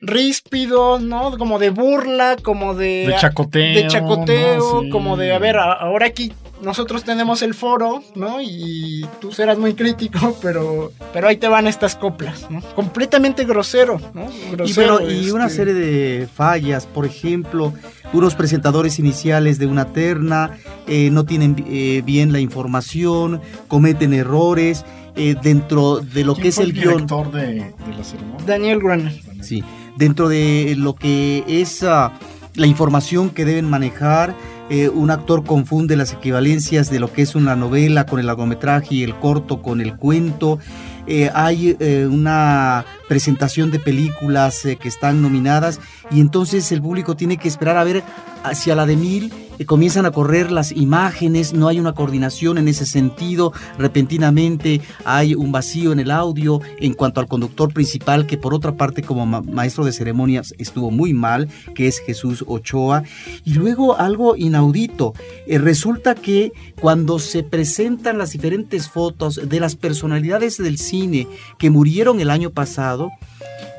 ríspido, 0.00 0.98
¿no? 1.00 1.36
Como 1.38 1.58
de 1.58 1.70
burla, 1.70 2.36
como 2.42 2.74
de... 2.74 3.06
De 3.08 3.16
chacoteo, 3.18 3.74
De 3.74 3.86
chacoteo, 3.88 4.58
¿no? 4.74 4.82
Sí. 4.82 4.90
como 4.90 5.16
de, 5.16 5.32
a 5.32 5.38
ver, 5.38 5.56
ahora 5.56 6.06
aquí 6.06 6.32
nosotros 6.62 7.04
tenemos 7.04 7.42
el 7.42 7.54
foro, 7.54 8.02
¿no? 8.14 8.40
Y 8.40 9.06
tú 9.20 9.32
serás 9.32 9.58
muy 9.58 9.74
crítico, 9.74 10.36
pero, 10.42 10.92
pero 11.12 11.28
ahí 11.28 11.36
te 11.36 11.48
van 11.48 11.66
estas 11.66 11.96
coplas, 11.96 12.50
¿no? 12.50 12.60
Completamente 12.74 13.44
grosero, 13.44 14.00
¿no? 14.14 14.26
Y, 14.30 14.52
Grosero, 14.52 14.98
bueno, 15.00 15.10
y 15.10 15.30
una 15.30 15.46
este, 15.46 15.56
serie 15.56 15.74
de 15.74 16.26
fallas, 16.26 16.86
por 16.86 17.06
ejemplo, 17.06 17.72
unos 18.12 18.34
presentadores 18.34 18.98
iniciales 18.98 19.58
de 19.58 19.66
una 19.66 19.92
terna 19.92 20.58
eh, 20.86 21.10
no 21.10 21.24
tienen 21.24 21.64
eh, 21.68 22.02
bien 22.04 22.32
la 22.32 22.40
información, 22.40 23.40
cometen 23.68 24.14
errores 24.14 24.84
eh, 25.16 25.34
dentro 25.42 25.96
de 25.96 26.24
lo 26.24 26.34
¿Quién 26.34 26.42
que 26.42 26.48
es 26.48 26.54
fue 26.56 26.64
el 26.64 26.72
guion. 26.72 26.94
director 26.94 27.30
de, 27.32 27.46
de 27.46 27.96
la 27.96 28.04
ceremonia? 28.04 28.46
Daniel 28.46 28.78
Gruner. 28.78 29.20
Sí, 29.42 29.62
dentro 29.96 30.28
de 30.28 30.74
lo 30.78 30.94
que 30.94 31.44
es 31.46 31.82
ah, 31.82 32.12
la 32.54 32.66
información 32.66 33.30
que 33.30 33.44
deben 33.44 33.68
manejar, 33.68 34.34
eh, 34.70 34.90
un 34.90 35.10
actor 35.10 35.44
confunde 35.44 35.96
las 35.96 36.12
equivalencias 36.12 36.90
de 36.90 37.00
lo 37.00 37.10
que 37.10 37.22
es 37.22 37.34
una 37.34 37.56
novela 37.56 38.04
con 38.04 38.20
el 38.20 38.26
largometraje 38.26 38.96
y 38.96 39.02
el 39.02 39.14
corto 39.14 39.62
con 39.62 39.80
el 39.80 39.96
cuento. 39.96 40.58
Eh, 41.06 41.30
hay 41.32 41.74
eh, 41.80 42.06
una 42.06 42.84
presentación 43.08 43.70
de 43.70 43.78
películas 43.78 44.62
que 44.78 44.88
están 44.88 45.22
nominadas 45.22 45.80
y 46.10 46.20
entonces 46.20 46.70
el 46.72 46.82
público 46.82 47.16
tiene 47.16 47.36
que 47.36 47.48
esperar 47.48 47.76
a 47.76 47.84
ver 47.84 48.02
hacia 48.42 48.74
la 48.74 48.86
de 48.86 48.96
mil. 48.96 49.32
Eh, 49.58 49.66
comienzan 49.66 50.06
a 50.06 50.12
correr 50.12 50.52
las 50.52 50.70
imágenes, 50.70 51.52
no 51.52 51.66
hay 51.66 51.80
una 51.80 51.92
coordinación 51.92 52.58
en 52.58 52.68
ese 52.68 52.86
sentido, 52.86 53.52
repentinamente 53.76 54.80
hay 55.04 55.34
un 55.34 55.50
vacío 55.50 55.90
en 55.90 55.98
el 55.98 56.12
audio 56.12 56.60
en 56.78 56.94
cuanto 56.94 57.18
al 57.18 57.26
conductor 57.26 57.72
principal 57.74 58.24
que 58.24 58.38
por 58.38 58.54
otra 58.54 58.76
parte 58.76 59.02
como 59.02 59.26
ma- 59.26 59.40
maestro 59.40 59.84
de 59.84 59.90
ceremonias 59.90 60.54
estuvo 60.58 60.92
muy 60.92 61.12
mal, 61.12 61.48
que 61.74 61.88
es 61.88 61.98
Jesús 61.98 62.44
Ochoa, 62.46 63.02
y 63.44 63.54
luego 63.54 63.98
algo 63.98 64.36
inaudito, 64.36 65.12
eh, 65.48 65.58
resulta 65.58 66.14
que 66.14 66.52
cuando 66.80 67.18
se 67.18 67.42
presentan 67.42 68.16
las 68.16 68.30
diferentes 68.30 68.88
fotos 68.88 69.40
de 69.48 69.58
las 69.58 69.74
personalidades 69.74 70.58
del 70.58 70.78
cine 70.78 71.26
que 71.58 71.70
murieron 71.70 72.20
el 72.20 72.30
año 72.30 72.50
pasado, 72.50 73.10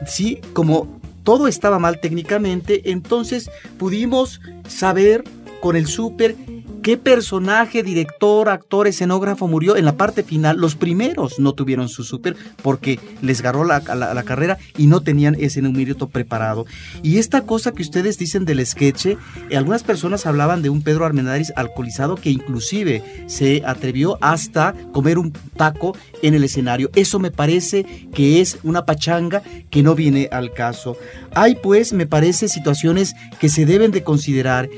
sí, 0.05 0.41
como 0.51 0.98
todo 1.29 1.47
estaba 1.47 1.77
mal 1.77 1.99
técnicamente, 1.99 2.89
entonces 2.89 3.51
pudimos 3.77 4.41
saber 4.67 5.23
con 5.61 5.75
el 5.75 5.85
súper 5.85 6.35
qué 6.81 6.97
personaje, 6.97 7.83
director, 7.83 8.49
actor, 8.49 8.87
escenógrafo 8.87 9.47
murió 9.47 9.75
en 9.75 9.85
la 9.85 9.97
parte 9.97 10.23
final. 10.23 10.57
Los 10.57 10.75
primeros 10.75 11.39
no 11.39 11.53
tuvieron 11.53 11.89
su 11.89 12.03
súper 12.03 12.35
porque 12.61 12.99
les 13.21 13.41
la, 13.43 13.81
la- 13.95 14.13
la 14.13 14.23
carrera 14.23 14.57
y 14.77 14.87
no 14.87 15.01
tenían 15.01 15.35
ese 15.39 15.61
numerito 15.61 16.07
preparado. 16.07 16.65
Y 17.03 17.17
esta 17.17 17.41
cosa 17.41 17.71
que 17.71 17.81
ustedes 17.81 18.17
dicen 18.17 18.45
del 18.45 18.65
sketch, 18.65 19.07
eh, 19.07 19.17
algunas 19.55 19.83
personas 19.83 20.25
hablaban 20.25 20.61
de 20.61 20.69
un 20.69 20.81
Pedro 20.81 21.05
Armendáriz 21.05 21.51
alcoholizado 21.55 22.15
que 22.15 22.29
inclusive 22.29 23.03
se 23.27 23.63
atrevió 23.65 24.17
hasta 24.21 24.73
comer 24.91 25.17
un 25.17 25.31
taco 25.57 25.95
en 26.21 26.33
el 26.33 26.43
escenario. 26.43 26.89
Eso 26.95 27.19
me 27.19 27.31
parece 27.31 28.07
que 28.13 28.41
es 28.41 28.59
una 28.63 28.85
pachanga 28.85 29.41
que 29.69 29.83
no 29.83 29.95
viene 29.95 30.29
al 30.31 30.53
caso. 30.53 30.95
Hay 31.33 31.55
pues, 31.55 31.93
me 31.93 32.07
parece, 32.07 32.47
situaciones 32.47 33.15
que 33.39 33.49
se 33.49 33.65
deben 33.65 33.91
de 33.91 34.03
considerar 34.03 34.69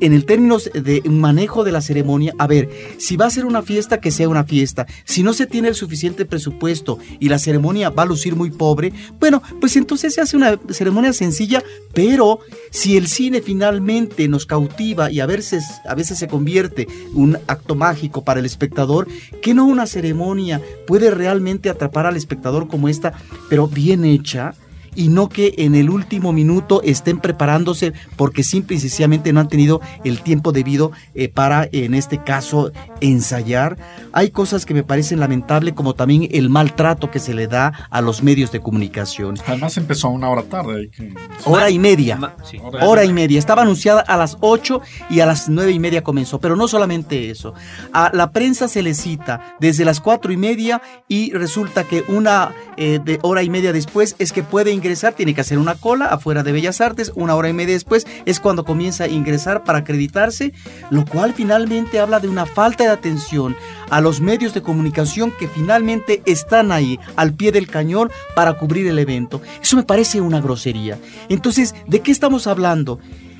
en 0.00 0.12
el 0.12 0.24
términos 0.24 0.70
de 0.72 1.02
manejo 1.08 1.64
de 1.64 1.72
la 1.72 1.80
ceremonia, 1.80 2.34
a 2.38 2.46
ver, 2.46 2.68
si 2.98 3.16
va 3.16 3.26
a 3.26 3.30
ser 3.30 3.44
una 3.44 3.62
fiesta, 3.62 4.00
que 4.00 4.10
sea 4.10 4.28
una 4.28 4.44
fiesta. 4.44 4.86
Si 5.04 5.22
no 5.22 5.32
se 5.32 5.46
tiene 5.46 5.68
el 5.68 5.74
suficiente 5.74 6.24
presupuesto 6.24 6.98
y 7.18 7.28
la 7.28 7.38
ceremonia 7.38 7.90
va 7.90 8.04
a 8.04 8.06
lucir 8.06 8.36
muy 8.36 8.50
pobre, 8.50 8.92
bueno, 9.18 9.42
pues 9.60 9.76
entonces 9.76 10.14
se 10.14 10.20
hace 10.20 10.36
una 10.36 10.58
ceremonia 10.70 11.12
sencilla, 11.12 11.62
pero 11.94 12.40
si 12.70 12.96
el 12.96 13.06
cine 13.06 13.40
finalmente 13.40 14.28
nos 14.28 14.46
cautiva 14.46 15.10
y 15.10 15.20
a 15.20 15.26
veces, 15.26 15.64
a 15.86 15.94
veces 15.94 16.18
se 16.18 16.28
convierte 16.28 16.86
un 17.14 17.38
acto 17.46 17.74
mágico 17.74 18.24
para 18.24 18.40
el 18.40 18.46
espectador, 18.46 19.08
que 19.42 19.54
no 19.54 19.66
una 19.66 19.86
ceremonia 19.86 20.60
puede 20.86 21.10
realmente 21.10 21.70
atrapar 21.70 22.06
al 22.06 22.16
espectador 22.16 22.68
como 22.68 22.88
esta, 22.88 23.14
pero 23.48 23.68
bien 23.68 24.04
hecha? 24.04 24.54
Y 24.94 25.08
no 25.08 25.28
que 25.28 25.54
en 25.58 25.74
el 25.74 25.90
último 25.90 26.32
minuto 26.32 26.82
estén 26.82 27.18
preparándose 27.20 27.92
porque 28.16 28.42
simple 28.42 28.76
y 28.76 28.80
sencillamente 28.80 29.32
no 29.32 29.40
han 29.40 29.48
tenido 29.48 29.80
el 30.04 30.20
tiempo 30.20 30.52
debido 30.52 30.92
eh, 31.14 31.28
para, 31.28 31.68
en 31.72 31.94
este 31.94 32.22
caso, 32.22 32.72
ensayar. 33.00 33.76
Hay 34.12 34.30
cosas 34.30 34.66
que 34.66 34.74
me 34.74 34.82
parecen 34.82 35.20
lamentables, 35.20 35.74
como 35.74 35.94
también 35.94 36.28
el 36.32 36.48
maltrato 36.50 37.10
que 37.10 37.18
se 37.18 37.34
le 37.34 37.46
da 37.46 37.72
a 37.90 38.00
los 38.00 38.22
medios 38.22 38.52
de 38.52 38.60
comunicación. 38.60 39.36
Además 39.46 39.76
empezó 39.76 40.08
a 40.08 40.10
una 40.10 40.28
hora 40.28 40.42
tarde. 40.42 40.90
que- 40.90 41.14
Hora 41.44 41.70
y 41.70 41.78
media. 41.78 42.16
Ma- 42.16 42.36
sí. 42.48 42.58
Hora 42.82 43.04
y 43.04 43.12
media. 43.12 43.38
Estaba 43.38 43.62
anunciada 43.62 44.00
a 44.00 44.16
las 44.16 44.36
8 44.40 44.80
y 45.10 45.20
a 45.20 45.26
las 45.26 45.48
nueve 45.48 45.72
y 45.72 45.78
media 45.78 46.02
comenzó. 46.02 46.38
Pero 46.40 46.56
no 46.56 46.68
solamente 46.68 47.30
eso. 47.30 47.54
A 47.92 48.10
la 48.12 48.30
prensa 48.32 48.68
se 48.68 48.82
le 48.82 48.94
cita 48.94 49.56
desde 49.60 49.84
las 49.84 50.00
cuatro 50.00 50.32
y 50.32 50.36
media 50.36 50.82
y 51.08 51.32
resulta 51.32 51.84
que 51.84 52.04
una 52.08 52.52
eh, 52.76 53.00
de 53.04 53.18
hora 53.22 53.42
y 53.42 53.50
media 53.50 53.72
después 53.72 54.16
es 54.18 54.32
que 54.32 54.42
puede 54.42 54.70
ingresar, 54.78 55.12
tiene 55.12 55.34
que 55.34 55.40
hacer 55.40 55.58
una 55.58 55.74
cola 55.74 56.06
afuera 56.06 56.42
de 56.42 56.52
Bellas 56.52 56.80
Artes. 56.80 57.12
Una 57.14 57.34
hora 57.34 57.48
y 57.48 57.52
media 57.52 57.74
después 57.74 58.06
es 58.24 58.40
cuando 58.40 58.64
comienza 58.64 59.04
a 59.04 59.08
ingresar 59.08 59.64
para 59.64 59.80
acreditarse, 59.80 60.52
lo 60.90 61.04
cual 61.04 61.34
finalmente 61.34 62.00
habla 62.00 62.20
de 62.20 62.28
una 62.28 62.46
falta 62.46 62.84
de 62.84 62.90
atención 62.90 63.56
a 63.90 64.00
los 64.00 64.20
medios 64.20 64.54
de 64.54 64.62
comunicación 64.62 65.32
que 65.38 65.48
finalmente 65.48 66.22
están 66.24 66.72
ahí 66.72 66.98
al 67.16 67.34
pie 67.34 67.52
del 67.52 67.68
cañón 67.68 68.10
para 68.34 68.54
cubrir 68.54 68.86
el 68.86 68.98
evento. 68.98 69.40
Eso 69.62 69.76
me 69.76 69.82
parece 69.82 70.20
una 70.20 70.40
grosería. 70.40 70.98
Entonces, 71.28 71.74
¿de 71.86 72.00
qué 72.00 72.10
estamos 72.10 72.46
hablando? 72.46 72.98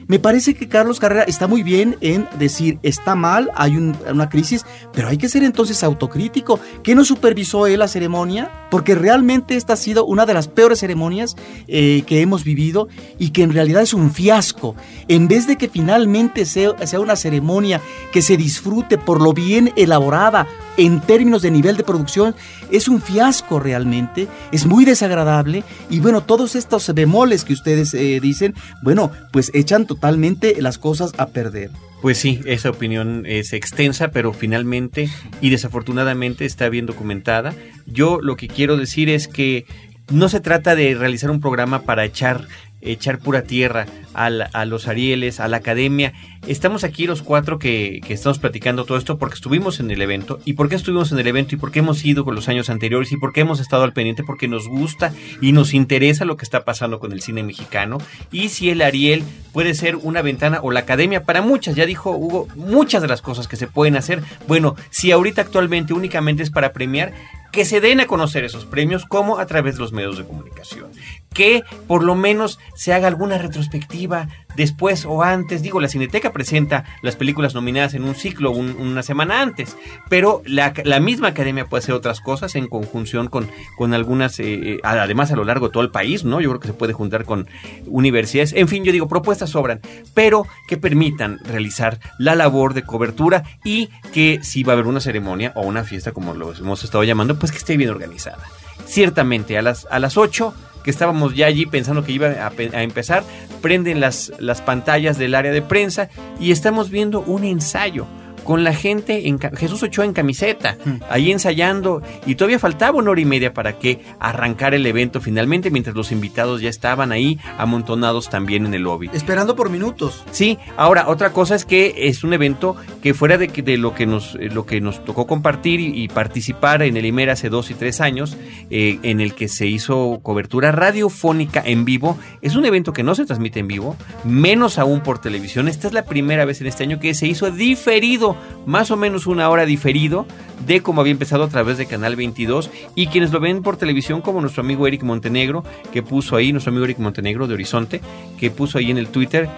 Me 0.09 0.19
parece 0.19 0.55
que 0.55 0.69
Carlos 0.69 0.99
Carrera 1.01 1.25
está 1.25 1.47
muy 1.47 1.63
bien 1.63 1.97
en 2.01 2.27
decir, 2.39 2.79
está 2.83 3.15
mal, 3.15 3.51
hay 3.55 3.77
un- 3.77 3.95
una 4.11 4.31
crisis, 4.31 4.65
pero 4.95 5.09
hay 5.09 5.19
que 5.19 5.29
ser 5.29 5.43
entonces 5.45 5.85
autocrítico. 5.85 6.59
¿Qué 6.83 6.95
no 6.95 7.05
supervisó 7.05 7.67
él 7.67 7.81
la 7.81 7.89
ceremonia? 7.89 8.51
Porque 8.71 8.95
realmente 8.95 9.55
esta 9.55 9.75
ha 9.75 9.77
sido 9.77 10.07
una 10.07 10.25
de 10.25 10.33
las 10.33 10.49
peores 10.49 10.79
ceremonias 10.81 11.37
eh, 11.69 12.05
que 12.07 12.23
hemos 12.23 12.43
vivido 12.43 12.89
y 13.19 13.31
que 13.31 13.43
en 13.43 13.53
realidad 13.53 13.83
es 13.83 13.93
un 13.93 14.11
fiasco. 14.11 14.75
En 15.09 15.29
vez 15.29 15.47
de 15.47 15.57
que 15.57 15.69
finalmente 15.69 16.47
sea 16.47 16.73
una 16.99 17.15
ceremonia 17.17 17.83
que 18.11 18.23
se 18.23 18.39
disfrute 18.39 18.97
por 18.97 19.21
lo 19.21 19.35
bien 19.35 19.73
elaborada 19.77 20.47
en 20.79 21.01
términos 21.01 21.43
de 21.43 21.51
nivel 21.51 21.77
de 21.77 21.85
producción, 21.85 22.35
es 22.71 22.89
un 22.89 23.03
fiasco 23.03 23.61
realmente, 23.61 24.29
es 24.53 24.65
muy 24.65 24.87
desagradable 24.87 25.65
y 25.91 26.01
bueno, 26.01 26.23
todos 26.23 26.57
estos 26.57 26.95
bemoles 26.95 27.45
que 27.45 27.53
ustedes 27.53 27.93
eh, 27.93 28.21
dicen, 28.23 28.55
bueno, 28.83 29.11
pues 29.33 29.51
echan 29.53 29.87
totalmente 29.87 30.63
las 30.63 30.79
cosas 30.79 31.13
a 31.19 31.27
perder. 31.27 31.71
Pues 32.01 32.17
sí, 32.19 32.41
esa 32.47 32.71
opinión 32.71 33.25
es 33.27 33.53
extensa, 33.53 34.13
pero 34.13 34.33
finalmente 34.33 35.11
y 35.41 35.51
desafortunadamente 35.51 36.45
está 36.45 36.69
bien 36.69 36.87
documentada. 36.87 37.55
Yo 37.87 38.21
lo 38.23 38.37
que 38.37 38.47
quiero 38.47 38.77
decir 38.77 39.09
es 39.09 39.27
que 39.27 39.67
no 40.11 40.29
se 40.29 40.41
trata 40.41 40.75
de 40.75 40.95
realizar 40.95 41.31
un 41.31 41.41
programa 41.41 41.83
para 41.83 42.05
echar 42.05 42.47
echar 42.81 43.19
pura 43.19 43.43
tierra 43.43 43.87
a, 44.15 44.27
a 44.27 44.65
los 44.65 44.89
Arieles, 44.89 45.41
a 45.41 45.49
la 45.49 45.59
academia. 45.59 46.13
Estamos 46.47 46.85
aquí 46.85 47.07
los 47.07 47.23
cuatro 47.23 47.59
que, 47.59 48.01
que 48.07 48.15
estamos 48.15 48.39
platicando 48.39 48.85
todo 48.85 48.97
esto 48.97 49.19
porque 49.19 49.35
estuvimos 49.35 49.81
en 49.81 49.91
el 49.91 50.01
evento. 50.01 50.41
¿Y 50.45 50.55
por 50.55 50.69
qué 50.69 50.77
estuvimos 50.77 51.13
en 51.13 51.19
el 51.19 51.27
evento? 51.27 51.55
¿Y 51.55 51.59
por 51.59 51.71
qué 51.71 51.81
hemos 51.81 52.05
ido 52.05 52.25
con 52.25 52.35
los 52.35 52.49
años 52.49 52.71
anteriores? 52.71 53.13
¿Y 53.13 53.17
por 53.17 53.33
qué 53.33 53.41
hemos 53.41 53.61
estado 53.61 53.85
al 53.85 53.93
pendiente? 53.93 54.25
Porque 54.25 54.49
nos 54.49 54.69
gusta 54.69 55.13
y 55.41 55.53
nos 55.53 55.75
interesa 55.75 56.25
lo 56.25 56.37
que 56.37 56.45
está 56.45 56.65
pasando 56.65 57.01
con 57.01 57.13
el 57.13 57.23
cine 57.23 57.43
mexicano. 57.43 57.99
Y 58.31 58.49
si 58.49 58.71
el 58.71 58.83
Ariel 58.83 59.25
puede 59.53 59.75
ser 59.75 59.97
una 59.97 60.23
ventana 60.23 60.61
o 60.63 60.71
la 60.71 60.81
academia 60.81 61.25
para 61.25 61.43
muchas, 61.43 61.75
ya 61.75 61.87
dijo 61.87 62.13
Hugo, 62.13 62.49
muchas 62.55 63.03
de 63.03 63.09
las 63.09 63.23
cosas 63.23 63.49
que 63.49 63.57
se 63.57 63.67
pueden 63.67 63.97
hacer. 63.97 64.23
Bueno, 64.47 64.77
si 64.91 65.11
ahorita 65.13 65.43
actualmente 65.43 65.93
únicamente 65.93 66.43
es 66.43 66.51
para 66.51 66.73
premiar, 66.73 67.13
que 67.53 67.65
se 67.65 67.81
den 67.81 68.01
a 68.01 68.07
conocer 68.07 68.45
esos 68.45 68.67
premios 68.67 69.05
como 69.05 69.39
a 69.39 69.47
través 69.47 69.75
de 69.77 69.81
los 69.81 69.93
medios 69.93 70.19
de 70.19 70.25
comunicación. 70.25 70.91
Que 71.39 71.63
por 71.87 72.03
lo 72.03 72.17
menos 72.17 72.59
se 72.75 72.93
haga 72.93 73.07
alguna 73.07 73.39
retrospectiva 73.39 74.27
después 74.57 75.05
o 75.05 75.23
antes. 75.23 75.63
Digo, 75.63 75.81
la 75.81 75.87
Cineteca 75.87 76.33
presenta 76.33 76.85
las 77.01 77.15
películas 77.15 77.55
nominadas 77.55 77.95
en 77.95 78.03
un 78.03 78.17
ciclo 78.17 78.51
una 78.51 79.05
semana 79.05 79.41
antes, 79.41 79.77
pero 80.09 80.43
la, 80.45 80.73
misma 80.99 81.29
academia 81.29 81.67
puede 81.67 81.85
hacer 81.85 81.95
otras 81.95 82.21
cosas 82.21 82.57
en 82.57 82.67
conjunción 82.67 83.29
con, 83.29 83.49
con 83.77 83.95
algunas, 83.95 84.41
eh, 84.41 84.47
eh, 84.49 84.81
además 84.83 85.31
a 85.31 85.37
lo 85.37 85.45
largo 85.45 85.69
de 85.69 85.73
todo 85.75 85.85
el 85.85 85.93
país, 85.93 86.25
¿no? 86.25 86.41
Yo 86.41 86.49
creo 86.49 86.61
que 86.61 86.67
se 86.67 86.75
puede 86.75 86.93
juntar 86.93 87.25
con 87.25 87.47
universidades. 87.87 88.53
En 88.53 88.67
fin, 88.67 88.83
yo 88.83 88.91
digo, 88.91 89.07
propuestas 89.07 89.51
sobran, 89.51 89.81
pero 90.15 90.45
que 90.67 90.77
permitan 90.77 91.39
realizar 91.45 92.01
la 92.19 92.35
labor 92.35 92.75
de 92.75 92.83
cobertura 92.83 93.45
y 93.63 93.91
que 94.13 94.41
si 94.43 94.65
va 94.65 94.73
a 94.73 94.75
haber 94.75 94.89
una 94.89 94.99
ceremonia 94.99 95.53
o 95.55 95.61
una 95.61 95.85
fiesta, 95.85 96.11
como 96.11 96.35
lo 96.35 96.53
hemos 96.53 96.83
estado 96.83 97.05
llamando, 97.05 97.39
pues 97.39 97.53
que 97.53 97.59
esté 97.59 97.77
bien 97.77 97.91
organizada. 97.91 98.43
Ciertamente, 98.87 99.57
a 99.57 99.63
las, 99.63 99.87
a 99.91 100.01
las 100.01 100.17
8 100.17 100.53
que 100.89 100.93
estábamos 100.93 101.35
ya 101.35 101.45
allí 101.45 101.67
pensando 101.67 102.03
que 102.03 102.13
iba 102.13 102.29
a, 102.29 102.83
empezar, 102.83 103.23
prenden 103.61 104.01
las, 104.01 104.33
las 104.39 104.63
pantallas 104.63 105.19
del 105.19 105.35
área 105.35 105.53
de 105.53 105.61
prensa 105.61 106.09
y 106.41 106.51
estamos 106.51 106.89
viendo 106.89 107.21
un 107.21 107.45
ensayo 107.45 108.07
con 108.49 108.65
la 108.65 108.73
gente, 108.73 109.29
en, 109.29 109.39
Jesús 109.39 109.83
Ochoa 109.83 110.07
en 110.07 110.15
camiseta, 110.15 110.79
mm. 110.83 111.03
ahí 111.11 111.31
ensayando, 111.31 112.01
y 112.25 112.35
todavía 112.35 112.59
faltaba 112.59 112.97
una 112.97 113.11
hora 113.11 113.21
y 113.21 113.27
media 113.27 113.53
para 113.53 113.79
que 113.79 114.01
arrancara 114.21 114.77
el 114.77 114.87
evento 114.87 115.21
finalmente, 115.21 115.71
mientras 115.71 115.95
los 115.95 116.13
invitados 116.13 116.63
ya 116.63 116.71
estaban 116.71 117.13
ahí 117.13 117.39
amontonados 117.59 118.31
también 118.31 118.65
en 118.65 118.73
el 118.73 118.85
lobby. 118.85 119.11
Esperando 119.13 119.55
por 119.55 119.69
minutos. 119.69 120.25
Sí, 120.31 120.57
ahora, 120.79 121.09
otra 121.09 121.35
cosa 121.35 121.57
es 121.57 121.67
que 121.67 121.93
es 122.09 122.25
un 122.25 122.33
evento 122.33 122.75
que 123.03 123.13
fuera 123.13 123.37
de, 123.37 123.49
de 123.49 123.77
lo, 123.77 123.95
que 123.95 124.07
nos, 124.07 124.35
eh, 124.37 124.49
lo 124.51 124.65
que 124.65 124.81
nos 124.81 125.05
tocó 125.05 125.27
compartir 125.27 125.81
y, 125.81 126.09
participar 126.09 126.81
en 126.81 126.97
el 126.97 127.05
IMER 127.05 127.29
hace 127.29 127.51
dos 127.51 127.71
y 127.71 127.75
tres 127.75 128.01
años, 128.01 128.39
eh, 128.71 128.99
en 129.03 129.21
el 129.21 129.35
que 129.35 129.49
se 129.49 129.67
hizo 129.67 130.21
cobertura 130.23 130.73
radiofónica 130.73 131.63
en 131.63 131.85
vivo, 131.85 132.19
es 132.41 132.57
un 132.57 132.65
evento 132.65 132.95
que 132.95 133.03
no 133.03 133.15
se 133.15 133.27
transmite 133.27 133.61
en 133.61 133.69
vivo, 133.69 133.95
menos 134.25 134.79
aún 134.79 135.03
por 135.03 135.19
televisión. 135.19 135.69
Esta 135.69 135.87
es 135.87 135.93
la 135.93 136.07
primera 136.07 136.47
vez 136.47 136.63
en 136.63 136.67
este 136.67 136.85
año 136.85 136.99
que 136.99 137.13
se 137.13 137.27
hizo 137.27 137.51
diferido 137.51 138.38
más 138.67 138.91
o 138.91 138.97
menos 138.97 139.27
una 139.27 139.49
hora 139.49 139.67
diferido 139.67 140.27
de 140.67 140.83
cómo 140.83 141.01
había 141.01 141.13
empezado 141.13 141.45
a 141.45 141.49
través 141.49 141.79
de 141.79 141.87
Canal 141.87 142.17
22 142.17 142.71
y 142.95 143.07
quienes 143.07 143.33
lo 143.33 143.41
ven 143.41 143.63
por 143.63 143.77
televisión 143.77 144.21
como 144.21 144.41
nuestro 144.41 144.63
amigo 144.63 144.87
Eric 144.87 145.03
Montenegro 145.03 145.65
que 145.93 146.03
puso 146.03 146.37
ahí, 146.37 146.53
nuestro 146.53 146.71
amigo 146.71 146.85
Eric 146.85 146.99
Montenegro 146.99 147.47
de 147.47 147.55
Horizonte, 147.55 148.01
que 148.39 148.51
puso 148.51 148.79
ahí 148.79 148.91
en 148.91 148.99
el 148.99 149.09
Twitter 149.09 149.49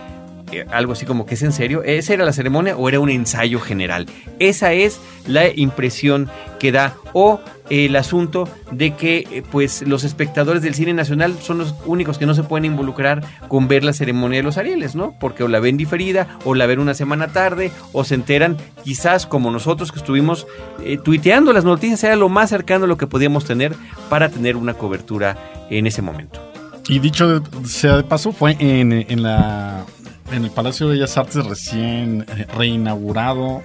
algo 0.71 0.93
así 0.93 1.07
como 1.07 1.27
que 1.27 1.35
es 1.35 1.43
en 1.43 1.53
serio, 1.53 1.83
¿esa 1.83 2.15
era 2.15 2.25
la 2.25 2.33
ceremonia 2.33 2.77
o 2.77 2.89
era 2.89 3.01
un 3.01 3.11
ensayo 3.11 3.61
general? 3.61 4.07
Esa 4.39 4.73
es 4.73 5.01
la 5.27 5.49
impresión 5.49 6.29
que 6.59 6.73
da 6.73 6.95
o 7.13 7.41
el 7.71 7.95
asunto 7.97 8.49
de 8.73 8.95
que 8.95 9.27
eh, 9.31 9.43
pues 9.49 9.83
los 9.83 10.05
espectadores 10.05 10.63
del 10.63 10.75
cine 10.75 10.93
nacional 10.93 11.37
son 11.41 11.59
los 11.59 11.75
únicos 11.87 12.19
que 12.19 12.27
no 12.27 12.35
se 12.35 12.43
pueden 12.43 12.65
involucrar 12.65 13.23
con 13.49 13.69
ver 13.69 13.85
la 13.85 13.93
ceremonia 13.93 14.41
de 14.41 14.43
los 14.43 14.59
Arieles, 14.59 14.97
¿no? 14.97 15.15
Porque 15.19 15.45
o 15.45 15.49
la 15.49 15.61
ven 15.61 15.77
diferida 15.77 16.39
o 16.45 16.55
la 16.55 16.67
ven 16.67 16.81
una 16.81 16.95
semana 16.95 17.29
tarde 17.29 17.71
o 17.93 18.05
se 18.05 18.17
enteran 18.17 18.57
quizás 18.85 19.25
como 19.25 19.51
nosotros 19.51 19.93
que 19.93 20.01
estuvimos 20.01 20.47
eh, 20.85 20.99
tuiteando 20.99 21.53
las 21.53 21.65
noticias 21.65 22.03
era 22.05 22.17
lo 22.17 22.29
más 22.29 22.51
cercano 22.51 22.85
a 22.85 22.89
lo 22.89 22.97
que 22.97 23.07
podíamos 23.07 23.45
tener 23.45 23.75
para 24.09 24.29
tener 24.29 24.57
una 24.57 24.75
cobertura 24.75 25.37
en 25.71 25.87
ese 25.87 26.03
momento. 26.03 26.41
Y 26.89 26.99
dicho 26.99 27.41
sea 27.65 27.99
de 27.99 28.03
paso, 28.03 28.33
fue 28.33 28.57
en, 28.59 28.93
en 28.93 29.23
la 29.23 29.85
en 30.33 30.45
el 30.45 30.51
Palacio 30.51 30.89
de 30.89 30.95
Bellas 30.95 31.17
Artes 31.17 31.45
recién 31.45 32.27
eh, 32.29 32.47
reinaugurado 32.57 33.63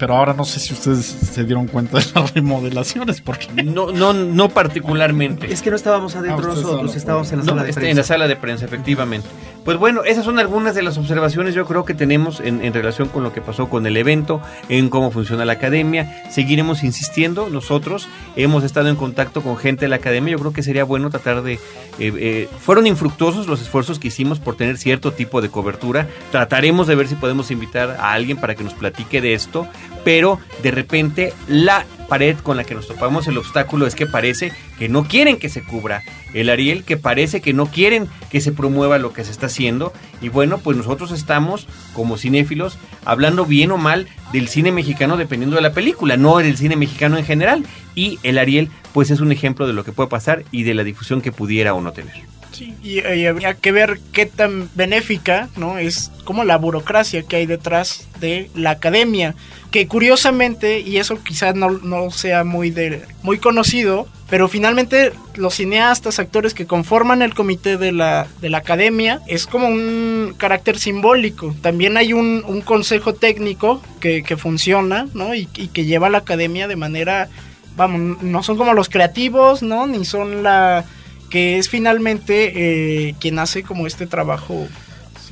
pero 0.00 0.16
ahora 0.16 0.32
no 0.32 0.46
sé 0.46 0.60
si 0.60 0.72
ustedes 0.72 1.04
se 1.04 1.44
dieron 1.44 1.66
cuenta 1.68 1.98
de 1.98 2.06
las 2.14 2.32
remodelaciones, 2.34 3.20
porque 3.20 3.62
no, 3.62 3.92
no, 3.92 4.14
no 4.14 4.48
particularmente. 4.48 5.52
Es 5.52 5.60
que 5.60 5.68
no 5.68 5.76
estábamos 5.76 6.16
adentro 6.16 6.50
ah, 6.50 6.54
nosotros, 6.54 6.96
estábamos 6.96 7.30
en 7.32 7.40
la 7.40 7.44
sala 7.44 7.62
de 7.64 7.72
prensa. 7.74 7.90
En 7.90 7.96
la 7.98 8.02
sala 8.02 8.26
de 8.26 8.36
prensa, 8.36 8.64
efectivamente. 8.64 9.28
Pues 9.64 9.76
bueno, 9.76 10.04
esas 10.04 10.24
son 10.24 10.38
algunas 10.38 10.74
de 10.74 10.82
las 10.82 10.96
observaciones 10.96 11.54
yo 11.54 11.66
creo 11.66 11.84
que 11.84 11.92
tenemos 11.94 12.40
en, 12.40 12.72
relación 12.72 13.08
con 13.08 13.22
lo 13.22 13.32
que 13.32 13.42
pasó 13.42 13.68
con 13.68 13.86
el 13.86 13.96
evento, 13.96 14.40
en 14.68 14.88
cómo 14.88 15.10
funciona 15.10 15.44
la 15.44 15.52
academia. 15.54 16.24
Seguiremos 16.30 16.82
insistiendo, 16.82 17.50
nosotros 17.50 18.08
hemos 18.36 18.64
estado 18.64 18.88
en 18.88 18.96
contacto 18.96 19.42
con 19.42 19.58
gente 19.58 19.84
de 19.84 19.88
la 19.88 19.96
academia, 19.96 20.32
yo 20.32 20.38
creo 20.38 20.52
que 20.52 20.62
sería 20.62 20.84
bueno 20.84 21.10
tratar 21.10 21.42
de... 21.42 21.54
Eh, 21.54 21.58
eh, 21.98 22.48
fueron 22.58 22.86
infructuosos 22.86 23.46
los 23.46 23.60
esfuerzos 23.60 23.98
que 23.98 24.08
hicimos 24.08 24.38
por 24.38 24.56
tener 24.56 24.78
cierto 24.78 25.12
tipo 25.12 25.42
de 25.42 25.50
cobertura, 25.50 26.08
trataremos 26.30 26.86
de 26.86 26.94
ver 26.94 27.08
si 27.08 27.14
podemos 27.14 27.50
invitar 27.50 27.90
a 27.90 28.12
alguien 28.12 28.38
para 28.38 28.54
que 28.54 28.64
nos 28.64 28.72
platique 28.72 29.20
de 29.20 29.34
esto, 29.34 29.66
pero 30.04 30.38
de 30.62 30.70
repente 30.70 31.32
la 31.48 31.84
pared 32.08 32.36
con 32.38 32.56
la 32.56 32.64
que 32.64 32.74
nos 32.74 32.88
topamos 32.88 33.28
el 33.28 33.38
obstáculo 33.38 33.86
es 33.86 33.94
que 33.94 34.06
parece 34.06 34.52
que 34.78 34.88
no 34.88 35.04
quieren 35.04 35.38
que 35.38 35.48
se 35.48 35.62
cubra 35.62 36.02
el 36.34 36.50
Ariel, 36.50 36.82
que 36.84 36.96
parece 36.96 37.40
que 37.40 37.52
no 37.52 37.66
quieren 37.66 38.08
que 38.30 38.40
se 38.40 38.50
promueva 38.50 38.98
lo 38.98 39.12
que 39.12 39.24
se 39.24 39.30
está 39.30 39.46
haciendo. 39.46 39.92
Y 40.20 40.28
bueno, 40.28 40.58
pues 40.58 40.76
nosotros 40.76 41.12
estamos 41.12 41.68
como 41.94 42.18
cinéfilos 42.18 42.78
hablando 43.04 43.46
bien 43.46 43.70
o 43.70 43.76
mal 43.76 44.08
del 44.32 44.48
cine 44.48 44.72
mexicano 44.72 45.16
dependiendo 45.16 45.56
de 45.56 45.62
la 45.62 45.72
película, 45.72 46.16
no 46.16 46.38
del 46.38 46.56
cine 46.56 46.74
mexicano 46.74 47.16
en 47.16 47.24
general. 47.24 47.64
Y 47.94 48.18
el 48.24 48.38
Ariel 48.38 48.70
pues 48.92 49.10
es 49.10 49.20
un 49.20 49.30
ejemplo 49.30 49.68
de 49.68 49.72
lo 49.72 49.84
que 49.84 49.92
puede 49.92 50.08
pasar 50.08 50.44
y 50.50 50.64
de 50.64 50.74
la 50.74 50.82
difusión 50.82 51.20
que 51.20 51.30
pudiera 51.30 51.74
o 51.74 51.80
no 51.80 51.92
tener. 51.92 52.39
Y, 52.60 53.26
habría 53.26 53.54
que 53.54 53.72
ver 53.72 54.00
qué 54.12 54.26
tan 54.26 54.68
benéfica, 54.74 55.48
¿no? 55.56 55.78
Es 55.78 56.10
como 56.24 56.44
la 56.44 56.56
burocracia 56.56 57.22
que 57.22 57.36
hay 57.36 57.46
detrás 57.46 58.06
de 58.20 58.50
la 58.54 58.70
academia 58.70 59.34
que 59.70 59.86
curiosamente, 59.86 60.80
y 60.80 60.96
eso 60.96 61.22
quizás 61.22 61.54
no, 61.54 62.10
sea 62.10 62.44
muy, 62.44 62.70
de, 62.70 63.02
muy 63.22 63.38
conocido, 63.38 64.08
pero 64.28 64.48
finalmente 64.48 65.12
los 65.36 65.54
cineastas, 65.54 66.18
actores 66.18 66.54
que 66.54 66.66
conforman 66.66 67.22
el 67.22 67.34
comité 67.34 67.76
de 67.76 67.92
la, 67.92 68.26
de 68.40 68.50
la 68.50 68.58
academia, 68.58 69.20
es 69.28 69.46
como 69.46 69.68
un 69.68 70.34
carácter 70.36 70.78
simbólico. 70.78 71.54
También 71.62 71.96
hay 71.96 72.12
un, 72.12 72.42
consejo 72.64 73.14
técnico 73.14 73.80
que, 74.00 74.22
funciona, 74.36 75.06
¿no? 75.14 75.34
Y, 75.34 75.48
y, 75.56 75.68
que 75.68 75.84
lleva 75.84 76.08
a 76.08 76.10
la 76.10 76.18
academia 76.18 76.66
de 76.66 76.76
manera, 76.76 77.28
vamos, 77.76 78.22
no 78.22 78.42
son 78.42 78.56
como 78.56 78.74
los 78.74 78.88
creativos, 78.88 79.62
¿no? 79.62 79.86
Ni 79.86 80.04
son 80.04 80.42
la 80.42 80.84
que 81.30 81.58
es 81.58 81.68
finalmente 81.68 83.08
eh, 83.08 83.14
quien 83.18 83.38
hace 83.38 83.62
como 83.62 83.86
este 83.86 84.06
trabajo 84.06 84.68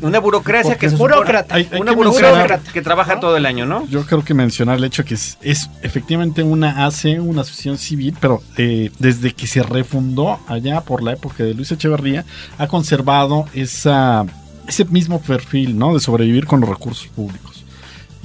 una 0.00 0.20
burocracia 0.20 0.76
que 0.76 0.90
se 0.90 0.96
burócrata, 0.96 1.56
una 1.78 1.92
burocracia 1.92 2.60
que 2.72 2.82
trabaja 2.82 3.20
todo 3.20 3.36
el 3.36 3.46
año, 3.46 3.66
¿no? 3.66 3.86
Yo 3.88 4.04
creo 4.06 4.24
que 4.24 4.34
mencionar 4.34 4.78
el 4.78 4.84
hecho 4.84 5.04
que 5.04 5.14
es, 5.14 5.36
efectivamente 5.82 6.42
una 6.42 6.86
AC, 6.86 7.18
una 7.20 7.42
asociación 7.42 7.78
civil, 7.78 8.16
pero 8.20 8.42
eh, 8.56 8.90
desde 8.98 9.32
que 9.34 9.46
se 9.46 9.62
refundó 9.62 10.38
allá 10.46 10.80
por 10.82 11.02
la 11.02 11.12
época 11.12 11.42
de 11.42 11.54
Luis 11.54 11.72
Echeverría, 11.72 12.24
ha 12.58 12.68
conservado 12.68 13.46
esa, 13.54 14.24
ese 14.66 14.84
mismo 14.84 15.20
perfil, 15.20 15.76
¿no? 15.76 15.94
De 15.94 16.00
sobrevivir 16.00 16.46
con 16.46 16.60
los 16.60 16.68
recursos 16.68 17.08
públicos. 17.08 17.64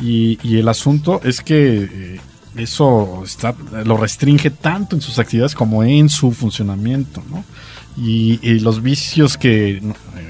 Y, 0.02 0.58
el 0.58 0.68
asunto 0.68 1.22
es 1.24 1.42
que 1.42 1.90
eh, 1.92 2.20
eso 2.56 3.22
está, 3.24 3.56
lo 3.86 3.98
restringe 3.98 4.50
tanto 4.50 4.96
en 4.96 5.02
sus 5.02 5.18
actividades 5.18 5.56
como 5.56 5.84
en 5.84 6.10
su 6.10 6.32
funcionamiento, 6.32 7.24
¿no? 7.30 7.44
Y, 7.98 8.60
los 8.60 8.82
vicios 8.82 9.38
que 9.38 9.82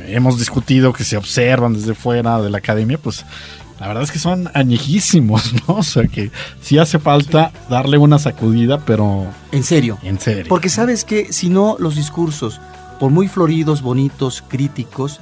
hemos 0.07 0.39
discutido, 0.39 0.93
que 0.93 1.03
se 1.03 1.17
observan 1.17 1.73
desde 1.73 1.93
fuera 1.93 2.41
de 2.41 2.49
la 2.49 2.57
academia, 2.57 2.97
pues 2.97 3.25
la 3.79 3.87
verdad 3.87 4.03
es 4.03 4.11
que 4.11 4.19
son 4.19 4.49
añejísimos, 4.53 5.53
¿no? 5.67 5.75
O 5.77 5.83
sea 5.83 6.07
que 6.07 6.31
sí 6.61 6.77
hace 6.77 6.99
falta 6.99 7.51
darle 7.69 7.97
una 7.97 8.19
sacudida, 8.19 8.79
pero... 8.79 9.25
En 9.51 9.63
serio. 9.63 9.97
En 10.03 10.19
serio. 10.19 10.45
Porque 10.49 10.69
sabes 10.69 11.03
que 11.03 11.33
si 11.33 11.49
no, 11.49 11.75
los 11.79 11.95
discursos, 11.95 12.61
por 12.99 13.11
muy 13.11 13.27
floridos, 13.27 13.81
bonitos, 13.81 14.43
críticos, 14.47 15.19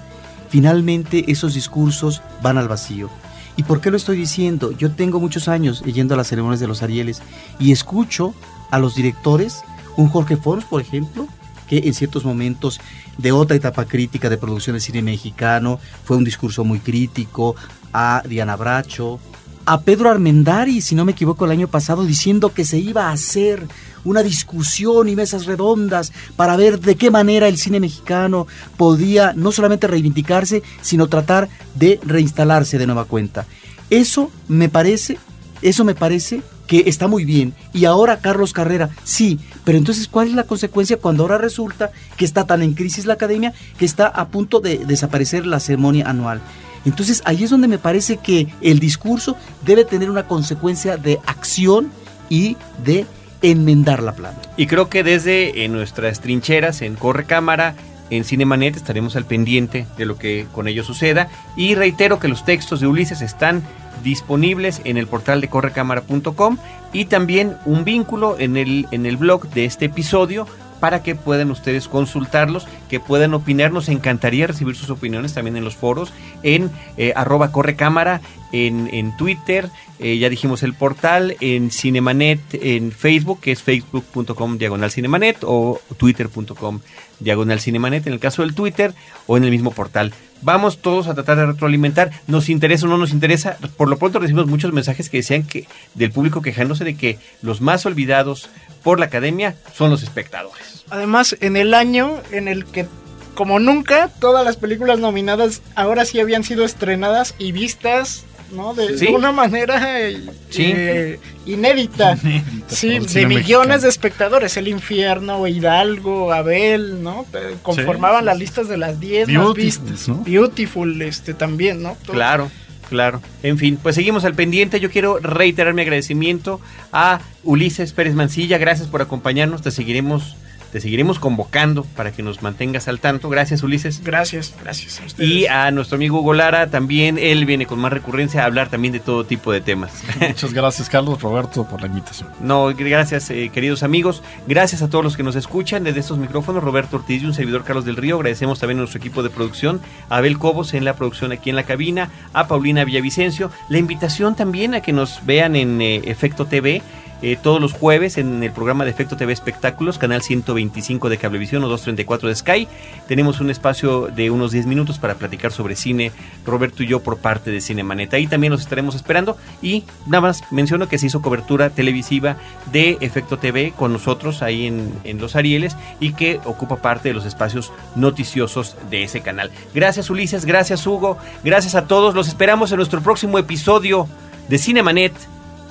finalmente 0.49 1.31
esos 1.31 1.53
discursos 1.53 2.21
van 2.41 2.57
al 2.57 2.67
vacío. 2.67 3.09
¿Y 3.57 3.63
por 3.63 3.81
qué 3.81 3.91
lo 3.91 3.97
estoy 3.97 4.17
diciendo? 4.17 4.71
Yo 4.71 4.91
tengo 4.91 5.19
muchos 5.19 5.47
años 5.47 5.83
yendo 5.83 6.13
a 6.13 6.17
las 6.17 6.27
ceremonias 6.27 6.59
de 6.59 6.67
los 6.67 6.83
Arieles 6.83 7.21
y 7.59 7.71
escucho 7.71 8.33
a 8.69 8.79
los 8.79 8.95
directores, 8.95 9.63
un 9.97 10.07
Jorge 10.07 10.37
Fons, 10.37 10.65
por 10.65 10.81
ejemplo, 10.81 11.27
que 11.71 11.87
en 11.87 11.93
ciertos 11.93 12.25
momentos 12.25 12.81
de 13.17 13.31
otra 13.31 13.55
etapa 13.55 13.85
crítica 13.85 14.29
de 14.29 14.37
producción 14.37 14.73
de 14.73 14.81
cine 14.81 15.01
mexicano 15.01 15.79
fue 16.03 16.17
un 16.17 16.25
discurso 16.25 16.65
muy 16.65 16.79
crítico, 16.79 17.55
a 17.93 18.23
Diana 18.27 18.57
Bracho, 18.57 19.21
a 19.65 19.79
Pedro 19.79 20.09
Armendari, 20.09 20.81
si 20.81 20.95
no 20.95 21.05
me 21.05 21.13
equivoco, 21.13 21.45
el 21.45 21.51
año 21.51 21.69
pasado, 21.69 22.03
diciendo 22.03 22.53
que 22.53 22.65
se 22.65 22.77
iba 22.77 23.07
a 23.07 23.13
hacer 23.13 23.65
una 24.03 24.21
discusión 24.21 25.07
y 25.07 25.15
mesas 25.15 25.45
redondas 25.45 26.11
para 26.35 26.57
ver 26.57 26.81
de 26.81 26.95
qué 26.95 27.09
manera 27.09 27.47
el 27.47 27.57
cine 27.57 27.79
mexicano 27.79 28.47
podía 28.75 29.31
no 29.33 29.53
solamente 29.53 29.87
reivindicarse, 29.87 30.63
sino 30.81 31.07
tratar 31.07 31.47
de 31.75 32.01
reinstalarse 32.03 32.79
de 32.79 32.85
nueva 32.85 33.05
cuenta. 33.05 33.45
Eso 33.89 34.29
me 34.49 34.67
parece, 34.67 35.19
eso 35.61 35.85
me 35.85 35.95
parece 35.95 36.41
que 36.67 36.83
está 36.87 37.07
muy 37.07 37.23
bien. 37.23 37.53
Y 37.71 37.85
ahora 37.85 38.19
Carlos 38.19 38.51
Carrera, 38.51 38.89
sí, 39.05 39.39
pero 39.63 39.77
entonces, 39.77 40.07
¿cuál 40.07 40.29
es 40.29 40.33
la 40.33 40.43
consecuencia 40.43 40.97
cuando 40.97 41.23
ahora 41.23 41.37
resulta 41.37 41.91
que 42.17 42.25
está 42.25 42.45
tan 42.45 42.61
en 42.61 42.73
crisis 42.73 43.05
la 43.05 43.13
academia 43.13 43.53
que 43.77 43.85
está 43.85 44.07
a 44.07 44.27
punto 44.27 44.59
de 44.59 44.79
desaparecer 44.79 45.45
la 45.45 45.59
ceremonia 45.59 46.09
anual? 46.09 46.41
Entonces, 46.85 47.21
ahí 47.25 47.43
es 47.43 47.49
donde 47.49 47.67
me 47.67 47.77
parece 47.77 48.17
que 48.17 48.47
el 48.61 48.79
discurso 48.79 49.37
debe 49.65 49.85
tener 49.85 50.09
una 50.09 50.27
consecuencia 50.27 50.97
de 50.97 51.19
acción 51.27 51.91
y 52.29 52.57
de 52.83 53.05
enmendar 53.41 54.01
la 54.01 54.13
plana. 54.13 54.37
Y 54.57 54.67
creo 54.67 54.89
que 54.89 55.03
desde 55.03 55.67
nuestras 55.67 56.21
trincheras 56.21 56.81
en 56.81 56.95
Corre 56.95 57.25
Cámara 57.25 57.75
en 58.09 58.23
Cinemanet 58.23 58.75
estaremos 58.75 59.15
al 59.15 59.25
pendiente 59.25 59.87
de 59.97 60.05
lo 60.05 60.17
que 60.17 60.45
con 60.51 60.67
ello 60.67 60.83
suceda. 60.83 61.29
Y 61.55 61.75
reitero 61.75 62.19
que 62.19 62.27
los 62.27 62.45
textos 62.45 62.79
de 62.79 62.87
Ulises 62.87 63.21
están 63.21 63.63
disponibles 64.03 64.81
en 64.83 64.97
el 64.97 65.07
portal 65.07 65.41
de 65.41 65.47
correcámara.com 65.47 66.57
y 66.93 67.05
también 67.05 67.57
un 67.65 67.83
vínculo 67.83 68.37
en 68.39 68.57
el, 68.57 68.87
en 68.91 69.05
el 69.05 69.17
blog 69.17 69.49
de 69.49 69.65
este 69.65 69.85
episodio 69.85 70.47
para 70.81 71.03
que 71.03 71.15
puedan 71.15 71.51
ustedes 71.51 71.87
consultarlos, 71.87 72.67
que 72.89 72.99
puedan 72.99 73.33
opinar. 73.35 73.71
Nos 73.71 73.87
encantaría 73.87 74.47
recibir 74.47 74.75
sus 74.75 74.89
opiniones 74.89 75.33
también 75.33 75.55
en 75.55 75.63
los 75.63 75.75
foros, 75.75 76.11
en 76.43 76.71
eh, 76.97 77.13
arroba 77.15 77.51
correcámara, 77.51 78.19
en, 78.51 78.89
en 78.91 79.15
Twitter, 79.15 79.69
eh, 79.99 80.17
ya 80.17 80.29
dijimos 80.29 80.63
el 80.63 80.73
portal, 80.73 81.37
en 81.39 81.69
Cinemanet, 81.69 82.41
en 82.53 82.91
Facebook, 82.91 83.39
que 83.39 83.51
es 83.51 83.61
facebook.com 83.61 84.57
diagonal 84.57 84.91
Cinemanet 84.91 85.37
o 85.43 85.79
twitter.com 85.95 86.79
diagonal 87.19 87.59
Cinemanet, 87.59 88.07
en 88.07 88.13
el 88.13 88.19
caso 88.19 88.41
del 88.41 88.55
Twitter 88.55 88.93
o 89.27 89.37
en 89.37 89.43
el 89.43 89.51
mismo 89.51 89.71
portal. 89.71 90.11
Vamos 90.41 90.79
todos 90.79 91.07
a 91.07 91.13
tratar 91.13 91.37
de 91.37 91.45
retroalimentar, 91.45 92.11
nos 92.27 92.49
interesa 92.49 92.85
o 92.85 92.89
no 92.89 92.97
nos 92.97 93.11
interesa. 93.11 93.57
Por 93.77 93.89
lo 93.89 93.97
pronto 93.97 94.19
recibimos 94.19 94.47
muchos 94.47 94.73
mensajes 94.73 95.09
que 95.09 95.17
decían 95.17 95.43
que 95.43 95.67
del 95.93 96.11
público 96.11 96.41
quejándose 96.41 96.83
de 96.83 96.95
que 96.95 97.19
los 97.41 97.61
más 97.61 97.85
olvidados 97.85 98.49
por 98.83 98.99
la 98.99 99.05
academia 99.05 99.55
son 99.73 99.91
los 99.91 100.03
espectadores. 100.03 100.85
Además, 100.89 101.35
en 101.41 101.57
el 101.57 101.73
año 101.73 102.19
en 102.31 102.47
el 102.47 102.65
que, 102.65 102.87
como 103.35 103.59
nunca, 103.59 104.09
todas 104.19 104.43
las 104.43 104.57
películas 104.57 104.99
nominadas 104.99 105.61
ahora 105.75 106.05
sí 106.05 106.19
habían 106.19 106.43
sido 106.43 106.65
estrenadas 106.65 107.35
y 107.37 107.51
vistas, 107.51 108.25
¿no? 108.53 108.73
De, 108.73 108.97
Sí. 108.97 109.05
de 109.07 109.11
una 109.11 109.31
manera 109.31 109.99
eh, 110.01 110.21
Sí. 110.49 110.71
eh, 110.75 111.19
inédita. 111.45 112.17
Sí, 112.67 112.87
de 112.99 113.25
millones 113.25 113.27
mexicano. 113.27 113.77
de 113.79 113.89
espectadores. 113.89 114.55
El 114.57 114.67
Infierno, 114.69 115.45
Hidalgo, 115.47 116.31
Abel, 116.31 117.03
¿no? 117.03 117.25
Conformaban 117.63 118.23
las 118.25 118.37
listas 118.39 118.69
de 118.69 118.77
las 118.77 118.99
10 118.99 119.27
más 119.27 119.35
Beautiful, 119.43 119.63
vistas. 119.89 120.07
¿no? 120.07 120.15
Beautiful, 120.23 121.01
este, 121.01 121.33
también, 121.33 121.83
¿no? 121.83 121.97
Todo- 122.05 122.13
Claro, 122.13 122.49
claro. 122.89 123.21
En 123.43 123.57
fin, 123.57 123.77
pues 123.81 123.95
seguimos 123.95 124.23
al 124.23 124.35
pendiente. 124.35 124.79
Yo 124.79 124.89
quiero 124.89 125.19
reiterar 125.19 125.73
mi 125.73 125.81
agradecimiento 125.81 126.61
a 126.93 127.19
Ulises 127.43 127.91
Pérez 127.93 128.13
Mancilla. 128.15 128.57
Gracias 128.57 128.87
por 128.87 129.01
acompañarnos. 129.01 129.61
Te 129.61 129.71
seguiremos, 129.71 130.35
te 130.71 130.79
seguiremos 130.79 131.19
convocando 131.19 131.83
para 131.83 132.11
que 132.11 132.23
nos 132.23 132.41
mantengas 132.41 132.87
al 132.87 132.99
tanto. 132.99 133.29
Gracias, 133.29 133.63
Ulises. 133.63 134.03
Gracias, 134.03 134.53
gracias 134.61 135.01
a 135.01 135.05
ustedes. 135.05 135.29
Y 135.29 135.47
a 135.47 135.69
nuestro 135.71 135.97
amigo 135.97 136.19
Hugo 136.19 136.33
Lara 136.33 136.67
también, 136.67 137.17
él 137.17 137.45
viene 137.45 137.65
con 137.65 137.79
más 137.79 137.91
recurrencia 137.91 138.43
a 138.43 138.45
hablar 138.45 138.69
también 138.69 138.93
de 138.93 138.99
todo 138.99 139.25
tipo 139.25 139.51
de 139.51 139.61
temas. 139.61 139.91
Muchas 140.19 140.53
gracias, 140.53 140.89
Carlos 140.89 141.21
Roberto, 141.21 141.65
por 141.65 141.81
la 141.81 141.87
invitación. 141.87 142.29
No, 142.39 142.73
gracias, 142.73 143.29
eh, 143.29 143.49
queridos 143.53 143.83
amigos. 143.83 144.23
Gracias 144.47 144.81
a 144.81 144.89
todos 144.89 145.03
los 145.03 145.17
que 145.17 145.23
nos 145.23 145.35
escuchan 145.35 145.83
desde 145.83 145.99
estos 145.99 146.17
micrófonos. 146.17 146.63
Roberto 146.63 146.97
Ortiz 146.97 147.21
y 147.21 147.25
un 147.25 147.33
servidor 147.33 147.63
Carlos 147.63 147.85
del 147.85 147.97
Río. 147.97 148.15
Agradecemos 148.15 148.59
también 148.59 148.79
a 148.79 148.81
nuestro 148.81 148.99
equipo 148.99 149.23
de 149.23 149.29
producción, 149.29 149.81
a 150.09 150.17
Abel 150.17 150.37
Cobos 150.39 150.73
en 150.73 150.85
la 150.85 150.95
producción 150.95 151.31
aquí 151.31 151.49
en 151.49 151.55
la 151.55 151.63
cabina, 151.63 152.09
a 152.33 152.47
Paulina 152.47 152.85
Villavicencio. 152.85 153.51
La 153.69 153.77
invitación 153.77 154.35
también 154.35 154.73
a 154.73 154.81
que 154.81 154.93
nos 154.93 155.25
vean 155.25 155.55
en 155.55 155.81
eh, 155.81 156.01
Efecto 156.05 156.45
TV. 156.45 156.81
Eh, 157.21 157.37
todos 157.41 157.61
los 157.61 157.73
jueves 157.73 158.17
en 158.17 158.43
el 158.43 158.51
programa 158.51 158.83
de 158.83 158.91
Efecto 158.91 159.17
TV 159.17 159.33
Espectáculos, 159.33 159.97
canal 159.97 160.21
125 160.21 161.09
de 161.09 161.17
Cablevisión 161.17 161.63
o 161.63 161.67
234 161.67 162.29
de 162.29 162.35
Sky. 162.35 162.67
Tenemos 163.07 163.39
un 163.41 163.49
espacio 163.49 164.07
de 164.07 164.31
unos 164.31 164.51
10 164.51 164.65
minutos 164.65 164.99
para 164.99 165.15
platicar 165.15 165.51
sobre 165.51 165.75
cine, 165.75 166.11
Roberto 166.45 166.83
y 166.83 166.87
yo 166.87 167.01
por 167.01 167.17
parte 167.17 167.51
de 167.51 167.61
Cinemanet. 167.61 168.13
Ahí 168.13 168.27
también 168.27 168.51
los 168.51 168.61
estaremos 168.61 168.95
esperando. 168.95 169.37
Y 169.61 169.83
nada 170.07 170.21
más 170.21 170.43
menciono 170.51 170.87
que 170.87 170.97
se 170.97 171.07
hizo 171.07 171.21
cobertura 171.21 171.69
televisiva 171.69 172.37
de 172.71 172.97
Efecto 173.01 173.37
TV 173.37 173.73
con 173.75 173.93
nosotros 173.93 174.41
ahí 174.41 174.67
en, 174.67 174.91
en 175.03 175.19
Los 175.19 175.35
Arieles 175.35 175.75
y 175.99 176.13
que 176.13 176.39
ocupa 176.45 176.77
parte 176.77 177.09
de 177.09 177.13
los 177.13 177.25
espacios 177.25 177.71
noticiosos 177.95 178.75
de 178.89 179.03
ese 179.03 179.21
canal. 179.21 179.51
Gracias 179.73 180.09
Ulises, 180.09 180.45
gracias 180.45 180.85
Hugo, 180.87 181.17
gracias 181.43 181.75
a 181.75 181.85
todos. 181.85 182.15
Los 182.15 182.27
esperamos 182.27 182.71
en 182.71 182.77
nuestro 182.77 183.01
próximo 183.01 183.37
episodio 183.37 184.07
de 184.49 184.57
Cinemanet 184.57 185.13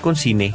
con 0.00 0.16
cine, 0.16 0.54